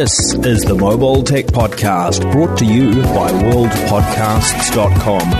This 0.00 0.32
is 0.32 0.62
the 0.62 0.74
Mobile 0.74 1.22
Tech 1.22 1.44
Podcast 1.44 2.32
brought 2.32 2.56
to 2.56 2.64
you 2.64 3.02
by 3.02 3.30
worldpodcasts.com. 3.30 5.30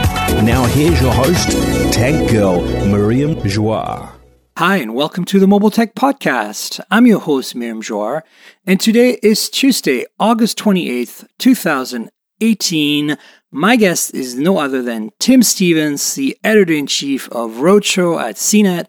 Now 0.45 0.67
here's 0.67 1.01
your 1.01 1.15
host, 1.15 1.49
Tech 1.95 2.31
Girl 2.31 2.61
Miriam 2.85 3.37
Joire. 3.49 4.13
Hi, 4.59 4.77
and 4.77 4.95
welcome 4.95 5.25
to 5.25 5.41
the 5.41 5.47
Mobile 5.47 5.71
Tech 5.71 5.95
Podcast. 5.95 6.79
I'm 6.91 7.07
your 7.07 7.21
host, 7.21 7.55
Miriam 7.55 7.81
Joire, 7.81 8.23
and 8.67 8.79
today 8.79 9.19
is 9.23 9.49
Tuesday, 9.49 10.05
August 10.19 10.59
28th, 10.59 11.27
2018. 11.39 13.17
My 13.51 13.77
guest 13.77 14.15
is 14.15 14.35
no 14.35 14.59
other 14.59 14.83
than 14.83 15.09
Tim 15.19 15.43
Stevens, 15.43 16.17
the 16.17 16.37
editor 16.45 16.75
in 16.75 16.87
chief 16.87 17.31
of 17.31 17.53
Roadshow 17.53 18.21
at 18.21 18.35
CNET. 18.35 18.89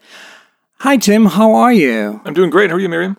Hi, 0.79 0.97
Tim. 0.97 1.27
How 1.27 1.53
are 1.53 1.71
you? 1.71 2.19
I'm 2.25 2.33
doing 2.33 2.49
great. 2.49 2.71
How 2.71 2.75
are 2.75 2.79
you, 2.81 2.89
Miriam? 2.89 3.15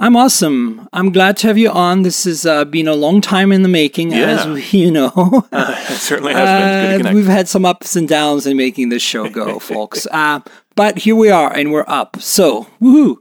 I'm 0.00 0.14
awesome. 0.16 0.88
I'm 0.92 1.10
glad 1.10 1.36
to 1.38 1.48
have 1.48 1.58
you 1.58 1.70
on. 1.70 2.02
This 2.02 2.22
has 2.24 2.46
uh, 2.46 2.64
been 2.64 2.86
a 2.86 2.94
long 2.94 3.20
time 3.20 3.50
in 3.50 3.62
the 3.62 3.68
making, 3.68 4.12
Yeah. 4.12 4.28
as 4.30 4.46
we, 4.46 4.62
you 4.78 4.92
know. 4.92 5.10
Uh, 5.50 5.74
it 5.90 5.96
certainly 5.98 6.34
has 6.34 6.48
been. 6.62 7.02
Good 7.02 7.10
Uh, 7.10 7.14
we've 7.14 7.26
had 7.26 7.48
some 7.48 7.64
ups 7.64 7.96
and 7.96 8.06
downs 8.08 8.46
in 8.46 8.56
making 8.56 8.90
this 8.90 9.02
show 9.02 9.28
go, 9.28 9.58
folks. 9.72 10.06
Uh, 10.12 10.40
but 10.76 10.98
here 10.98 11.16
we 11.16 11.30
are, 11.30 11.52
and 11.52 11.72
we're 11.72 11.84
up. 11.88 12.16
So, 12.20 12.68
woohoo! 12.80 13.16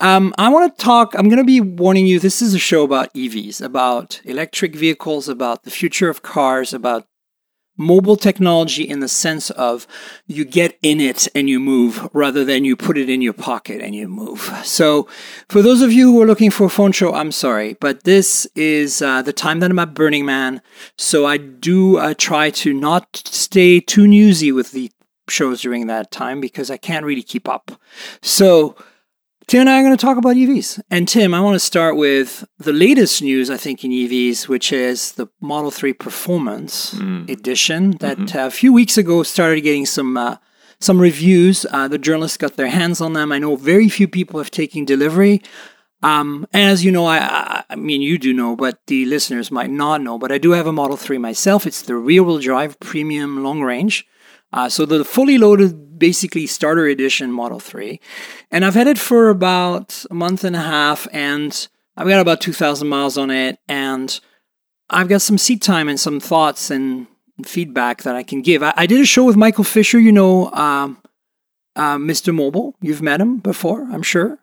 Um, 0.00 0.32
I 0.38 0.48
want 0.50 0.76
to 0.76 0.84
talk. 0.84 1.14
I'm 1.14 1.28
going 1.28 1.38
to 1.38 1.44
be 1.44 1.60
warning 1.60 2.06
you. 2.06 2.20
This 2.20 2.42
is 2.42 2.52
a 2.54 2.58
show 2.58 2.84
about 2.84 3.12
EVs, 3.14 3.60
about 3.62 4.20
electric 4.24 4.76
vehicles, 4.76 5.28
about 5.30 5.64
the 5.64 5.70
future 5.70 6.08
of 6.10 6.22
cars, 6.22 6.72
about 6.74 7.07
mobile 7.78 8.16
technology 8.16 8.82
in 8.82 9.00
the 9.00 9.08
sense 9.08 9.48
of 9.50 9.86
you 10.26 10.44
get 10.44 10.78
in 10.82 11.00
it 11.00 11.28
and 11.34 11.48
you 11.48 11.58
move 11.58 12.06
rather 12.12 12.44
than 12.44 12.64
you 12.64 12.76
put 12.76 12.98
it 12.98 13.08
in 13.08 13.22
your 13.22 13.32
pocket 13.32 13.80
and 13.80 13.94
you 13.94 14.08
move. 14.08 14.52
So, 14.64 15.08
for 15.48 15.62
those 15.62 15.80
of 15.80 15.92
you 15.92 16.12
who 16.12 16.20
are 16.20 16.26
looking 16.26 16.50
for 16.50 16.66
a 16.66 16.70
phone 16.70 16.92
show, 16.92 17.14
I'm 17.14 17.32
sorry, 17.32 17.74
but 17.80 18.04
this 18.04 18.46
is 18.54 19.00
uh, 19.00 19.22
the 19.22 19.32
time 19.32 19.60
that 19.60 19.70
I'm 19.70 19.78
at 19.78 19.94
Burning 19.94 20.26
Man. 20.26 20.60
So, 20.96 21.24
I 21.24 21.38
do 21.38 21.96
uh, 21.96 22.14
try 22.18 22.50
to 22.50 22.74
not 22.74 23.22
stay 23.24 23.80
too 23.80 24.06
newsy 24.06 24.52
with 24.52 24.72
the 24.72 24.90
shows 25.30 25.62
during 25.62 25.86
that 25.86 26.10
time 26.10 26.40
because 26.40 26.70
I 26.70 26.76
can't 26.76 27.06
really 27.06 27.22
keep 27.22 27.48
up. 27.48 27.80
So, 28.20 28.76
Tim 29.48 29.60
and 29.60 29.70
I 29.70 29.80
are 29.80 29.82
going 29.82 29.96
to 29.96 30.00
talk 30.00 30.18
about 30.18 30.36
EVs. 30.36 30.78
And 30.90 31.08
Tim, 31.08 31.32
I 31.32 31.40
want 31.40 31.54
to 31.54 31.58
start 31.58 31.96
with 31.96 32.46
the 32.58 32.72
latest 32.72 33.22
news, 33.22 33.48
I 33.48 33.56
think, 33.56 33.82
in 33.82 33.90
EVs, 33.90 34.46
which 34.46 34.74
is 34.74 35.12
the 35.12 35.26
Model 35.40 35.70
3 35.70 35.94
Performance 35.94 36.92
Edition 37.30 37.92
that 38.00 38.36
uh, 38.36 38.46
a 38.46 38.50
few 38.50 38.74
weeks 38.74 38.98
ago 38.98 39.22
started 39.22 39.62
getting 39.62 39.86
some. 39.86 40.16
Uh, 40.16 40.36
some 40.80 41.00
reviews. 41.00 41.66
Uh, 41.72 41.88
the 41.88 41.98
journalists 41.98 42.36
got 42.36 42.54
their 42.54 42.68
hands 42.68 43.00
on 43.00 43.12
them. 43.12 43.32
I 43.32 43.40
know 43.40 43.56
very 43.56 43.88
few 43.88 44.06
people 44.06 44.38
have 44.38 44.52
taken 44.52 44.84
delivery. 44.84 45.42
Um, 46.04 46.46
and 46.52 46.70
as 46.70 46.84
you 46.84 46.92
know, 46.92 47.04
I, 47.04 47.18
I, 47.18 47.64
I 47.70 47.74
mean, 47.74 48.00
you 48.00 48.16
do 48.16 48.32
know, 48.32 48.54
but 48.54 48.86
the 48.86 49.04
listeners 49.06 49.50
might 49.50 49.70
not 49.70 50.02
know. 50.02 50.18
But 50.18 50.30
I 50.30 50.38
do 50.38 50.52
have 50.52 50.68
a 50.68 50.72
Model 50.72 50.96
3 50.96 51.18
myself. 51.18 51.66
It's 51.66 51.82
the 51.82 51.96
rear 51.96 52.22
wheel 52.22 52.38
drive 52.38 52.78
premium 52.78 53.42
long 53.42 53.62
range. 53.62 54.06
Uh, 54.52 54.68
so 54.68 54.86
the 54.86 55.04
fully 55.04 55.36
loaded, 55.36 55.87
basically 55.98 56.46
starter 56.46 56.86
edition 56.86 57.32
Model 57.32 57.60
3. 57.60 58.00
And 58.50 58.64
I've 58.64 58.74
had 58.74 58.86
it 58.86 58.98
for 58.98 59.30
about 59.30 60.04
a 60.10 60.14
month 60.14 60.44
and 60.44 60.56
a 60.56 60.60
half, 60.60 61.06
and 61.12 61.68
I've 61.96 62.08
got 62.08 62.20
about 62.20 62.40
2,000 62.40 62.88
miles 62.88 63.18
on 63.18 63.30
it. 63.30 63.58
And 63.68 64.18
I've 64.90 65.08
got 65.08 65.22
some 65.22 65.38
seat 65.38 65.62
time 65.62 65.88
and 65.88 65.98
some 65.98 66.20
thoughts 66.20 66.70
and 66.70 67.06
feedback 67.44 68.02
that 68.02 68.16
I 68.16 68.22
can 68.22 68.42
give. 68.42 68.62
I, 68.62 68.72
I 68.76 68.86
did 68.86 69.00
a 69.00 69.06
show 69.06 69.24
with 69.24 69.36
Michael 69.36 69.64
Fisher, 69.64 69.98
you 69.98 70.12
know, 70.12 70.50
um, 70.52 70.98
uh, 71.76 71.96
Mr. 71.96 72.34
Mobile. 72.34 72.74
You've 72.80 73.02
met 73.02 73.20
him 73.20 73.38
before, 73.38 73.82
I'm 73.90 74.02
sure. 74.02 74.38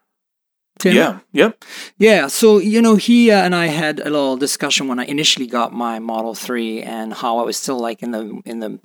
Tim? 0.77 0.95
yeah, 0.95 1.19
yep. 1.31 1.63
Yeah, 1.97 2.27
so 2.27 2.57
you 2.57 2.81
know, 2.81 2.95
he 2.95 3.31
uh, 3.31 3.41
and 3.41 3.55
I 3.55 3.67
had 3.67 3.99
a 3.99 4.05
little 4.05 4.35
discussion 4.35 4.87
when 4.87 4.99
I 4.99 5.05
initially 5.05 5.47
got 5.47 5.71
my 5.71 5.99
Model 5.99 6.35
Three, 6.35 6.81
and 6.81 7.13
how 7.13 7.37
I 7.37 7.43
was 7.43 7.55
still 7.55 7.79
like 7.79 8.03
in 8.03 8.11
the 8.11 8.41
in 8.45 8.59
the 8.59 8.79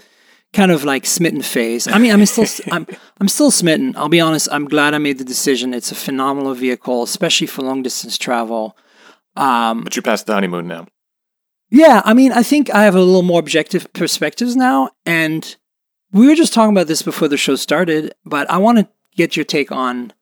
kind 0.53 0.71
of 0.73 0.85
like 0.85 1.07
smitten 1.07 1.43
phase. 1.43 1.87
I 1.87 1.99
mean, 1.99 2.13
I'm 2.13 2.25
still 2.27 2.47
I'm 2.73 2.87
I'm 3.21 3.29
still 3.29 3.51
smitten. 3.51 3.95
I'll 3.97 4.09
be 4.09 4.21
honest. 4.21 4.49
I'm 4.51 4.67
glad 4.67 4.95
I 4.95 4.99
made 4.99 5.19
the 5.19 5.25
decision. 5.25 5.75
It's 5.75 5.93
a 5.93 5.95
phenomenal 5.95 6.55
vehicle, 6.55 7.03
especially 7.03 7.47
for 7.47 7.63
long 7.63 7.83
distance 7.83 8.19
travel. 8.19 8.77
Um, 9.37 9.85
But 9.85 9.95
you're 9.97 10.03
past 10.03 10.27
the 10.27 10.35
honeymoon 10.35 10.67
now. 10.67 10.87
yeah, 11.71 12.03
I 12.05 12.15
mean, 12.15 12.33
I 12.33 12.43
think 12.43 12.69
I 12.75 12.83
have 12.85 12.97
a 12.97 13.01
little 13.01 13.23
more 13.23 13.39
objective 13.41 13.93
perspectives 13.93 14.57
now, 14.57 14.91
and 15.07 15.57
we 16.13 16.27
were 16.27 16.35
just 16.35 16.53
talking 16.53 16.75
about 16.75 16.89
this 16.89 17.03
before 17.03 17.29
the 17.29 17.37
show 17.37 17.55
started. 17.57 18.15
But 18.25 18.51
I 18.51 18.59
want 18.59 18.79
to 18.79 18.89
get 19.17 19.37
your 19.37 19.45
take 19.45 19.71
on 19.71 20.13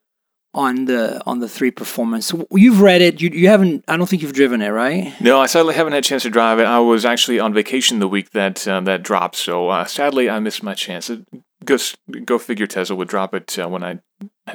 on 0.54 0.86
the 0.86 1.22
on 1.26 1.40
the 1.40 1.48
three 1.48 1.70
performance. 1.70 2.32
You've 2.50 2.80
read 2.80 3.02
it. 3.02 3.20
You 3.20 3.30
you 3.30 3.48
haven't. 3.48 3.84
I 3.88 3.96
don't 3.96 4.08
think 4.08 4.22
you've 4.22 4.32
driven 4.32 4.62
it, 4.62 4.70
right? 4.70 5.14
No, 5.20 5.40
I 5.40 5.46
sadly 5.46 5.74
haven't 5.74 5.92
had 5.92 6.04
a 6.04 6.08
chance 6.08 6.22
to 6.22 6.30
drive 6.30 6.58
it. 6.58 6.64
I 6.64 6.78
was 6.80 7.04
actually 7.04 7.38
on 7.38 7.52
vacation 7.54 7.98
the 7.98 8.08
week 8.08 8.30
that 8.30 8.66
uh, 8.66 8.80
that 8.80 9.02
dropped, 9.02 9.36
so 9.36 9.68
uh, 9.68 9.84
sadly 9.84 10.28
I 10.28 10.38
missed 10.38 10.62
my 10.62 10.74
chance. 10.74 11.10
It, 11.10 11.26
go, 11.64 11.76
go 12.24 12.38
figure 12.38 12.66
Tesla 12.66 12.96
would 12.96 13.08
drop 13.08 13.34
it 13.34 13.58
uh, 13.58 13.68
when 13.68 13.84
I 13.84 14.00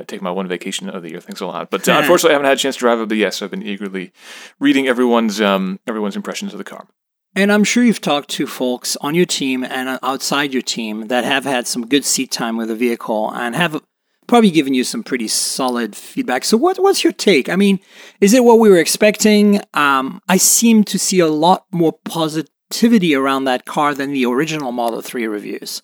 take 0.08 0.22
my 0.22 0.32
one 0.32 0.48
vacation 0.48 0.90
of 0.90 1.04
the 1.04 1.12
year. 1.12 1.22
Thanks 1.22 1.42
a 1.42 1.46
lot. 1.46 1.70
But 1.70 1.88
uh, 1.88 1.94
unfortunately, 2.00 2.32
I 2.32 2.34
haven't 2.34 2.48
had 2.48 2.58
a 2.58 2.62
chance 2.62 2.76
to 2.76 2.80
drive 2.80 3.00
it. 3.00 3.10
But 3.10 3.18
yes, 3.18 3.42
I've 3.42 3.52
been 3.52 3.64
eagerly 3.64 4.12
reading 4.60 4.88
everyone's 4.88 5.40
um, 5.40 5.80
everyone's 5.88 6.16
impressions 6.16 6.54
of 6.54 6.58
the 6.58 6.64
car. 6.64 6.88
And 7.36 7.52
I'm 7.52 7.64
sure 7.64 7.84
you've 7.84 8.02
talked 8.02 8.30
to 8.32 8.46
folks 8.46 8.96
on 8.98 9.16
your 9.16 9.26
team 9.26 9.64
and 9.64 9.98
outside 10.04 10.54
your 10.54 10.62
team 10.62 11.08
that 11.08 11.24
have 11.24 11.46
had 11.46 11.66
some 11.66 11.88
good 11.88 12.06
seat 12.06 12.30
time 12.30 12.58
with 12.58 12.68
the 12.68 12.76
vehicle 12.76 13.32
and 13.32 13.56
have 13.56 13.82
probably 14.28 14.52
given 14.52 14.74
you 14.74 14.84
some 14.84 15.04
pretty 15.04 15.28
solid 15.28 15.96
feedback. 15.96 16.44
So, 16.44 16.58
what, 16.58 16.78
what's 16.78 17.04
your 17.04 17.14
take? 17.14 17.50
I 17.50 17.56
mean, 17.56 17.80
is 18.22 18.34
it 18.34 18.44
what 18.44 18.60
we 18.60 18.70
were 18.70 18.78
expecting? 18.78 19.62
Um, 19.74 20.22
I 20.28 20.38
seem 20.38 20.84
to 20.86 21.00
see 21.00 21.20
a 21.20 21.28
lot 21.28 21.66
more 21.72 21.94
positivity 22.06 23.16
around 23.16 23.46
that 23.46 23.66
car 23.66 23.94
than 23.94 24.12
the 24.12 24.26
original 24.26 24.72
Model 24.72 25.02
3 25.02 25.28
reviews. 25.28 25.82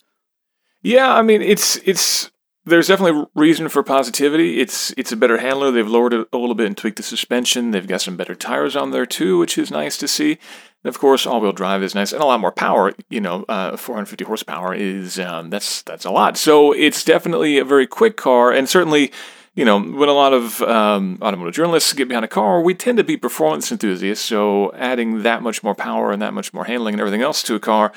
Yeah, 0.82 1.14
I 1.14 1.22
mean 1.22 1.42
it's 1.42 1.76
it's 1.78 2.32
there's 2.66 2.88
definitely 2.88 3.26
reason 3.36 3.70
for 3.70 3.84
positivity. 3.84 4.60
It's 4.60 4.92
it's 4.92 5.12
a 5.12 5.18
better 5.18 5.38
handler. 5.38 5.72
They've 5.72 5.88
lowered 5.88 6.14
it 6.14 6.28
a 6.32 6.38
little 6.38 6.56
bit 6.56 6.68
and 6.68 6.78
tweaked 6.78 6.98
the 6.98 7.04
suspension. 7.04 7.72
They've 7.72 7.88
got 7.88 8.02
some 8.02 8.16
better 8.16 8.36
tires 8.36 8.76
on 8.76 8.92
there 8.92 9.06
too, 9.06 9.38
which 9.38 9.58
is 9.58 9.72
nice 9.72 9.98
to 9.98 10.08
see. 10.08 10.38
And 10.84 10.90
of 10.90 11.00
course, 11.00 11.26
all-wheel 11.26 11.52
drive 11.52 11.84
is 11.84 11.94
nice 11.94 12.14
and 12.14 12.22
a 12.22 12.26
lot 12.26 12.40
more 12.40 12.52
power. 12.52 12.94
You 13.10 13.22
know, 13.22 13.46
uh, 13.50 13.76
450 13.76 14.24
horsepower 14.24 14.74
is 14.74 15.20
um, 15.20 15.50
that's 15.50 15.82
that's 15.82 16.06
a 16.06 16.12
lot. 16.12 16.38
So 16.38 16.72
it's 16.72 17.04
definitely 17.04 17.58
a 17.58 17.66
very 17.66 17.88
quick 17.88 18.18
car, 18.18 18.52
and 18.52 18.68
certainly. 18.68 19.12
You 19.56 19.66
know, 19.66 19.82
when 19.82 20.08
a 20.08 20.14
lot 20.14 20.32
of 20.32 20.62
um, 20.62 21.18
automotive 21.22 21.54
journalists 21.54 21.92
get 21.92 22.08
behind 22.08 22.24
a 22.24 22.30
car, 22.30 22.62
we 22.62 22.74
tend 22.74 22.98
to 22.98 23.04
be 23.04 23.18
performance 23.18 23.70
enthusiasts. 23.74 24.24
So, 24.24 24.72
adding 24.74 25.24
that 25.24 25.42
much 25.42 25.64
more 25.64 25.76
power 25.76 26.14
and 26.14 26.22
that 26.22 26.34
much 26.34 26.54
more 26.54 26.64
handling 26.64 26.94
and 26.94 27.02
everything 27.02 27.24
else 27.24 27.44
to 27.44 27.56
a 27.56 27.60
car 27.60 27.92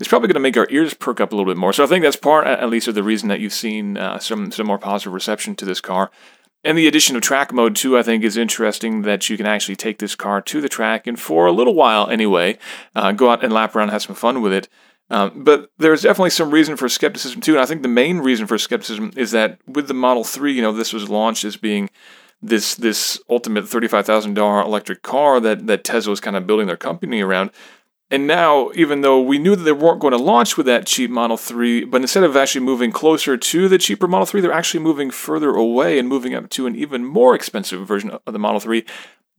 it's 0.00 0.08
probably 0.08 0.28
going 0.28 0.34
to 0.34 0.40
make 0.40 0.56
our 0.56 0.66
ears 0.70 0.94
perk 0.94 1.20
up 1.20 1.30
a 1.30 1.36
little 1.36 1.50
bit 1.50 1.58
more. 1.58 1.74
So 1.74 1.84
I 1.84 1.86
think 1.86 2.02
that's 2.02 2.16
part, 2.16 2.46
at 2.46 2.70
least, 2.70 2.88
of 2.88 2.94
the 2.94 3.02
reason 3.02 3.28
that 3.28 3.38
you've 3.38 3.52
seen 3.52 3.98
uh, 3.98 4.18
some 4.18 4.50
some 4.50 4.66
more 4.66 4.78
positive 4.78 5.12
reception 5.12 5.54
to 5.56 5.66
this 5.66 5.80
car. 5.80 6.10
And 6.62 6.76
the 6.76 6.86
addition 6.86 7.16
of 7.16 7.22
track 7.22 7.52
mode 7.52 7.74
too, 7.74 7.96
I 7.96 8.02
think, 8.02 8.22
is 8.22 8.36
interesting. 8.36 9.02
That 9.02 9.30
you 9.30 9.36
can 9.36 9.46
actually 9.46 9.76
take 9.76 9.98
this 9.98 10.14
car 10.14 10.42
to 10.42 10.60
the 10.60 10.68
track 10.68 11.06
and 11.06 11.18
for 11.18 11.46
a 11.46 11.52
little 11.52 11.74
while 11.74 12.08
anyway, 12.08 12.58
uh, 12.94 13.12
go 13.12 13.30
out 13.30 13.42
and 13.42 13.52
lap 13.52 13.74
around, 13.74 13.88
have 13.88 14.02
some 14.02 14.14
fun 14.14 14.42
with 14.42 14.52
it. 14.52 14.68
Um, 15.10 15.42
but 15.42 15.70
there's 15.78 16.02
definitely 16.02 16.30
some 16.30 16.52
reason 16.52 16.76
for 16.76 16.88
skepticism 16.88 17.40
too, 17.40 17.54
and 17.54 17.60
I 17.60 17.66
think 17.66 17.82
the 17.82 17.88
main 17.88 18.18
reason 18.18 18.46
for 18.46 18.58
skepticism 18.58 19.12
is 19.16 19.32
that 19.32 19.58
with 19.66 19.88
the 19.88 19.94
Model 19.94 20.22
Three, 20.22 20.52
you 20.52 20.62
know, 20.62 20.72
this 20.72 20.92
was 20.92 21.08
launched 21.08 21.44
as 21.44 21.56
being 21.56 21.90
this 22.40 22.76
this 22.76 23.20
ultimate 23.28 23.68
thirty 23.68 23.88
five 23.88 24.06
thousand 24.06 24.34
dollar 24.34 24.62
electric 24.62 25.02
car 25.02 25.40
that 25.40 25.66
that 25.66 25.82
Tesla 25.82 26.10
was 26.10 26.20
kind 26.20 26.36
of 26.36 26.46
building 26.46 26.68
their 26.68 26.76
company 26.76 27.22
around. 27.22 27.50
And 28.12 28.26
now, 28.26 28.70
even 28.74 29.02
though 29.02 29.20
we 29.20 29.38
knew 29.38 29.54
that 29.54 29.62
they 29.62 29.72
weren't 29.72 30.00
going 30.00 30.10
to 30.10 30.18
launch 30.18 30.56
with 30.56 30.66
that 30.66 30.86
cheap 30.86 31.10
Model 31.10 31.36
3, 31.36 31.84
but 31.84 32.00
instead 32.00 32.24
of 32.24 32.36
actually 32.36 32.64
moving 32.64 32.90
closer 32.90 33.36
to 33.36 33.68
the 33.68 33.78
cheaper 33.78 34.08
Model 34.08 34.26
3, 34.26 34.40
they're 34.40 34.52
actually 34.52 34.82
moving 34.82 35.12
further 35.12 35.50
away 35.50 35.96
and 35.96 36.08
moving 36.08 36.34
up 36.34 36.50
to 36.50 36.66
an 36.66 36.74
even 36.74 37.04
more 37.04 37.36
expensive 37.36 37.86
version 37.86 38.10
of 38.10 38.32
the 38.32 38.38
Model 38.38 38.58
3. 38.58 38.84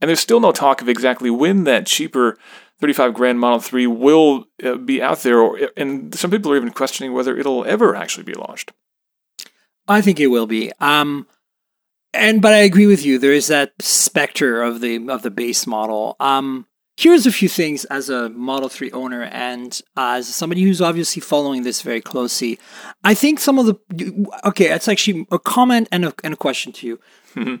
And 0.00 0.08
there's 0.08 0.20
still 0.20 0.40
no 0.40 0.52
talk 0.52 0.80
of 0.80 0.88
exactly 0.88 1.28
when 1.28 1.64
that 1.64 1.86
cheaper 1.86 2.38
35 2.80 3.12
grand 3.12 3.38
Model 3.38 3.60
3 3.60 3.86
will 3.86 4.46
uh, 4.64 4.76
be 4.76 5.02
out 5.02 5.18
there. 5.18 5.68
And 5.76 6.14
some 6.14 6.30
people 6.30 6.50
are 6.50 6.56
even 6.56 6.70
questioning 6.70 7.12
whether 7.12 7.36
it'll 7.36 7.66
ever 7.66 7.94
actually 7.94 8.24
be 8.24 8.34
launched. 8.34 8.72
I 9.86 10.00
think 10.00 10.18
it 10.18 10.28
will 10.28 10.46
be. 10.46 10.72
Um, 10.80 11.26
and 12.14 12.40
but 12.40 12.52
I 12.52 12.58
agree 12.58 12.86
with 12.86 13.04
you. 13.04 13.18
There 13.18 13.32
is 13.32 13.48
that 13.48 13.72
specter 13.80 14.62
of 14.62 14.80
the 14.80 15.08
of 15.08 15.22
the 15.22 15.30
base 15.30 15.66
model. 15.66 16.16
Um, 16.20 16.66
here's 16.96 17.26
a 17.26 17.32
few 17.32 17.48
things 17.48 17.84
as 17.86 18.10
a 18.10 18.28
Model 18.30 18.68
3 18.68 18.92
owner 18.92 19.22
and 19.24 19.80
as 19.96 20.28
somebody 20.28 20.62
who's 20.62 20.80
obviously 20.80 21.20
following 21.20 21.62
this 21.62 21.82
very 21.82 22.00
closely. 22.00 22.58
I 23.02 23.14
think 23.14 23.40
some 23.40 23.58
of 23.58 23.66
the 23.66 24.26
okay, 24.44 24.70
it's 24.70 24.88
actually 24.88 25.26
a 25.30 25.38
comment 25.38 25.88
and 25.90 26.06
a, 26.06 26.14
and 26.22 26.34
a 26.34 26.36
question 26.36 26.72
to 26.72 26.86
you. 26.86 27.00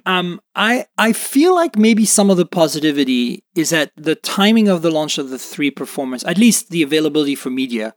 Um, 0.04 0.40
I 0.54 0.84
I 0.98 1.14
feel 1.14 1.54
like 1.54 1.78
maybe 1.78 2.04
some 2.04 2.28
of 2.28 2.36
the 2.36 2.44
positivity 2.44 3.42
is 3.54 3.70
that 3.70 3.90
the 3.96 4.14
timing 4.14 4.68
of 4.68 4.82
the 4.82 4.90
launch 4.90 5.16
of 5.16 5.30
the 5.30 5.38
three 5.38 5.70
performance, 5.70 6.22
at 6.24 6.36
least 6.36 6.68
the 6.68 6.82
availability 6.82 7.34
for 7.34 7.48
media, 7.48 7.94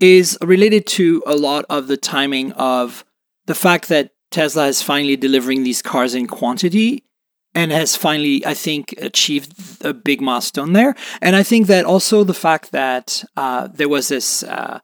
is 0.00 0.36
related 0.42 0.84
to 0.88 1.22
a 1.24 1.36
lot 1.36 1.64
of 1.70 1.86
the 1.86 1.96
timing 1.96 2.50
of 2.52 3.04
the 3.46 3.54
fact 3.54 3.88
that 3.88 4.10
Tesla 4.32 4.66
is 4.66 4.82
finally 4.82 5.16
delivering 5.16 5.62
these 5.62 5.80
cars 5.80 6.14
in 6.14 6.26
quantity 6.26 7.04
and 7.54 7.72
has 7.72 7.96
finally, 7.96 8.44
I 8.46 8.54
think, 8.54 8.94
achieved 8.98 9.52
a 9.84 9.92
big 9.92 10.20
milestone 10.20 10.72
there. 10.72 10.94
And 11.20 11.36
I 11.36 11.42
think 11.42 11.66
that 11.66 11.84
also 11.84 12.24
the 12.24 12.34
fact 12.34 12.72
that 12.72 13.24
uh, 13.36 13.68
there 13.72 13.88
was 13.88 14.08
this 14.08 14.42
uh, 14.42 14.80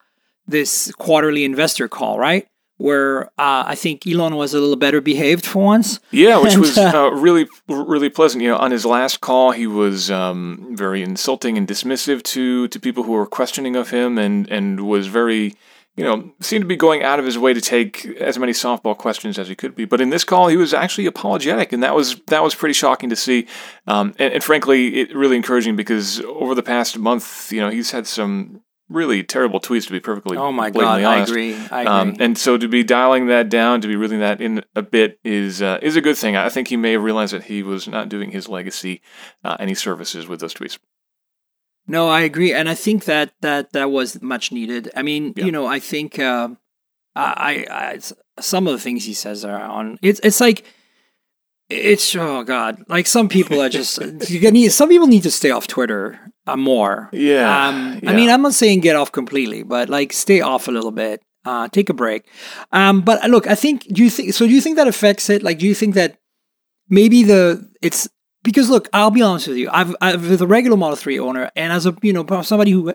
this 0.47 0.93
quarterly 0.99 1.45
investor 1.45 1.89
call, 1.89 2.19
right? 2.19 2.47
Where 2.77 3.25
uh, 3.39 3.65
I 3.67 3.75
think 3.75 4.07
Elon 4.07 4.37
was 4.37 4.55
a 4.55 4.61
little 4.61 4.77
better 4.77 5.01
behaved 5.01 5.45
for 5.45 5.65
once. 5.65 5.99
Yeah, 6.13 6.39
which 6.39 6.53
And, 6.53 6.61
was 6.61 6.79
uh, 6.79 6.93
uh, 6.95 7.11
really, 7.11 7.49
really 7.67 8.09
pleasant. 8.09 8.43
You 8.43 8.51
know, 8.51 8.57
on 8.57 8.71
his 8.71 8.87
last 8.87 9.21
call, 9.21 9.51
he 9.51 9.67
was 9.67 10.11
um, 10.11 10.77
very 10.77 11.03
insulting 11.03 11.59
and 11.59 11.67
dismissive 11.67 12.23
to 12.23 12.69
to 12.69 12.79
people 12.79 13.03
who 13.03 13.13
were 13.13 13.27
questioning 13.27 13.77
of 13.77 13.91
him, 13.91 14.17
and 14.19 14.49
and 14.49 14.81
was 14.87 15.09
very, 15.09 15.55
you 15.99 16.05
know, 16.05 16.33
seemed 16.41 16.63
to 16.63 16.69
be 16.69 16.77
going 16.77 17.03
out 17.03 17.19
of 17.19 17.25
his 17.25 17.37
way 17.37 17.53
to 17.53 17.61
take 17.61 18.07
as 18.21 18.39
many 18.39 18.53
softball 18.53 18.97
questions 18.97 19.39
as 19.39 19.49
he 19.49 19.55
could 19.57 19.75
be. 19.75 19.85
But 19.85 20.01
in 20.01 20.11
this 20.11 20.25
call, 20.25 20.47
he 20.49 20.57
was 20.57 20.73
actually 20.73 21.07
apologetic, 21.07 21.73
and 21.73 21.83
that 21.83 21.95
was 21.95 22.21
that 22.29 22.43
was 22.43 22.55
pretty 22.55 22.73
shocking 22.73 23.11
to 23.11 23.17
see, 23.17 23.47
um, 23.87 24.15
and, 24.19 24.33
and 24.33 24.45
frankly, 24.45 25.01
it 25.01 25.15
really 25.15 25.37
encouraging 25.37 25.75
because 25.77 26.21
over 26.21 26.55
the 26.55 26.63
past 26.63 26.97
month, 26.99 27.53
you 27.53 27.61
know, 27.61 27.69
he's 27.69 27.91
had 27.91 28.07
some 28.07 28.63
really 28.89 29.23
terrible 29.23 29.61
tweets 29.61 29.87
to 29.87 29.93
be 29.93 30.01
perfectly 30.01 30.37
Oh 30.39 30.51
my 30.51 30.71
god, 30.71 30.75
blatantly 30.75 31.05
I 31.05 31.17
honest. 31.17 31.31
agree. 31.33 31.55
I 31.55 31.83
agree. 31.83 31.87
Um, 31.87 32.15
and 32.21 32.39
so 32.39 32.57
to 32.57 32.69
be 32.69 32.83
dialing 32.83 33.27
that 33.27 33.49
down, 33.51 33.81
to 33.83 33.89
be 33.89 33.97
reeling 33.97 34.21
that 34.21 34.41
in 34.41 34.65
a 34.75 34.83
bit 34.83 35.19
is 35.25 35.61
uh, 35.61 35.79
is 35.83 35.97
a 35.97 36.01
good 36.01 36.17
thing. 36.17 36.37
I 36.37 36.49
think 36.49 36.69
he 36.69 36.77
may 36.77 36.93
have 36.93 37.03
realized 37.03 37.35
that 37.35 37.45
he 37.45 37.63
was 37.63 37.87
not 37.87 38.09
doing 38.09 38.31
his 38.31 38.49
legacy 38.49 39.03
uh, 39.45 39.57
any 39.59 39.75
services 39.75 40.27
with 40.27 40.41
those 40.41 40.55
tweets. 40.55 40.79
No, 41.89 42.09
I 42.09 42.21
agree, 42.21 42.53
and 42.53 42.69
I 42.69 42.75
think 42.75 43.05
that 43.07 43.33
that 43.41 43.73
that 43.73 43.91
was 43.91 44.21
much 44.23 44.53
needed. 44.53 44.91
I 44.95 45.03
mean, 45.03 45.33
Yeah. 45.37 45.47
you 45.47 45.53
know, 45.53 45.67
I 45.67 45.81
think 45.81 46.19
uh, 46.19 46.49
I, 47.17 47.65
I, 47.71 47.93
I 47.95 47.99
some 48.41 48.67
of 48.69 48.73
the 48.75 48.79
things 48.81 49.05
he 49.05 49.15
says 49.15 49.45
are 49.45 49.61
on. 49.61 49.99
It's 50.03 50.21
it's 50.23 50.41
like 50.41 50.65
it's 51.71 52.15
oh 52.17 52.45
god, 52.45 52.83
like 52.89 53.07
some 53.07 53.29
people 53.29 53.61
are 53.61 53.69
just 53.69 53.99
you 54.31 54.51
need 54.51 54.71
some 54.73 54.89
people 54.89 55.07
need 55.07 55.23
to 55.25 55.31
stay 55.31 55.51
off 55.51 55.67
Twitter 55.67 56.19
uh, 56.47 56.57
more. 56.57 57.09
Yeah, 57.13 57.69
Um, 57.69 58.01
yeah. 58.03 58.11
I 58.11 58.15
mean, 58.15 58.31
I'm 58.31 58.43
not 58.43 58.55
saying 58.55 58.81
get 58.81 58.97
off 58.97 59.13
completely, 59.13 59.63
but 59.63 59.89
like 59.89 60.13
stay 60.13 60.41
off 60.41 60.69
a 60.69 60.71
little 60.73 60.93
bit. 60.93 61.23
Uh, 61.45 61.69
take 61.69 61.89
a 61.89 61.95
break. 61.95 62.27
Um, 62.73 63.01
but 63.01 63.23
look, 63.31 63.47
I 63.47 63.55
think. 63.55 63.87
Do 63.93 64.03
you 64.03 64.11
think 64.11 64.35
so? 64.35 64.47
Do 64.47 64.53
you 64.53 64.61
think 64.61 64.77
that 64.77 64.89
affects 64.89 65.31
it? 65.31 65.43
Like, 65.43 65.59
do 65.59 65.67
you 65.67 65.75
think 65.75 65.95
that 65.95 66.19
maybe 66.91 67.23
the 67.23 67.67
it's 67.81 68.09
because 68.43 68.71
look, 68.71 68.89
I'll 68.93 69.11
be 69.11 69.23
honest 69.23 69.49
with 69.49 69.57
you. 69.57 69.69
I've, 69.71 69.95
I've 70.01 70.29
with 70.29 70.41
a 70.41 70.47
regular 70.47 70.77
Model 70.77 70.97
Three 70.97 71.19
owner, 71.19 71.51
and 71.57 71.73
as 71.73 71.87
a 71.87 71.97
you 72.03 72.13
know 72.13 72.43
somebody 72.43 72.71
who, 72.71 72.95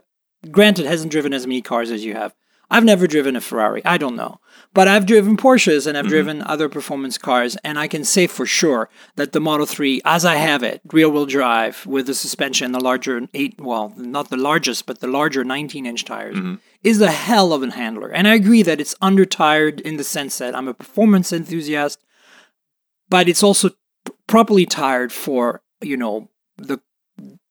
granted, 0.52 0.86
hasn't 0.86 1.12
driven 1.12 1.34
as 1.34 1.48
many 1.48 1.62
cars 1.62 1.92
as 1.92 2.04
you 2.06 2.14
have. 2.14 2.34
I've 2.74 2.84
never 2.84 3.06
driven 3.06 3.36
a 3.36 3.42
Ferrari. 3.42 3.86
I 3.86 4.00
don't 4.00 4.16
know. 4.16 4.40
But 4.74 4.88
I've 4.88 5.06
driven 5.06 5.38
Porsches 5.38 5.86
and 5.86 5.96
I've 5.96 6.06
mm-hmm. 6.06 6.10
driven 6.10 6.42
other 6.42 6.70
performance 6.70 7.20
cars, 7.20 7.56
and 7.64 7.78
I 7.78 7.88
can 7.88 8.04
say 8.04 8.26
for 8.26 8.48
sure 8.48 8.90
that 9.16 9.32
the 9.32 9.40
Model 9.40 9.68
3, 9.68 10.02
as 10.04 10.26
I 10.26 10.36
have 10.36 10.64
it, 10.64 10.82
rear 10.92 11.08
wheel 11.08 11.28
drive 11.28 11.86
with 11.86 12.08
the 12.08 12.16
suspension, 12.16 12.66
and 12.66 12.74
the 12.74 12.80
larger 12.80 13.28
8, 13.32 13.62
well, 13.62 13.94
not 13.96 14.32
the 14.32 14.38
largest, 14.38 14.88
but 14.88 15.02
the 15.02 15.08
larger 15.08 15.44
19 15.44 15.86
inch 15.86 16.04
tires, 16.04 16.36
mm-hmm. 16.36 16.56
is 16.84 17.00
a 17.00 17.12
hell 17.12 17.54
of 17.54 17.62
a 17.62 17.72
handler. 17.72 18.10
And 18.10 18.28
I 18.28 18.34
agree 18.34 18.64
that 18.64 18.82
it's 18.82 18.96
undertired 18.96 19.80
in 19.82 19.98
the 19.98 20.04
sense 20.04 20.40
that 20.40 20.56
I'm 20.56 20.68
a 20.68 20.74
performance 20.74 21.32
enthusiast, 21.32 22.00
but 23.08 23.30
it's 23.30 23.44
also 23.44 23.70
properly 24.28 24.66
tired 24.66 25.12
for, 25.12 25.62
you 25.82 25.98
know, 25.98 26.30
the 26.58 26.80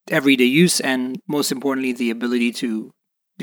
everyday 0.08 0.44
use 0.44 0.80
and 0.80 1.20
most 1.28 1.52
importantly, 1.52 1.92
the 1.92 2.10
ability 2.10 2.52
to, 2.52 2.92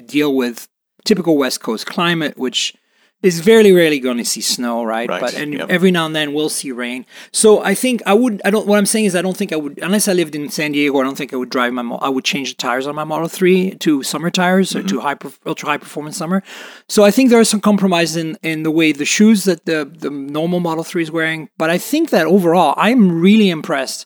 deal 0.06 0.34
with 0.34 0.70
typical 1.04 1.38
West 1.38 1.62
Coast 1.62 1.86
climate, 1.86 2.38
which 2.38 2.74
is 3.22 3.42
very 3.42 3.74
rarely 3.74 4.00
going 4.00 4.16
to 4.18 4.24
see 4.24 4.40
snow, 4.40 4.82
right? 4.84 5.10
Right, 5.10 5.20
But 5.20 5.34
and 5.34 5.54
yep. 5.54 5.70
every 5.70 5.92
now 5.92 6.06
and 6.06 6.16
then 6.16 6.32
we'll 6.34 6.48
see 6.50 6.72
rain. 6.72 7.06
So 7.34 7.62
I 7.62 7.76
think 7.76 8.02
I 8.06 8.14
would. 8.14 8.42
I 8.46 8.50
don't. 8.50 8.66
What 8.66 8.78
I'm 8.78 8.86
saying 8.86 9.06
is 9.06 9.16
I 9.16 9.22
don't 9.22 9.36
think 9.36 9.52
I 9.52 9.58
would 9.58 9.78
unless 9.82 10.08
I 10.08 10.14
lived 10.14 10.36
in 10.36 10.50
San 10.50 10.72
Diego. 10.72 10.98
I 11.00 11.04
don't 11.04 11.18
think 11.18 11.34
I 11.34 11.36
would 11.36 11.50
drive 11.50 11.74
my. 11.74 11.82
I 12.02 12.08
would 12.08 12.24
change 12.24 12.52
the 12.52 12.56
tires 12.56 12.88
on 12.88 12.96
my 12.96 13.04
Model 13.04 13.28
Three 13.28 13.72
to 13.76 14.04
summer 14.04 14.30
tires 14.32 14.74
or 14.76 14.80
Mm-hmm. 14.80 14.88
to 14.88 15.00
high 15.02 15.18
ultra 15.46 15.68
high 15.70 15.78
performance 15.78 16.16
summer. 16.16 16.42
So 16.88 17.04
I 17.04 17.12
think 17.12 17.30
there 17.30 17.40
are 17.40 17.44
some 17.46 17.60
compromises 17.60 18.16
in 18.16 18.38
in 18.42 18.64
the 18.64 18.72
way 18.72 18.94
the 18.94 19.06
shoes 19.06 19.44
that 19.44 19.66
the 19.66 19.84
the 19.84 20.10
normal 20.10 20.62
Model 20.62 20.86
Three 20.86 21.04
is 21.04 21.12
wearing. 21.12 21.50
But 21.58 21.70
I 21.70 21.78
think 21.78 22.12
that 22.12 22.26
overall, 22.26 22.74
I'm 22.78 23.22
really 23.22 23.50
impressed 23.50 24.06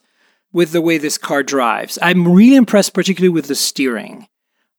with 0.52 0.72
the 0.72 0.80
way 0.80 0.98
this 0.98 1.18
car 1.18 1.42
drives. 1.44 1.98
I'm 2.02 2.32
really 2.32 2.56
impressed, 2.56 2.94
particularly 2.94 3.28
with 3.28 3.46
the 3.46 3.54
steering. 3.54 4.26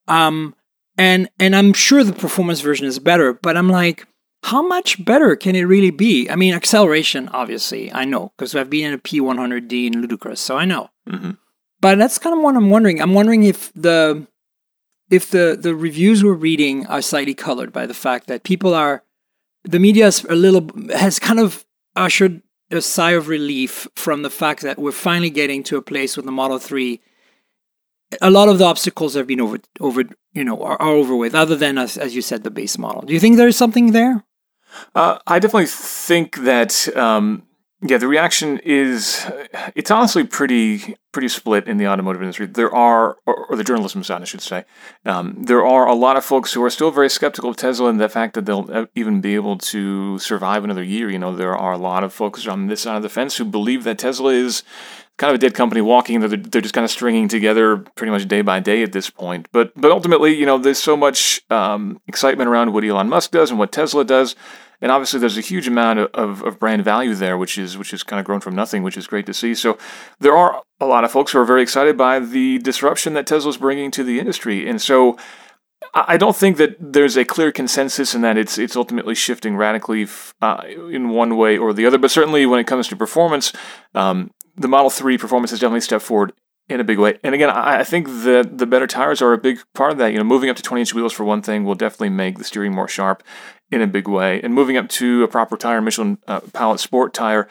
Um, 0.08 0.56
and 0.98 1.30
and 1.40 1.56
I'm 1.56 1.72
sure 1.74 2.04
the 2.04 2.14
performance 2.14 2.60
version 2.62 2.86
is 2.86 3.00
better, 3.00 3.34
but 3.34 3.56
I'm 3.58 3.70
like, 3.70 4.06
how 4.46 4.62
much 4.62 5.04
better 5.04 5.36
can 5.36 5.56
it 5.56 5.64
really 5.64 5.90
be? 5.90 6.30
I 6.30 6.36
mean, 6.36 6.54
acceleration, 6.54 7.30
obviously, 7.30 7.92
I 7.92 8.06
know 8.06 8.32
because 8.38 8.54
I've 8.54 8.70
been 8.70 8.86
in 8.86 8.94
a 8.94 9.00
P100D 9.00 9.88
in 9.88 10.02
Ludicrous, 10.02 10.40
so 10.40 10.56
I 10.56 10.66
know. 10.66 10.90
Mhm. 11.10 11.38
But 11.82 11.98
that's 11.98 12.20
kind 12.20 12.36
of 12.36 12.44
what 12.44 12.56
I'm 12.56 12.70
wondering. 12.70 13.02
I'm 13.02 13.16
wondering 13.16 13.44
if 13.44 13.74
the 13.74 14.28
if 15.10 15.32
the 15.32 15.58
the 15.60 15.74
reviews 15.76 16.24
we're 16.24 16.34
reading 16.34 16.86
are 16.86 17.02
slightly 17.02 17.34
colored 17.34 17.74
by 17.74 17.88
the 17.88 17.96
fact 17.96 18.28
that 18.28 18.44
people 18.44 18.76
are 18.76 19.04
the 19.64 19.80
media 19.80 20.08
is 20.08 20.24
a 20.26 20.36
little 20.36 20.70
has 20.94 21.18
kind 21.18 21.40
of 21.40 21.66
ushered 21.96 22.42
a 22.70 22.82
sigh 22.82 23.12
of 23.12 23.28
relief 23.28 23.88
from 23.96 24.22
the 24.22 24.30
fact 24.30 24.62
that 24.62 24.78
we're 24.78 24.92
finally 24.92 25.30
getting 25.32 25.64
to 25.64 25.78
a 25.78 25.82
place 25.82 26.16
with 26.16 26.26
the 26.26 26.32
Model 26.32 26.60
3 26.60 27.00
a 28.22 28.30
lot 28.30 28.50
of 28.50 28.60
the 28.60 28.66
obstacles 28.66 29.16
have 29.16 29.28
been 29.28 29.42
over 29.42 29.58
over 29.80 30.04
you 30.34 30.44
know 30.44 30.62
are, 30.62 30.80
are 30.80 30.94
over 30.94 31.16
with 31.16 31.34
other 31.34 31.56
than 31.56 31.78
as, 31.78 31.98
as 31.98 32.16
you 32.16 32.22
said 32.22 32.44
the 32.44 32.52
base 32.52 32.78
model 32.78 33.02
do 33.02 33.14
you 33.14 33.20
think 33.20 33.38
there's 33.38 33.58
something 33.58 33.92
there 33.92 34.24
Uh, 34.94 35.20
I 35.28 35.40
definitely 35.40 35.68
think 35.68 36.38
that 36.38 36.96
um, 36.96 37.44
yeah, 37.82 37.98
the 37.98 38.08
reaction 38.08 38.60
is 38.60 39.30
it's 39.76 39.92
honestly 39.92 40.24
pretty 40.24 40.96
pretty 41.12 41.28
split 41.28 41.68
in 41.68 41.78
the 41.78 41.88
automotive 41.88 42.22
industry. 42.22 42.46
There 42.46 42.74
are, 42.74 43.18
or, 43.26 43.46
or 43.48 43.56
the 43.56 43.64
journalism 43.64 44.04
side, 44.04 44.22
I 44.22 44.26
should 44.26 44.42
say, 44.42 44.66
um, 45.06 45.44
there 45.44 45.66
are 45.66 45.88
a 45.88 45.94
lot 45.94 46.18
of 46.18 46.26
folks 46.26 46.54
who 46.54 46.64
are 46.64 46.70
still 46.70 46.92
very 46.92 47.10
skeptical 47.10 47.50
of 47.50 47.56
Tesla 47.56 47.90
and 47.90 48.00
the 48.00 48.10
fact 48.10 48.34
that 48.34 48.46
they'll 48.46 48.70
uh, 48.70 48.86
even 48.96 49.22
be 49.22 49.36
able 49.36 49.58
to 49.58 50.20
survive 50.20 50.64
another 50.64 50.84
year. 50.84 51.10
You 51.10 51.20
know, 51.20 51.34
there 51.36 51.56
are 51.56 51.74
a 51.74 51.78
lot 51.78 52.04
of 52.04 52.12
folks 52.12 52.48
on 52.48 52.68
this 52.68 52.82
side 52.82 52.98
of 52.98 53.04
the 53.04 53.10
fence 53.10 53.38
who 53.38 53.46
believe 53.46 53.84
that 53.86 54.00
Tesla 54.00 54.32
is 54.32 54.64
kind 55.18 55.30
of 55.32 55.36
a 55.36 55.38
dead 55.38 55.54
company 55.54 55.82
walking. 55.82 56.20
They're, 56.20 56.38
they're 56.38 56.62
just 56.62 56.74
kind 56.74 56.86
of 56.86 56.92
stringing 56.92 57.28
together 57.28 57.78
pretty 57.78 58.12
much 58.12 58.28
day 58.28 58.42
by 58.42 58.60
day 58.60 58.84
at 58.84 58.92
this 58.92 59.10
point. 59.10 59.48
But 59.52 59.72
but 59.76 59.92
ultimately, 59.92 60.36
you 60.36 60.46
know, 60.46 60.58
there's 60.58 60.82
so 60.82 60.98
much 60.98 61.42
um, 61.50 62.02
excitement 62.08 62.50
around 62.50 62.74
what 62.74 62.84
Elon 62.84 63.10
Musk 63.10 63.32
does 63.32 63.50
and 63.50 63.60
what 63.60 63.72
Tesla 63.72 64.04
does. 64.04 64.36
And 64.82 64.92
obviously, 64.92 65.20
there's 65.22 65.38
a 65.38 65.42
huge 65.42 65.68
amount 65.68 66.00
of, 66.00 66.12
of, 66.14 66.44
of 66.44 66.60
brand 66.60 66.84
value 66.84 67.16
there, 67.16 67.38
which 67.38 67.58
is 67.58 67.78
which 67.78 67.94
is 67.94 68.04
kind 68.04 68.20
of 68.20 68.26
grown 68.26 68.42
from 68.42 68.56
nothing, 68.56 68.84
which 68.84 68.98
is 68.98 69.08
great 69.08 69.26
to 69.26 69.34
see. 69.34 69.56
So 69.56 69.78
there 70.20 70.36
are 70.36 70.62
a 70.80 70.86
lot 70.86 71.06
of 71.06 71.12
folks 71.12 71.32
who 71.32 71.40
are 71.40 71.46
very 71.46 71.62
excited 71.62 71.98
by 71.98 72.20
the 72.20 72.60
disruption 72.60 73.14
that 73.14 73.26
Tesla's 73.26 73.58
bringing 73.58 73.90
to 73.92 74.04
the 74.04 74.20
industry, 74.20 74.68
and 74.68 74.82
so 74.82 75.18
I 75.94 76.18
don't 76.18 76.36
think 76.36 76.58
that 76.58 76.76
there's 76.80 77.16
a 77.16 77.24
clear 77.24 77.52
consensus 77.52 78.14
in 78.14 78.22
that 78.22 78.38
it's 78.38 78.58
it's 78.58 78.76
ultimately 78.76 79.16
shifting 79.16 79.56
radically 79.56 80.08
uh, 80.42 80.64
in 80.92 81.10
one 81.10 81.38
way 81.38 81.58
or 81.58 81.74
the 81.74 81.86
other. 81.86 81.98
But 81.98 82.12
certainly, 82.12 82.46
when 82.46 82.60
it 82.60 82.68
comes 82.68 82.88
to 82.90 82.96
performance, 82.96 83.54
um, 83.94 84.32
the 84.56 84.68
Model 84.68 84.90
Three 84.90 85.18
performance 85.18 85.52
has 85.52 85.60
definitely 85.60 85.82
stepped 85.82 86.06
forward 86.06 86.34
in 86.68 86.80
a 86.80 86.84
big 86.84 86.98
way. 86.98 87.20
And 87.24 87.36
again, 87.36 87.50
I, 87.50 87.80
I 87.80 87.84
think 87.84 88.08
that 88.08 88.58
the 88.58 88.66
better 88.66 88.88
tires 88.88 89.22
are 89.22 89.34
a 89.34 89.38
big 89.38 89.60
part 89.74 89.92
of 89.92 89.98
that. 90.00 90.12
You 90.12 90.18
know, 90.18 90.24
moving 90.24 90.50
up 90.50 90.56
to 90.58 90.64
20 90.64 90.82
inch 90.82 90.94
wheels 90.94 91.14
for 91.14 91.24
one 91.24 91.42
thing 91.42 91.64
will 91.64 91.76
definitely 91.76 92.10
make 92.10 92.38
the 92.38 92.44
steering 92.44 92.74
more 92.74 92.88
sharp 92.88 93.24
in 93.72 93.82
a 93.82 93.88
big 93.88 94.08
way, 94.08 94.42
and 94.42 94.54
moving 94.54 94.78
up 94.78 94.88
to 94.88 95.24
a 95.24 95.28
proper 95.28 95.58
tire, 95.58 95.82
Michelin 95.82 96.20
uh, 96.28 96.40
Pilot 96.54 96.80
Sport 96.80 97.14
tire, 97.14 97.48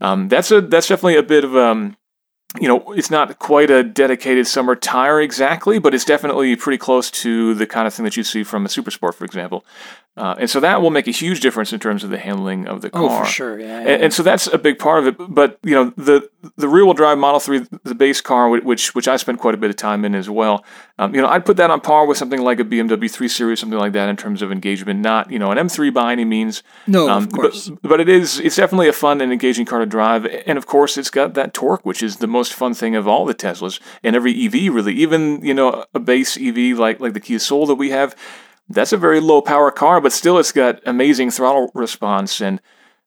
um, 0.00 0.28
that's 0.28 0.50
a 0.50 0.60
that's 0.60 0.88
definitely 0.88 1.16
a 1.16 1.22
bit 1.22 1.44
of 1.44 1.56
um, 1.56 1.96
you 2.60 2.68
know, 2.68 2.92
it's 2.92 3.10
not 3.10 3.38
quite 3.38 3.70
a 3.70 3.82
dedicated 3.82 4.46
summer 4.46 4.76
tire 4.76 5.20
exactly, 5.20 5.78
but 5.78 5.94
it's 5.94 6.04
definitely 6.04 6.54
pretty 6.56 6.78
close 6.78 7.10
to 7.10 7.54
the 7.54 7.66
kind 7.66 7.86
of 7.86 7.94
thing 7.94 8.04
that 8.04 8.16
you 8.16 8.22
see 8.22 8.44
from 8.44 8.64
a 8.64 8.68
Super 8.68 8.90
Sport, 8.90 9.14
for 9.14 9.24
example. 9.24 9.64
Uh, 10.16 10.34
and 10.38 10.48
so 10.48 10.60
that 10.60 10.80
will 10.80 10.90
make 10.90 11.06
a 11.06 11.10
huge 11.10 11.40
difference 11.40 11.74
in 11.74 11.78
terms 11.78 12.02
of 12.02 12.08
the 12.08 12.16
handling 12.16 12.66
of 12.66 12.80
the 12.80 12.88
car. 12.88 13.02
oh 13.02 13.18
for 13.18 13.26
sure 13.26 13.60
yeah, 13.60 13.66
yeah. 13.66 13.88
And, 13.88 14.02
and 14.04 14.14
so 14.14 14.22
that's 14.22 14.46
a 14.46 14.56
big 14.56 14.78
part 14.78 15.00
of 15.00 15.06
it. 15.08 15.16
But 15.28 15.58
you 15.62 15.74
know, 15.74 15.92
the 15.96 16.28
the 16.56 16.68
rear 16.68 16.84
wheel 16.86 16.94
drive 16.94 17.18
Model 17.18 17.38
Three, 17.38 17.66
the 17.84 17.94
base 17.94 18.22
car, 18.22 18.48
which 18.48 18.94
which 18.94 19.08
I 19.08 19.16
spent 19.16 19.40
quite 19.40 19.54
a 19.54 19.58
bit 19.58 19.68
of 19.68 19.76
time 19.76 20.06
in 20.06 20.14
as 20.14 20.30
well. 20.30 20.64
Um, 20.98 21.14
you 21.14 21.20
know, 21.20 21.28
I'd 21.28 21.44
put 21.44 21.58
that 21.58 21.70
on 21.70 21.82
par 21.82 22.06
with 22.06 22.16
something 22.16 22.40
like 22.40 22.58
a 22.58 22.64
BMW 22.64 23.10
3 23.10 23.28
Series, 23.28 23.60
something 23.60 23.78
like 23.78 23.92
that 23.92 24.08
in 24.08 24.16
terms 24.16 24.40
of 24.40 24.50
engagement. 24.50 25.00
Not 25.00 25.30
you 25.30 25.38
know 25.38 25.50
an 25.50 25.58
M3 25.58 25.92
by 25.92 26.12
any 26.12 26.24
means. 26.24 26.62
no 26.86 27.10
Um, 27.10 27.24
of 27.24 27.32
course 27.32 27.68
But, 27.68 27.82
but 27.82 28.00
it 28.00 28.08
is 28.08 28.40
it's 28.40 28.56
definitely 28.56 28.88
a 28.88 28.94
fun 28.94 29.20
and 29.20 29.32
engaging 29.32 29.66
car 29.66 29.80
to 29.80 29.86
drive, 29.86 30.24
and 30.46 30.56
of 30.56 30.66
course 30.66 30.96
it's 30.96 31.10
got 31.10 31.34
that 31.34 31.52
torque, 31.52 31.84
which 31.84 32.02
is 32.02 32.16
the 32.16 32.26
most 32.26 32.54
fun 32.54 32.72
thing 32.72 32.96
of 32.96 33.06
all 33.06 33.26
the 33.26 33.34
Teslas 33.34 33.80
and 34.02 34.16
every 34.16 34.32
EV 34.46 34.72
really. 34.72 34.94
Even 34.94 35.44
you 35.44 35.52
know 35.52 35.84
a 35.94 36.00
base 36.00 36.38
EV 36.38 36.78
like 36.78 37.00
like 37.00 37.12
the 37.12 37.20
Kia 37.20 37.38
Soul 37.38 37.66
that 37.66 37.74
we 37.74 37.90
have, 37.90 38.16
that's 38.68 38.92
a 38.92 38.96
very 38.96 39.20
low 39.20 39.40
power 39.40 39.70
car, 39.70 40.00
but 40.00 40.12
still 40.12 40.38
it's 40.38 40.52
got 40.52 40.80
amazing 40.86 41.30
throttle 41.30 41.70
response 41.74 42.40
and. 42.40 42.60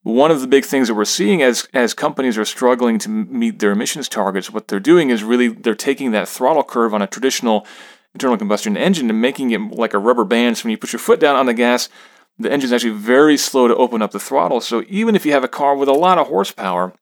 One 0.03 0.31
of 0.31 0.39
the 0.39 0.47
big 0.47 0.63
things 0.63 0.87
that 0.87 0.93
we're 0.93 1.03
seeing 1.03 1.41
as 1.41 1.67
as 1.73 1.93
companies 1.93 2.37
are 2.37 2.45
struggling 2.45 2.99
to 2.99 3.09
meet 3.09 3.59
their 3.59 3.71
emissions 3.71 4.07
targets, 4.07 4.49
what 4.49 4.69
they're 4.69 4.79
doing 4.79 5.09
is 5.09 5.25
really 5.25 5.49
they're 5.49 5.75
taking 5.75 6.11
that 6.11 6.29
throttle 6.29 6.63
curve 6.63 6.93
on 6.93 7.01
a 7.01 7.05
traditional 7.05 7.67
internal 8.13 8.37
combustion 8.37 8.77
engine 8.77 9.09
and 9.09 9.21
making 9.21 9.51
it 9.51 9.59
like 9.59 9.93
a 9.93 9.99
rubber 9.99 10.23
band. 10.23 10.57
So 10.57 10.63
when 10.63 10.71
you 10.71 10.77
put 10.77 10.93
your 10.93 10.99
foot 10.99 11.19
down 11.19 11.35
on 11.35 11.45
the 11.45 11.53
gas, 11.53 11.89
the 12.37 12.51
engine's 12.51 12.73
actually 12.73 12.93
very 12.93 13.37
slow 13.37 13.67
to 13.67 13.75
open 13.75 14.01
up 14.01 14.11
the 14.11 14.19
throttle. 14.19 14.61
So 14.61 14.83
even 14.87 15.15
if 15.15 15.25
you 15.25 15.33
have 15.33 15.43
a 15.43 15.49
car 15.49 15.75
with 15.75 15.89
a 15.89 15.93
lot 15.93 16.17
of 16.17 16.27
horsepower, 16.27 16.93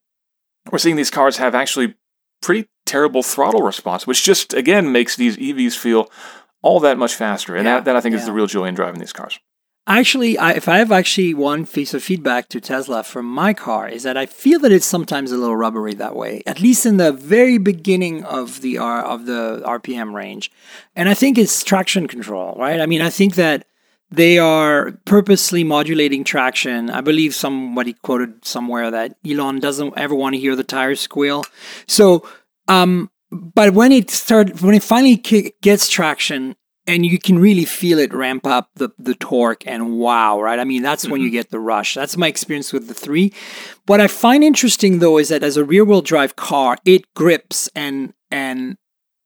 we're 0.72 0.80
seeing 0.80 0.96
these 0.96 1.12
cars 1.12 1.38
have 1.38 1.56
actually 1.56 1.96
pretty 2.42 2.68
terrible 2.86 3.24
throttle 3.24 3.62
response, 3.62 4.08
which 4.08 4.24
just 4.24 4.54
again 4.54 4.92
makes 4.92 5.16
these 5.16 5.38
EVs 5.38 5.78
feel 5.78 6.10
all 6.68 6.82
that 6.82 6.98
much 6.98 7.16
faster. 7.16 7.56
And 7.56 7.66
Yeah, 7.66 7.76
that, 7.76 7.86
that 7.86 7.96
I 7.96 8.02
think 8.02 8.14
is 8.14 8.26
the 8.26 8.34
real 8.34 8.46
joy 8.46 8.66
in 8.66 8.76
driving 8.76 9.00
these 9.00 9.14
cars. 9.14 9.40
Actually, 9.90 10.38
I, 10.38 10.52
if 10.52 10.68
I 10.68 10.80
have 10.80 10.92
actually 10.92 11.34
one 11.34 11.66
piece 11.66 11.94
of 11.94 12.04
feedback 12.04 12.50
to 12.50 12.60
Tesla 12.60 13.04
from 13.04 13.26
my 13.26 13.54
car 13.54 13.88
is 13.88 14.04
that 14.04 14.18
I 14.18 14.26
feel 14.26 14.60
that 14.60 14.72
it's 14.74 14.86
sometimes 14.86 15.32
a 15.32 15.38
little 15.38 15.56
rubbery 15.56 15.94
that 15.94 16.14
way, 16.14 16.44
at 16.46 16.60
least 16.60 16.86
in 16.86 16.98
the 16.98 17.14
very 17.14 17.58
beginning 17.58 18.26
of 18.26 18.60
the 18.60 18.78
R, 18.80 19.02
of 19.02 19.28
the 19.28 19.62
RPM 19.66 20.14
range, 20.14 20.52
and 20.94 21.08
I 21.08 21.14
think 21.14 21.38
it's 21.38 21.64
traction 21.64 22.06
control, 22.06 22.54
right? 22.60 22.82
I 22.82 22.86
mean, 22.86 23.02
I 23.02 23.10
think 23.10 23.36
that 23.36 23.66
they 24.12 24.38
are 24.38 24.92
purposely 25.06 25.64
modulating 25.64 26.26
traction. 26.26 26.90
I 26.90 27.00
believe 27.00 27.34
somebody 27.34 27.94
quoted 27.94 28.44
somewhere 28.44 28.92
that 28.92 29.16
Elon 29.26 29.62
doesn't 29.62 29.94
ever 29.96 30.16
want 30.16 30.36
to 30.36 30.42
hear 30.42 30.58
the 30.58 30.66
tires 30.66 31.00
squeal, 31.00 31.46
so. 31.88 32.28
Um, 32.68 33.10
but 33.32 33.74
when 33.74 33.92
it 33.92 34.10
start 34.10 34.62
when 34.62 34.76
it 34.76 34.84
finally 34.84 35.18
gets 35.62 35.90
traction 35.90 36.56
and 36.86 37.06
you 37.06 37.20
can 37.20 37.38
really 37.38 37.66
feel 37.66 38.00
it 38.00 38.14
ramp 38.14 38.48
up 38.48 38.70
the, 38.76 38.90
the 38.98 39.16
torque 39.16 39.66
and 39.68 39.98
wow 39.98 40.40
right? 40.42 40.60
I 40.60 40.64
mean 40.64 40.84
that's 40.84 41.08
when 41.08 41.22
you 41.22 41.30
get 41.30 41.50
the 41.50 41.60
rush. 41.60 41.96
That's 41.96 42.18
my 42.18 42.28
experience 42.28 42.72
with 42.72 42.88
the 42.88 42.94
three. 42.94 43.34
What 43.86 44.02
i 44.02 44.08
find 44.08 44.44
interesting 44.44 45.00
though 45.00 45.18
is 45.18 45.30
that 45.30 45.44
as 45.44 45.58
a 45.58 45.66
rear 45.66 45.86
wheel 45.86 46.02
drive 46.02 46.36
car 46.36 46.78
it 46.86 47.14
grips 47.14 47.70
and 47.76 48.14
and 48.32 48.78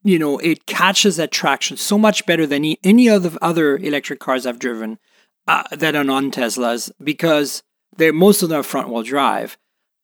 you 0.03 0.17
know 0.17 0.37
it 0.39 0.65
catches 0.65 1.17
that 1.17 1.31
traction 1.31 1.77
so 1.77 1.97
much 1.97 2.25
better 2.25 2.47
than 2.47 2.63
any, 2.65 2.79
any 2.83 3.07
of 3.07 3.23
the 3.23 3.37
other 3.41 3.77
electric 3.77 4.19
cars 4.19 4.45
i've 4.45 4.59
driven 4.59 4.97
uh, 5.47 5.63
that 5.71 5.95
are 5.95 6.03
non 6.03 6.31
teslas 6.31 6.91
because 7.03 7.63
they're 7.97 8.13
most 8.13 8.41
of 8.41 8.49
them 8.49 8.59
are 8.59 8.63
front 8.63 8.89
wheel 8.89 9.03
drive. 9.03 9.57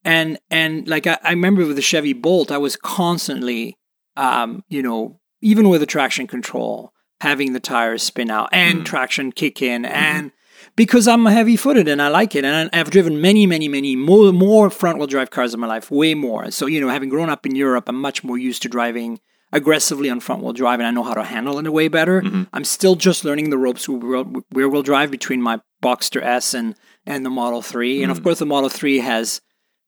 And 0.04 0.40
and 0.50 0.88
like 0.88 1.08
I, 1.08 1.18
I 1.24 1.32
remember 1.32 1.66
with 1.66 1.76
the 1.76 1.82
Chevy 1.82 2.14
Bolt, 2.14 2.52
I 2.52 2.58
was 2.58 2.76
constantly, 2.76 3.78
um, 4.18 4.64
you 4.68 4.82
know, 4.82 5.20
even 5.42 5.70
with 5.70 5.82
the 5.82 5.88
traction 5.88 6.28
control, 6.28 6.92
having 7.22 7.54
the 7.54 7.60
tires 7.60 8.04
spin 8.04 8.30
out 8.30 8.50
and 8.52 8.82
mm. 8.82 8.86
traction 8.86 9.32
kick 9.32 9.62
in, 9.62 9.84
mm-hmm. 9.84 9.94
and 9.94 10.32
because 10.76 11.08
I'm 11.08 11.26
heavy 11.26 11.56
footed 11.56 11.88
and 11.88 12.02
I 12.02 12.08
like 12.10 12.36
it, 12.36 12.44
and 12.44 12.70
I've 12.74 12.90
driven 12.90 13.22
many, 13.22 13.46
many, 13.46 13.68
many 13.68 13.96
more 13.96 14.32
more 14.32 14.70
front 14.70 14.98
wheel 14.98 15.08
drive 15.08 15.30
cars 15.30 15.54
in 15.54 15.60
my 15.60 15.68
life, 15.68 15.92
way 15.92 16.14
more. 16.14 16.52
So 16.52 16.66
you 16.66 16.82
know, 16.82 16.90
having 16.90 17.10
grown 17.10 17.30
up 17.30 17.46
in 17.46 17.56
Europe, 17.56 17.86
I'm 17.88 18.00
much 18.00 18.24
more 18.24 18.38
used 18.38 18.62
to 18.64 18.70
driving 18.70 19.20
aggressively 19.54 20.10
on 20.10 20.20
front 20.20 20.44
wheel 20.44 20.54
drive, 20.54 20.80
and 20.80 20.88
I 20.88 20.92
know 20.92 21.04
how 21.04 21.14
to 21.14 21.24
handle 21.24 21.60
it 21.60 21.72
way 21.72 21.88
better. 21.88 22.22
Mm-hmm. 22.22 22.44
I'm 22.54 22.66
still 22.66 22.96
just 22.96 23.24
learning 23.24 23.50
the 23.50 23.58
ropes 23.58 23.88
with 23.88 24.04
rear 24.52 24.70
wheel 24.70 24.84
drive 24.84 25.12
between 25.12 25.42
my 25.42 25.62
Boxster 25.82 26.22
S 26.22 26.54
and 26.54 26.76
and 27.06 27.26
the 27.26 27.30
Model 27.30 27.62
Three, 27.62 28.02
and 28.04 28.12
of 28.12 28.20
mm. 28.20 28.24
course 28.24 28.40
the 28.40 28.46
Model 28.46 28.70
Three 28.70 29.00
has 29.00 29.42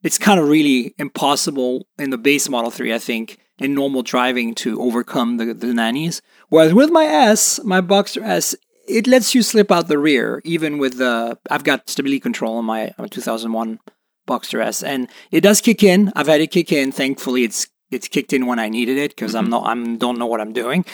it's 0.03 0.17
kind 0.17 0.39
of 0.39 0.47
really 0.47 0.93
impossible 0.97 1.87
in 1.97 2.09
the 2.09 2.17
base 2.17 2.47
Model 2.49 2.71
3, 2.71 2.93
I 2.93 2.99
think, 2.99 3.37
in 3.59 3.73
normal 3.73 4.03
driving 4.03 4.55
to 4.55 4.81
overcome 4.81 5.37
the, 5.37 5.53
the 5.53 5.73
nannies. 5.73 6.21
Whereas 6.49 6.73
with 6.73 6.91
my 6.91 7.05
S, 7.05 7.59
my 7.63 7.81
Boxster 7.81 8.23
S, 8.23 8.55
it 8.87 9.07
lets 9.07 9.35
you 9.35 9.43
slip 9.43 9.71
out 9.71 9.87
the 9.87 9.99
rear, 9.99 10.41
even 10.43 10.77
with 10.77 10.97
the. 10.97 11.37
I've 11.49 11.63
got 11.63 11.89
stability 11.89 12.19
control 12.19 12.57
on 12.57 12.65
my 12.65 12.93
uh, 12.97 13.07
2001 13.07 13.79
Boxster 14.27 14.63
S, 14.63 14.81
and 14.81 15.07
it 15.31 15.41
does 15.41 15.61
kick 15.61 15.83
in. 15.83 16.11
I've 16.15 16.27
had 16.27 16.41
it 16.41 16.51
kick 16.51 16.71
in. 16.71 16.91
Thankfully, 16.91 17.43
it's 17.43 17.67
it's 17.91 18.07
kicked 18.07 18.33
in 18.33 18.45
when 18.45 18.59
I 18.59 18.69
needed 18.69 18.97
it 18.97 19.11
because 19.11 19.35
I'm 19.35 19.49
not 19.49 19.65
I'm 19.65 19.97
don't 19.97 20.17
know 20.17 20.25
what 20.25 20.41
I'm 20.41 20.53
doing. 20.53 20.85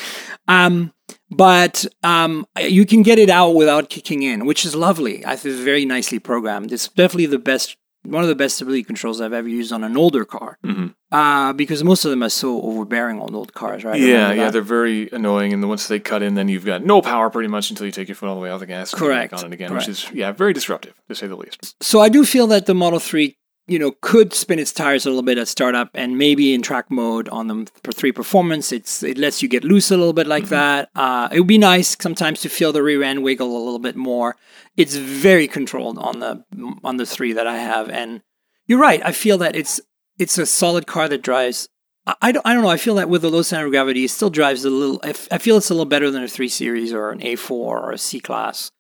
Um, 0.48 0.94
but 1.30 1.86
um, 2.04 2.46
you 2.60 2.86
can 2.86 3.02
get 3.02 3.20
it 3.20 3.30
out 3.30 3.52
without 3.52 3.90
kicking 3.90 4.24
in, 4.24 4.46
which 4.46 4.66
is 4.66 4.76
lovely. 4.76 5.26
I 5.26 5.36
think 5.36 5.56
it's 5.56 5.64
very 5.64 5.86
nicely 5.86 6.20
programmed. 6.20 6.72
It's 6.72 6.88
definitely 6.88 7.26
the 7.26 7.40
best, 7.40 7.78
one 8.06 8.24
of 8.24 8.30
the 8.30 8.36
best 8.36 8.56
stability 8.56 8.84
controls 8.84 9.20
I've 9.22 9.34
ever 9.34 9.48
used 9.48 9.72
on 9.72 9.84
an 9.84 9.98
older 9.98 10.26
car. 10.26 10.58
Mhm. 10.66 10.94
Uh, 11.12 11.54
because 11.54 11.84
most 11.84 12.04
of 12.06 12.12
them 12.12 12.24
are 12.24 12.30
so 12.30 12.62
overbearing 12.62 13.22
on 13.22 13.34
old 13.34 13.54
cars, 13.54 13.84
right? 13.84 14.00
Yeah, 14.00 14.34
yeah, 14.34 14.50
they're 14.52 14.62
very 14.62 15.10
annoying. 15.12 15.54
And 15.54 15.62
then 15.64 15.70
once 15.70 15.88
they 15.88 16.00
cut 16.00 16.22
in, 16.22 16.36
then 16.36 16.50
you've 16.50 16.66
got 16.66 16.84
no 16.84 17.02
power 17.02 17.30
pretty 17.30 17.48
much 17.48 17.70
until 17.70 17.86
you 17.86 17.92
take 17.92 18.08
your 18.10 18.16
foot 18.16 18.28
all 18.28 18.36
the 18.36 18.42
way 18.42 18.50
out 18.50 18.56
of 18.56 18.60
the 18.62 18.66
gas. 18.66 18.92
and 18.94 19.00
back 19.00 19.08
Correct, 19.08 19.34
on 19.34 19.46
it 19.46 19.54
again, 19.54 19.70
correct. 19.70 19.88
which 19.88 19.98
is 20.06 20.12
yeah, 20.14 20.32
very 20.32 20.52
disruptive 20.54 20.94
to 21.10 21.16
say 21.16 21.28
the 21.28 21.36
least. 21.38 21.76
so 21.82 22.00
I 22.02 22.10
do 22.10 22.26
feel 22.26 22.48
that 22.48 22.66
the 22.66 22.74
Model 22.76 23.00
3, 23.00 23.36
you 23.68 23.80
know, 23.80 23.92
could 24.02 24.34
spin 24.34 24.60
its 24.60 24.72
tires 24.72 25.06
a 25.06 25.10
little 25.10 25.24
bit 25.24 25.38
at 25.38 25.48
startup 25.48 25.90
and 25.96 26.18
maybe 26.18 26.54
in 26.54 26.62
track 26.62 26.92
mode 26.92 27.28
on 27.30 27.48
the 27.48 27.66
3 27.92 28.12
performance, 28.12 28.72
it's 28.72 29.02
it 29.02 29.18
lets 29.18 29.42
you 29.42 29.50
get 29.50 29.64
loose 29.64 29.90
a 29.90 29.98
little 29.98 30.14
bit 30.14 30.28
like 30.28 30.50
that. 30.50 30.90
Uh, 30.96 31.30
it 31.32 31.40
would 31.40 31.48
be 31.48 31.58
nice 31.58 31.98
sometimes 32.00 32.42
to 32.42 32.50
feel 32.50 32.72
the 32.72 32.84
rear 32.84 33.02
end 33.02 33.24
wiggle 33.24 33.58
a 33.58 33.64
little 33.64 33.80
bit 33.80 33.96
more. 33.96 34.36
It's 34.78 34.96
very 34.96 35.48
controlled 35.48 35.98
on 35.98 36.20
the 36.20 36.44
on 36.84 36.98
the 36.98 37.06
3 37.06 37.34
that 37.34 37.48
I 37.48 37.58
have 37.58 37.90
and 37.90 38.22
you're 38.68 38.80
right. 38.80 39.02
I 39.04 39.12
feel 39.12 39.38
that 39.40 39.56
it's 39.56 39.82
it's 40.20 40.38
a 40.38 40.46
solid 40.46 40.86
car 40.86 41.10
that 41.10 41.24
drives 41.24 41.68
I, 42.06 42.16
I 42.22 42.32
don't, 42.32 42.46
I 42.46 42.54
don't 42.54 42.64
know. 42.64 42.70
I 42.70 42.78
feel 42.78 42.96
that 42.96 43.10
with 43.10 43.24
the 43.24 43.32
low 43.32 43.42
center 43.42 43.66
of 43.66 43.72
gravity, 43.72 44.06
it 44.06 44.12
still 44.12 44.30
drives 44.30 44.64
a 44.64 44.70
little. 44.70 45.00
I, 45.04 45.10
f- 45.10 45.28
I 45.32 45.38
feel 45.40 45.58
it's 45.58 45.72
a 45.72 45.74
little 45.74 45.86
better 45.86 46.12
than 46.12 46.24
a 46.24 46.28
3 46.28 46.48
Series 46.48 46.94
or 46.94 47.10
an 47.10 47.20
A4 47.20 47.52
or 47.52 47.92
a 47.92 47.98
C 47.98 48.20
Class. 48.20 48.72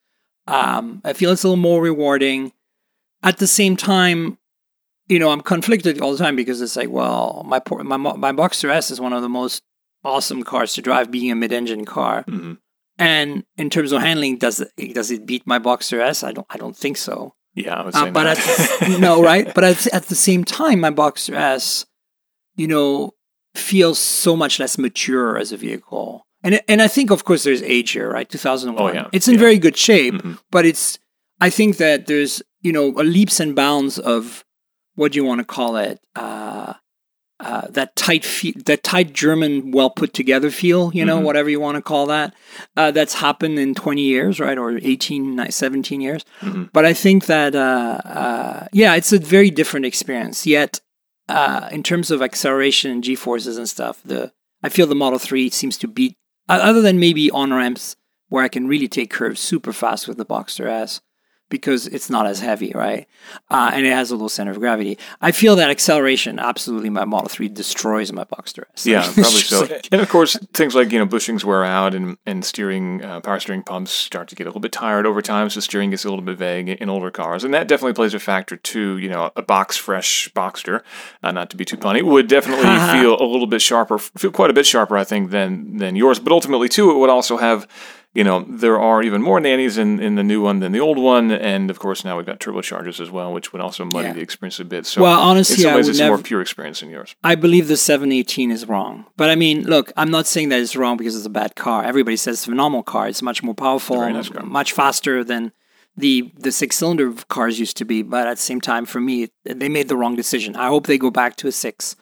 Um, 0.47 1.01
I 1.03 1.13
feel 1.13 1.31
it's 1.31 1.43
a 1.43 1.47
little 1.47 1.57
more 1.57 1.81
rewarding. 1.81 2.53
At 3.23 3.37
the 3.37 3.47
same 3.47 3.75
time, 3.75 4.37
you 5.07 5.19
know, 5.19 5.29
I'm 5.29 5.41
conflicted 5.41 6.01
all 6.01 6.11
the 6.13 6.17
time 6.23 6.35
because 6.35 6.61
it's 6.61 6.75
like, 6.75 6.89
well, 6.89 7.43
my 7.45 7.61
my 7.83 7.97
my 7.97 8.31
Boxster 8.31 8.69
S 8.69 8.91
is 8.91 8.99
one 9.01 9.13
of 9.13 9.21
the 9.21 9.29
most 9.29 9.61
awesome 10.03 10.43
cars 10.43 10.73
to 10.73 10.81
drive, 10.81 11.11
being 11.11 11.31
a 11.31 11.35
mid-engine 11.35 11.85
car. 11.85 12.23
Mhm. 12.27 12.57
And 12.97 13.43
in 13.57 13.69
terms 13.69 13.91
of 13.91 14.01
handling, 14.01 14.37
does 14.37 14.61
it 14.77 14.93
does 14.93 15.11
it 15.11 15.25
beat 15.25 15.45
my 15.45 15.59
Boxster 15.59 15.99
S? 15.99 16.23
I 16.23 16.31
don't 16.31 16.47
I 16.49 16.57
don't 16.57 16.77
think 16.77 16.97
so. 16.97 17.33
Yeah, 17.53 17.89
Uh, 17.93 18.11
but 18.11 18.27
at, 18.27 18.99
no, 18.99 19.21
right? 19.31 19.53
But 19.55 19.63
at, 19.63 19.87
at 19.93 20.05
the 20.07 20.15
same 20.15 20.43
time, 20.43 20.81
my 20.81 20.91
Boxster 20.91 21.35
S, 21.35 21.85
you 22.57 22.67
know, 22.67 23.11
feels 23.55 23.97
so 23.97 24.35
much 24.35 24.59
less 24.59 24.77
mature 24.77 25.37
as 25.37 25.51
a 25.51 25.57
vehicle. 25.57 26.25
And 26.43 26.61
and 26.67 26.81
I 26.81 26.87
think, 26.87 27.11
of 27.11 27.23
course, 27.25 27.43
there's 27.43 27.61
age 27.63 27.91
here, 27.91 28.09
right? 28.11 28.29
2001. 28.29 28.77
Oh, 28.81 28.93
yeah. 28.93 29.07
It's 29.13 29.27
in 29.27 29.33
Yeah. 29.35 29.39
very 29.39 29.57
good 29.57 29.77
shape, 29.77 30.13
Mhm. 30.15 30.39
but 30.51 30.65
it's. 30.65 30.99
I 31.41 31.49
think 31.49 31.77
that 31.77 32.07
there's 32.07 32.41
you 32.61 32.71
know 32.71 32.93
a 32.97 33.03
leaps 33.03 33.39
and 33.41 33.53
bounds 33.55 33.99
of 33.99 34.44
what 34.95 35.11
do 35.11 35.17
you 35.17 35.25
want 35.25 35.39
to 35.39 35.45
call 35.45 35.77
it? 35.77 35.99
Uh, 36.15 36.73
uh, 37.41 37.67
that 37.69 37.95
tight, 37.97 38.23
fe- 38.23 38.53
that 38.65 38.81
tight 38.81 39.11
German, 39.13 39.71
well 39.71 39.89
put 39.89 40.13
together 40.13 40.49
feel, 40.49 40.89
you 40.93 41.03
know, 41.03 41.19
Mhm. 41.19 41.23
whatever 41.23 41.49
you 41.49 41.59
want 41.59 41.75
to 41.75 41.81
call 41.81 42.05
that. 42.05 42.33
Uh, 42.77 42.91
that's 42.91 43.15
happened 43.15 43.59
in 43.59 43.75
20 43.75 44.03
years, 44.03 44.39
right, 44.39 44.57
or 44.57 44.77
18, 44.81 45.35
ni- 45.35 45.51
17 45.51 45.99
years. 45.99 46.23
Mhm. 46.41 46.69
But 46.71 46.85
I 46.85 46.93
think 46.93 47.25
that, 47.25 47.53
uh, 47.53 47.99
uh, 48.05 48.67
yeah, 48.71 48.95
it's 48.95 49.11
a 49.11 49.19
very 49.19 49.49
different 49.51 49.85
experience. 49.85 50.45
Yet, 50.47 50.79
uh, 51.27 51.67
in 51.71 51.83
terms 51.83 52.09
of 52.09 52.21
acceleration 52.21 52.89
and 52.91 53.03
G 53.03 53.15
forces 53.15 53.57
and 53.57 53.67
stuff, 53.67 53.99
the 54.05 54.31
I 54.63 54.69
feel 54.69 54.87
the 54.87 54.95
Model 54.95 55.19
Three 55.19 55.49
seems 55.49 55.77
to 55.79 55.87
beat, 55.87 56.15
other 56.49 56.81
than 56.81 56.99
maybe 56.99 57.29
on 57.29 57.53
ramps 57.53 57.95
where 58.29 58.43
I 58.43 58.47
can 58.47 58.67
really 58.67 58.87
take 58.87 59.09
curves 59.11 59.39
super 59.41 59.73
fast 59.73 60.07
with 60.07 60.17
the 60.17 60.25
Boxster 60.25 60.67
S 60.67 61.01
because 61.55 61.87
it's 61.87 62.09
not 62.09 62.25
as 62.27 62.39
heavy, 62.41 62.71
right? 62.75 63.07
Uh, 63.49 63.71
and 63.73 63.85
it 63.85 63.91
has 63.93 64.11
a 64.11 64.15
low 64.15 64.27
center 64.27 64.51
of 64.51 64.59
gravity. 64.59 64.97
I 65.21 65.31
feel 65.31 65.55
that 65.55 65.69
acceleration, 65.69 66.37
absolutely, 66.37 66.89
my 66.89 67.05
Model 67.05 67.29
3 67.29 67.47
destroys 67.49 68.11
my 68.11 68.23
Boxster 68.25 68.63
S. 68.73 68.85
Yeah, 68.85 69.01
probably 69.13 69.23
so. 69.23 69.61
like- 69.61 69.87
and 69.91 70.01
of 70.01 70.09
course, 70.09 70.37
things 70.53 70.75
like 70.75 70.91
you 70.91 70.99
know 70.99 71.05
bushings 71.07 71.43
wear 71.43 71.63
out, 71.63 71.95
and 71.95 72.17
and 72.25 72.43
steering 72.43 73.03
uh, 73.03 73.21
power 73.21 73.39
steering 73.39 73.63
pumps 73.63 73.91
start 73.91 74.27
to 74.29 74.35
get 74.35 74.45
a 74.45 74.49
little 74.49 74.61
bit 74.61 74.71
tired 74.71 75.05
over 75.05 75.21
time. 75.21 75.49
So 75.49 75.59
steering 75.61 75.91
gets 75.91 76.05
a 76.05 76.09
little 76.09 76.25
bit 76.25 76.37
vague 76.37 76.69
in 76.69 76.89
older 76.89 77.09
cars, 77.11 77.43
and 77.43 77.53
that 77.53 77.67
definitely 77.67 77.93
plays 77.93 78.13
a 78.13 78.19
factor 78.19 78.57
too. 78.57 78.97
You 78.97 79.09
know, 79.09 79.31
a 79.35 79.41
box 79.41 79.77
fresh 79.77 80.29
Boxster, 80.33 80.81
uh, 81.23 81.31
not 81.31 81.49
to 81.51 81.57
be 81.57 81.65
too 81.65 81.77
punny, 81.77 82.03
would 82.03 82.27
definitely 82.27 82.65
feel 82.99 83.15
a 83.19 83.25
little 83.25 83.47
bit 83.47 83.61
sharper, 83.61 83.97
feel 83.97 84.31
quite 84.31 84.49
a 84.49 84.53
bit 84.53 84.65
sharper, 84.65 84.97
I 84.97 85.03
think, 85.03 85.31
than 85.31 85.77
than 85.77 85.95
yours. 85.95 86.19
But 86.19 86.33
ultimately, 86.33 86.69
too, 86.69 86.91
it 86.91 86.97
would 86.97 87.09
also 87.09 87.37
have. 87.37 87.67
You 88.15 88.23
know, 88.23 88.45
there 88.47 88.79
are 88.79 89.03
even 89.03 89.21
more 89.21 89.41
nannies 89.41 89.77
in, 89.77 89.99
in 89.99 90.15
the 90.15 90.23
new 90.23 90.41
one 90.41 90.61
than 90.61 90.71
the 90.71 90.79
old 90.79 90.97
one, 90.97 91.31
and 91.31 91.69
of 91.69 91.79
course 91.79 92.05
now 92.05 92.15
we've 92.15 92.25
got 92.25 92.39
turbochargers 92.39 93.01
as 93.01 93.11
well, 93.11 93.33
which 93.33 93.51
would 93.51 93.61
also 93.61 93.83
muddy 93.83 94.07
Yeah. 94.07 94.13
the 94.13 94.21
experience 94.21 94.57
a 94.61 94.63
bit. 94.63 94.85
So, 94.85 95.01
Well, 95.01 95.19
in 95.21 95.27
honestly, 95.27 95.57
some 95.63 95.73
I 95.73 95.75
ways, 95.75 95.89
it's 95.89 95.99
never. 95.99 96.15
more 96.15 96.23
pure 96.23 96.39
experience 96.41 96.79
than 96.79 96.89
yours. 96.89 97.13
I 97.25 97.35
believe 97.35 97.67
the 97.67 97.75
718 97.75 98.51
is 98.51 98.65
wrong. 98.69 99.05
But 99.17 99.29
I 99.31 99.35
mean, 99.35 99.63
look, 99.65 99.91
I'm 99.97 100.09
not 100.11 100.27
saying 100.27 100.47
that 100.49 100.61
it's 100.61 100.77
wrong 100.77 100.95
because 100.95 101.13
it's 101.17 101.25
a 101.25 101.29
bad 101.41 101.55
car. 101.55 101.83
Everybody 101.83 102.15
says 102.15 102.35
it's 102.37 102.47
a 102.47 102.51
phenomenal 102.51 102.83
car. 102.83 103.09
It's 103.09 103.21
much 103.21 103.43
more 103.43 103.53
powerful, 103.53 103.97
nice 104.09 104.31
much 104.45 104.71
faster 104.71 105.21
than 105.25 105.51
the 105.97 106.31
the 106.39 106.51
six 106.53 106.77
cylinder 106.77 107.11
cars 107.27 107.59
used 107.59 107.75
to 107.77 107.85
be. 107.85 108.01
But 108.01 108.27
at 108.27 108.37
the 108.37 108.41
same 108.43 108.61
time, 108.61 108.85
for 108.85 109.01
me, 109.01 109.29
they 109.43 109.67
made 109.67 109.89
the 109.89 109.97
wrong 109.97 110.15
decision. 110.15 110.55
I 110.55 110.67
hope 110.67 110.87
they 110.87 110.97
go 110.97 111.11
back 111.11 111.35
to 111.37 111.47
a 111.49 111.51
six, 111.51 111.97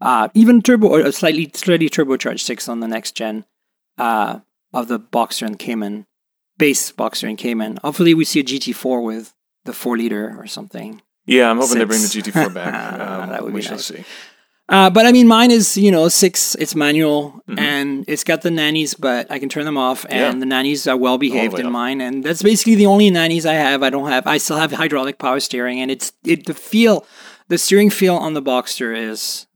uh, 0.00 0.28
even 0.34 0.62
turbo 0.62 0.86
or 0.88 1.00
a 1.00 1.10
slightly 1.12 1.50
slightly 1.54 1.88
turbocharged 1.90 2.40
six 2.40 2.68
on 2.68 2.78
the 2.78 2.88
next 2.88 3.16
gen 3.16 3.44
uh, 3.98 4.40
of 4.76 4.88
the 4.88 4.98
Boxster 5.00 5.46
and 5.46 5.58
Cayman 5.58 6.06
base 6.58 6.92
Boxster 6.92 7.28
and 7.28 7.38
Cayman. 7.38 7.78
Hopefully, 7.82 8.14
we 8.14 8.24
see 8.24 8.40
a 8.40 8.44
GT4 8.44 9.02
with 9.04 9.34
the 9.64 9.72
four 9.72 9.96
liter 9.96 10.34
or 10.38 10.46
something. 10.46 11.02
Yeah, 11.26 11.50
I'm 11.50 11.58
hoping 11.58 11.78
they 11.78 11.84
bring 11.84 12.02
the 12.02 12.06
GT4 12.08 12.54
back. 12.54 12.72
Um, 13.00 13.28
That 13.30 13.42
would 13.42 13.52
we 13.52 13.60
be 13.60 13.64
shall 13.66 13.76
nice. 13.76 13.86
see. 13.86 14.04
Uh, 14.68 14.90
but 14.90 15.06
I 15.06 15.12
mean, 15.12 15.28
mine 15.28 15.50
is 15.52 15.76
you 15.76 15.90
know 15.92 16.08
six. 16.08 16.54
It's 16.56 16.74
manual 16.74 17.40
Mhm. 17.48 17.58
and 17.60 18.04
it's 18.08 18.24
got 18.24 18.42
the 18.42 18.50
nannies, 18.50 18.94
but 18.94 19.30
I 19.30 19.38
can 19.38 19.48
turn 19.48 19.64
them 19.64 19.76
off, 19.78 20.04
and 20.08 20.34
Yeah. 20.34 20.40
the 20.40 20.46
nannies 20.46 20.86
are 20.88 20.96
well 20.96 21.18
behaved 21.18 21.58
in 21.58 21.66
off. 21.66 21.72
mine, 21.72 22.00
and 22.00 22.24
that's 22.24 22.42
basically 22.42 22.74
the 22.74 22.86
only 22.86 23.08
nannies 23.10 23.46
I 23.46 23.54
have. 23.54 23.82
I 23.84 23.90
don't 23.90 24.08
have. 24.10 24.26
I 24.26 24.38
still 24.38 24.56
have 24.56 24.72
hydraulic 24.72 25.18
power 25.18 25.38
steering, 25.40 25.80
and 25.80 25.90
it's 25.90 26.12
it 26.24 26.46
the 26.46 26.54
feel. 26.54 27.06
the 27.48 27.58
steering 27.58 27.90
feel 27.90 28.16
on 28.16 28.34
the 28.34 28.42
Boxster 28.42 28.90
is, 28.96 29.46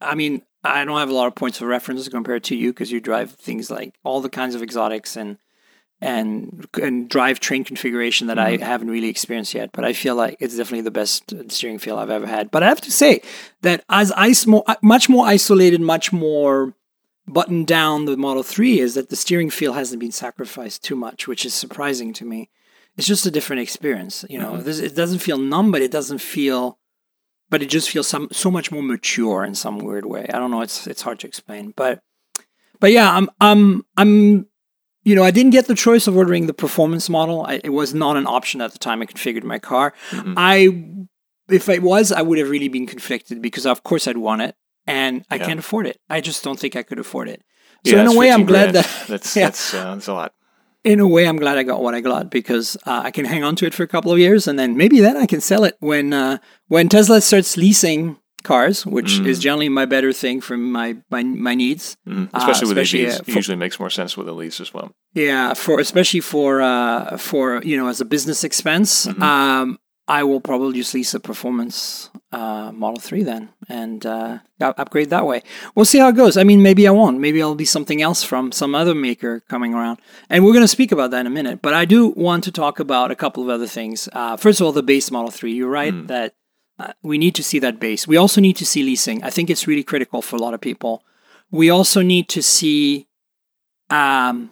I 0.00 0.16
mean, 0.16 0.42
I 0.62 0.84
don't 0.84 0.98
have 0.98 1.10
a 1.10 1.14
lot 1.14 1.26
of 1.26 1.34
points 1.34 1.60
of 1.60 1.68
reference 1.68 2.08
compared 2.08 2.44
to 2.44 2.56
you 2.56 2.72
because 2.72 2.92
you 2.92 3.00
drive 3.00 3.32
things 3.32 3.70
like 3.70 3.94
all 4.04 4.20
the 4.20 4.28
kinds 4.28 4.54
of 4.54 4.62
exotics 4.62 5.16
and 5.16 5.38
and 6.02 6.66
and 6.80 7.08
drive 7.08 7.40
train 7.40 7.64
configuration 7.64 8.26
that 8.26 8.38
Mm-hmm. 8.38 8.62
I 8.62 8.66
haven't 8.66 8.90
really 8.90 9.08
experienced 9.08 9.54
yet. 9.54 9.70
But 9.72 9.84
I 9.84 9.92
feel 9.92 10.14
like 10.14 10.36
it's 10.40 10.56
definitely 10.56 10.82
the 10.82 10.90
best 10.90 11.32
uh, 11.32 11.44
steering 11.48 11.78
feel 11.78 11.98
I've 11.98 12.10
ever 12.10 12.26
had. 12.26 12.50
But 12.50 12.62
I 12.62 12.68
have 12.68 12.80
to 12.82 12.92
say 12.92 13.22
that 13.62 13.84
as 13.88 14.12
ice 14.12 14.46
more, 14.46 14.64
uh, 14.66 14.76
much 14.82 15.08
more 15.08 15.26
isolated, 15.26 15.80
much 15.80 16.12
more 16.12 16.74
buttoned 17.26 17.66
down 17.66 18.06
the 18.06 18.16
Model 18.16 18.42
3 18.42 18.80
is 18.80 18.94
that 18.94 19.08
the 19.08 19.16
steering 19.16 19.50
feel 19.50 19.74
hasn't 19.74 20.00
been 20.00 20.12
sacrificed 20.12 20.82
too 20.82 20.96
much, 20.96 21.28
which 21.28 21.44
is 21.44 21.54
surprising 21.54 22.12
to 22.14 22.24
me. 22.24 22.50
It's 22.96 23.06
just 23.06 23.26
a 23.26 23.30
different 23.30 23.62
experience. 23.62 24.24
You 24.28 24.38
know, 24.38 24.52
mm-hmm. 24.54 24.64
this, 24.64 24.80
it 24.80 24.96
doesn't 24.96 25.20
feel 25.20 25.38
numb, 25.38 25.70
but 25.70 25.82
it 25.82 25.92
doesn't 25.92 26.18
feel, 26.18 26.78
but 27.50 27.62
it 27.62 27.66
just 27.66 27.90
feels 27.90 28.08
some, 28.08 28.28
so 28.32 28.50
much 28.50 28.70
more 28.72 28.82
mature 28.82 29.44
in 29.44 29.54
some 29.54 29.78
weird 29.78 30.06
way. 30.06 30.26
I 30.32 30.38
don't 30.38 30.50
know. 30.50 30.62
It's, 30.62 30.86
it's 30.86 31.02
hard 31.02 31.18
to 31.20 31.26
explain, 31.26 31.72
but, 31.76 32.00
but 32.78 32.92
yeah, 32.92 33.12
I'm, 33.14 33.28
I'm, 33.40 33.84
I'm, 33.96 34.46
you 35.04 35.14
know, 35.14 35.24
I 35.24 35.30
didn't 35.30 35.52
get 35.52 35.66
the 35.66 35.74
choice 35.74 36.06
of 36.06 36.16
ordering 36.16 36.46
the 36.46 36.54
performance 36.54 37.08
model. 37.08 37.44
I, 37.46 37.60
it 37.64 37.70
was 37.70 37.92
not 37.94 38.16
an 38.16 38.26
option 38.26 38.60
at 38.60 38.72
the 38.72 38.78
time 38.78 39.02
I 39.02 39.06
configured 39.06 39.44
my 39.44 39.58
car. 39.58 39.92
I, 40.12 40.84
if 41.48 41.68
it 41.68 41.82
was, 41.82 42.12
I 42.12 42.22
would 42.22 42.38
have 42.38 42.48
really 42.50 42.68
been 42.68 42.86
conflicted 42.86 43.42
because 43.42 43.66
of 43.66 43.82
course 43.82 44.06
I'd 44.06 44.18
want 44.18 44.42
it 44.42 44.54
and 44.86 45.24
I 45.30 45.36
Yeah. 45.36 45.46
can't 45.46 45.58
afford 45.58 45.86
it. 45.86 45.98
I 46.08 46.20
just 46.20 46.44
don't 46.44 46.58
think 46.58 46.76
I 46.76 46.82
could 46.82 46.98
afford 46.98 47.28
it. 47.28 47.42
So 47.86 47.96
Yeah, 47.96 48.02
in 48.02 48.06
a 48.08 48.14
way, 48.14 48.30
I'm 48.30 48.44
glad 48.44 48.72
grand. 48.72 48.76
that 48.84 49.04
that's 49.08 49.34
yeah. 49.36 49.46
that's 49.46 49.74
uh, 49.74 49.94
that's 49.94 50.06
a 50.06 50.12
lot. 50.12 50.32
In 50.84 51.00
a 51.00 51.06
way, 51.06 51.26
I'm 51.28 51.36
glad 51.36 51.58
I 51.58 51.62
got 51.62 51.82
what 51.82 51.94
I 51.94 52.00
got 52.00 52.30
because 52.30 52.76
uh, 52.86 53.02
I 53.04 53.10
can 53.10 53.24
hang 53.24 53.44
on 53.44 53.56
to 53.56 53.66
it 53.66 53.74
for 53.74 53.82
a 53.82 53.88
couple 53.88 54.12
of 54.12 54.18
years, 54.18 54.46
and 54.48 54.58
then 54.58 54.76
maybe 54.76 55.00
then 55.00 55.16
I 55.16 55.26
can 55.26 55.40
sell 55.40 55.64
it 55.64 55.76
when 55.80 56.12
uh, 56.12 56.38
when 56.68 56.88
Tesla 56.88 57.20
starts 57.20 57.56
leasing 57.56 58.16
cars, 58.42 58.86
which 58.86 59.18
is 59.20 59.38
generally 59.38 59.68
my 59.68 59.84
better 59.84 60.12
thing 60.12 60.40
for 60.40 60.56
my 60.56 60.96
my, 61.10 61.22
my 61.22 61.54
needs. 61.54 61.96
Mm. 62.08 62.28
Uh, 62.32 62.38
Especially 62.38 62.68
with 62.68 62.78
especially, 62.78 63.04
EVs, 63.06 63.20
uh, 63.20 63.22
for- 63.24 63.30
usually 63.32 63.56
makes 63.56 63.78
more 63.78 63.90
sense 63.90 64.16
with 64.16 64.28
a 64.28 64.32
lease 64.32 64.60
as 64.60 64.72
well. 64.72 64.92
Yeah, 65.14 65.52
for 65.54 65.78
especially 65.80 66.20
for 66.20 66.62
uh, 66.62 67.16
for 67.18 67.62
you 67.62 67.76
know 67.76 67.88
as 67.88 68.00
a 68.00 68.04
business 68.04 68.42
expense, 68.44 69.06
Mm-hmm. 69.06 69.22
um, 69.22 69.78
I 70.18 70.20
will 70.28 70.40
probably 70.40 70.74
just 70.82 70.92
lease 70.94 71.14
a 71.14 71.20
performance 71.20 72.10
uh, 72.32 72.72
Model 72.72 73.00
Three 73.00 73.22
then 73.22 73.50
and 73.68 74.04
uh, 74.04 74.38
upgrade 74.60 75.10
that 75.10 75.24
way. 75.30 75.42
We'll 75.74 75.90
see 75.92 76.00
how 76.02 76.08
it 76.08 76.16
goes. 76.16 76.36
I 76.36 76.44
mean, 76.50 76.60
maybe 76.68 76.88
I 76.88 76.90
won't. 76.90 77.20
Maybe 77.20 77.38
I'll 77.42 77.54
be 77.54 77.64
something 77.76 78.02
else 78.02 78.20
from 78.30 78.50
some 78.50 78.74
other 78.74 78.94
maker 78.94 79.32
coming 79.48 79.72
around, 79.72 79.98
and 80.28 80.38
we're 80.44 80.56
going 80.58 80.64
to 80.70 80.76
speak 80.78 80.90
about 80.92 81.10
that 81.12 81.20
in 81.20 81.26
a 81.26 81.36
minute. 81.40 81.58
But 81.62 81.74
I 81.82 81.84
do 81.84 82.08
want 82.26 82.42
to 82.44 82.52
talk 82.62 82.80
about 82.80 83.10
a 83.10 83.16
couple 83.22 83.42
of 83.44 83.48
other 83.56 83.68
things. 83.68 84.08
Uh, 84.12 84.36
first 84.36 84.60
of 84.60 84.66
all, 84.66 84.72
the 84.72 84.82
base 84.92 85.10
Model 85.12 85.30
Three. 85.30 85.52
You're 85.54 85.76
right 85.82 85.94
Mm. 85.94 86.08
that 86.08 86.34
uh, 86.80 86.92
we 87.10 87.16
need 87.24 87.34
to 87.36 87.44
see 87.50 87.60
that 87.60 87.78
base. 87.78 88.08
We 88.08 88.16
also 88.16 88.40
need 88.40 88.56
to 88.56 88.66
see 88.66 88.82
leasing. 88.82 89.22
I 89.22 89.30
think 89.30 89.48
it's 89.50 89.66
really 89.70 89.84
critical 89.92 90.20
for 90.22 90.36
a 90.36 90.42
lot 90.46 90.54
of 90.54 90.60
people. 90.60 90.94
We 91.52 91.70
also 91.70 92.02
need 92.02 92.26
to 92.36 92.42
see 92.42 93.06
um, 93.90 94.50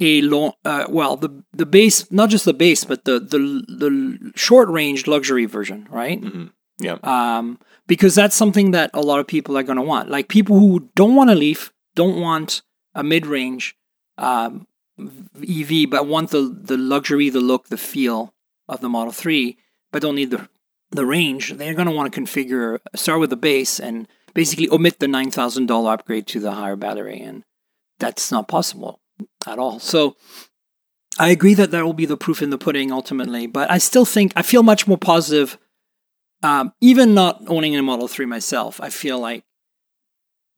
a 0.00 0.20
long, 0.22 0.52
uh, 0.64 0.86
well, 0.88 1.16
the 1.16 1.42
the 1.52 1.66
base, 1.66 2.10
not 2.10 2.30
just 2.30 2.44
the 2.44 2.54
base, 2.54 2.84
but 2.84 3.04
the 3.04 3.18
the 3.18 3.38
the 3.38 4.32
short 4.34 4.68
range 4.68 5.06
luxury 5.06 5.46
version, 5.46 5.88
right? 5.90 6.20
hmm 6.20 6.46
Yeah. 6.78 6.98
Um, 7.02 7.58
because 7.86 8.14
that's 8.14 8.36
something 8.36 8.72
that 8.72 8.90
a 8.92 9.00
lot 9.00 9.20
of 9.20 9.26
people 9.26 9.56
are 9.56 9.62
going 9.62 9.76
to 9.78 9.82
want. 9.82 10.10
Like 10.10 10.28
people 10.28 10.58
who 10.58 10.90
don't 10.94 11.14
want 11.14 11.30
a 11.30 11.34
Leaf, 11.34 11.72
don't 11.94 12.20
want 12.20 12.62
a 12.94 13.02
mid 13.02 13.26
range 13.26 13.76
um, 14.18 14.66
EV, 14.98 15.88
but 15.90 16.06
want 16.06 16.30
the 16.30 16.54
the 16.62 16.76
luxury, 16.76 17.30
the 17.30 17.40
look, 17.40 17.68
the 17.68 17.76
feel 17.78 18.34
of 18.68 18.80
the 18.80 18.88
Model 18.88 19.12
Three, 19.12 19.58
but 19.92 20.02
don't 20.02 20.16
need 20.16 20.30
the 20.30 20.48
the 20.90 21.06
range. 21.06 21.54
They're 21.54 21.74
going 21.74 21.88
to 21.88 21.94
want 21.94 22.12
to 22.12 22.20
configure 22.20 22.78
start 22.94 23.20
with 23.20 23.30
the 23.30 23.36
base 23.36 23.80
and 23.80 24.06
basically 24.34 24.68
omit 24.68 24.98
the 24.98 25.08
nine 25.08 25.30
thousand 25.30 25.66
dollar 25.66 25.92
upgrade 25.94 26.26
to 26.28 26.40
the 26.40 26.52
higher 26.52 26.76
battery, 26.76 27.20
and 27.20 27.44
that's 27.98 28.30
not 28.30 28.46
possible 28.48 29.00
at 29.46 29.58
all. 29.58 29.78
So. 29.78 30.16
I 31.18 31.30
agree 31.30 31.54
that 31.54 31.70
that 31.70 31.82
will 31.82 31.94
be 31.94 32.04
the 32.04 32.18
proof 32.18 32.42
in 32.42 32.50
the 32.50 32.58
pudding 32.58 32.92
ultimately, 32.92 33.46
but 33.46 33.70
I 33.70 33.78
still 33.78 34.04
think 34.04 34.34
I 34.36 34.42
feel 34.42 34.62
much 34.62 34.86
more 34.86 34.98
positive 34.98 35.56
um, 36.42 36.72
even 36.80 37.14
not 37.14 37.42
owning 37.46 37.76
a 37.76 37.82
Model 37.82 38.08
3 38.08 38.26
myself, 38.26 38.80
I 38.80 38.90
feel 38.90 39.18
like 39.18 39.44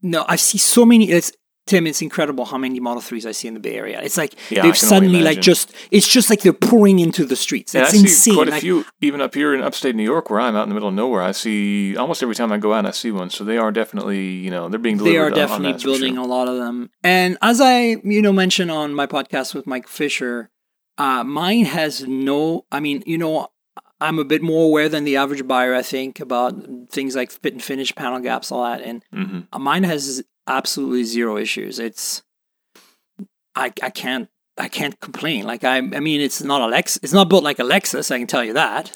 no, 0.00 0.24
I 0.28 0.36
see 0.36 0.58
so 0.58 0.84
many. 0.84 1.10
It's 1.10 1.32
Tim. 1.68 1.87
It's 1.87 2.02
incredible 2.02 2.44
how 2.44 2.59
many 2.59 2.81
Model 2.81 3.00
3s 3.02 3.24
I 3.26 3.33
see 3.33 3.46
in 3.48 3.54
the 3.54 3.61
Bay 3.61 3.76
Area. 3.76 4.00
It's 4.02 4.16
like 4.16 4.35
Yeah, 4.50 4.62
they've 4.62 4.76
suddenly 4.76 5.20
like 5.22 5.40
just. 5.40 5.72
It's 5.90 6.09
just 6.09 6.28
like 6.31 6.40
they're 6.42 6.52
pouring 6.52 6.98
into 6.98 7.24
the 7.24 7.37
streets. 7.37 7.74
And 7.74 7.83
It's 7.85 7.92
I 7.94 7.96
see 7.96 8.02
insane. 8.02 8.35
quite 8.35 8.48
a 8.48 8.50
Like, 8.52 8.61
few, 8.62 8.85
even 9.00 9.20
up 9.20 9.35
here 9.35 9.54
in 9.54 9.61
upstate 9.62 9.94
New 9.94 10.02
York, 10.02 10.31
where 10.31 10.40
I'm 10.40 10.57
out 10.57 10.64
in 10.64 10.68
the 10.70 10.74
middle 10.74 10.88
of 10.88 10.94
nowhere. 10.94 11.22
I 11.22 11.33
see 11.33 11.96
almost 11.96 12.22
every 12.22 12.35
time 12.35 12.50
I 12.52 12.59
go 12.59 12.72
out, 12.72 12.85
I 12.87 12.90
see 12.90 13.11
one. 13.12 13.31
So 13.31 13.44
they 13.44 13.59
are 13.59 13.70
definitely, 13.70 14.24
you 14.31 14.50
know, 14.50 14.68
they're 14.68 14.78
being 14.81 14.96
delivered. 14.96 15.14
they 15.14 15.18
are 15.18 15.31
definitely 15.31 15.72
that 15.72 15.83
building 15.85 16.14
sure. 16.16 16.24
a 16.24 16.26
lot 16.26 16.48
of 16.48 16.57
them. 16.57 16.90
And 17.04 17.38
as 17.42 17.61
I, 17.61 17.96
you 18.02 18.22
know, 18.22 18.33
mentioned 18.33 18.70
on 18.70 18.94
my 18.94 19.07
podcast 19.07 19.54
with 19.54 19.66
Mike 19.66 19.87
Fisher, 19.88 20.50
uh, 20.98 21.22
mine 21.24 21.64
has 21.66 22.07
no. 22.09 22.64
I 22.72 22.81
mean, 22.81 23.02
you 23.07 23.18
know, 23.18 23.48
I'm 24.00 24.18
a 24.20 24.24
bit 24.24 24.42
more 24.42 24.64
aware 24.66 24.88
than 24.88 25.04
the 25.04 25.16
average 25.16 25.46
buyer. 25.46 25.74
I 25.74 25.83
think 25.83 26.20
about 26.20 26.54
things 26.90 27.16
like 27.16 27.31
fit 27.33 27.52
and 27.52 27.62
finish, 27.62 27.94
panel 27.94 28.20
gaps, 28.20 28.50
all 28.52 28.62
that, 28.64 28.81
and 28.83 29.04
Mhm. 29.14 29.46
mine 29.59 29.83
has 29.85 30.22
absolutely 30.48 31.04
zero 31.04 31.37
issues. 31.37 31.78
It's 31.78 32.22
I 33.54 33.72
I 33.82 33.90
can't 33.90 34.28
I 34.56 34.68
can't 34.68 34.98
complain. 35.00 35.44
Like 35.44 35.64
I 35.64 35.76
I 35.76 36.00
mean 36.00 36.20
it's 36.20 36.42
not 36.42 36.61
a 36.61 36.66
Lex 36.66 36.98
it's 37.02 37.12
not 37.12 37.28
built 37.28 37.44
like 37.44 37.58
a 37.58 37.64
Lexus, 37.64 38.11
I 38.11 38.18
can 38.18 38.26
tell 38.26 38.44
you 38.44 38.54
that. 38.54 38.92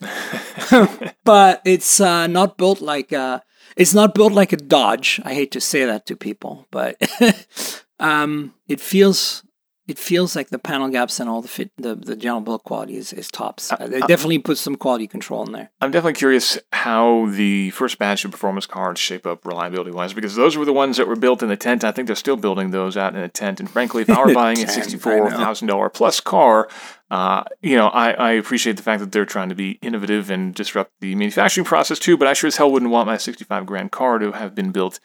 but 1.25 1.63
it's 1.65 2.01
uh, 2.01 2.27
not 2.27 2.57
built 2.57 2.81
like 2.81 3.13
a 3.13 3.43
it's 3.77 3.95
not 3.95 4.15
built 4.15 4.33
like 4.33 4.53
a 4.53 4.57
Dodge. 4.57 5.21
I 5.25 5.35
hate 5.35 5.53
to 5.53 5.61
say 5.61 5.85
that 5.85 6.07
to 6.07 6.17
people, 6.17 6.67
but 6.71 6.97
um 8.01 8.55
it 8.67 8.81
feels 8.81 9.45
it 9.89 9.99
feels 9.99 10.37
like 10.37 10.51
the 10.51 10.59
panel 10.59 10.89
gaps 10.89 11.19
and 11.19 11.29
all 11.29 11.43
the 11.43 11.49
fit 11.49 11.71
the, 11.77 11.95
the 11.95 12.15
general 12.15 12.41
build 12.41 12.63
quality 12.63 12.97
is, 12.97 13.13
is 13.13 13.29
tops. 13.29 13.73
Uh, 13.73 13.89
they 13.89 14.01
definitely 14.01 14.39
put 14.39 14.57
some 14.57 14.77
quality 14.77 15.09
control 15.09 15.45
in 15.45 15.53
there. 15.53 15.71
I'm 15.81 15.91
definitely 15.91 16.19
curious 16.19 16.59
how 16.73 17.27
the 17.31 17.71
first 17.71 17.99
batch 17.99 18.25
of 18.25 18.31
performance 18.31 18.67
cards 18.67 19.01
shape 19.01 19.27
up 19.27 19.45
reliability 19.45 19.91
wise 19.91 20.13
because 20.13 20.37
those 20.37 20.57
were 20.57 20.65
the 20.65 20.73
ones 20.73 20.99
that 20.99 21.09
were 21.09 21.17
built 21.17 21.43
in 21.43 21.49
the 21.49 21.57
tent. 21.57 21.83
I 21.83 21.91
think 21.91 22.07
they're 22.07 22.15
still 22.15 22.37
building 22.37 22.71
those 22.71 22.97
out 22.97 23.15
in 23.15 23.21
a 23.21 23.29
tent. 23.29 23.59
And 23.59 23.69
frankly, 23.69 24.03
if 24.03 24.11
I 24.11 24.25
were 24.25 24.33
buying 24.33 24.59
a 24.59 24.61
tent, 24.61 24.71
I 24.71 24.75
know. 24.75 24.83
sixty-four 24.83 25.31
thousand 25.33 25.69
dollar 25.69 25.89
plus 25.89 26.21
car, 26.21 26.69
uh, 27.11 27.43
you 27.61 27.77
know, 27.77 27.89
I, 27.89 28.13
I 28.13 28.31
appreciate 28.33 28.77
the 28.77 28.83
fact 28.83 29.01
that 29.01 29.11
they're 29.11 29.27
trying 29.27 29.49
to 29.49 29.55
be 29.57 29.73
innovative 29.83 30.31
and 30.31 30.55
disrupt 30.55 30.93
the 31.01 31.15
manufacturing 31.17 31.65
process 31.65 31.99
too. 31.99 32.17
But 32.17 32.29
I 32.29 32.35
sure 32.35 32.49
as 32.49 32.57
hell 32.57 32.71
wouldn't 32.71 32.93
want 32.93 33.07
my 33.07 33.17
sixty-five 33.17 33.67
grand 33.67 33.91
car 33.91 34.19
to 34.19 34.33
have 34.33 34.55
been 34.55 34.71
built 34.71 35.01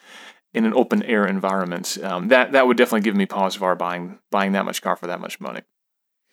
in 0.53 0.65
an 0.65 0.73
open 0.73 1.03
air 1.03 1.25
environment. 1.25 1.97
Um, 2.03 2.27
that 2.29 2.51
that 2.53 2.67
would 2.67 2.77
definitely 2.77 3.01
give 3.01 3.15
me 3.15 3.25
pause 3.25 3.55
for 3.55 3.75
buying 3.75 4.19
buying 4.31 4.51
that 4.53 4.65
much 4.65 4.81
car 4.81 4.95
for 4.95 5.07
that 5.07 5.19
much 5.19 5.39
money. 5.39 5.62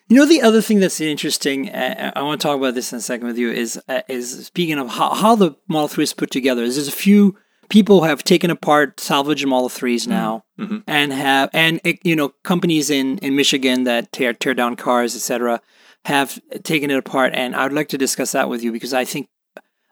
You 0.08 0.16
know, 0.16 0.26
the 0.26 0.42
other 0.42 0.60
thing 0.60 0.80
that's 0.80 1.00
interesting, 1.00 1.70
uh, 1.70 2.12
I 2.14 2.22
want 2.22 2.38
to 2.40 2.46
talk 2.46 2.58
about 2.58 2.74
this 2.74 2.92
in 2.92 2.98
a 2.98 3.00
second 3.00 3.26
with 3.26 3.38
you, 3.38 3.50
is 3.50 3.80
uh, 3.88 4.02
is 4.08 4.46
speaking 4.46 4.78
of 4.78 4.90
how, 4.90 5.14
how 5.14 5.34
the 5.34 5.56
Model 5.66 5.88
3 5.88 6.04
is 6.04 6.12
put 6.12 6.30
together, 6.30 6.62
is 6.62 6.76
there's 6.76 6.88
a 6.88 6.92
few 6.92 7.36
people 7.70 8.02
have 8.02 8.22
taken 8.22 8.50
apart 8.50 9.00
salvage 9.00 9.46
Model 9.46 9.70
3s 9.70 10.06
now 10.06 10.44
Mhm. 10.60 10.82
and 10.86 11.10
have, 11.14 11.48
and, 11.54 11.80
uh, 11.86 11.92
you 12.02 12.14
know, 12.14 12.28
companies 12.42 12.90
in, 12.90 13.16
in 13.18 13.34
Michigan 13.34 13.84
that 13.84 14.12
tear, 14.12 14.34
tear 14.34 14.52
down 14.52 14.76
cars, 14.76 15.16
etc., 15.16 15.62
have 16.04 16.38
taken 16.64 16.90
it 16.90 16.98
apart. 16.98 17.32
And 17.34 17.56
I 17.56 17.62
would 17.64 17.72
like 17.72 17.88
to 17.88 17.98
discuss 17.98 18.32
that 18.32 18.50
with 18.50 18.62
you 18.62 18.70
because 18.72 18.92
I 18.92 19.06
think 19.06 19.28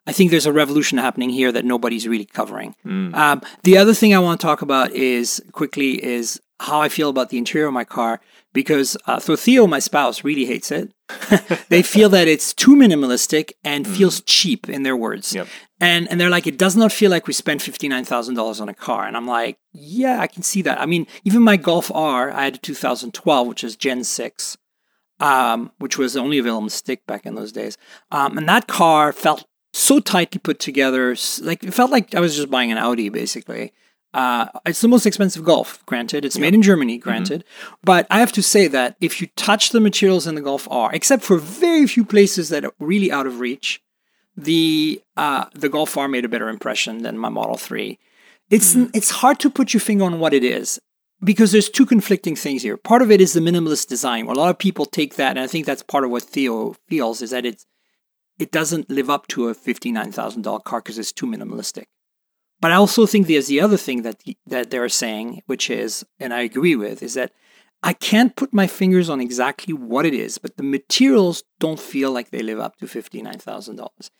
I 0.07 0.13
think 0.13 0.31
there's 0.31 0.47
a 0.47 0.53
revolution 0.53 0.99
happening 0.99 1.31
here 1.31 1.53
that 1.53 1.65
nobody's 1.65 2.09
really 2.09 2.25
covering. 2.25 2.75
Mm. 2.85 3.15
Um, 3.15 3.43
the 3.63 3.79
other 3.79 3.95
thing 3.95 4.15
I 4.15 4.19
want 4.19 4.41
to 4.41 4.47
talk 4.47 4.63
about 4.63 4.91
is 4.93 5.43
quickly 5.53 6.05
is 6.05 6.41
how 6.61 6.81
I 6.81 6.89
feel 6.89 7.09
about 7.09 7.31
the 7.31 7.39
interior 7.39 7.67
of 7.67 7.75
my 7.75 7.85
car 7.85 8.21
because 8.53 8.97
uh, 9.07 9.19
so 9.19 9.37
Theo, 9.37 9.67
my 9.67 9.79
spouse, 9.79 10.25
really 10.25 10.45
hates 10.45 10.71
it. 10.71 10.93
they 11.69 11.83
feel 11.83 12.09
that 12.11 12.29
it's 12.29 12.53
too 12.55 12.75
minimalistic 12.75 13.53
and 13.65 13.87
feels 13.87 14.21
cheap 14.23 14.69
in 14.69 14.83
their 14.83 14.97
words. 14.97 15.35
Yep. 15.35 15.49
And 15.81 16.09
and 16.11 16.21
they're 16.21 16.31
like, 16.31 16.47
it 16.47 16.59
does 16.59 16.77
not 16.77 16.93
feel 16.93 17.11
like 17.11 17.27
we 17.27 17.33
spent 17.33 17.63
fifty 17.63 17.89
nine 17.89 18.05
thousand 18.05 18.35
dollars 18.35 18.61
on 18.61 18.69
a 18.69 18.75
car. 18.75 19.07
And 19.07 19.17
I'm 19.17 19.27
like, 19.27 19.59
yeah, 19.73 20.21
I 20.21 20.27
can 20.27 20.43
see 20.43 20.63
that. 20.63 20.81
I 20.81 20.87
mean, 20.87 21.07
even 21.25 21.43
my 21.43 21.57
Golf 21.57 21.91
R, 21.93 22.31
I 22.31 22.45
had 22.45 22.57
a 22.57 22.59
2012, 22.59 23.47
which 23.47 23.65
is 23.65 23.77
Gen 23.77 24.05
six, 24.05 24.57
um, 25.21 25.73
which 25.79 25.99
was 25.99 26.17
only 26.17 26.39
available 26.39 26.71
stick 26.71 27.07
back 27.07 27.27
in 27.27 27.35
those 27.35 27.53
days. 27.53 27.77
Um, 28.11 28.39
and 28.39 28.49
that 28.49 28.67
car 28.69 29.13
felt 29.13 29.45
so 29.73 30.01
tightly 30.01 30.39
put 30.39 30.59
together, 30.59 31.17
like 31.41 31.65
it 31.65 31.75
felt 31.75 31.91
like 31.91 32.15
I 32.15 32.21
was 32.21 32.37
just 32.37 32.51
buying 32.51 32.73
an 32.73 32.79
Audi, 32.79 33.09
basically. 33.09 33.73
Uh, 34.15 34.47
it's 34.67 34.83
the 34.83 34.89
most 34.89 35.07
expensive 35.07 35.43
Golf, 35.43 35.85
granted. 35.87 36.25
It's 36.25 36.39
made 36.39 36.55
in 36.55 36.61
Germany, 36.61 36.99
granted. 36.99 37.45
But 37.83 38.07
I 38.11 38.19
have 38.19 38.33
to 38.33 38.43
say 38.43 38.69
that 38.69 38.97
if 39.01 39.21
you 39.23 39.29
touch 39.37 39.71
the 39.71 39.81
materials 39.81 40.27
in 40.27 40.35
the 40.35 40.43
Golf 40.43 40.69
R, 40.71 40.91
except 40.93 41.23
for 41.23 41.39
very 41.39 41.87
few 41.87 42.05
places 42.05 42.51
that 42.51 42.65
are 42.65 42.75
really 42.79 43.11
out 43.11 43.27
of 43.27 43.41
reach, 43.41 43.83
the 44.37 45.01
uh, 45.17 45.47
the 45.55 45.69
Golf 45.69 45.97
R 45.97 46.09
made 46.09 46.25
a 46.25 46.29
better 46.29 46.49
impression 46.49 47.03
than 47.03 47.19
my 47.19 47.31
Model 47.31 47.57
Three. 47.57 47.99
It's 48.51 48.75
it's 48.93 49.11
hard 49.11 49.39
to 49.41 49.51
put 49.51 49.73
your 49.73 49.81
finger 49.81 50.05
on 50.05 50.19
what 50.19 50.35
it 50.35 50.45
is 50.45 50.79
because 51.25 51.53
there's 51.53 51.71
two 51.71 51.87
conflicting 51.87 52.37
things 52.37 52.63
here. 52.63 52.77
Part 52.77 53.01
of 53.01 53.11
it 53.11 53.21
is 53.21 53.33
the 53.33 53.41
minimalist 53.41 53.89
design. 53.89 54.27
Where 54.27 54.35
a 54.35 54.39
lot 54.39 54.51
of 54.51 54.59
people 54.59 54.85
take 54.85 55.17
that, 55.17 55.31
and 55.31 55.41
I 55.41 55.47
think 55.47 55.65
that's 55.65 55.83
part 55.83 56.05
of 56.05 56.11
what 56.11 56.23
Theo 56.23 56.75
feels 56.89 57.23
is 57.23 57.31
that 57.31 57.47
it's 57.47 57.65
it 58.39 58.51
doesn't 58.51 58.91
live 58.91 59.11
up 59.11 59.27
to 59.29 59.49
a 59.49 59.55
$59,000 59.55 60.65
car 60.65 60.81
because 60.81 60.99
it's 60.99 61.13
too 61.13 61.27
minimalistic. 61.27 61.85
But 62.61 62.71
I 62.71 62.77
also 62.77 63.07
think 63.07 63.27
there's 63.27 63.49
the 63.49 63.61
other 63.61 63.77
thing 63.77 64.03
that 64.03 64.23
that 64.47 64.71
they're 64.71 64.89
saying, 64.89 65.43
which 65.47 65.69
is, 65.69 66.05
and 66.21 66.33
I 66.33 66.43
agree 66.43 66.77
with, 66.77 67.03
is 67.03 67.15
that 67.15 67.33
I 67.83 67.93
can't 67.93 68.37
put 68.37 68.55
my 68.55 68.69
fingers 68.69 69.11
on 69.11 69.21
exactly 69.21 69.75
what 69.75 70.07
it 70.07 70.15
is, 70.15 70.39
but 70.39 70.57
the 70.57 70.63
materials 70.63 71.43
don't 71.59 71.81
feel 71.81 72.13
like 72.13 72.31
they 72.31 72.43
live 72.43 72.61
up 72.61 72.77
to 72.77 72.87
$59,000 72.87 74.11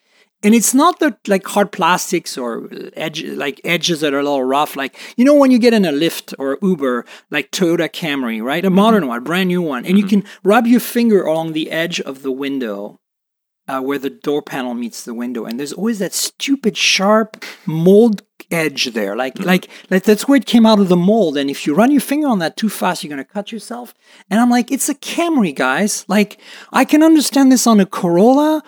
and 0.43 0.55
it's 0.55 0.75
not 0.75 0.99
that 0.99 1.19
like 1.29 1.47
hard 1.47 1.73
plastics 1.73 2.37
or 2.37 2.69
edge 2.95 3.23
like 3.23 3.61
edges 3.65 4.01
that 4.01 4.13
are 4.13 4.19
a 4.19 4.23
little 4.23 4.43
rough 4.43 4.77
like 4.77 4.99
you 5.17 5.25
know 5.25 5.35
when 5.35 5.51
you 5.51 5.59
get 5.59 5.75
in 5.75 5.85
a 5.85 5.93
Lyft 5.93 6.35
or 6.39 6.59
uber 6.63 7.05
like 7.31 7.51
toyota 7.51 7.89
camry 7.89 8.43
right 8.43 8.65
a 8.65 8.69
mm-hmm. 8.69 8.77
modern 8.77 9.07
one 9.07 9.19
a 9.19 9.21
brand 9.21 9.49
new 9.49 9.63
one 9.63 9.85
and 9.85 9.97
mm-hmm. 9.97 9.97
you 9.99 10.07
can 10.07 10.25
rub 10.43 10.67
your 10.67 10.81
finger 10.81 11.23
along 11.25 11.53
the 11.53 11.71
edge 11.71 12.01
of 12.01 12.23
the 12.23 12.33
window 12.33 12.99
uh, 13.69 13.81
where 13.81 13.99
the 13.99 14.11
door 14.11 14.43
panel 14.43 14.75
meets 14.75 15.05
the 15.05 15.15
window 15.15 15.45
and 15.45 15.59
there's 15.59 15.73
always 15.73 15.99
that 16.01 16.13
stupid 16.13 16.77
sharp 16.77 17.45
mold 17.67 18.23
edge 18.51 18.87
there. 18.87 19.17
Like 19.17 19.35
mm-hmm. 19.35 19.47
like 19.47 19.69
like 19.91 20.03
that's 20.03 20.27
where 20.27 20.37
it 20.37 20.47
came 20.47 20.67
out 20.67 20.81
of 20.81 20.89
the 20.89 20.97
mold 20.97 21.37
and 21.37 21.49
if 21.49 21.67
you 21.67 21.75
run 21.75 21.91
your 21.91 22.01
finger 22.01 22.29
on 22.29 22.39
that 22.41 22.57
too 22.57 22.69
fast 22.69 23.03
you're 23.03 23.09
going 23.09 23.25
to 23.25 23.33
cut 23.33 23.53
yourself. 23.53 23.95
And 24.31 24.41
i'm 24.41 24.51
like 24.51 24.71
it's 24.71 24.89
a 24.89 24.95
camry 24.95 25.55
guys. 25.55 26.05
Like 26.09 26.39
i 26.73 26.85
can 26.85 27.03
understand 27.03 27.53
this 27.53 27.67
on 27.67 27.81
a 27.81 27.87
corolla 27.87 28.63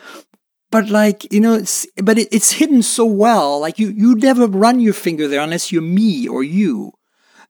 but 0.70 0.88
like 0.88 1.30
you 1.32 1.40
know 1.40 1.54
it's 1.54 1.86
but 2.02 2.18
it, 2.18 2.28
it's 2.32 2.52
hidden 2.52 2.82
so 2.82 3.04
well 3.04 3.60
like 3.60 3.78
you 3.78 3.90
you 3.90 4.14
never 4.14 4.46
run 4.46 4.80
your 4.80 4.94
finger 4.94 5.28
there 5.28 5.40
unless 5.40 5.72
you're 5.72 5.82
me 5.82 6.28
or 6.28 6.42
you. 6.42 6.92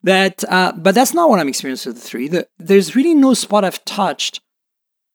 That 0.03 0.43
uh, 0.49 0.71
but 0.77 0.93
that's 0.93 1.13
not 1.13 1.29
what 1.29 1.39
i'm 1.39 1.47
experiencing 1.47 1.93
with 1.93 2.01
the 2.01 2.07
three. 2.07 2.27
The, 2.27 2.47
there's 2.57 2.95
really 2.95 3.15
no 3.15 3.33
spot 3.33 3.65
i've 3.65 3.83
touched 3.85 4.41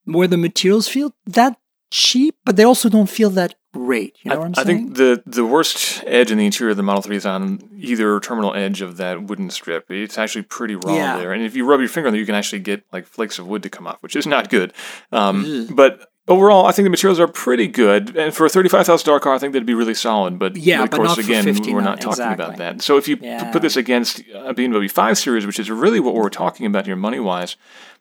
where 0.05 0.27
the 0.27 0.37
materials 0.37 0.89
feel 0.89 1.15
that 1.27 1.57
cheap 1.91 2.37
but 2.45 2.57
they 2.57 2.65
also 2.65 2.89
don't 2.89 3.09
feel 3.09 3.31
that 3.31 3.55
great 3.73 4.17
you 4.23 4.31
know 4.31 4.37
I, 4.37 4.39
what 4.39 4.47
i'm 4.47 4.55
I 4.57 4.65
saying 4.65 4.79
I 4.79 4.83
think 4.83 4.97
the 4.97 5.23
the 5.27 5.45
worst 5.45 6.03
edge 6.07 6.31
in 6.31 6.39
the 6.39 6.47
interior 6.47 6.73
of 6.73 6.77
the 6.77 6.83
model 6.83 7.03
3 7.03 7.17
is 7.17 7.27
on 7.27 7.61
either 7.77 8.19
terminal 8.21 8.55
edge 8.55 8.81
of 8.81 8.97
that 8.97 9.25
wooden 9.25 9.51
strip 9.51 9.91
it's 9.91 10.19
actually 10.19 10.43
pretty 10.43 10.77
raw 10.77 10.95
yeah. 10.95 11.19
there 11.19 11.33
and 11.33 11.43
if 11.43 11.55
you 11.55 11.65
rub 11.65 11.81
your 11.81 11.89
finger 11.89 12.09
on 12.09 12.13
there 12.13 12.21
you 12.21 12.27
can 12.27 12.35
actually 12.35 12.59
get 12.59 12.85
like 12.93 13.07
flakes 13.07 13.39
of 13.39 13.47
wood 13.47 13.63
to 13.63 13.71
come 13.71 13.87
off 13.87 14.03
which 14.03 14.17
is 14.17 14.27
not 14.27 14.51
good 14.51 14.73
um, 15.13 15.69
but 15.75 16.11
overall, 16.31 16.65
I 16.65 16.73
think 16.73 16.87
the 16.87 16.91
materials 16.91 17.21
are 17.21 17.29
pretty 17.29 17.67
good, 17.67 18.17
and 18.17 18.35
for 18.35 18.47
a 18.47 18.49
thirty-five 18.49 18.87
thousand 18.87 19.05
dollar 19.05 19.21
car, 19.21 19.35
I 19.35 19.39
think 19.39 19.53
that'd 19.53 19.67
be 19.67 19.75
really 19.75 19.95
solid. 19.95 20.39
But 20.39 20.57
yeah, 20.57 20.85
of 20.85 20.91
but 20.91 20.99
course, 20.99 21.19
again, 21.19 21.45
we're 21.47 21.81
not 21.81 22.01
talking 22.01 22.11
exactly. 22.11 22.45
about 22.45 22.57
that. 22.59 22.83
So 22.83 22.97
if 22.97 23.09
you 23.09 23.19
yeah. 23.21 23.51
put 23.51 23.61
this 23.61 23.77
against 23.77 24.21
a 24.21 24.55
BMW 24.55 24.91
Five 24.91 25.19
Series, 25.19 25.45
which 25.45 25.59
is 25.59 25.71
really 25.71 26.01
what 26.01 26.15
we're 26.15 26.31
talking 26.31 26.65
about 26.65 26.87
here, 26.87 26.97
money-wise, 26.97 27.57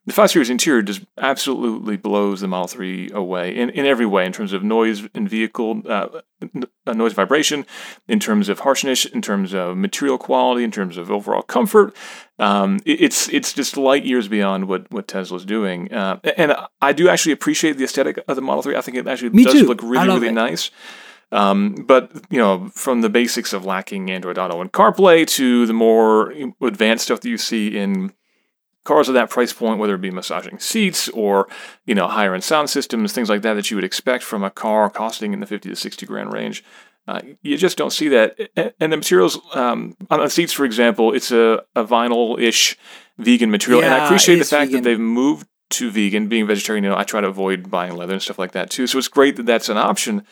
the 0.10 0.14
5 0.14 0.32
Series 0.32 0.50
interior 0.50 0.82
just 0.82 1.02
absolutely 1.20 1.96
blows 1.96 2.42
the 2.42 2.48
Model 2.48 2.68
3 2.68 3.12
away 3.12 3.56
in, 3.56 3.70
in 3.70 3.86
every 3.86 4.08
way 4.08 4.26
in 4.26 4.34
terms 4.34 4.54
of 4.54 4.64
noise 4.64 5.08
in 5.14 5.28
vehicle, 5.28 5.84
uh, 5.86 6.22
uh, 6.88 6.94
noise 6.94 7.14
vibration, 7.14 7.64
in 8.08 8.20
terms 8.20 8.50
of 8.50 8.62
harshness, 8.62 9.06
in 9.06 9.22
terms 9.22 9.54
of 9.54 9.78
material 9.78 10.18
quality, 10.18 10.64
in 10.64 10.72
terms 10.72 10.98
of 10.98 11.12
overall 11.12 11.44
comfort. 11.44 11.96
Um, 12.40 12.80
it, 12.88 13.02
it's 13.02 13.30
it's 13.30 13.54
just 13.54 13.78
light 13.78 14.04
years 14.04 14.28
beyond 14.28 14.68
what, 14.68 14.92
what 14.92 15.08
Tesla's 15.08 15.46
doing. 15.46 15.94
Uh, 15.94 16.20
and 16.36 16.56
I 16.82 16.92
do 16.92 17.08
actually 17.08 17.34
appreciate 17.34 17.78
the 17.78 17.84
aesthetic 17.84 18.18
of 18.28 18.36
the 18.36 18.42
Model 18.42 18.64
3. 18.64 18.76
I 18.76 18.82
think 18.82 18.98
it 18.98 19.08
actually 19.08 19.30
Me 19.30 19.44
does 19.44 19.54
too. 19.54 19.68
look 19.68 19.84
really, 19.84 20.08
really 20.08 20.28
it. 20.30 20.32
nice. 20.32 20.72
Um, 21.32 21.86
but 21.88 22.12
you 22.32 22.40
know, 22.40 22.70
from 22.74 23.02
the 23.02 23.10
basics 23.10 23.54
of 23.54 23.64
lacking 23.64 24.10
Android 24.10 24.40
Auto 24.40 24.60
and 24.60 24.74
CarPlay 24.74 25.28
to 25.28 25.68
the 25.68 25.74
more 25.74 26.34
advanced 26.64 27.06
stuff 27.06 27.22
that 27.22 27.30
you 27.30 27.38
see 27.38 27.78
in 27.78 28.12
cars 28.90 29.08
of 29.08 29.14
that 29.14 29.30
price 29.30 29.54
point, 29.54 29.80
whether 29.80 29.94
it 29.94 30.02
be 30.02 30.10
massaging 30.10 30.58
seats 30.58 31.08
or 31.10 31.48
you 31.86 31.94
know 31.94 32.08
higher 32.08 32.34
end 32.34 32.44
sound 32.44 32.70
systems, 32.70 33.14
things 33.14 33.30
like 33.30 33.44
that 33.44 33.54
that 33.54 33.70
you 33.70 33.78
would 33.78 33.84
expect 33.84 34.24
from 34.24 34.44
a 34.44 34.50
car 34.50 34.90
costing 34.90 35.32
in 35.32 35.40
the 35.40 35.46
fifty 35.46 35.70
to 35.70 35.76
sixty 35.76 36.06
grand 36.06 36.34
range. 36.34 36.64
Uh, 37.08 37.22
you 37.42 37.56
just 37.58 37.78
don't 37.78 37.92
see 37.92 38.08
that. 38.10 38.38
And 38.80 38.92
the 38.92 38.98
materials 38.98 39.40
um, 39.54 39.96
on 40.10 40.20
the 40.20 40.30
seats, 40.30 40.54
for 40.54 40.66
example, 40.66 41.14
it's 41.14 41.32
a, 41.32 41.64
a 41.76 41.84
vinyl-ish 41.84 42.78
vegan 43.18 43.50
material, 43.50 43.82
yeah, 43.82 43.94
and 43.94 44.02
I 44.02 44.06
appreciate 44.06 44.38
the 44.38 44.46
fact 44.46 44.70
vegan. 44.70 44.84
that 44.84 44.90
they've 44.90 45.00
moved 45.00 45.48
to 45.72 45.90
vegan. 45.92 46.28
Being 46.28 46.48
vegetarian, 46.48 46.84
you 46.84 46.90
know, 46.90 46.98
I 46.98 47.04
try 47.04 47.22
to 47.22 47.28
avoid 47.28 47.72
buying 47.72 47.96
leather 47.96 48.14
and 48.14 48.22
stuff 48.22 48.38
like 48.38 48.52
that 48.52 48.70
too. 48.70 48.88
So 48.88 48.98
it's 48.98 49.08
great 49.08 49.36
that 49.38 49.46
that's 49.46 49.70
an 49.70 49.78
option 49.78 50.26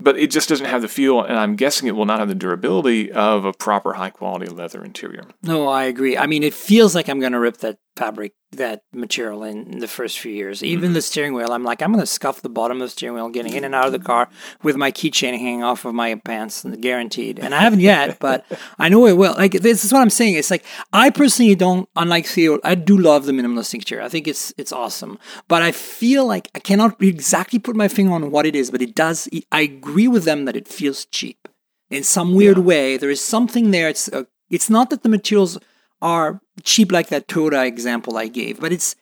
but 0.00 0.18
it 0.18 0.30
just 0.30 0.48
doesn't 0.48 0.66
have 0.66 0.82
the 0.82 0.88
feel, 0.88 1.22
and 1.22 1.38
I'm 1.38 1.56
guessing 1.56 1.88
it 1.88 1.92
will 1.92 2.04
not 2.04 2.18
have 2.18 2.28
the 2.28 2.34
durability 2.34 3.12
of 3.12 3.44
a 3.44 3.52
proper 3.52 3.92
high 3.94 4.10
quality 4.10 4.46
leather 4.46 4.84
interior. 4.84 5.24
No, 5.42 5.68
I 5.68 5.84
agree. 5.84 6.18
I 6.18 6.26
mean, 6.26 6.42
it 6.42 6.54
feels 6.54 6.94
like 6.94 7.08
I'm 7.08 7.20
going 7.20 7.32
to 7.32 7.38
rip 7.38 7.58
that 7.58 7.78
fabric 7.96 8.32
that 8.52 8.82
material 8.92 9.42
in 9.42 9.78
the 9.78 9.88
first 9.88 10.18
few 10.18 10.32
years. 10.32 10.62
Even 10.62 10.86
mm-hmm. 10.86 10.94
the 10.94 11.02
steering 11.02 11.34
wheel, 11.34 11.52
I'm 11.52 11.64
like, 11.64 11.82
I'm 11.82 11.92
going 11.92 12.02
to 12.02 12.06
scuff 12.06 12.42
the 12.42 12.48
bottom 12.48 12.80
of 12.80 12.86
the 12.86 12.90
steering 12.90 13.14
wheel 13.14 13.28
getting 13.28 13.52
in 13.52 13.64
and 13.64 13.74
out 13.74 13.86
of 13.86 13.92
the 13.92 13.98
car 13.98 14.28
with 14.62 14.76
my 14.76 14.92
keychain 14.92 15.32
hanging 15.32 15.62
off 15.62 15.84
of 15.84 15.94
my 15.94 16.14
pants, 16.16 16.64
guaranteed. 16.80 17.38
And 17.38 17.54
I 17.54 17.60
haven't 17.60 17.80
yet, 17.92 18.18
but 18.18 18.44
I 18.78 18.88
know 18.88 19.06
it 19.06 19.16
will. 19.16 19.34
Like 19.34 19.52
this 19.52 19.84
is 19.84 19.92
what 19.92 20.00
I'm 20.00 20.10
saying. 20.10 20.34
It's 20.34 20.50
like 20.50 20.64
I 20.92 21.10
personally 21.10 21.54
don't, 21.54 21.88
unlike 21.96 22.26
Theo, 22.26 22.58
I 22.64 22.74
do 22.74 22.96
love 22.96 23.26
the 23.26 23.32
minimalistic 23.32 23.74
interior. 23.74 24.04
I 24.04 24.08
think 24.08 24.28
it's 24.28 24.52
it's 24.56 24.72
awesome, 24.72 25.18
but 25.48 25.62
I 25.62 25.72
feel 25.72 26.26
like 26.26 26.48
I 26.54 26.58
cannot 26.58 27.02
exactly 27.02 27.58
put 27.58 27.76
my 27.76 27.88
finger 27.88 28.12
on 28.12 28.30
what 28.30 28.46
it 28.46 28.54
is, 28.54 28.70
but 28.70 28.82
it 28.82 28.94
does. 28.94 29.28
I 29.52 29.62
agree 29.62 30.08
with 30.08 30.24
them 30.24 30.44
that 30.44 30.56
it 30.56 30.68
feels 30.68 31.04
cheap 31.06 31.48
in 31.90 32.02
some 32.02 32.34
weird 32.34 32.58
yeah. 32.58 32.62
way. 32.62 32.96
There 32.96 33.10
is 33.10 33.22
something 33.22 33.70
there. 33.70 33.88
It's 33.88 34.08
uh, 34.08 34.24
it's 34.50 34.70
not 34.70 34.90
that 34.90 35.02
the 35.02 35.08
materials 35.08 35.58
are 36.04 36.42
cheap 36.62 36.92
like 36.92 37.08
that 37.08 37.26
Toyota 37.26 37.66
example 37.66 38.18
I 38.18 38.28
gave, 38.28 38.60
but 38.60 38.72
it's 38.72 38.94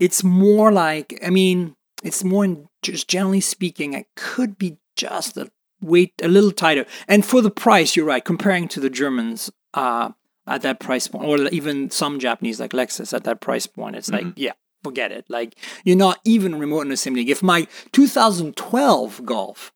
it's 0.00 0.24
more 0.24 0.72
like 0.72 1.20
I 1.24 1.30
mean 1.30 1.76
it's 2.02 2.24
more 2.24 2.44
in, 2.44 2.68
just 2.82 3.08
generally 3.08 3.42
speaking, 3.42 3.92
it 3.92 4.06
could 4.16 4.56
be 4.58 4.78
just 4.96 5.36
a 5.36 5.50
weight 5.82 6.14
a 6.22 6.28
little 6.28 6.50
tighter. 6.50 6.86
And 7.06 7.24
for 7.24 7.42
the 7.42 7.50
price, 7.50 7.94
you're 7.94 8.06
right. 8.06 8.24
Comparing 8.24 8.68
to 8.68 8.80
the 8.80 8.88
Germans 8.88 9.50
uh, 9.74 10.10
at 10.46 10.62
that 10.62 10.80
price 10.80 11.08
point, 11.08 11.26
or 11.26 11.46
even 11.48 11.90
some 11.90 12.18
Japanese 12.18 12.58
like 12.58 12.72
Lexus 12.72 13.12
at 13.12 13.24
that 13.24 13.42
price 13.42 13.66
point, 13.66 13.94
it's 13.94 14.08
mm-hmm. 14.08 14.28
like 14.28 14.34
yeah, 14.38 14.52
forget 14.82 15.12
it. 15.12 15.26
Like 15.28 15.56
you're 15.84 15.94
not 15.94 16.20
even 16.24 16.58
remote 16.58 16.82
in 16.82 16.88
the 16.88 16.96
same 16.96 17.14
league. 17.14 17.28
If 17.28 17.42
my 17.42 17.68
2012 17.92 19.26
Golf 19.26 19.72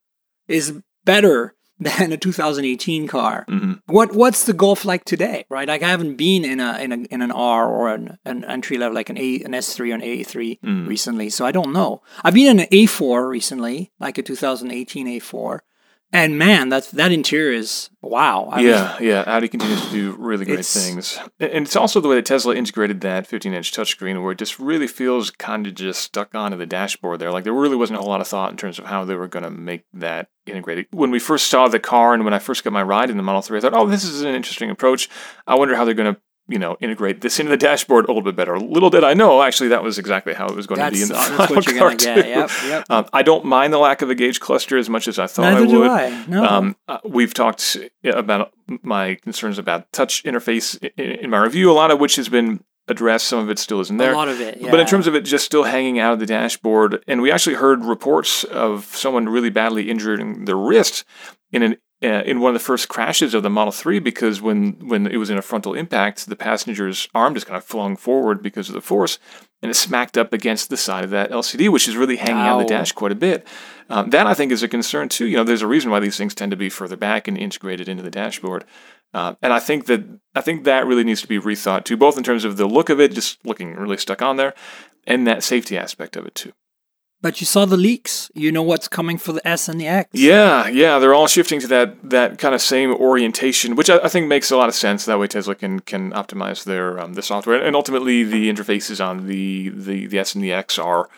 is 0.49 0.81
better 1.05 1.55
than 1.81 2.13
a 2.13 2.17
2018 2.17 3.09
car. 3.09 3.47
Mm-hmm. 3.49 3.73
What 3.87 4.15
what's 4.15 4.45
the 4.45 4.53
Golf 4.53 4.85
like 4.85 5.05
today, 5.05 5.47
right? 5.49 5.67
Like 5.67 5.83
I 5.83 5.89
haven't 5.89 6.17
been 6.17 6.45
in 6.45 6.61
a 6.61 6.79
in 6.79 6.93
a 6.93 6.97
in 7.11 7.23
an 7.23 7.31
R 7.31 7.69
or 7.69 7.89
an, 7.89 8.19
an 8.25 8.45
entry 8.45 8.77
level 8.77 8.95
like 8.95 9.09
an 9.09 9.19
A 9.19 9.41
an 9.41 9.53
S3 9.53 9.91
or 9.91 9.95
an 9.95 10.03
A3 10.03 10.61
mm. 10.61 10.87
recently, 10.87 11.31
so 11.31 11.47
I 11.47 11.53
don't 11.53 11.73
know. 11.73 12.03
I've 12.23 12.35
been 12.35 12.51
in 12.51 12.61
an 12.61 12.67
A4 12.67 13.29
recently, 13.29 13.93
like 13.99 14.19
a 14.19 14.23
2018 14.23 15.07
A4, 15.07 15.61
and 16.13 16.39
man, 16.39 16.69
that's 16.69 16.91
that 16.91 17.13
interior 17.13 17.53
is 17.53 17.91
wow. 18.03 18.49
I 18.51 18.61
yeah, 18.61 18.97
mean, 18.99 19.09
yeah. 19.09 19.25
Audi 19.27 19.49
continues 19.49 19.85
to 19.87 19.91
do 19.91 20.17
really 20.19 20.45
great 20.45 20.65
things, 20.65 21.19
and 21.39 21.65
it's 21.67 21.77
also 21.77 22.01
the 22.01 22.09
way 22.09 22.17
that 22.17 22.27
Tesla 22.27 22.55
integrated 22.55 23.01
that 23.03 23.29
15-inch 23.29 23.73
touchscreen, 23.73 24.23
where 24.23 24.33
it 24.33 24.39
just 24.39 24.59
really 24.59 24.87
feels 24.87 25.31
kind 25.31 25.67
of 25.67 25.75
just 25.75 26.03
stuck 26.03 26.35
onto 26.35 26.57
the 26.57 26.67
dashboard 26.67 27.21
there. 27.21 27.31
Like 27.31 27.45
there 27.45 27.53
really 27.53 27.77
wasn't 27.77 27.99
a 27.99 28.03
whole 28.03 28.11
lot 28.11 28.21
of 28.21 28.29
thought 28.29 28.51
in 28.51 28.57
terms 28.57 28.79
of 28.79 28.87
how 28.87 29.05
they 29.05 29.15
were 29.15 29.29
going 29.29 29.45
to 29.45 29.51
make 29.51 29.85
that 29.93 30.29
integrated. 30.47 30.87
When 30.91 31.11
we 31.11 31.19
first 31.19 31.49
saw 31.49 31.69
the 31.69 31.79
car, 31.79 32.15
and 32.15 32.25
when 32.25 32.35
I 32.35 32.39
first 32.39 32.65
got 32.65 32.73
my 32.73 32.83
ride 32.83 33.11
in 33.11 33.17
the 33.17 33.23
Model 33.23 33.43
3, 33.43 33.59
I 33.59 33.61
thought, 33.61 33.75
oh, 33.75 33.87
this 33.87 34.05
is 34.05 34.23
an 34.23 34.35
interesting 34.35 34.71
approach. 34.71 35.09
I 35.47 35.55
wonder 35.55 35.77
how 35.77 35.85
they're 35.85 35.95
going 35.95 36.15
to 36.15 36.21
you 36.51 36.59
know, 36.59 36.77
integrate 36.81 37.21
this 37.21 37.39
into 37.39 37.51
the 37.51 37.57
dashboard 37.57 38.05
a 38.05 38.09
little 38.09 38.23
bit 38.23 38.35
better. 38.35 38.59
Little 38.59 38.91
did 38.91 39.05
I 39.05 39.15
know, 39.15 39.43
actually, 39.43 39.69
that 39.69 39.83
was 39.83 39.99
exactly 39.99 40.35
how 40.35 40.47
it 40.47 40.57
was 40.57 40.67
going 40.67 40.81
that's, 40.81 40.99
to 40.99 40.99
be 40.99 41.03
in 41.03 41.09
the 41.09 41.47
final 41.47 41.79
car 41.79 41.95
too. 41.95 42.29
Yep, 42.29 42.51
yep. 42.67 42.85
Um, 42.91 43.07
I 43.13 43.23
don't 43.23 43.45
mind 43.45 43.73
the 43.73 43.79
lack 43.79 44.03
of 44.03 44.11
a 44.11 44.15
gauge 44.15 44.41
cluster 44.41 44.77
as 44.77 44.91
much 44.91 45.09
as 45.09 45.19
I 45.19 45.27
thought 45.27 45.43
Neither 45.43 45.59
I 45.59 45.61
would. 45.61 45.71
Do 45.71 45.85
I. 45.85 46.27
No. 46.27 46.45
Um, 46.45 46.77
uh, 46.89 46.99
we've 47.05 47.33
talked 47.33 47.77
about 48.05 48.53
my 48.83 49.15
concerns 49.17 49.59
about 49.59 49.91
touch 49.93 50.25
interface 50.25 50.77
in, 50.97 51.11
in, 51.13 51.31
my 51.31 51.39
review, 51.39 51.71
a 51.71 51.73
lot 51.73 51.91
of 51.91 52.01
which 52.01 52.17
has 52.17 52.29
been 52.29 52.65
addressed. 52.89 53.27
Some 53.27 53.39
of 53.39 53.49
it 53.51 53.59
still 53.59 53.81
isn't 53.81 53.97
there. 53.97 54.13
A 54.13 54.17
lot 54.17 54.29
of 54.29 54.41
it, 54.41 54.61
yeah. 54.61 54.71
But 54.71 54.81
in 54.81 54.87
terms 54.87 55.07
of 55.07 55.15
it 55.15 55.23
just 55.23 55.45
still 55.45 55.65
hanging 55.65 55.99
out 55.99 56.13
of 56.13 56.19
the 56.19 56.27
dashboard, 56.27 57.05
and 57.07 57.23
we 57.23 57.31
actually 57.31 57.57
heard 57.57 57.85
reports 57.85 58.45
of 58.45 58.85
someone 58.87 59.29
really 59.29 59.51
badly 59.51 59.89
injuring 59.89 60.45
their 60.47 60.57
wrist 60.57 61.05
in 61.53 61.63
an 61.63 61.77
in 62.01 62.41
one 62.41 62.51
of 62.51 62.55
the 62.55 62.65
first 62.65 62.89
crashes 62.89 63.35
of 63.35 63.43
the 63.43 63.51
Model 63.51 63.73
3 63.73 63.99
because 63.99 64.41
when, 64.41 64.73
when 64.89 65.07
it 65.07 65.19
was 65.19 65.31
in 65.31 65.37
a 65.37 65.43
frontal 65.43 65.75
impact, 65.75 66.27
the 66.27 66.37
passenger's 66.37 67.09
arm 67.15 67.35
just 67.35 67.47
kind 67.47 67.57
of 67.57 67.65
flung 67.65 67.97
forward 67.97 68.43
because 68.43 68.69
of 68.69 68.75
the 68.75 68.81
force 68.81 69.19
and 69.63 69.71
it 69.71 69.75
smacked 69.75 70.17
up 70.17 70.33
against 70.33 70.71
the 70.71 70.77
side 70.77 71.05
of 71.05 71.11
that 71.11 71.31
LCD, 71.31 71.71
which 71.71 71.87
is 71.87 71.97
really 71.97 72.17
hanging 72.17 72.37
Ow. 72.37 72.57
out 72.57 72.59
the 72.61 72.69
dash 72.69 72.93
quite 72.93 73.13
a 73.13 73.17
bit. 73.17 73.47
Um, 73.91 74.11
that 74.11 74.27
I 74.27 74.35
think 74.35 74.53
is 74.53 74.63
a 74.63 74.69
concern 74.69 75.09
too. 75.09 75.27
You 75.27 75.37
know, 75.37 75.45
there's 75.45 75.63
a 75.63 75.67
reason 75.67 75.91
why 75.91 76.01
these 76.01 76.17
things 76.17 76.35
tend 76.35 76.51
to 76.51 76.57
be 76.57 76.71
further 76.71 76.97
back 76.97 77.29
and 77.29 77.37
integrated 77.37 77.89
into 77.89 78.03
the 78.03 78.11
dashboard. 78.11 78.65
Uh, 79.13 79.35
and 79.43 79.53
I 79.53 79.59
think 79.59 79.87
that 79.87 80.05
I 80.35 80.41
think 80.41 80.65
that 80.65 80.87
really 80.87 81.05
needs 81.05 81.21
to 81.23 81.29
be 81.29 81.39
rethought 81.39 81.85
too, 81.85 81.97
both 81.97 82.17
in 82.17 82.23
terms 82.23 82.45
of 82.45 82.57
the 82.57 82.67
look 82.67 82.89
of 82.89 83.01
it, 83.01 83.13
just 83.13 83.45
looking 83.45 83.75
really 83.75 83.97
stuck 83.97 84.23
on 84.23 84.37
there, 84.37 84.55
and 85.07 85.27
that 85.27 85.43
safety 85.43 85.77
aspect 85.77 86.17
of 86.17 86.27
it 86.27 86.35
too. 86.35 86.53
But 87.23 87.41
you 87.41 87.47
saw 87.47 87.67
the 87.67 87.77
leaks. 87.77 88.31
You 88.35 88.51
know 88.51 88.63
what's 88.63 88.89
coming 88.89 89.19
for 89.19 89.33
the 89.33 89.47
S 89.47 89.69
and 89.69 89.81
the 89.81 89.87
X. 89.87 90.09
Yeah, 90.13 90.69
yeah, 90.69 90.99
they're 90.99 91.15
all 91.15 91.27
shifting 91.27 91.61
to 91.61 91.67
that 91.69 92.11
that 92.11 92.39
kind 92.39 92.55
of 92.55 92.63
same 92.63 92.95
orientation, 92.95 93.77
which 93.77 93.91
I, 93.91 93.99
I 93.99 94.09
think 94.09 94.27
makes 94.27 94.51
a 94.51 94.57
lot 94.57 94.69
of 94.69 94.75
sense. 94.75 95.05
That 95.05 95.19
way, 95.19 95.27
Tesla 95.27 95.55
can 95.55 95.81
can 95.81 96.13
optimize 96.13 96.65
their 96.65 96.99
um, 96.99 97.15
the 97.15 97.23
software, 97.23 97.63
and 97.63 97.77
ultimately 97.77 98.25
the 98.25 98.51
interfaces 98.51 99.05
on 99.05 99.27
the 99.27 99.69
the 99.71 100.07
the 100.07 100.19
S 100.19 100.35
and 100.35 100.43
the 100.43 100.53
X 100.53 100.79
are 100.79 101.09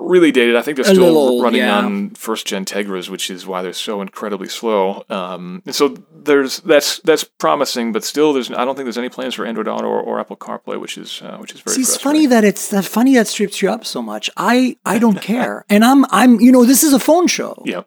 really 0.00 0.32
dated. 0.32 0.56
I 0.56 0.62
think 0.62 0.76
they're 0.76 0.90
A 0.90 0.94
still 0.94 1.04
little 1.06 1.42
running 1.42 1.60
yeah. 1.60 1.78
on 1.78 2.10
first 2.10 2.46
gen 2.46 2.64
Tegras, 2.64 3.08
which 3.08 3.30
is 3.30 3.46
why 3.46 3.62
they're 3.62 3.72
so 3.72 4.00
incredibly 4.00 4.48
slow. 4.48 5.04
Um, 5.08 5.62
and 5.66 5.74
so 5.74 5.96
there's 6.12 6.58
that's 6.60 7.00
that's 7.00 7.24
promising, 7.24 7.92
but 7.92 8.04
still, 8.04 8.32
there's 8.32 8.50
I 8.50 8.64
don't 8.64 8.74
think 8.74 8.86
there's 8.86 8.98
any 8.98 9.08
plans 9.08 9.34
for 9.34 9.46
Android 9.46 9.68
Auto 9.68 9.86
or, 9.86 10.00
or 10.00 10.20
Apple 10.20 10.36
CarPlay, 10.36 10.80
which 10.80 10.98
is 10.98 11.22
uh, 11.22 11.36
which 11.38 11.54
is 11.54 11.60
very. 11.60 11.76
See, 11.76 11.82
it's 11.82 11.96
funny 11.96 12.26
that 12.26 12.44
it's 12.44 12.68
that 12.68 12.84
funny 12.84 13.14
that 13.14 13.26
strips 13.26 13.62
you 13.62 13.70
up 13.70 13.84
so 13.84 14.02
much. 14.02 14.30
I 14.36 14.76
I 14.84 14.98
don't 14.98 15.20
care, 15.22 15.64
and 15.68 15.84
I'm 15.84 16.04
I'm 16.10 16.40
you 16.40 16.52
know 16.52 16.64
this 16.64 16.82
is 16.82 16.92
a 16.92 17.00
phone 17.00 17.26
show. 17.26 17.62
Yeah. 17.64 17.82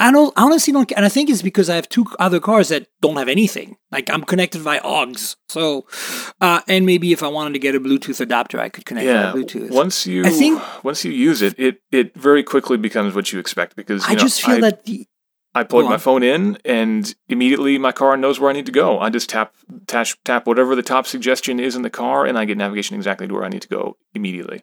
I 0.00 0.12
don't 0.12 0.32
I 0.36 0.44
honestly 0.44 0.72
don't, 0.72 0.90
and 0.92 1.04
I 1.04 1.08
think 1.08 1.28
it's 1.28 1.42
because 1.42 1.68
I 1.68 1.74
have 1.74 1.88
two 1.88 2.06
other 2.18 2.38
cars 2.40 2.68
that 2.68 2.86
don't 3.00 3.16
have 3.16 3.28
anything. 3.28 3.76
Like 3.90 4.08
I'm 4.10 4.22
connected 4.22 4.60
via 4.62 4.80
AUX, 4.82 5.36
so 5.48 5.86
uh, 6.40 6.60
and 6.68 6.86
maybe 6.86 7.12
if 7.12 7.22
I 7.22 7.28
wanted 7.28 7.54
to 7.54 7.58
get 7.58 7.74
a 7.74 7.80
Bluetooth 7.80 8.20
adapter, 8.20 8.60
I 8.60 8.68
could 8.68 8.84
connect 8.84 9.06
Yeah, 9.06 9.32
Bluetooth. 9.34 9.70
once 9.70 10.06
you 10.06 10.24
I 10.24 10.30
think- 10.30 10.62
once 10.84 11.04
you 11.04 11.12
use 11.12 11.42
it, 11.42 11.58
it 11.58 11.82
it 11.90 12.14
very 12.16 12.42
quickly 12.42 12.76
becomes 12.76 13.14
what 13.14 13.32
you 13.32 13.38
expect 13.40 13.74
because 13.76 14.04
you 14.04 14.10
I 14.12 14.14
know, 14.14 14.20
just 14.20 14.40
feel 14.42 14.56
I, 14.56 14.60
that 14.60 14.84
the 14.84 15.06
I 15.54 15.64
plug 15.64 15.86
my 15.86 15.96
phone 15.96 16.22
in 16.22 16.58
and 16.64 17.12
immediately 17.28 17.78
my 17.78 17.90
car 17.90 18.16
knows 18.16 18.38
where 18.38 18.50
I 18.50 18.52
need 18.52 18.66
to 18.66 18.72
go. 18.72 19.00
I 19.00 19.10
just 19.10 19.28
tap 19.28 19.54
tap 19.88 20.06
tap 20.24 20.46
whatever 20.46 20.76
the 20.76 20.82
top 20.82 21.06
suggestion 21.06 21.58
is 21.58 21.74
in 21.74 21.82
the 21.82 21.90
car, 21.90 22.24
and 22.24 22.38
I 22.38 22.44
get 22.44 22.56
navigation 22.56 22.94
exactly 22.94 23.26
to 23.26 23.34
where 23.34 23.44
I 23.44 23.48
need 23.48 23.62
to 23.62 23.68
go 23.68 23.96
immediately. 24.14 24.62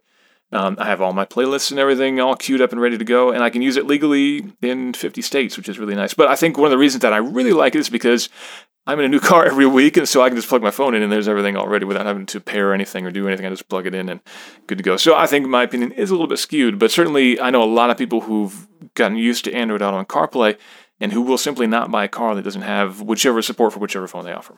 Um, 0.55 0.77
I 0.79 0.85
have 0.85 1.01
all 1.01 1.11
my 1.11 1.25
playlists 1.25 1.69
and 1.71 1.79
everything 1.79 2.21
all 2.21 2.35
queued 2.35 2.61
up 2.61 2.71
and 2.71 2.79
ready 2.79 2.97
to 2.97 3.03
go, 3.03 3.31
and 3.31 3.43
I 3.43 3.49
can 3.49 3.61
use 3.61 3.75
it 3.75 3.85
legally 3.85 4.53
in 4.61 4.93
50 4.93 5.21
states, 5.21 5.57
which 5.57 5.67
is 5.67 5.77
really 5.77 5.95
nice. 5.95 6.13
But 6.13 6.29
I 6.29 6.37
think 6.37 6.57
one 6.57 6.67
of 6.67 6.71
the 6.71 6.77
reasons 6.77 7.01
that 7.01 7.11
I 7.11 7.17
really 7.17 7.51
like 7.51 7.75
it 7.75 7.79
is 7.79 7.89
because 7.89 8.29
I'm 8.87 8.97
in 8.99 9.05
a 9.05 9.09
new 9.09 9.19
car 9.31 9.45
every 9.45 9.65
week, 9.65 9.97
and 9.97 10.07
so 10.07 10.21
I 10.21 10.29
can 10.29 10.37
just 10.37 10.47
plug 10.47 10.61
my 10.61 10.71
phone 10.71 10.95
in, 10.95 11.03
and 11.03 11.11
there's 11.11 11.27
everything 11.27 11.57
already 11.57 11.83
without 11.83 12.05
having 12.05 12.25
to 12.27 12.39
pair 12.39 12.73
anything 12.73 13.05
or 13.05 13.11
do 13.11 13.27
anything. 13.27 13.45
I 13.45 13.49
just 13.49 13.67
plug 13.67 13.85
it 13.85 13.93
in, 13.93 14.07
and 14.07 14.21
good 14.67 14.77
to 14.77 14.83
go. 14.83 14.95
So 14.95 15.13
I 15.13 15.27
think 15.27 15.45
my 15.45 15.63
opinion 15.63 15.91
is 15.91 16.09
a 16.09 16.13
little 16.13 16.27
bit 16.27 16.39
skewed, 16.39 16.79
but 16.79 16.89
certainly 16.89 17.37
I 17.37 17.49
know 17.49 17.61
a 17.61 17.65
lot 17.65 17.89
of 17.89 17.97
people 17.97 18.21
who've 18.21 18.65
gotten 18.93 19.17
used 19.17 19.43
to 19.45 19.53
Android 19.53 19.81
Auto 19.81 19.99
and 19.99 20.07
CarPlay, 20.07 20.57
and 21.01 21.11
who 21.11 21.21
will 21.21 21.37
simply 21.37 21.67
not 21.67 21.91
buy 21.91 22.05
a 22.05 22.07
car 22.07 22.33
that 22.33 22.43
doesn't 22.43 22.61
have 22.61 23.01
whichever 23.01 23.41
support 23.41 23.73
for 23.73 23.79
whichever 23.79 24.07
phone 24.07 24.23
they 24.23 24.31
offer. 24.31 24.57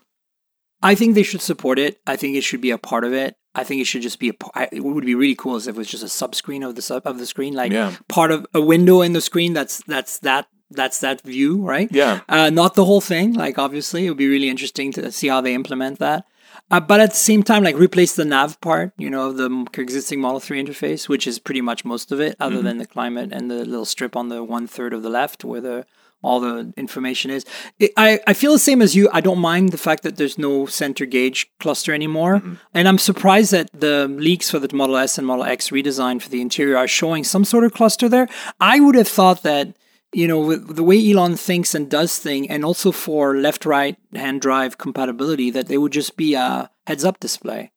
I 0.83 0.93
think 0.93 1.15
they 1.15 1.23
should 1.23 1.41
support 1.41 1.79
it. 1.79 1.99
I 2.05 2.17
think 2.17 2.35
it 2.35 2.43
should 2.43 2.61
be 2.61 2.69
a 2.69 2.77
part 2.77 3.03
of 3.03 3.13
it. 3.13 3.35
I 3.57 3.63
think 3.63 3.81
it 3.81 3.85
should 3.85 4.03
just 4.03 4.19
be 4.19 4.29
a. 4.29 4.67
It 4.71 4.83
would 4.83 5.05
be 5.05 5.15
really 5.15 5.35
cool 5.35 5.57
if 5.57 5.67
it 5.67 5.75
was 5.75 5.89
just 5.89 6.03
a 6.03 6.09
sub 6.09 6.35
screen 6.35 6.63
of 6.63 6.75
the 6.75 6.81
sub 6.81 7.05
of 7.07 7.17
the 7.17 7.25
screen, 7.25 7.53
like 7.53 7.71
Yeah. 7.71 7.95
part 8.07 8.31
of 8.31 8.45
a 8.53 8.61
window 8.61 9.01
in 9.01 9.13
the 9.13 9.21
screen. 9.21 9.53
That's 9.53 9.81
that's 9.87 10.19
that 10.19 10.47
that's 10.69 10.99
that 10.99 11.21
view, 11.21 11.61
right? 11.61 11.89
Yeah. 11.91 12.21
Uh, 12.29 12.49
not 12.49 12.75
the 12.75 12.85
whole 12.85 13.01
thing. 13.01 13.33
Like 13.33 13.57
obviously, 13.57 14.05
it 14.05 14.09
would 14.09 14.17
be 14.17 14.27
really 14.29 14.49
interesting 14.49 14.91
to 14.93 15.11
see 15.11 15.27
how 15.27 15.41
they 15.41 15.53
implement 15.53 15.99
that. 15.99 16.25
Uh, 16.69 16.79
but 16.81 16.99
at 16.99 17.11
the 17.11 17.17
same 17.29 17.43
time, 17.43 17.63
like 17.63 17.75
replace 17.77 18.15
the 18.15 18.25
nav 18.25 18.59
part, 18.61 18.91
you 18.97 19.09
know, 19.09 19.27
of 19.29 19.37
the 19.37 19.49
existing 19.77 20.19
Model 20.19 20.39
Three 20.39 20.61
interface, 20.63 21.07
which 21.07 21.25
is 21.25 21.39
pretty 21.39 21.61
much 21.61 21.85
most 21.85 22.11
of 22.11 22.19
it, 22.19 22.35
other 22.39 22.61
than 22.61 22.77
the 22.77 22.85
climate 22.85 23.29
and 23.31 23.49
the 23.49 23.63
little 23.65 23.85
strip 23.85 24.15
on 24.15 24.27
the 24.29 24.43
one 24.43 24.67
third 24.67 24.93
of 24.93 25.01
the 25.03 25.09
left 25.09 25.43
where 25.45 25.61
the 25.61 25.85
all 26.23 26.39
the 26.39 26.73
information 26.77 27.31
is. 27.31 27.45
It, 27.79 27.91
I 27.97 28.19
I 28.27 28.33
feel 28.33 28.51
the 28.51 28.59
same 28.59 28.81
as 28.81 28.95
you. 28.95 29.09
I 29.13 29.21
don't 29.21 29.39
mind 29.39 29.71
the 29.71 29.77
fact 29.77 30.03
that 30.03 30.17
there's 30.17 30.37
no 30.37 30.65
center 30.65 31.05
gauge 31.05 31.49
cluster 31.59 31.93
anymore, 31.93 32.41
and 32.73 32.87
I'm 32.87 32.97
surprised 32.97 33.51
that 33.51 33.69
the 33.73 34.07
leaks 34.07 34.51
for 34.51 34.59
the 34.59 34.73
Model 34.75 34.97
S 34.97 35.17
and 35.17 35.27
Model 35.27 35.45
X 35.45 35.69
redesign 35.69 36.21
for 36.21 36.29
the 36.29 36.41
interior 36.41 36.77
are 36.77 36.87
showing 36.87 37.23
some 37.23 37.45
sort 37.45 37.63
of 37.63 37.73
cluster 37.73 38.09
there. 38.09 38.27
I 38.59 38.79
would 38.79 38.95
have 38.95 39.07
thought 39.07 39.43
that 39.43 39.75
you 40.13 40.27
know, 40.27 40.39
with 40.39 40.75
the 40.75 40.83
way 40.83 41.11
Elon 41.11 41.35
thinks 41.35 41.75
and 41.75 41.89
does 41.89 42.17
thing, 42.17 42.49
and 42.49 42.63
also 42.63 42.91
for 42.91 43.35
left-right 43.35 43.97
hand 44.15 44.41
drive 44.41 44.77
compatibility, 44.77 45.51
that 45.51 45.67
they 45.67 45.77
would 45.77 45.91
just 45.91 46.15
be 46.15 46.33
a 46.33 46.71
heads-up 46.85 47.19
display. 47.19 47.71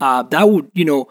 Uh, 0.00 0.22
that 0.22 0.48
would, 0.48 0.70
you 0.74 0.84
know, 0.84 1.08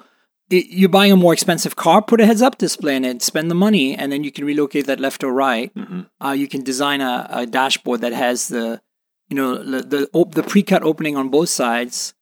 you're 0.52 0.90
buying 0.90 1.12
a 1.12 1.16
more 1.16 1.34
expensive 1.34 1.76
car, 1.76 2.02
put 2.02 2.22
a 2.22 2.26
heads-up 2.26 2.58
display 2.58 2.96
in 2.96 3.06
it, 3.06 3.22
spend 3.22 3.50
the 3.50 3.56
money, 3.56 3.96
and 3.96 4.12
then 4.12 4.24
you 4.24 4.32
can 4.32 4.46
relocate 4.46 4.86
that 4.86 5.00
left 5.00 5.24
or 5.24 5.34
right. 5.34 5.72
Uh, 6.24 6.32
you 6.32 6.48
can 6.48 6.64
design 6.64 7.02
a, 7.02 7.28
a 7.30 7.46
dashboard 7.46 8.02
that 8.02 8.14
has 8.14 8.48
the, 8.50 8.82
you 9.30 9.36
know, 9.36 9.64
the 9.64 9.82
the, 9.82 10.10
op- 10.14 10.36
the 10.36 10.44
pre-cut 10.44 10.84
opening 10.84 11.16
on 11.18 11.30
both 11.30 11.50
sides, 11.50 12.14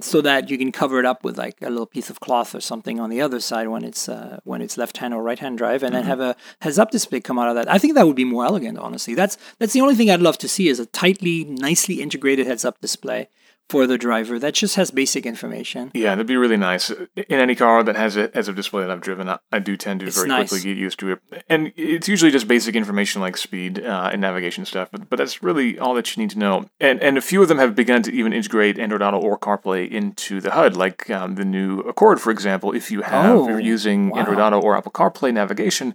so 0.00 0.20
that 0.20 0.50
you 0.50 0.58
can 0.58 0.72
cover 0.72 0.98
it 0.98 1.06
up 1.06 1.24
with 1.24 1.38
like 1.38 1.56
a 1.62 1.70
little 1.70 1.86
piece 1.86 2.10
of 2.10 2.20
cloth 2.20 2.54
or 2.54 2.60
something 2.60 3.00
on 3.00 3.08
the 3.08 3.22
other 3.22 3.40
side 3.40 3.68
when 3.68 3.82
it's 3.82 4.08
uh, 4.08 4.40
when 4.44 4.60
it's 4.60 4.76
left 4.76 4.98
hand 4.98 5.14
or 5.14 5.22
right 5.22 5.38
hand 5.38 5.56
drive, 5.56 5.82
and 5.82 5.94
then 5.94 6.04
have 6.04 6.20
a 6.20 6.36
heads 6.60 6.78
up 6.78 6.90
display 6.90 7.20
come 7.20 7.38
out 7.38 7.48
of 7.48 7.54
that. 7.54 7.70
I 7.70 7.78
think 7.78 7.94
that 7.94 8.06
would 8.06 8.16
be 8.16 8.24
more 8.24 8.44
elegant, 8.44 8.78
honestly. 8.78 9.14
That's 9.14 9.38
that's 9.58 9.72
the 9.72 9.80
only 9.80 9.94
thing 9.94 10.10
I'd 10.10 10.20
love 10.20 10.38
to 10.38 10.48
see 10.48 10.68
is 10.68 10.80
a 10.80 10.86
tightly, 10.86 11.44
nicely 11.44 12.02
integrated 12.02 12.46
heads 12.46 12.64
up 12.64 12.80
display 12.80 13.28
for 13.68 13.86
the 13.86 13.98
driver 13.98 14.38
that 14.38 14.54
just 14.54 14.76
has 14.76 14.90
basic 14.90 15.26
information. 15.26 15.90
Yeah, 15.92 16.10
that'd 16.10 16.26
be 16.26 16.36
really 16.36 16.56
nice. 16.56 16.90
In 16.90 17.38
any 17.40 17.54
car 17.54 17.82
that 17.82 17.96
has 17.96 18.16
a 18.16 18.30
has 18.34 18.48
a 18.48 18.52
display 18.52 18.82
that 18.82 18.90
I've 18.90 19.00
driven, 19.00 19.28
I, 19.28 19.38
I 19.50 19.58
do 19.58 19.76
tend 19.76 20.00
to 20.00 20.06
It's 20.06 20.16
very 20.16 20.28
nice. 20.28 20.48
quickly 20.50 20.72
get 20.74 20.78
used 20.80 20.98
to 21.00 21.12
it. 21.12 21.20
And 21.48 21.72
it's 21.76 22.08
usually 22.08 22.30
just 22.30 22.46
basic 22.46 22.76
information 22.76 23.20
like 23.20 23.36
speed 23.36 23.84
uh, 23.84 24.10
and 24.12 24.20
navigation 24.20 24.64
stuff. 24.64 24.88
But, 24.92 25.10
but 25.10 25.16
that's 25.16 25.42
really 25.42 25.78
all 25.78 25.94
that 25.94 26.16
you 26.16 26.22
need 26.22 26.30
to 26.30 26.38
know. 26.38 26.66
And 26.80 27.00
and 27.02 27.18
a 27.18 27.20
few 27.20 27.42
of 27.42 27.48
them 27.48 27.58
have 27.58 27.74
begun 27.74 28.02
to 28.04 28.12
even 28.12 28.32
integrate 28.32 28.78
Android 28.78 29.02
Auto 29.02 29.18
or 29.18 29.38
CarPlay 29.38 29.90
into 29.90 30.40
the 30.40 30.52
HUD, 30.52 30.76
like 30.76 31.10
um, 31.10 31.34
the 31.34 31.44
new 31.44 31.80
Accord, 31.80 32.20
for 32.20 32.30
example. 32.30 32.72
If 32.72 32.90
you 32.90 33.02
have 33.02 33.34
Oh, 33.36 33.48
you're 33.48 33.58
using 33.60 34.10
wow. 34.10 34.18
Android 34.20 34.38
Auto 34.38 34.60
or 34.60 34.76
Apple 34.76 34.92
CarPlay 34.92 35.32
navigation, 35.34 35.94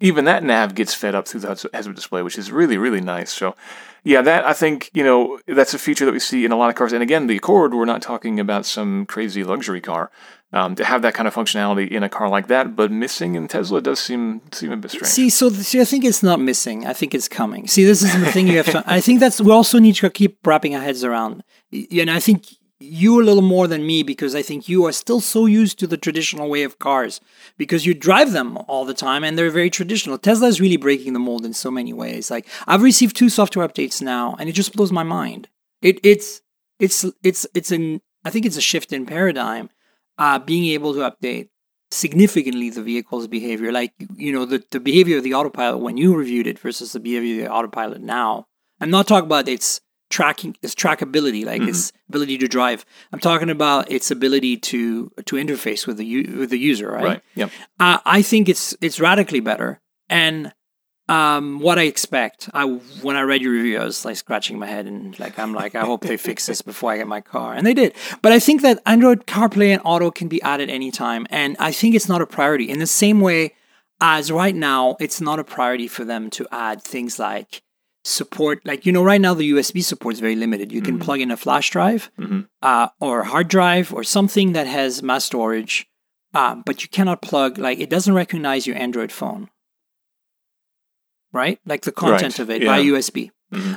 even 0.00 0.24
that 0.24 0.42
nav 0.42 0.74
gets 0.74 0.94
fed 0.94 1.14
up 1.14 1.28
through 1.28 1.40
the 1.40 1.70
heads-up 1.72 1.94
display, 1.94 2.22
which 2.22 2.38
is 2.38 2.50
really 2.50 2.78
really 2.78 3.00
nice. 3.00 3.30
So. 3.30 3.54
Yeah, 4.02 4.22
that 4.22 4.46
I 4.46 4.54
think 4.54 4.90
you 4.94 5.04
know 5.04 5.38
that's 5.46 5.74
a 5.74 5.78
feature 5.78 6.06
that 6.06 6.12
we 6.12 6.20
see 6.20 6.46
in 6.46 6.52
a 6.52 6.56
lot 6.56 6.70
of 6.70 6.74
cars. 6.74 6.94
And 6.94 7.02
again, 7.02 7.26
the 7.26 7.36
Accord, 7.36 7.74
we're 7.74 7.84
not 7.84 8.00
talking 8.00 8.40
about 8.40 8.64
some 8.64 9.04
crazy 9.04 9.44
luxury 9.44 9.82
car. 9.82 10.10
Um, 10.52 10.74
to 10.74 10.84
have 10.84 11.02
that 11.02 11.14
kind 11.14 11.28
of 11.28 11.34
functionality 11.34 11.88
in 11.88 12.02
a 12.02 12.08
car 12.08 12.28
like 12.28 12.48
that, 12.48 12.74
but 12.74 12.90
missing 12.90 13.36
in 13.36 13.46
Tesla 13.46 13.80
does 13.80 14.00
seem 14.00 14.40
seem 14.50 14.72
a 14.72 14.76
bit 14.76 14.90
strange. 14.90 15.06
See, 15.06 15.30
so 15.30 15.48
see, 15.50 15.80
I 15.80 15.84
think 15.84 16.04
it's 16.04 16.24
not 16.24 16.40
missing. 16.40 16.86
I 16.86 16.92
think 16.92 17.14
it's 17.14 17.28
coming. 17.28 17.68
See, 17.68 17.84
this 17.84 18.02
is 18.02 18.18
the 18.18 18.32
thing 18.32 18.48
you 18.48 18.56
have 18.56 18.66
to. 18.72 18.82
I 18.84 19.00
think 19.00 19.20
that's 19.20 19.40
we 19.40 19.52
also 19.52 19.78
need 19.78 19.94
to 19.96 20.10
keep 20.10 20.44
wrapping 20.44 20.74
our 20.74 20.82
heads 20.82 21.04
around. 21.04 21.44
And 21.72 22.10
I 22.10 22.18
think 22.18 22.46
you 22.80 23.20
a 23.20 23.24
little 23.24 23.42
more 23.42 23.66
than 23.66 23.86
me 23.86 24.02
because 24.02 24.34
I 24.34 24.42
think 24.42 24.68
you 24.68 24.86
are 24.86 24.92
still 24.92 25.20
so 25.20 25.44
used 25.44 25.78
to 25.78 25.86
the 25.86 25.98
traditional 25.98 26.48
way 26.48 26.62
of 26.62 26.78
cars 26.78 27.20
because 27.58 27.84
you 27.84 27.92
drive 27.92 28.32
them 28.32 28.56
all 28.68 28.86
the 28.86 28.94
time 28.94 29.22
and 29.22 29.36
they're 29.36 29.50
very 29.50 29.70
traditional. 29.70 30.16
Tesla 30.16 30.48
is 30.48 30.60
really 30.60 30.78
breaking 30.78 31.12
the 31.12 31.18
mold 31.18 31.44
in 31.44 31.52
so 31.52 31.70
many 31.70 31.92
ways. 31.92 32.30
Like 32.30 32.48
I've 32.66 32.82
received 32.82 33.16
two 33.16 33.28
software 33.28 33.68
updates 33.68 34.00
now, 34.00 34.34
and 34.38 34.48
it 34.48 34.52
just 34.52 34.74
blows 34.74 34.92
my 34.92 35.02
mind. 35.02 35.48
It 35.82 36.00
it's 36.02 36.40
it's 36.78 37.04
it's 37.22 37.46
it's 37.54 37.70
an 37.70 38.00
I 38.24 38.30
think 38.30 38.46
it's 38.46 38.56
a 38.56 38.62
shift 38.62 38.92
in 38.92 39.06
paradigm. 39.06 39.70
Uh, 40.18 40.38
being 40.38 40.66
able 40.66 40.92
to 40.92 41.00
update 41.00 41.48
significantly 41.90 42.70
the 42.70 42.82
vehicle's 42.82 43.26
behavior. 43.26 43.72
Like, 43.72 43.92
you 44.16 44.32
know, 44.32 44.44
the, 44.44 44.62
the 44.70 44.80
behavior 44.80 45.18
of 45.18 45.24
the 45.24 45.34
autopilot 45.34 45.80
when 45.80 45.96
you 45.96 46.14
reviewed 46.14 46.46
it 46.46 46.58
versus 46.58 46.92
the 46.92 47.00
behavior 47.00 47.42
of 47.42 47.48
the 47.48 47.52
autopilot 47.52 48.00
now. 48.00 48.46
I'm 48.80 48.90
not 48.90 49.06
talking 49.06 49.26
about 49.26 49.48
its 49.48 49.80
tracking, 50.10 50.56
its 50.60 50.74
trackability, 50.74 51.46
like 51.46 51.62
its 51.62 51.92
ability 52.08 52.36
to 52.38 52.48
drive. 52.48 52.84
I'm 53.12 53.20
talking 53.20 53.48
about 53.48 53.90
its 53.90 54.10
ability 54.10 54.58
to 54.58 55.10
to 55.24 55.36
interface 55.36 55.86
with 55.86 55.96
the 55.96 56.04
u- 56.04 56.38
with 56.38 56.50
the 56.50 56.58
user, 56.58 56.90
right? 56.90 57.04
right? 57.04 57.22
Yep. 57.36 57.50
Uh, 57.78 57.98
I 58.04 58.22
think 58.22 58.48
it's 58.48 58.76
it's 58.80 59.00
radically 59.00 59.40
better. 59.40 59.80
And 60.08 60.52
um, 61.08 61.58
what 61.60 61.78
I 61.78 61.82
expect, 61.82 62.50
I 62.52 62.64
when 63.02 63.16
I 63.16 63.22
read 63.22 63.40
your 63.40 63.52
review, 63.52 63.78
I 63.78 63.84
was 63.84 64.04
like 64.04 64.16
scratching 64.16 64.58
my 64.58 64.66
head 64.66 64.86
and 64.86 65.18
like 65.18 65.38
I'm 65.38 65.54
like, 65.54 65.74
I 65.74 65.80
hope 65.80 66.02
they 66.02 66.16
fix 66.16 66.46
this 66.48 66.60
before 66.60 66.92
I 66.92 66.98
get 66.98 67.06
my 67.06 67.20
car, 67.20 67.54
and 67.54 67.66
they 67.66 67.74
did. 67.74 67.94
But 68.20 68.32
I 68.32 68.38
think 68.38 68.62
that 68.62 68.80
Android 68.86 69.26
CarPlay 69.26 69.68
and 69.68 69.82
Auto 69.84 70.10
can 70.10 70.28
be 70.28 70.42
added 70.42 70.70
anytime, 70.70 71.26
and 71.30 71.56
I 71.58 71.72
think 71.72 71.94
it's 71.94 72.08
not 72.08 72.20
a 72.20 72.26
priority. 72.26 72.68
In 72.68 72.80
the 72.80 72.86
same 72.86 73.20
way 73.20 73.54
as 74.00 74.32
right 74.32 74.54
now, 74.54 74.96
it's 74.98 75.20
not 75.20 75.38
a 75.38 75.44
priority 75.44 75.86
for 75.86 76.04
them 76.04 76.30
to 76.30 76.46
add 76.50 76.82
things 76.82 77.18
like 77.18 77.62
support. 78.04 78.60
Like 78.64 78.86
you 78.86 78.92
know, 78.92 79.02
right 79.02 79.20
now 79.20 79.34
the 79.34 79.50
USB 79.52 79.82
support 79.84 80.14
is 80.14 80.20
very 80.20 80.36
limited. 80.36 80.72
You 80.72 80.82
can 80.82 80.98
plug 80.98 81.20
in 81.20 81.30
a 81.30 81.36
flash 81.36 81.70
drive 81.70 82.10
uh, 82.62 82.88
or 83.00 83.20
a 83.20 83.26
hard 83.26 83.48
drive 83.48 83.92
or 83.92 84.04
something 84.04 84.52
that 84.52 84.66
has 84.66 85.02
mass 85.02 85.24
storage, 85.24 85.86
uh, 86.34 86.56
but 86.66 86.82
you 86.82 86.88
cannot 86.88 87.22
plug 87.22 87.58
like 87.58 87.78
it 87.80 87.90
doesn't 87.90 88.14
recognize 88.14 88.66
your 88.66 88.76
Android 88.76 89.12
phone 89.12 89.48
right? 91.32 91.60
Like 91.64 91.82
the 91.82 91.92
content 91.92 92.22
Right, 92.22 92.38
of 92.40 92.50
it 92.50 92.62
yeah. 92.62 92.76
via 92.76 92.82
USB. 92.84 93.30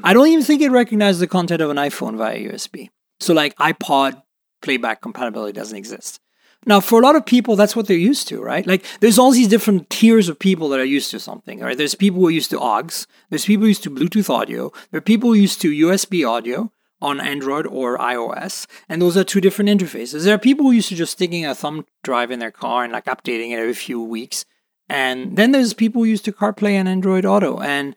I 0.03 0.13
don't 0.13 0.27
even 0.27 0.43
think 0.43 0.62
it 0.62 0.69
recognizes 0.71 1.19
the 1.19 1.27
content 1.27 1.62
of 1.62 1.69
an 1.69 1.77
iPhone 1.77 2.17
via 2.17 2.38
USB. 2.38 2.89
So 3.19 3.33
like 3.33 3.55
iPod 3.57 4.21
playback 4.62 5.01
compatibility 5.01 5.53
doesn't 5.53 5.77
exist. 5.77 6.19
Now, 6.65 6.80
for 6.80 6.99
a 6.99 7.04
lot 7.04 7.15
of 7.15 7.26
people, 7.26 7.56
that's 7.56 7.76
what 7.76 7.88
they're 7.88 7.97
used 7.97 8.28
to, 8.30 8.41
right? 8.41 8.65
Like, 8.65 8.86
there's 8.99 9.19
all 9.19 9.32
these 9.32 9.47
different 9.47 9.89
tiers 9.89 10.30
of 10.30 10.39
people 10.39 10.69
that 10.69 10.80
are 10.80 10.86
used 10.86 11.12
to 11.12 11.19
something, 11.19 11.60
right? 11.60 11.78
There's 11.78 11.95
people 11.95 12.21
who 12.21 12.28
are 12.28 12.32
used 12.32 12.52
to 12.52 12.58
AUX. 12.58 13.06
There's 13.30 13.45
people 13.45 13.67
used 13.67 13.84
to 13.84 13.91
Bluetooth 13.91 14.30
audio. 14.30 14.71
There 14.91 14.97
are 14.97 15.02
people 15.02 15.36
used 15.36 15.62
to 15.62 15.71
USB 15.71 16.28
audio 16.28 16.71
on 17.02 17.19
Android 17.19 17.67
or 17.67 17.97
iOS, 17.97 18.65
and 18.88 19.02
those 19.02 19.17
are 19.17 19.26
two 19.26 19.41
different 19.41 19.69
interfaces. 19.69 20.23
There 20.23 20.36
are 20.36 20.39
people 20.39 20.65
who 20.65 20.71
are 20.71 20.76
used 20.76 20.89
to 20.89 20.95
just 20.95 21.12
sticking 21.12 21.45
a 21.45 21.54
thumb 21.54 21.86
drive 22.02 22.32
in 22.32 22.39
their 22.39 22.52
car 22.52 22.86
and 22.86 22.93
like 22.93 23.06
updating 23.06 23.52
it 23.52 23.60
every 23.60 23.73
few 23.73 24.02
weeks. 24.02 24.45
And 24.88 25.36
then 25.36 25.52
there's 25.52 25.73
people 25.73 26.02
who 26.02 26.10
used 26.10 26.26
to 26.26 26.32
CarPlay 26.32 26.71
and 26.71 26.88
Android 26.88 27.26
Auto. 27.26 27.60
And 27.60 27.95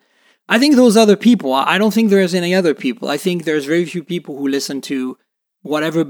I 0.48 0.58
think 0.58 0.76
those 0.76 0.96
other 0.96 1.16
people, 1.16 1.52
I 1.52 1.78
don't 1.78 1.92
think 1.92 2.10
there's 2.10 2.34
any 2.34 2.54
other 2.54 2.74
people. 2.74 3.08
I 3.08 3.16
think 3.16 3.44
there's 3.44 3.64
very 3.64 3.84
few 3.84 4.02
people 4.02 4.36
who 4.36 4.48
listen 4.48 4.80
to 4.82 5.18
whatever 5.62 6.04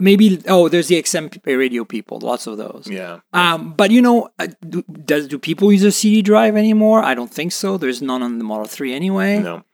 maybe 0.00 0.42
oh, 0.48 0.68
there's 0.68 0.88
the 0.88 1.00
XM 1.02 1.38
radio 1.46 1.84
people, 1.84 2.18
lots 2.20 2.46
of 2.46 2.56
those. 2.56 2.88
Yeah. 2.90 3.20
Um, 3.32 3.74
but 3.74 3.90
you 3.90 4.02
know, 4.02 4.28
uh, 4.38 4.48
do, 4.68 4.82
does 4.82 5.28
do 5.28 5.38
people 5.38 5.72
use 5.72 5.84
a 5.84 5.92
CD 5.92 6.22
drive 6.22 6.56
anymore? 6.56 7.02
I 7.02 7.14
don't 7.14 7.32
think 7.32 7.52
so. 7.52 7.76
There's 7.76 8.02
none 8.02 8.22
on 8.22 8.38
the 8.38 8.44
Model 8.44 8.66
Three 8.66 8.94
anyway. 8.94 9.38
No. 9.38 9.64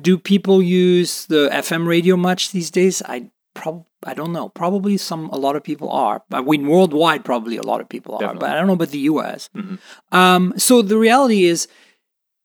Do 0.00 0.18
people 0.18 0.62
use 0.62 1.26
the 1.26 1.48
FM 1.52 1.86
radio 1.86 2.16
much 2.16 2.52
these 2.52 2.70
days? 2.70 3.02
I 3.02 3.30
prob 3.54 3.86
I 4.04 4.14
don't 4.14 4.32
know. 4.32 4.50
Probably 4.50 4.96
some 4.98 5.30
a 5.30 5.36
lot 5.36 5.56
of 5.56 5.64
people 5.64 5.90
are. 5.90 6.22
I 6.30 6.42
mean, 6.42 6.66
worldwide, 6.66 7.24
probably 7.24 7.56
a 7.56 7.62
lot 7.62 7.80
of 7.80 7.88
people 7.88 8.14
are. 8.14 8.34
But 8.34 8.50
I 8.50 8.54
don't 8.54 8.66
know 8.66 8.74
about 8.74 8.90
the 8.90 9.00
U.S. 9.00 9.48
Mhm. 9.56 9.78
Um, 10.12 10.52
so 10.56 10.82
the 10.82 10.98
reality 10.98 11.44
is, 11.44 11.66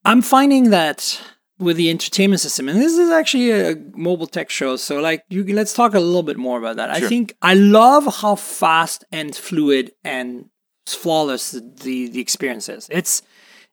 I'm 0.04 0.22
finding 0.22 0.70
that 0.70 1.20
with 1.62 1.76
the 1.76 1.88
entertainment 1.90 2.40
system, 2.40 2.68
and 2.68 2.80
this 2.80 2.92
is 2.98 3.10
actually 3.10 3.50
a 3.50 3.76
mobile 3.94 4.26
tech 4.26 4.50
show. 4.50 4.76
So 4.76 5.00
like, 5.00 5.24
you 5.30 5.44
can- 5.44 5.56
let's 5.56 5.72
talk 5.72 5.94
a 5.94 6.00
little 6.00 6.22
bit 6.22 6.36
more 6.36 6.58
about 6.58 6.76
that. 6.76 6.90
I 6.90 7.00
think 7.08 7.34
I 7.42 7.54
love 7.54 8.04
how 8.22 8.34
fast 8.36 9.04
and 9.12 9.34
fluid 9.34 9.92
and 10.04 10.46
flawless 10.86 11.52
the 11.52 12.08
the 12.08 12.20
experience 12.20 12.68
is. 12.68 12.88
It's 12.90 13.22